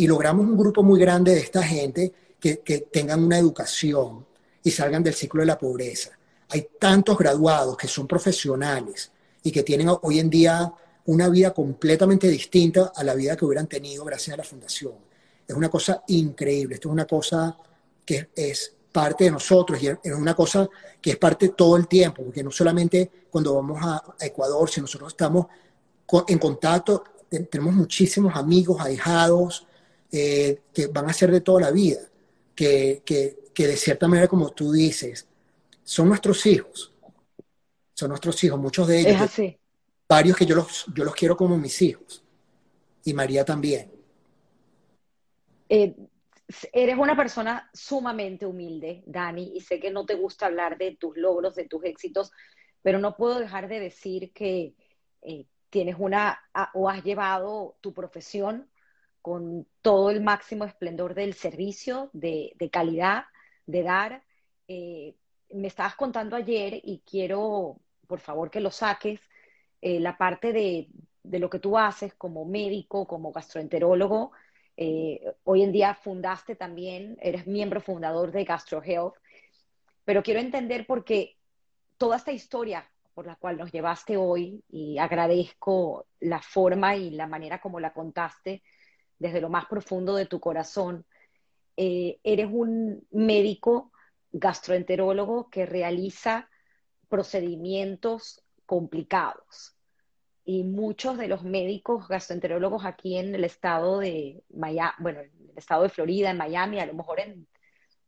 y 0.01 0.06
logramos 0.06 0.47
un 0.47 0.56
grupo 0.56 0.82
muy 0.82 0.98
grande 0.98 1.35
de 1.35 1.40
esta 1.40 1.62
gente 1.62 2.10
que, 2.40 2.60
que 2.60 2.78
tengan 2.90 3.22
una 3.22 3.36
educación 3.36 4.24
y 4.62 4.70
salgan 4.70 5.02
del 5.02 5.12
ciclo 5.12 5.43
de 5.43 5.47
la 5.47 5.59
pobreza. 5.59 6.09
Hay 6.48 6.68
tantos 6.78 7.18
graduados 7.18 7.77
que 7.77 7.86
son 7.86 8.06
profesionales 8.06 9.12
y 9.43 9.51
que 9.52 9.62
tienen 9.62 9.90
hoy 10.01 10.18
en 10.18 10.31
día 10.31 10.72
una 11.05 11.28
vida 11.28 11.52
completamente 11.52 12.28
distinta 12.28 12.93
a 12.97 13.05
la 13.05 13.14
vida 13.14 13.36
que 13.36 13.44
hubieran 13.44 13.66
tenido 13.66 14.02
gracias 14.06 14.32
a 14.32 14.39
la 14.39 14.43
fundación. 14.43 14.94
Es 15.47 15.55
una 15.55 15.68
cosa 15.68 16.02
increíble, 16.06 16.77
esto 16.77 16.89
es 16.89 16.93
una 16.94 17.05
cosa 17.05 17.55
que 18.06 18.31
es 18.35 18.72
parte 18.90 19.24
de 19.24 19.32
nosotros 19.32 19.82
y 19.82 19.89
es 19.89 20.14
una 20.14 20.35
cosa 20.35 20.66
que 20.98 21.10
es 21.10 21.16
parte 21.18 21.51
todo 21.51 21.77
el 21.77 21.86
tiempo, 21.86 22.24
porque 22.24 22.43
no 22.43 22.51
solamente 22.51 23.10
cuando 23.31 23.55
vamos 23.55 23.78
a, 23.82 24.02
Ecuador, 24.18 24.70
si 24.70 24.81
nosotros 24.81 25.12
estamos 25.12 25.44
en 26.27 26.39
contacto, 26.39 27.05
tenemos 27.51 27.74
muchísimos 27.74 28.35
amigos, 28.35 28.81
ahijados, 28.81 29.66
eh, 30.12 30.62
que 30.72 30.86
van 30.88 31.08
a 31.08 31.12
ser 31.12 31.30
de 31.30 31.40
toda 31.40 31.60
la 31.60 31.70
vida, 31.70 32.00
que, 32.54 33.02
que, 33.04 33.50
que 33.54 33.66
de 33.66 33.76
cierta 33.76 34.08
manera, 34.08 34.28
como 34.28 34.50
tú 34.50 34.72
dices, 34.72 35.28
son 35.82 36.08
nuestros 36.08 36.46
hijos. 36.46 36.92
Son 37.94 38.08
nuestros 38.08 38.42
hijos, 38.44 38.58
muchos 38.58 38.88
de 38.88 39.00
ellos. 39.00 39.12
Es 39.12 39.20
así. 39.20 39.58
Varios 40.08 40.36
que 40.36 40.46
yo 40.46 40.54
los, 40.54 40.86
yo 40.94 41.04
los 41.04 41.14
quiero 41.14 41.36
como 41.36 41.58
mis 41.58 41.82
hijos. 41.82 42.24
Y 43.04 43.12
María 43.12 43.44
también. 43.44 43.92
Eh, 45.68 45.94
eres 46.72 46.96
una 46.96 47.16
persona 47.16 47.68
sumamente 47.72 48.46
humilde, 48.46 49.02
Dani, 49.06 49.52
y 49.54 49.60
sé 49.60 49.78
que 49.78 49.90
no 49.90 50.06
te 50.06 50.14
gusta 50.14 50.46
hablar 50.46 50.78
de 50.78 50.96
tus 50.96 51.16
logros, 51.16 51.54
de 51.54 51.66
tus 51.66 51.84
éxitos, 51.84 52.32
pero 52.82 52.98
no 52.98 53.16
puedo 53.16 53.38
dejar 53.38 53.68
de 53.68 53.80
decir 53.80 54.32
que 54.32 54.74
eh, 55.22 55.46
tienes 55.68 55.96
una, 55.98 56.40
o 56.74 56.88
has 56.88 57.04
llevado 57.04 57.76
tu 57.80 57.92
profesión 57.92 58.69
con 59.22 59.66
todo 59.82 60.10
el 60.10 60.22
máximo 60.22 60.64
esplendor 60.64 61.14
del 61.14 61.34
servicio, 61.34 62.10
de, 62.12 62.52
de 62.56 62.70
calidad, 62.70 63.24
de 63.66 63.82
dar. 63.82 64.22
Eh, 64.68 65.14
me 65.52 65.68
estabas 65.68 65.94
contando 65.97 66.36
ayer 66.36 66.80
y 66.82 67.02
quiero, 67.05 67.80
por 68.06 68.20
favor, 68.20 68.51
que 68.51 68.60
lo 68.60 68.70
saques, 68.70 69.20
eh, 69.80 70.01
la 70.01 70.16
parte 70.16 70.52
de, 70.52 70.88
lo 71.38 71.51
que 71.51 71.59
tú 71.59 71.78
haces 71.78 72.14
como 72.14 72.44
médico, 72.44 73.06
como 73.06 73.32
gastroenterólogo. 73.32 74.32
Eh, 74.76 75.20
hoy 75.44 75.62
en 75.62 75.72
día 75.72 75.94
fundaste 75.94 76.56
también, 76.56 77.16
eres 77.20 77.47
miembro 77.47 77.80
fundador 77.80 78.32
de 78.32 78.44
GastroHealth, 78.44 79.14
pero 80.05 80.22
quiero 80.22 80.40
entender 80.40 80.86
por 80.86 81.05
qué 81.05 81.36
toda 81.98 82.16
esta 82.16 82.32
historia 82.32 82.90
por 83.14 83.26
la 83.26 83.36
cual 83.36 83.59
nos 83.59 83.72
llevaste 83.72 84.16
hoy 84.16 84.64
y 84.70 84.97
agradezco 84.98 86.06
la 86.20 86.40
forma 86.40 86.97
y 86.97 87.10
la 87.10 87.26
manera 87.26 87.60
como 87.60 87.80
la 87.80 87.92
contaste 87.92 88.62
desde 89.20 89.40
lo 89.40 89.48
más 89.48 89.66
profundo 89.66 90.16
de 90.16 90.26
tu 90.26 90.40
corazón. 90.40 91.06
Eh, 91.76 92.18
eres 92.24 92.48
un 92.51 93.06
médico 93.12 93.92
gastroenterólogo 94.32 95.48
que 95.51 95.66
realiza 95.66 96.51
procedimientos 97.09 98.42
complicados. 98.66 99.76
Y 100.44 100.64
muchos 100.64 101.18
de 101.18 101.28
los 101.28 101.44
médicos 101.44 102.09
gastroenterólogos 102.09 102.84
aquí 102.84 103.18
en 103.18 103.34
el 103.34 103.44
estado 103.44 104.01
de 104.01 104.42
Miami, 104.48 104.94
bueno, 104.98 105.20
en 105.20 105.51
el 105.51 105.59
estado 105.59 105.84
de 105.84 105.90
Florida, 105.90 106.30
en 106.30 106.38
Miami, 106.38 106.80
a 106.80 106.86
lo 106.86 106.94
mejor 106.94 107.20
en 107.20 107.47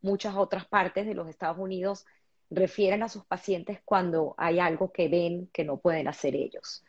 muchas 0.00 0.34
otras 0.34 0.66
partes 0.66 1.06
de 1.06 1.14
los 1.14 1.28
Estados 1.28 1.58
Unidos, 1.58 2.06
refieren 2.50 3.02
a 3.02 3.08
sus 3.08 3.24
pacientes 3.26 3.80
cuando 3.84 4.34
hay 4.38 4.58
algo 4.58 4.92
que 4.92 5.08
ven 5.08 5.48
que 5.52 5.64
no 5.64 5.76
pueden 5.76 6.08
hacer 6.08 6.34
ellos. 6.34 6.84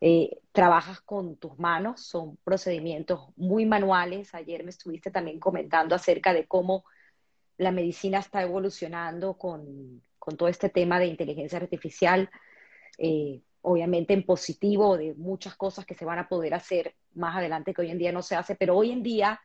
Eh, 0.00 0.38
trabajas 0.52 1.00
con 1.00 1.36
tus 1.36 1.58
manos, 1.58 2.02
son 2.02 2.36
procedimientos 2.44 3.30
muy 3.36 3.66
manuales. 3.66 4.34
Ayer 4.34 4.62
me 4.62 4.70
estuviste 4.70 5.10
también 5.10 5.40
comentando 5.40 5.94
acerca 5.94 6.32
de 6.32 6.46
cómo 6.46 6.84
la 7.56 7.72
medicina 7.72 8.20
está 8.20 8.42
evolucionando 8.42 9.36
con, 9.36 10.02
todo 10.36 10.48
este 10.48 10.68
tema 10.68 10.98
de 10.98 11.06
inteligencia 11.06 11.58
artificial, 11.58 12.28
eh, 12.98 13.40
obviamente 13.62 14.12
en 14.12 14.24
positivo, 14.24 14.98
de 14.98 15.14
muchas 15.14 15.56
cosas 15.56 15.86
que 15.86 15.94
se 15.94 16.04
van 16.04 16.18
a 16.18 16.28
poder 16.28 16.52
hacer 16.52 16.94
más 17.14 17.36
adelante 17.36 17.72
que 17.72 17.80
hoy 17.80 17.90
en 17.90 17.98
día 17.98 18.12
no 18.12 18.22
se 18.22 18.36
hace, 18.36 18.54
pero 18.54 18.76
hoy 18.76 18.92
en 18.92 19.02
día, 19.02 19.40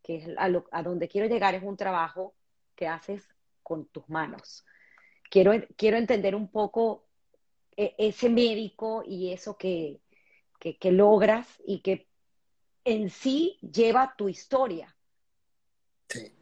que 0.00 0.16
es 0.16 0.28
a, 0.38 0.82
donde 0.82 1.08
quiero 1.08 1.26
llegar, 1.26 1.56
es 1.56 1.62
un 1.64 1.76
trabajo 1.76 2.34
que 2.76 2.86
haces 2.86 3.28
con 3.64 3.86
tus 3.86 4.08
manos. 4.08 4.64
Quiero, 5.28 5.52
quiero 5.76 5.96
entender 5.96 6.36
un 6.36 6.48
poco 6.48 7.07
ese 7.78 8.28
médico 8.28 9.04
y 9.06 9.32
eso 9.32 9.56
que, 9.56 10.00
que 10.58 10.92
logras 10.92 11.46
y 11.64 11.80
que 11.80 12.08
en 12.84 13.10
sí 13.10 13.56
lleva 13.60 14.14
tu 14.16 14.28
historia. 14.28 14.94
Sí. 16.08 16.32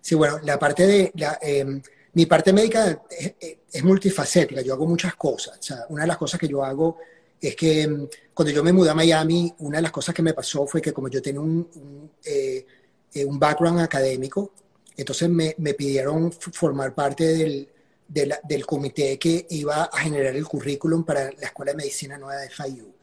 Sí, 0.00 0.14
bueno, 0.14 0.38
la 0.44 0.58
parte 0.58 0.86
de, 0.86 1.12
la, 1.16 1.38
em, 1.42 1.82
mi 2.14 2.24
parte 2.26 2.52
médica 2.52 3.02
es, 3.10 3.84
multifacética, 3.84 4.62
yo 4.62 4.72
hago 4.72 4.86
muchas 4.86 5.16
cosas. 5.16 5.58
O 5.58 5.62
sea, 5.62 5.86
una 5.90 6.02
de 6.02 6.08
las 6.08 6.16
cosas 6.16 6.40
que 6.40 6.48
yo 6.48 6.64
hago 6.64 6.98
es 7.40 7.54
que 7.54 7.82
em, 7.82 8.08
cuando 8.32 8.54
yo 8.54 8.64
me 8.64 8.72
mudé 8.72 8.90
a 8.90 8.94
Miami, 8.94 9.52
una 9.58 9.78
de 9.78 9.82
las 9.82 9.92
cosas 9.92 10.14
que 10.14 10.22
me 10.22 10.32
pasó 10.32 10.66
fue 10.66 10.80
que 10.80 10.92
como 10.92 11.08
yo 11.08 11.20
tenía 11.20 11.40
un, 11.40 11.68
un, 11.74 12.10
eh, 12.24 12.64
eh, 13.12 13.26
background 13.28 13.80
académico, 13.80 14.52
entonces 14.96 15.28
me, 15.28 15.54
me 15.58 15.74
pidieron 15.74 16.32
formar 16.32 16.94
parte 16.94 17.24
del, 17.24 17.68
del 18.08 18.66
comité 18.66 19.18
que 19.18 19.46
iba 19.50 19.84
a 19.84 19.98
generar 19.98 20.34
el 20.36 20.44
currículum 20.44 21.04
para 21.04 21.30
la 21.32 21.46
Escuela 21.46 21.72
de 21.72 21.78
Medicina 21.78 22.16
Nueva 22.16 22.40
de 22.40 22.50
FIU. 22.50 22.94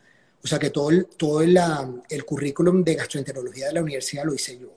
O 0.43 0.47
sea 0.47 0.59
que 0.59 0.69
todo 0.69 0.89
el, 0.89 1.05
todo 1.05 1.41
el, 1.41 2.25
currículum 2.25 2.84
de 2.84 2.95
gastroenterología 2.95 3.67
de 3.67 3.73
la 3.73 3.81
universidad 3.81 4.25
lo 4.25 4.34
hice 4.34 4.57
yo 4.57 4.73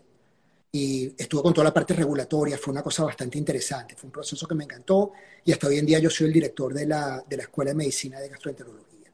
y 0.70 1.12
estuve 1.16 1.42
con 1.42 1.54
toda 1.54 1.64
la 1.64 1.74
parte 1.74 1.94
regulatoria, 1.94 2.58
fue 2.58 2.72
una 2.72 2.82
cosa 2.82 3.02
bastante 3.04 3.38
interesante, 3.38 3.96
fue 3.96 4.08
un 4.08 4.12
proceso 4.12 4.46
que 4.46 4.54
me 4.54 4.64
encantó 4.64 5.12
y 5.44 5.52
hasta 5.52 5.68
hoy 5.68 5.78
en 5.78 5.86
día 5.86 5.98
yo 5.98 6.10
soy 6.10 6.26
el 6.26 6.32
director 6.34 6.74
de 6.74 6.86
la, 6.86 7.24
de 7.26 7.36
la 7.36 7.44
Escuela 7.44 7.70
de 7.70 7.76
Medicina 7.76 8.20
de 8.20 8.28
Gastroenterología. 8.28 9.10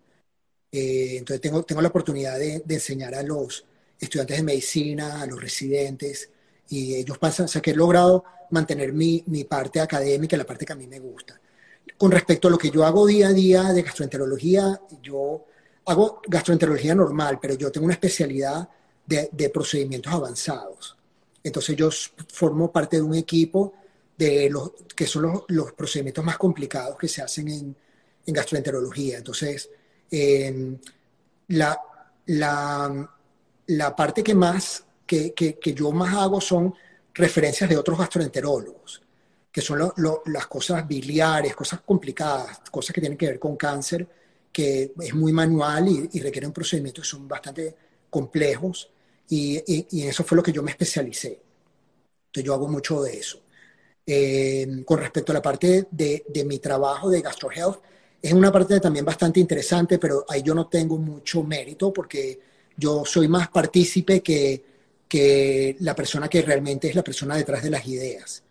Eh, 0.72 1.16
entonces 1.18 1.40
tengo, 1.40 1.62
tengo 1.62 1.80
la 1.80 1.88
oportunidad 1.88 2.38
de, 2.38 2.62
de, 2.64 2.74
enseñar 2.74 3.14
a 3.14 3.22
los 3.22 3.64
estudiantes 3.98 4.38
de 4.38 4.42
medicina, 4.42 5.22
a 5.22 5.26
los 5.26 5.40
residentes, 5.40 6.30
y 6.68 6.94
ellos 6.96 7.18
pasan, 7.18 7.46
o 7.46 7.48
sea 7.48 7.62
que 7.62 7.70
he 7.70 7.74
logrado 7.74 8.24
mantener 8.52 8.92
mi, 8.92 9.22
mi 9.26 9.44
parte 9.44 9.80
académica, 9.80 10.36
la 10.36 10.44
parte 10.44 10.64
que 10.64 10.72
a 10.72 10.76
mí 10.76 10.86
me 10.86 10.98
gusta. 10.98 11.38
Con 11.98 12.10
respecto 12.10 12.48
a 12.48 12.50
lo 12.50 12.58
que 12.58 12.70
yo 12.70 12.84
hago 12.84 13.06
día 13.06 13.28
a 13.28 13.32
día 13.32 13.64
de 13.64 13.82
gastroenterología, 13.82 14.80
yo 15.02 15.44
hago 15.86 16.20
gastroenterología 16.26 16.94
normal, 16.94 17.38
pero 17.40 17.54
yo 17.54 17.70
tengo 17.70 17.86
una 17.86 17.94
especialidad 17.94 18.68
de, 19.06 19.28
de 19.32 19.50
procedimientos 19.50 20.12
avanzados. 20.12 20.96
Entonces 21.42 21.76
yo 21.76 21.90
formo 22.28 22.70
parte 22.70 22.96
de 22.96 23.02
un 23.02 23.14
equipo 23.14 23.74
de 24.16 24.50
los 24.50 24.72
que 24.94 25.06
son 25.06 25.42
los, 25.48 25.72
procedimientos 25.72 26.24
más 26.24 26.38
complicados 26.38 26.96
que 26.96 27.08
se 27.08 27.22
hacen 27.22 27.48
en, 27.48 27.76
gastroenterología. 28.24 29.18
Entonces, 29.18 29.68
la, 31.48 31.80
la, 32.26 33.96
parte 33.96 34.22
que 34.22 34.34
más, 34.34 34.84
que, 35.06 35.34
yo 35.74 35.90
más 35.90 36.14
hago 36.14 36.40
son 36.40 36.72
referencias 37.14 37.68
de 37.68 37.76
otros 37.76 37.98
gastroenterólogos, 37.98 39.02
que 39.50 39.60
son 39.60 39.92
las 40.26 40.46
cosas 40.46 40.86
biliares, 40.86 41.54
cosas 41.54 41.80
complicadas, 41.82 42.60
cosas 42.70 42.94
que 42.94 43.00
tienen 43.00 43.18
que 43.18 43.26
ver 43.26 43.38
con 43.38 43.56
cáncer, 43.56 44.06
que 44.50 44.92
es 45.00 45.14
muy 45.14 45.32
manual 45.32 45.88
y, 45.88 46.10
y 46.12 46.20
requieren 46.20 46.52
procedimientos 46.52 47.04
que 47.04 47.10
son 47.10 47.28
bastante 47.28 47.74
complejos 48.08 48.90
y, 49.28 49.86
y, 49.90 50.02
eso 50.06 50.24
fue 50.24 50.36
lo 50.36 50.42
que 50.42 50.52
yo 50.52 50.62
me 50.62 50.70
especialicé. 50.70 51.40
Entonces 52.26 52.44
yo 52.44 52.54
hago 52.54 52.68
mucho 52.68 53.02
de 53.02 53.18
eso. 53.18 53.40
Eh, 54.04 54.82
con 54.84 54.98
respecto 54.98 55.32
a 55.32 55.36
la 55.36 55.42
parte 55.42 55.86
de, 55.90 56.24
de, 56.28 56.44
mi 56.44 56.58
trabajo 56.58 57.08
de 57.08 57.22
GastroHealth, 57.22 57.80
es 58.20 58.32
una 58.32 58.52
parte 58.52 58.78
también 58.80 59.04
bastante 59.04 59.40
interesante, 59.40 59.98
pero 59.98 60.24
ahí 60.28 60.42
yo 60.42 60.54
no 60.54 60.66
tengo 60.66 60.98
mucho 60.98 61.42
mérito 61.44 61.92
porque 61.92 62.40
yo 62.76 63.04
soy 63.04 63.28
más 63.28 63.48
partícipe 63.48 64.22
que, 64.22 64.71
que 65.12 65.76
la 65.80 65.94
persona 65.94 66.26
que 66.26 66.40
realmente 66.40 66.88
es 66.88 66.94
la 66.94 67.04
persona 67.04 67.36
detrás 67.36 67.62
de 67.62 67.68
las 67.68 67.86
ideas. 67.86 68.42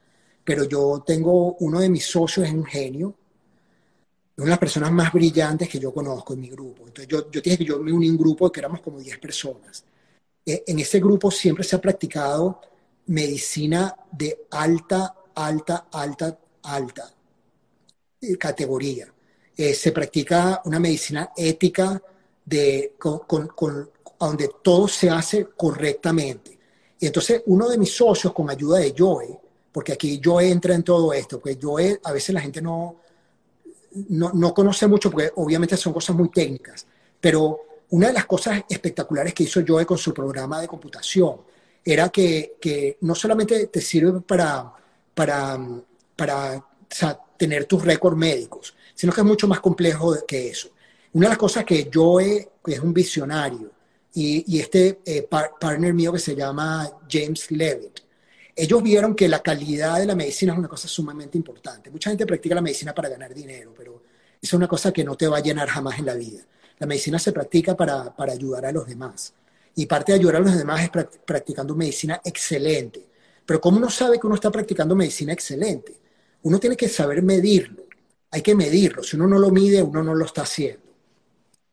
Pero 0.44 0.66
yo 0.66 1.04
tengo, 1.04 1.56
uno 1.56 1.80
de 1.80 1.90
mis 1.90 2.06
socios 2.06 2.46
es 2.46 2.54
un 2.54 2.66
genio, 2.66 3.16
una 4.38 4.46
de 4.46 4.50
las 4.52 4.60
personas 4.60 4.92
más 4.92 5.12
brillantes 5.12 5.68
que 5.68 5.80
yo 5.80 5.92
conozco 5.92 6.36
en 6.36 6.42
mi 6.42 6.50
grupo. 6.50 6.86
Entonces 6.86 7.08
yo, 7.08 7.32
yo 7.32 7.42
dije 7.42 7.58
que 7.58 7.66
yo 7.66 7.80
me 7.80 7.92
uní 7.92 8.10
a 8.10 8.12
un 8.12 8.18
grupo 8.20 8.52
que 8.52 8.60
éramos 8.60 8.80
como 8.80 9.00
10 9.00 9.18
personas. 9.18 9.84
Eh, 10.46 10.64
en 10.68 10.78
ese 10.78 11.00
grupo 11.00 11.32
siempre 11.32 11.64
se 11.64 11.76
ha 11.76 11.82
practicado 11.82 12.62
medicina 13.08 13.96
de 14.12 14.46
alta, 14.52 15.16
alta, 15.34 15.88
alta, 15.92 16.40
alta 16.62 17.12
eh, 18.22 18.38
categoría. 18.38 19.12
Eh, 19.58 19.74
se 19.74 19.92
practica 19.92 20.62
una 20.66 20.80
medicina 20.80 21.32
ética 21.36 22.00
de, 22.46 22.96
con, 22.98 23.48
con, 23.48 23.90
donde 24.20 24.50
todo 24.62 24.88
se 24.88 25.10
hace 25.10 25.48
correctamente. 25.56 26.58
Y 27.00 27.08
entonces 27.08 27.42
uno 27.48 27.70
de 27.70 27.78
mis 27.78 27.94
socios, 27.96 28.34
con 28.34 28.50
ayuda 28.50 28.80
de 28.80 28.94
Joe, 28.98 29.40
porque 29.72 29.94
aquí 29.94 30.22
Joe 30.24 30.50
entra 30.50 30.76
en 30.76 30.84
todo 30.84 31.14
esto, 31.14 31.40
porque 31.40 31.58
Joe 31.62 32.00
a 32.04 32.12
veces 32.12 32.34
la 32.34 32.42
gente 32.42 32.62
no, 32.62 32.98
no, 34.10 34.32
no 34.34 34.54
conoce 34.54 34.88
mucho, 34.88 35.10
porque 35.10 35.32
obviamente 35.36 35.78
son 35.78 35.94
cosas 35.94 36.16
muy 36.16 36.30
técnicas, 36.30 36.86
pero 37.20 37.60
una 37.90 38.08
de 38.08 38.14
las 38.14 38.26
cosas 38.26 38.64
espectaculares 38.70 39.34
que 39.34 39.44
hizo 39.44 39.62
Joe 39.68 39.86
con 39.86 39.98
su 39.98 40.14
programa 40.14 40.62
de 40.62 40.68
computación 40.68 41.38
era 41.84 42.10
que, 42.10 42.58
que 42.62 42.98
no 43.02 43.16
solamente 43.16 43.68
te 43.68 43.82
sirve 43.82 44.22
para, 44.22 44.72
para, 45.14 45.60
para 46.16 46.66
tener 47.38 47.66
tus 47.66 47.84
récords 47.84 48.18
médicos, 48.18 48.76
sino 48.94 49.12
que 49.12 49.22
es 49.22 49.28
mucho 49.28 49.48
más 49.48 49.60
complejo 49.60 50.16
que 50.28 50.50
eso. 50.50 50.70
Una 51.14 51.28
de 51.28 51.30
las 51.30 51.38
cosas 51.38 51.66
que 51.66 51.90
Joe, 51.94 52.50
que 52.64 52.74
es 52.74 52.80
un 52.80 52.94
visionario, 52.94 53.72
y, 54.14 54.56
y 54.56 54.60
este 54.60 55.02
eh, 55.06 55.28
partner 55.28 55.94
mío 55.94 56.12
que 56.14 56.20
se 56.20 56.36
llama 56.36 56.90
James 57.10 57.50
Levitt, 57.52 58.00
ellos 58.56 58.84
vieron 58.84 59.16
que 59.16 59.28
la 59.28 59.42
calidad 59.42 60.00
de 60.00 60.06
la 60.06 60.16
medicina 60.16 60.54
es 60.54 60.60
una 60.60 60.68
cosa 60.68 60.88
sumamente 60.88 61.38
importante. 61.38 61.90
Mucha 61.90 62.10
gente 62.10 62.26
practica 62.26 62.56
la 62.56 62.62
medicina 62.62 62.94
para 62.94 63.10
ganar 63.10 63.34
dinero, 63.34 63.74
pero 63.76 64.04
es 64.42 64.54
una 64.54 64.68
cosa 64.68 64.92
que 64.92 65.04
no 65.04 65.16
te 65.16 65.28
va 65.28 65.38
a 65.38 65.42
llenar 65.42 65.70
jamás 65.70 66.00
en 66.00 66.06
la 66.06 66.16
vida. 66.16 66.46
La 66.80 66.88
medicina 66.88 67.20
se 67.20 67.32
practica 67.32 67.76
para, 67.76 68.16
para 68.16 68.34
ayudar 68.34 68.66
a 68.66 68.72
los 68.72 68.88
demás. 68.88 69.34
Y 69.76 69.86
parte 69.86 70.12
de 70.12 70.20
ayudar 70.20 70.38
a 70.38 70.40
los 70.42 70.58
demás 70.58 70.82
es 70.84 70.90
practicando 71.26 71.76
medicina 71.76 72.22
excelente. 72.24 73.06
Pero 73.46 73.62
¿cómo 73.62 73.78
uno 73.78 73.90
sabe 73.90 74.20
que 74.20 74.28
uno 74.28 74.36
está 74.36 74.52
practicando 74.52 74.96
medicina 74.96 75.32
excelente? 75.32 75.96
Uno 76.44 76.60
tiene 76.60 76.76
que 76.76 76.90
saber 76.90 77.22
medirlo. 77.22 77.84
Hay 78.32 78.42
que 78.42 78.56
medirlo. 78.56 79.04
Si 79.04 79.16
uno 79.16 79.28
no 79.28 79.40
lo 79.40 79.50
mide, 79.50 79.82
uno 79.82 80.04
no 80.04 80.14
lo 80.14 80.26
está 80.26 80.42
haciendo. 80.42 80.91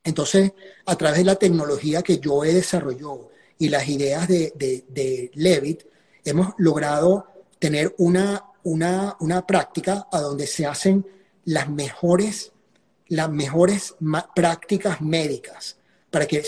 Entonces, 0.08 0.52
a 0.86 0.96
través 0.96 1.18
de 1.18 1.24
la 1.24 1.34
tecnología 1.34 2.02
que 2.02 2.18
yo 2.18 2.42
he 2.42 2.54
desarrollado 2.54 3.30
y 3.58 3.68
las 3.68 3.86
ideas 3.88 4.26
de, 4.26 4.54
de, 4.56 4.86
de 4.88 5.30
Levitt, 5.34 5.82
hemos 6.24 6.54
logrado 6.56 7.26
tener 7.58 7.94
una, 7.98 8.42
una, 8.62 9.16
una 9.20 9.46
práctica 9.46 10.08
a 10.10 10.20
donde 10.20 10.46
se 10.46 10.64
hacen 10.64 11.06
las 11.44 11.68
mejores, 11.68 12.52
las 13.08 13.28
mejores 13.28 13.96
prácticas 14.34 15.02
médicas 15.02 15.76
para 16.08 16.26
que 16.26 16.42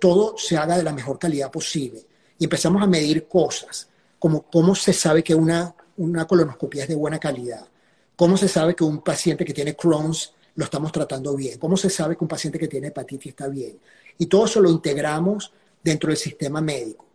todo 0.00 0.36
se 0.36 0.56
haga 0.56 0.76
de 0.76 0.82
la 0.82 0.92
mejor 0.92 1.16
calidad 1.16 1.52
posible. 1.52 2.04
Y 2.36 2.44
empezamos 2.44 2.82
a 2.82 2.88
medir 2.88 3.28
cosas, 3.28 3.88
como 4.18 4.42
cómo 4.42 4.74
se 4.74 4.92
sabe 4.92 5.22
que 5.22 5.36
una, 5.36 5.72
una 5.98 6.26
colonoscopia 6.26 6.82
es 6.82 6.88
de 6.88 6.96
buena 6.96 7.20
calidad, 7.20 7.68
cómo 8.16 8.36
se 8.36 8.48
sabe 8.48 8.74
que 8.74 8.82
un 8.82 9.02
paciente 9.02 9.44
que 9.44 9.54
tiene 9.54 9.76
Crohn's 9.76 10.34
lo 10.56 10.64
estamos 10.64 10.92
tratando 10.92 11.34
bien, 11.34 11.58
cómo 11.58 11.76
se 11.76 11.90
sabe 11.90 12.16
que 12.16 12.24
un 12.24 12.28
paciente 12.28 12.58
que 12.58 12.68
tiene 12.68 12.88
hepatitis 12.88 13.30
está 13.30 13.48
bien. 13.48 13.78
Y 14.18 14.26
todo 14.26 14.44
eso 14.44 14.60
lo 14.60 14.70
integramos 14.70 15.52
dentro 15.82 16.08
del 16.08 16.16
sistema 16.16 16.60
médico. 16.60 17.06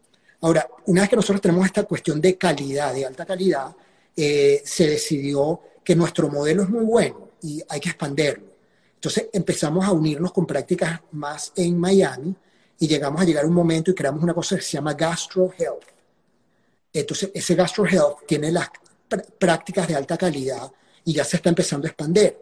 Ahora, 0.41 0.67
una 0.85 1.01
vez 1.01 1.09
que 1.09 1.15
nosotros 1.15 1.41
tenemos 1.41 1.65
esta 1.65 1.83
cuestión 1.83 2.21
de 2.21 2.37
calidad, 2.37 2.93
de 2.93 3.05
alta 3.05 3.25
calidad, 3.25 3.75
eh, 4.15 4.61
se 4.65 4.87
decidió 4.87 5.61
que 5.83 5.95
nuestro 5.95 6.29
modelo 6.29 6.63
es 6.63 6.69
muy 6.69 6.83
bueno 6.83 7.29
y 7.41 7.61
hay 7.67 7.79
que 7.79 7.89
expanderlo. 7.89 8.49
Entonces 8.95 9.27
empezamos 9.31 9.85
a 9.85 9.91
unirnos 9.91 10.31
con 10.33 10.45
prácticas 10.45 10.99
más 11.11 11.53
en 11.55 11.77
Miami 11.77 12.35
y 12.79 12.87
llegamos 12.87 13.21
a 13.21 13.25
llegar 13.25 13.45
a 13.45 13.47
un 13.47 13.53
momento 13.53 13.91
y 13.91 13.95
creamos 13.95 14.21
una 14.21 14.33
cosa 14.33 14.57
que 14.57 14.61
se 14.61 14.71
llama 14.71 14.93
Gastro 14.93 15.51
Health. 15.57 15.85
Entonces 16.91 17.31
ese 17.33 17.55
Gastro 17.55 17.85
Health 17.85 18.25
tiene 18.27 18.51
las 18.51 18.69
prácticas 19.37 19.87
de 19.87 19.95
alta 19.95 20.17
calidad 20.17 20.69
y 21.05 21.13
ya 21.13 21.23
se 21.23 21.37
está 21.37 21.49
empezando 21.49 21.87
a 21.87 21.89
expandir. 21.89 22.37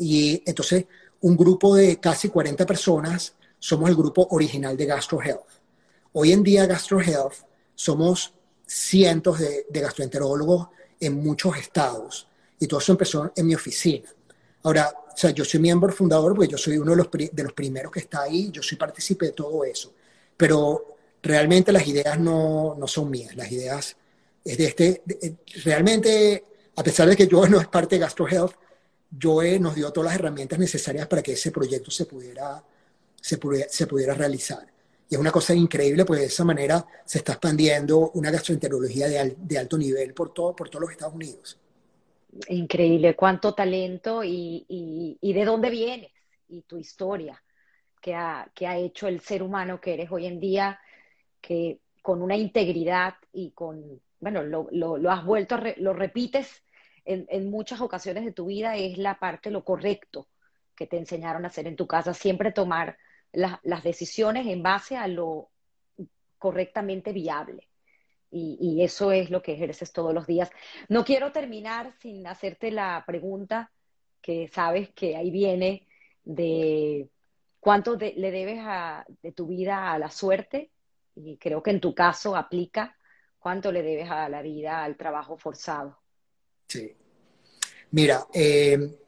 Y 0.00 0.42
entonces 0.46 0.86
un 1.20 1.36
grupo 1.36 1.76
de 1.76 2.00
casi 2.00 2.28
40 2.28 2.64
personas 2.66 3.34
somos 3.58 3.90
el 3.90 3.94
grupo 3.94 4.26
original 4.30 4.76
de 4.76 4.86
Gastro 4.86 5.20
Health. 5.22 5.60
Hoy 6.12 6.32
en 6.32 6.42
día 6.42 6.66
GastroHealth 6.66 7.34
somos 7.74 8.32
cientos 8.66 9.38
de, 9.38 9.66
gastroenterólogos 9.70 10.68
en 10.98 11.22
muchos 11.22 11.56
estados 11.58 12.26
y 12.58 12.66
todo 12.66 12.80
eso 12.80 12.92
empezó 12.92 13.32
en 13.36 13.46
mi 13.46 13.54
oficina. 13.54 14.08
Ahora, 14.62 14.90
o 14.90 15.16
sea, 15.16 15.30
yo 15.30 15.44
soy 15.44 15.60
miembro 15.60 15.92
fundador 15.92 16.34
porque 16.34 16.50
yo 16.50 16.58
soy 16.58 16.78
uno 16.78 16.92
de 16.92 16.96
los, 16.96 17.10
de 17.10 17.42
los 17.42 17.52
primeros 17.52 17.92
que 17.92 18.00
está 18.00 18.22
ahí, 18.22 18.50
yo 18.50 18.62
soy 18.62 18.78
partícipe 18.78 19.26
de 19.26 19.32
todo 19.32 19.64
eso, 19.64 19.92
pero 20.36 20.96
realmente 21.22 21.72
las 21.72 21.86
ideas 21.86 22.18
no, 22.18 22.74
no 22.78 22.86
son 22.86 23.10
mías, 23.10 23.36
las 23.36 23.52
ideas 23.52 23.96
es 24.44 24.56
de 24.56 24.66
este, 24.66 25.02
realmente, 25.64 26.44
a 26.76 26.82
pesar 26.82 27.08
de 27.08 27.16
que 27.16 27.26
yo 27.26 27.46
no 27.46 27.60
es 27.60 27.68
parte 27.68 27.96
de 27.96 28.00
GastroHealth, 28.00 28.54
Joe 29.20 29.58
nos 29.58 29.74
dio 29.74 29.92
todas 29.92 30.12
las 30.12 30.20
herramientas 30.20 30.58
necesarias 30.58 31.06
para 31.06 31.22
que 31.22 31.32
ese 31.32 31.50
proyecto 31.50 31.90
se 31.90 32.06
pudiera, 32.06 32.62
se 33.20 33.38
se 33.68 33.86
pudiera 33.86 34.14
realizar. 34.14 34.66
Y 35.10 35.14
es 35.14 35.20
una 35.20 35.32
cosa 35.32 35.52
increíble, 35.54 36.04
pues 36.04 36.20
de 36.20 36.26
esa 36.26 36.44
manera 36.44 36.86
se 37.04 37.18
está 37.18 37.32
expandiendo 37.32 38.12
una 38.12 38.30
gastroenterología 38.30 39.08
de, 39.08 39.58
alto 39.58 39.76
nivel 39.76 40.14
por, 40.14 40.32
todo, 40.32 40.54
por 40.54 40.70
todos 40.70 40.82
los 40.82 40.92
Estados 40.92 41.14
Unidos. 41.14 41.58
Increíble, 42.48 43.16
cuánto 43.16 43.52
talento 43.52 44.22
y, 44.22 45.18
de 45.20 45.44
dónde 45.44 45.68
vienes 45.68 46.12
y 46.48 46.62
tu 46.62 46.78
historia 46.78 47.42
que 48.00 48.14
ha, 48.14 48.48
que 48.54 48.68
ha 48.68 48.78
hecho 48.78 49.08
el 49.08 49.20
ser 49.20 49.42
humano 49.42 49.80
que 49.80 49.94
eres 49.94 50.12
hoy 50.12 50.26
en 50.26 50.38
día, 50.38 50.78
que 51.40 51.80
con 52.02 52.22
una 52.22 52.36
integridad 52.36 53.14
y 53.32 53.50
con, 53.50 54.00
bueno, 54.20 54.44
lo, 54.44 54.68
lo, 54.70 55.10
has 55.10 55.24
vuelto, 55.24 55.58
lo 55.78 55.92
repites 55.92 56.62
en, 57.10 57.50
muchas 57.50 57.80
ocasiones 57.80 58.24
de 58.24 58.32
tu 58.32 58.46
vida, 58.46 58.76
es 58.76 58.98
la 58.98 59.18
parte, 59.18 59.50
lo 59.50 59.64
correcto 59.64 60.28
que 60.76 60.86
te 60.86 60.96
enseñaron 60.96 61.44
a 61.44 61.48
hacer 61.48 61.66
en 61.66 61.76
tu 61.76 61.86
casa, 61.86 62.14
siempre 62.14 62.52
tomar 62.52 62.96
las 63.32 63.82
decisiones 63.82 64.46
en 64.46 64.62
base 64.62 64.96
a 64.96 65.06
lo 65.06 65.50
correctamente 66.38 67.12
viable. 67.12 67.68
Y, 68.32 68.82
eso 68.82 69.10
es 69.10 69.28
lo 69.28 69.42
que 69.42 69.54
ejerces 69.54 69.92
todos 69.92 70.14
los 70.14 70.26
días. 70.26 70.50
No 70.88 71.04
quiero 71.04 71.32
terminar 71.32 71.92
sin 72.00 72.26
hacerte 72.26 72.70
la 72.70 73.02
pregunta 73.04 73.72
que 74.22 74.48
sabes 74.48 74.90
que 74.90 75.16
ahí 75.16 75.30
viene 75.30 75.88
de 76.22 77.08
cuánto 77.58 77.96
le 77.96 78.30
debes 78.30 78.60
de 79.22 79.32
tu 79.32 79.48
vida 79.48 79.92
a 79.92 79.98
la 79.98 80.10
suerte, 80.10 80.70
y 81.16 81.36
creo 81.38 81.62
que 81.62 81.70
en 81.70 81.80
tu 81.80 81.94
caso 81.94 82.36
aplica 82.36 82.96
cuánto 83.38 83.72
le 83.72 83.82
debes 83.82 84.10
a 84.10 84.28
la 84.28 84.42
vida 84.42 84.84
al 84.84 84.96
trabajo 84.96 85.36
forzado. 85.36 85.98
Sí. 86.68 86.96
Mira, 87.92 88.26
eh, 88.32 88.98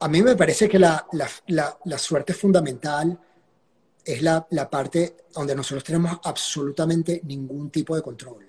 a 0.00 0.08
mí 0.08 0.22
me 0.22 0.36
parece 0.36 0.68
que 0.68 0.78
la, 0.78 1.06
la 1.12 1.98
suerte 1.98 2.32
es 2.32 2.38
fundamental 2.38 3.18
es 4.04 4.22
la, 4.22 4.46
parte 4.70 5.16
donde 5.32 5.54
nosotros 5.54 5.84
tenemos 5.84 6.18
absolutamente 6.24 7.20
ningún 7.24 7.70
tipo 7.70 7.94
de 7.94 8.02
control. 8.02 8.46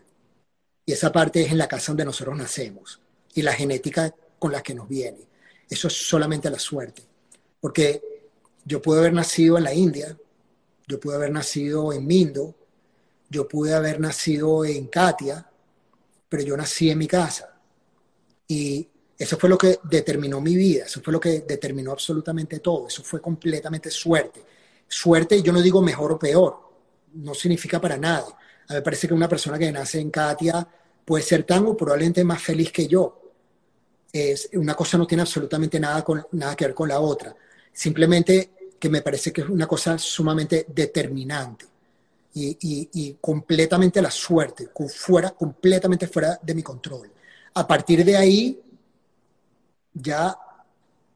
Y 0.86 0.92
esa 0.92 1.12
parte 1.12 1.42
es 1.42 1.52
en 1.52 1.58
la 1.58 1.68
casa 1.68 1.92
donde 1.92 2.06
nosotros 2.06 2.38
nacemos 2.38 3.02
y 3.34 3.42
la 3.42 3.54
genética 3.54 4.14
con 4.40 4.52
la 4.52 4.62
que 4.62 4.74
nos 4.74 4.88
viene. 4.88 5.28
Eso 5.70 5.88
es 5.88 6.08
solamente 6.08 6.50
la 6.50 6.60
suerte. 6.60 7.04
Porque 7.60 8.02
yo 8.66 8.82
pude 8.82 9.00
haber 9.00 9.14
nacido 9.14 9.58
en 9.58 9.64
la 9.64 9.74
India, 9.74 10.18
yo 10.88 11.00
pude 11.00 11.16
haber 11.16 11.32
nacido 11.32 11.94
en 11.94 12.06
Mindo, 12.06 12.56
yo 13.30 13.48
pude 13.48 13.74
haber 13.74 14.00
nacido 14.00 14.66
en 14.66 14.88
Katia, 14.88 15.50
pero 16.28 16.44
yo 16.44 16.58
nací 16.58 16.90
en 16.90 16.98
mi 16.98 17.08
casa. 17.08 17.58
Y 18.48 18.90
eso 19.18 19.38
fue 19.38 19.50
lo 19.50 19.58
que 19.58 19.80
determinó 19.84 20.42
mi 20.42 20.56
vida, 20.56 20.86
eso 20.86 21.02
fue 21.02 21.14
lo 21.14 21.20
que 21.20 21.42
determinó 21.42 21.92
absolutamente 21.92 22.60
todo, 22.60 22.88
eso 22.88 23.04
fue 23.04 23.22
completamente 23.22 23.90
suerte 23.92 24.44
suerte, 24.94 25.42
yo 25.42 25.52
no 25.52 25.62
digo 25.62 25.82
mejor 25.82 26.12
o 26.12 26.20
peor, 26.20 26.58
no 27.16 27.34
significa 27.34 27.82
para 27.82 27.98
nada. 27.98 28.28
A 28.68 28.74
mí 28.74 28.76
me 28.76 28.82
parece 28.82 29.08
que 29.08 29.14
una 29.14 29.28
persona 29.28 29.58
que 29.58 29.72
nace 29.72 30.00
en 30.00 30.12
Katia 30.12 30.68
puede 31.04 31.24
ser 31.24 31.44
tan 31.44 31.66
o 31.66 31.76
probablemente 31.76 32.24
más 32.24 32.42
feliz 32.42 32.72
que 32.72 32.88
yo. 32.88 33.20
Es, 34.12 34.50
una 34.54 34.76
cosa 34.76 34.98
no 34.98 35.08
tiene 35.08 35.22
absolutamente 35.22 35.80
nada, 35.80 36.04
con, 36.04 36.26
nada 36.34 36.56
que 36.56 36.66
ver 36.66 36.76
con 36.76 36.88
la 36.88 37.00
otra. 37.00 37.36
Simplemente 37.72 38.52
que 38.80 38.90
me 38.90 39.02
parece 39.02 39.34
que 39.34 39.42
es 39.42 39.50
una 39.50 39.68
cosa 39.68 39.98
sumamente 39.98 40.68
determinante 40.70 41.66
y, 42.36 42.58
y, 42.62 42.90
y 42.94 43.18
completamente 43.20 44.02
la 44.02 44.12
suerte, 44.12 44.70
fuera, 44.96 45.32
completamente 45.32 46.08
fuera 46.08 46.40
de 46.42 46.54
mi 46.54 46.62
control. 46.62 47.12
a 47.56 47.68
partir 47.68 48.04
de 48.04 48.18
ahí, 48.18 48.63
ya, 49.94 50.38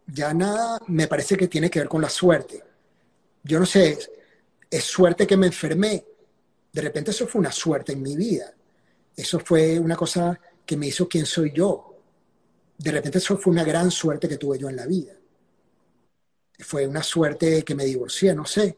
ya 0.07 0.33
nada 0.33 0.79
me 0.87 1.07
parece 1.07 1.35
que 1.35 1.47
tiene 1.47 1.69
que 1.69 1.79
ver 1.79 1.89
con 1.89 2.01
la 2.01 2.09
suerte. 2.09 2.63
Yo 3.43 3.59
no 3.59 3.65
sé, 3.65 3.97
es 4.69 4.83
suerte 4.83 5.25
que 5.25 5.37
me 5.37 5.47
enfermé. 5.47 6.05
De 6.71 6.81
repente 6.81 7.11
eso 7.11 7.27
fue 7.27 7.39
una 7.39 7.51
suerte 7.51 7.93
en 7.93 8.01
mi 8.01 8.15
vida. 8.15 8.53
Eso 9.15 9.39
fue 9.39 9.79
una 9.79 9.95
cosa 9.95 10.39
que 10.65 10.77
me 10.77 10.87
hizo 10.87 11.07
quien 11.07 11.25
soy 11.25 11.51
yo. 11.53 11.95
De 12.77 12.91
repente 12.91 13.17
eso 13.17 13.37
fue 13.37 13.51
una 13.51 13.63
gran 13.63 13.89
suerte 13.89 14.27
que 14.27 14.37
tuve 14.37 14.59
yo 14.59 14.69
en 14.69 14.75
la 14.75 14.85
vida. 14.85 15.13
Fue 16.59 16.85
una 16.85 17.03
suerte 17.03 17.63
que 17.63 17.75
me 17.75 17.85
divorcié, 17.85 18.35
no 18.35 18.45
sé. 18.45 18.77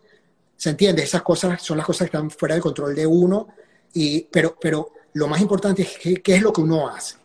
¿Se 0.55 0.69
entiende? 0.69 1.03
Esas 1.03 1.21
cosas 1.21 1.61
son 1.61 1.77
las 1.77 1.85
cosas 1.85 2.09
que 2.09 2.17
están 2.17 2.29
fuera 2.29 2.55
del 2.55 2.61
control 2.61 2.93
de 2.93 3.05
uno, 3.05 3.47
y, 3.93 4.21
pero, 4.25 4.57
pero 4.59 4.91
lo 5.13 5.27
más 5.27 5.41
importante 5.41 5.81
es 5.81 5.97
qué, 5.97 6.35
es 6.35 6.41
lo 6.41 6.53
que 6.53 6.61
uno 6.61 6.87
hace. 6.87 7.15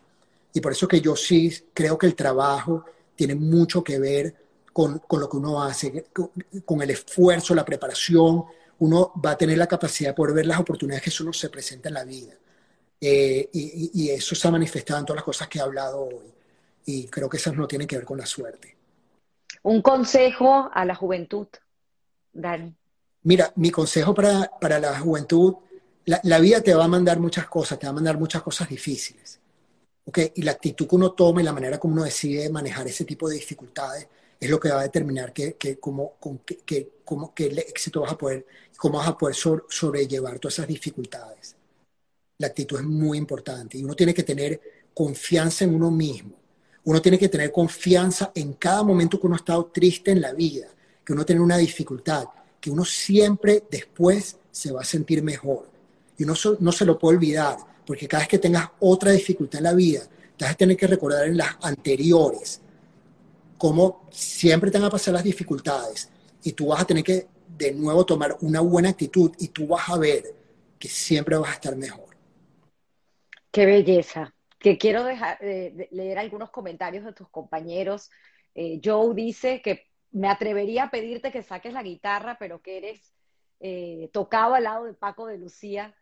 Y 0.55 0.61
por 0.61 0.71
eso 0.71 0.87
que 0.87 1.01
yo 1.01 1.17
sí 1.17 1.53
creo 1.73 1.97
que 1.97 2.07
el 2.07 2.15
trabajo 2.15 2.85
tiene 3.13 3.35
mucho 3.35 3.83
que 3.83 3.99
ver 3.99 4.33
con, 4.71 4.99
con 4.99 5.19
lo 5.19 5.29
que 5.29 5.35
uno 5.35 5.61
hace, 5.61 6.05
con, 6.13 6.81
el 6.81 6.89
esfuerzo, 6.91 7.53
la 7.53 7.65
preparación. 7.65 8.45
Uno 8.79 9.11
va 9.23 9.31
a 9.31 9.37
tener 9.37 9.57
la 9.57 9.67
capacidad 9.67 10.11
de 10.11 10.13
poder 10.13 10.33
ver 10.33 10.45
las 10.45 10.57
oportunidades 10.57 11.03
que 11.03 11.09
eso 11.09 11.25
uno 11.25 11.33
se 11.33 11.49
presenta 11.49 11.89
en 11.89 11.95
la 11.95 12.05
vida. 12.05 12.33
Eh, 13.01 13.49
y, 13.51 13.91
y, 13.93 14.09
eso 14.11 14.33
se 14.33 14.47
ha 14.47 14.51
manifestado 14.51 15.01
en 15.01 15.05
todas 15.05 15.17
las 15.17 15.25
cosas 15.25 15.49
que 15.49 15.59
he 15.59 15.61
hablado 15.61 16.03
hoy. 16.03 16.33
Y 16.85 17.07
creo 17.07 17.27
que 17.27 17.35
esas 17.35 17.53
no 17.53 17.67
tienen 17.67 17.85
que 17.85 17.97
ver 17.97 18.05
con 18.05 18.17
la 18.17 18.25
suerte. 18.25 18.77
Un 19.63 19.81
consejo 19.81 20.69
a 20.73 20.85
la 20.85 20.95
juventud, 20.95 21.47
Dani. 22.31 22.73
Mira, 23.23 23.51
mi 23.57 23.71
consejo 23.71 24.13
para, 24.13 24.49
para 24.61 24.79
la 24.79 24.97
juventud, 24.99 25.55
la, 26.05 26.21
la, 26.23 26.39
vida 26.39 26.61
te 26.61 26.73
va 26.73 26.85
a 26.85 26.87
mandar 26.87 27.19
muchas 27.19 27.45
cosas, 27.47 27.77
te 27.77 27.87
va 27.87 27.91
a 27.91 27.95
mandar 27.95 28.17
muchas 28.17 28.41
cosas 28.41 28.69
difíciles. 28.69 29.41
¿Okay? 30.05 30.31
Y 30.35 30.41
la 30.43 30.51
actitud 30.51 30.87
que 30.87 30.95
uno 30.95 31.11
toma 31.11 31.41
y 31.41 31.45
la 31.45 31.53
manera 31.53 31.79
como 31.79 31.93
uno 31.93 32.03
decide 32.03 32.49
manejar 32.49 32.87
ese 32.87 33.05
tipo 33.05 33.27
de 33.29 33.35
dificultades 33.35 34.07
es 34.39 34.49
lo 34.49 34.59
que 34.59 34.69
va 34.69 34.79
a 34.79 34.83
determinar 34.83 35.33
que, 35.33 35.53
que, 35.53 35.79
cómo, 35.79 36.13
que, 36.45 36.57
que, 36.57 36.91
cómo, 37.03 37.33
qué 37.33 37.47
éxito 37.47 38.01
vas 38.01 38.13
a 38.13 38.17
poder, 38.17 38.45
cómo 38.77 38.97
vas 38.97 39.07
a 39.07 39.17
poder 39.17 39.35
sobrellevar 39.35 40.39
todas 40.39 40.55
esas 40.55 40.67
dificultades. 40.67 41.55
La 42.37 42.47
actitud 42.47 42.79
es 42.79 42.85
muy 42.85 43.17
importante 43.17 43.77
y 43.77 43.83
uno 43.83 43.95
tiene 43.95 44.13
que 44.13 44.23
tener 44.23 44.59
confianza 44.93 45.63
en 45.63 45.73
uno 45.73 45.89
mismo. 45.89 46.33
Uno 46.83 47.01
tiene 47.01 47.17
que 47.17 47.29
tener 47.29 47.51
confianza 47.51 48.31
en 48.35 48.53
cada 48.53 48.83
momento 48.83 49.19
que 49.19 49.25
uno 49.25 49.35
ha 49.35 49.39
estado 49.39 49.65
triste 49.65 50.11
en 50.11 50.21
la 50.21 50.33
vida, 50.33 50.67
que 51.03 51.13
uno 51.13 51.25
tiene 51.25 51.41
una 51.41 51.57
dificultad, 51.57 52.25
que 52.59 52.69
uno 52.69 52.85
siempre 52.85 53.63
después 53.71 54.37
se 54.51 54.71
va 54.71 54.81
a 54.81 54.85
sentir 54.85 55.23
mejor. 55.23 55.67
Y 56.17 56.23
uno 56.23 56.35
no 56.59 56.71
se 56.71 56.85
lo 56.85 56.99
puede 56.99 57.17
olvidar, 57.17 57.57
porque 57.85 58.07
cada 58.07 58.21
vez 58.21 58.29
que 58.29 58.39
tengas 58.39 58.69
otra 58.79 59.11
dificultad 59.11 59.59
en 59.59 59.63
la 59.65 59.73
vida, 59.73 60.01
te 60.37 60.45
vas 60.45 60.53
a 60.53 60.57
tener 60.57 60.75
que 60.75 60.87
recordar 60.87 61.27
en 61.27 61.37
las 61.37 61.55
anteriores 61.61 62.61
cómo 63.57 64.07
siempre 64.11 64.71
te 64.71 64.77
van 64.77 64.87
a 64.87 64.91
pasar 64.91 65.13
las 65.13 65.23
dificultades 65.23 66.09
y 66.43 66.51
tú 66.51 66.67
vas 66.67 66.81
a 66.81 66.85
tener 66.85 67.03
que 67.03 67.27
de 67.57 67.73
nuevo 67.73 68.05
tomar 68.05 68.35
una 68.41 68.59
buena 68.59 68.89
actitud 68.89 69.31
y 69.39 69.47
tú 69.49 69.67
vas 69.67 69.89
a 69.89 69.97
ver 69.97 70.23
que 70.77 70.87
siempre 70.87 71.37
vas 71.37 71.51
a 71.51 71.53
estar 71.53 71.75
mejor. 71.75 72.15
Qué 73.51 73.65
belleza. 73.65 74.33
Que 74.59 74.77
quiero 74.77 75.03
dejar, 75.03 75.39
de 75.39 75.87
leer 75.91 76.17
algunos 76.17 76.49
comentarios 76.49 77.05
de 77.05 77.13
tus 77.13 77.29
compañeros. 77.29 78.09
Eh, 78.55 78.81
Joe 78.83 79.13
dice 79.13 79.61
que 79.61 79.87
me 80.11 80.27
atrevería 80.27 80.85
a 80.85 80.91
pedirte 80.91 81.31
que 81.31 81.43
saques 81.43 81.73
la 81.73 81.83
guitarra, 81.83 82.37
pero 82.39 82.61
que 82.61 82.77
eres 82.77 83.13
eh, 83.59 84.09
tocado 84.11 84.55
al 84.55 84.63
lado 84.63 84.85
de 84.85 84.93
Paco 84.93 85.27
de 85.27 85.37
Lucía. 85.37 85.95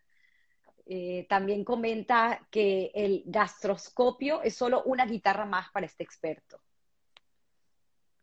Eh, 0.86 1.26
también 1.28 1.64
comenta 1.64 2.46
que 2.50 2.90
el 2.94 3.22
gastroscopio 3.26 4.42
es 4.42 4.54
solo 4.54 4.82
una 4.84 5.06
guitarra 5.06 5.46
más 5.46 5.70
para 5.72 5.86
este 5.86 6.04
experto. 6.04 6.60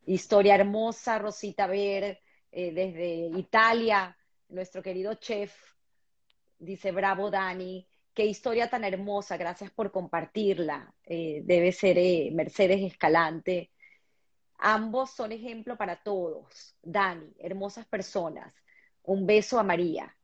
Historia 0.06 0.56
hermosa, 0.56 1.18
Rosita 1.18 1.66
Ver, 1.66 2.22
eh, 2.52 2.72
desde 2.72 3.40
Italia, 3.40 4.16
nuestro 4.50 4.84
querido 4.84 5.16
chef, 5.16 5.56
dice, 6.60 6.92
bravo 6.92 7.32
Dani, 7.32 7.88
qué 8.14 8.26
historia 8.26 8.70
tan 8.70 8.84
hermosa, 8.84 9.38
gracias 9.38 9.72
por 9.72 9.92
compartirla. 9.92 10.94
Eh, 11.04 11.42
debe 11.44 11.72
ser 11.72 11.98
Mercedes 12.34 12.82
Escalante. 12.82 13.72
Ambos 14.60 15.12
son 15.12 15.32
ejemplo 15.32 15.78
para 15.78 16.04
todos. 16.04 16.76
Dani, 16.84 17.34
hermosas 17.40 17.88
personas. 17.88 18.54
Un 19.04 19.26
beso 19.26 19.60
a 19.60 19.64
María 19.64 20.16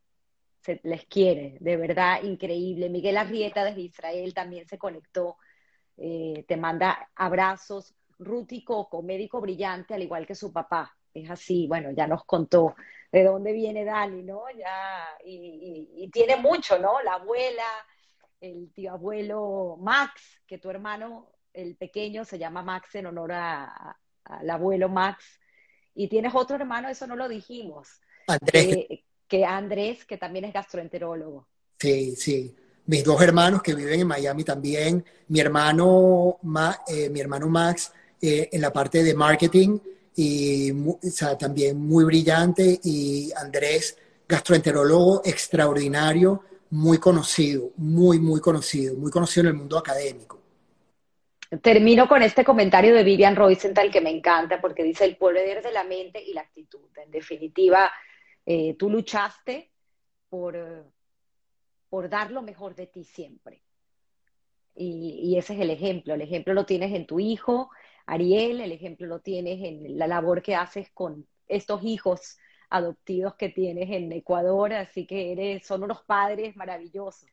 se 0.67 0.81
les 0.83 1.05
quiere, 1.05 1.55
de 1.61 1.77
verdad 1.77 2.21
increíble. 2.23 2.89
Miguel 2.89 3.15
Arrieta 3.15 3.63
desde 3.63 3.81
Israel 3.81 4.33
también 4.33 4.67
se 4.67 4.77
conectó, 4.77 5.37
eh, 5.95 6.43
te 6.45 6.57
manda 6.57 7.09
abrazos. 7.15 7.95
Ruti 8.19 8.65
Coco, 8.65 9.01
médico 9.01 9.39
brillante, 9.39 9.93
al 9.93 10.03
igual 10.03 10.27
que 10.27 10.35
su 10.35 10.51
papá. 10.51 10.93
Es 11.13 11.29
así, 11.29 11.67
bueno, 11.67 11.91
ya 11.91 12.05
nos 12.05 12.25
contó 12.25 12.75
de 13.11 13.23
dónde 13.23 13.53
viene 13.53 13.85
Dani, 13.85 14.23
¿no? 14.23 14.43
Ya, 14.57 15.07
y, 15.23 16.09
tiene 16.11 16.35
mucho, 16.35 16.77
¿no? 16.79 17.01
La 17.01 17.13
abuela, 17.13 17.63
el 18.41 18.73
tío 18.73 18.91
abuelo 18.91 19.77
Max, 19.79 20.41
que 20.45 20.57
tu 20.57 20.69
hermano, 20.69 21.31
el 21.53 21.77
pequeño, 21.77 22.25
se 22.25 22.37
llama 22.37 22.61
Max 22.61 22.93
en 22.95 23.05
honor 23.05 23.31
al 23.31 24.49
abuelo 24.49 24.89
Max. 24.89 25.39
Y 25.93 26.09
tienes 26.09 26.35
otro 26.35 26.57
hermano, 26.57 26.89
eso 26.89 27.07
no 27.07 27.15
lo 27.15 27.29
dijimos. 27.29 28.01
Andrés. 28.27 28.67
Eh, 28.67 29.06
que 29.27 29.45
Andrés, 29.45 30.05
que 30.05 30.17
también 30.17 30.45
es 30.45 30.53
gastroenterólogo. 30.53 31.47
Sí, 31.79 32.15
sí. 32.15 32.55
Mis 32.85 33.03
dos 33.03 33.21
hermanos 33.21 33.61
que 33.61 33.75
viven 33.75 33.99
en 33.99 34.07
Miami 34.07 34.43
también. 34.43 35.03
Mi 35.27 35.39
hermano, 35.39 36.39
eh, 36.87 37.09
mi 37.09 37.19
hermano 37.19 37.47
Max 37.47 37.91
eh, 38.21 38.49
en 38.51 38.61
la 38.61 38.71
parte 38.71 39.03
de 39.03 39.13
marketing 39.13 39.77
y 40.15 40.71
también 41.37 41.79
muy 41.79 42.05
brillante. 42.05 42.79
Y 42.83 43.31
Andrés, 43.35 43.97
gastroenterólogo 44.27 45.21
extraordinario, 45.25 46.43
muy 46.71 46.97
conocido, 46.97 47.71
muy, 47.77 48.19
muy 48.19 48.39
conocido, 48.39 48.95
muy 48.95 49.11
conocido 49.11 49.47
en 49.47 49.47
el 49.47 49.59
mundo 49.59 49.77
académico. 49.77 50.41
Termino 51.61 52.09
con 52.09 52.21
este 52.23 52.43
comentario 52.43 52.93
de 52.93 53.03
Vivian 53.03 53.35
Roycenthal 53.35 53.89
que 53.89 54.01
me 54.01 54.09
encanta 54.09 54.59
porque 54.59 54.83
dice 54.83 55.05
el 55.05 55.15
poder 55.15 55.63
de 55.63 55.71
la 55.71 55.83
mente 55.83 56.21
y 56.21 56.33
la 56.33 56.41
actitud. 56.41 56.81
En 57.01 57.09
definitiva, 57.11 57.89
eh, 58.49 58.75
tú 58.75 58.89
luchaste 58.89 59.73
por, 60.29 60.89
por 61.89 62.09
dar 62.09 62.31
lo 62.31 62.41
mejor 62.41 62.75
de 62.75 62.87
ti 62.87 63.03
siempre. 63.03 63.61
Y, 64.73 65.35
ese 65.37 65.53
es 65.53 65.59
el 65.59 65.69
ejemplo. 65.69 66.13
El 66.13 66.21
ejemplo 66.21 66.53
lo 66.53 66.65
tienes 66.65 66.93
en 66.93 67.05
tu 67.05 67.19
hijo, 67.19 67.69
Ariel, 68.05 68.61
el 68.61 68.71
ejemplo 68.71 69.05
lo 69.05 69.19
tienes 69.19 69.61
en 69.61 69.97
la 69.97 70.07
labor 70.07 70.41
que 70.41 70.55
haces 70.55 70.89
con 70.93 71.27
estos 71.47 71.83
hijos 71.83 72.37
adoptivos 72.69 73.35
que 73.35 73.49
tienes 73.49 73.89
en 73.91 74.11
Ecuador, 74.13 74.71
así 74.73 75.05
que 75.05 75.33
eres, 75.33 75.67
son 75.67 75.83
unos 75.83 76.03
padres 76.03 76.55
maravillosos. 76.55 77.29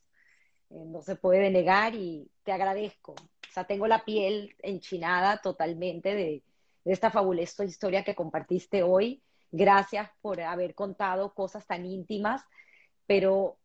Eh, 0.71 0.85
no 0.87 1.01
se 1.03 1.15
puede 1.15 1.49
negar 1.51 1.95
y 1.95 2.29
te 2.43 2.51
agradezco. 2.51 3.13
O 3.13 3.53
sea, 3.53 3.65
tengo 3.65 3.87
la 3.87 4.05
piel 4.05 4.57
enchinada 4.63 5.41
totalmente 5.41 6.15
de 6.17 6.43
esta 6.85 7.13
fabulosa 7.13 7.65
historia 7.65 8.03
que 8.03 8.17
compartiste 8.17 8.83
hoy 8.83 9.23
Gracias 9.57 10.11
por 10.21 10.41
haber 10.41 10.75
contado 10.75 11.33
cosas 11.33 11.65
tan 11.65 11.87
íntimas, 11.87 12.43
pero 13.07 13.57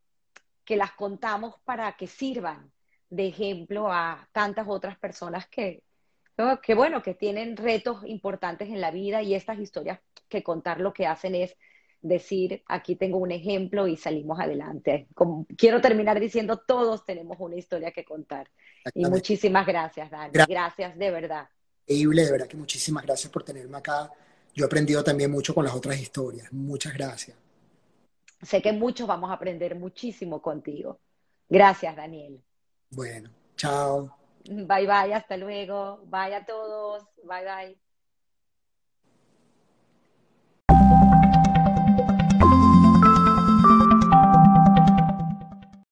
que 0.63 0.77
las 0.77 0.91
contamos 0.91 1.55
para 1.65 1.91
que 1.97 2.05
sirvan 2.05 2.71
de 3.09 3.29
ejemplo 3.29 3.91
a 3.91 4.29
tantas 4.31 4.67
otras 4.67 4.99
personas 4.99 5.47
que, 5.47 5.81
que 6.61 6.75
bueno, 6.75 7.01
que 7.01 7.15
tienen 7.15 7.57
retos 7.57 8.05
importantes 8.05 8.69
en 8.69 8.81
la 8.81 8.91
vida 8.91 9.23
y 9.23 9.33
estas 9.33 9.57
historias 9.57 9.99
que 10.27 10.43
contar 10.43 10.79
lo 10.79 10.93
que 10.93 11.07
hacen 11.07 11.33
es 11.33 11.57
decir, 12.01 12.61
aquí 12.67 12.95
tengo 12.95 13.17
un 13.17 13.31
ejemplo 13.31 13.87
y 13.87 13.97
salimos 13.97 14.39
adelante. 14.39 15.07
Como, 15.15 15.47
quiero 15.57 15.81
terminar 15.81 16.19
diciendo, 16.19 16.57
todos 16.57 17.03
tenemos 17.03 17.37
una 17.39 17.55
historia 17.55 17.91
que 17.91 18.05
contar. 18.05 18.47
Y 18.93 19.05
muchísimas 19.05 19.65
gracias, 19.65 20.11
Dani. 20.11 20.33
gracias 20.47 20.95
de 20.95 21.09
verdad. 21.09 21.49
Increíble, 21.87 22.25
de 22.25 22.31
verdad 22.31 22.47
que 22.47 22.57
muchísimas 22.57 23.03
gracias 23.03 23.33
por 23.33 23.43
tenerme 23.43 23.79
acá 23.79 24.11
yo 24.53 24.65
he 24.65 24.67
aprendido 24.67 25.03
también 25.03 25.31
mucho 25.31 25.53
con 25.53 25.65
las 25.65 25.75
otras 25.75 25.99
historias. 25.99 26.51
Muchas 26.51 26.93
gracias. 26.93 27.37
Sé 28.41 28.61
que 28.61 28.71
muchos 28.71 29.07
vamos 29.07 29.29
a 29.29 29.33
aprender 29.33 29.75
muchísimo 29.75 30.41
contigo. 30.41 30.99
Gracias, 31.49 31.95
Daniel. 31.95 32.41
Bueno, 32.89 33.29
chao. 33.55 34.15
Bye 34.45 34.87
bye, 34.87 35.13
hasta 35.13 35.37
luego. 35.37 36.01
Bye 36.05 36.35
a 36.35 36.45
todos. 36.45 37.03
Bye 37.23 37.45
bye. 37.45 37.88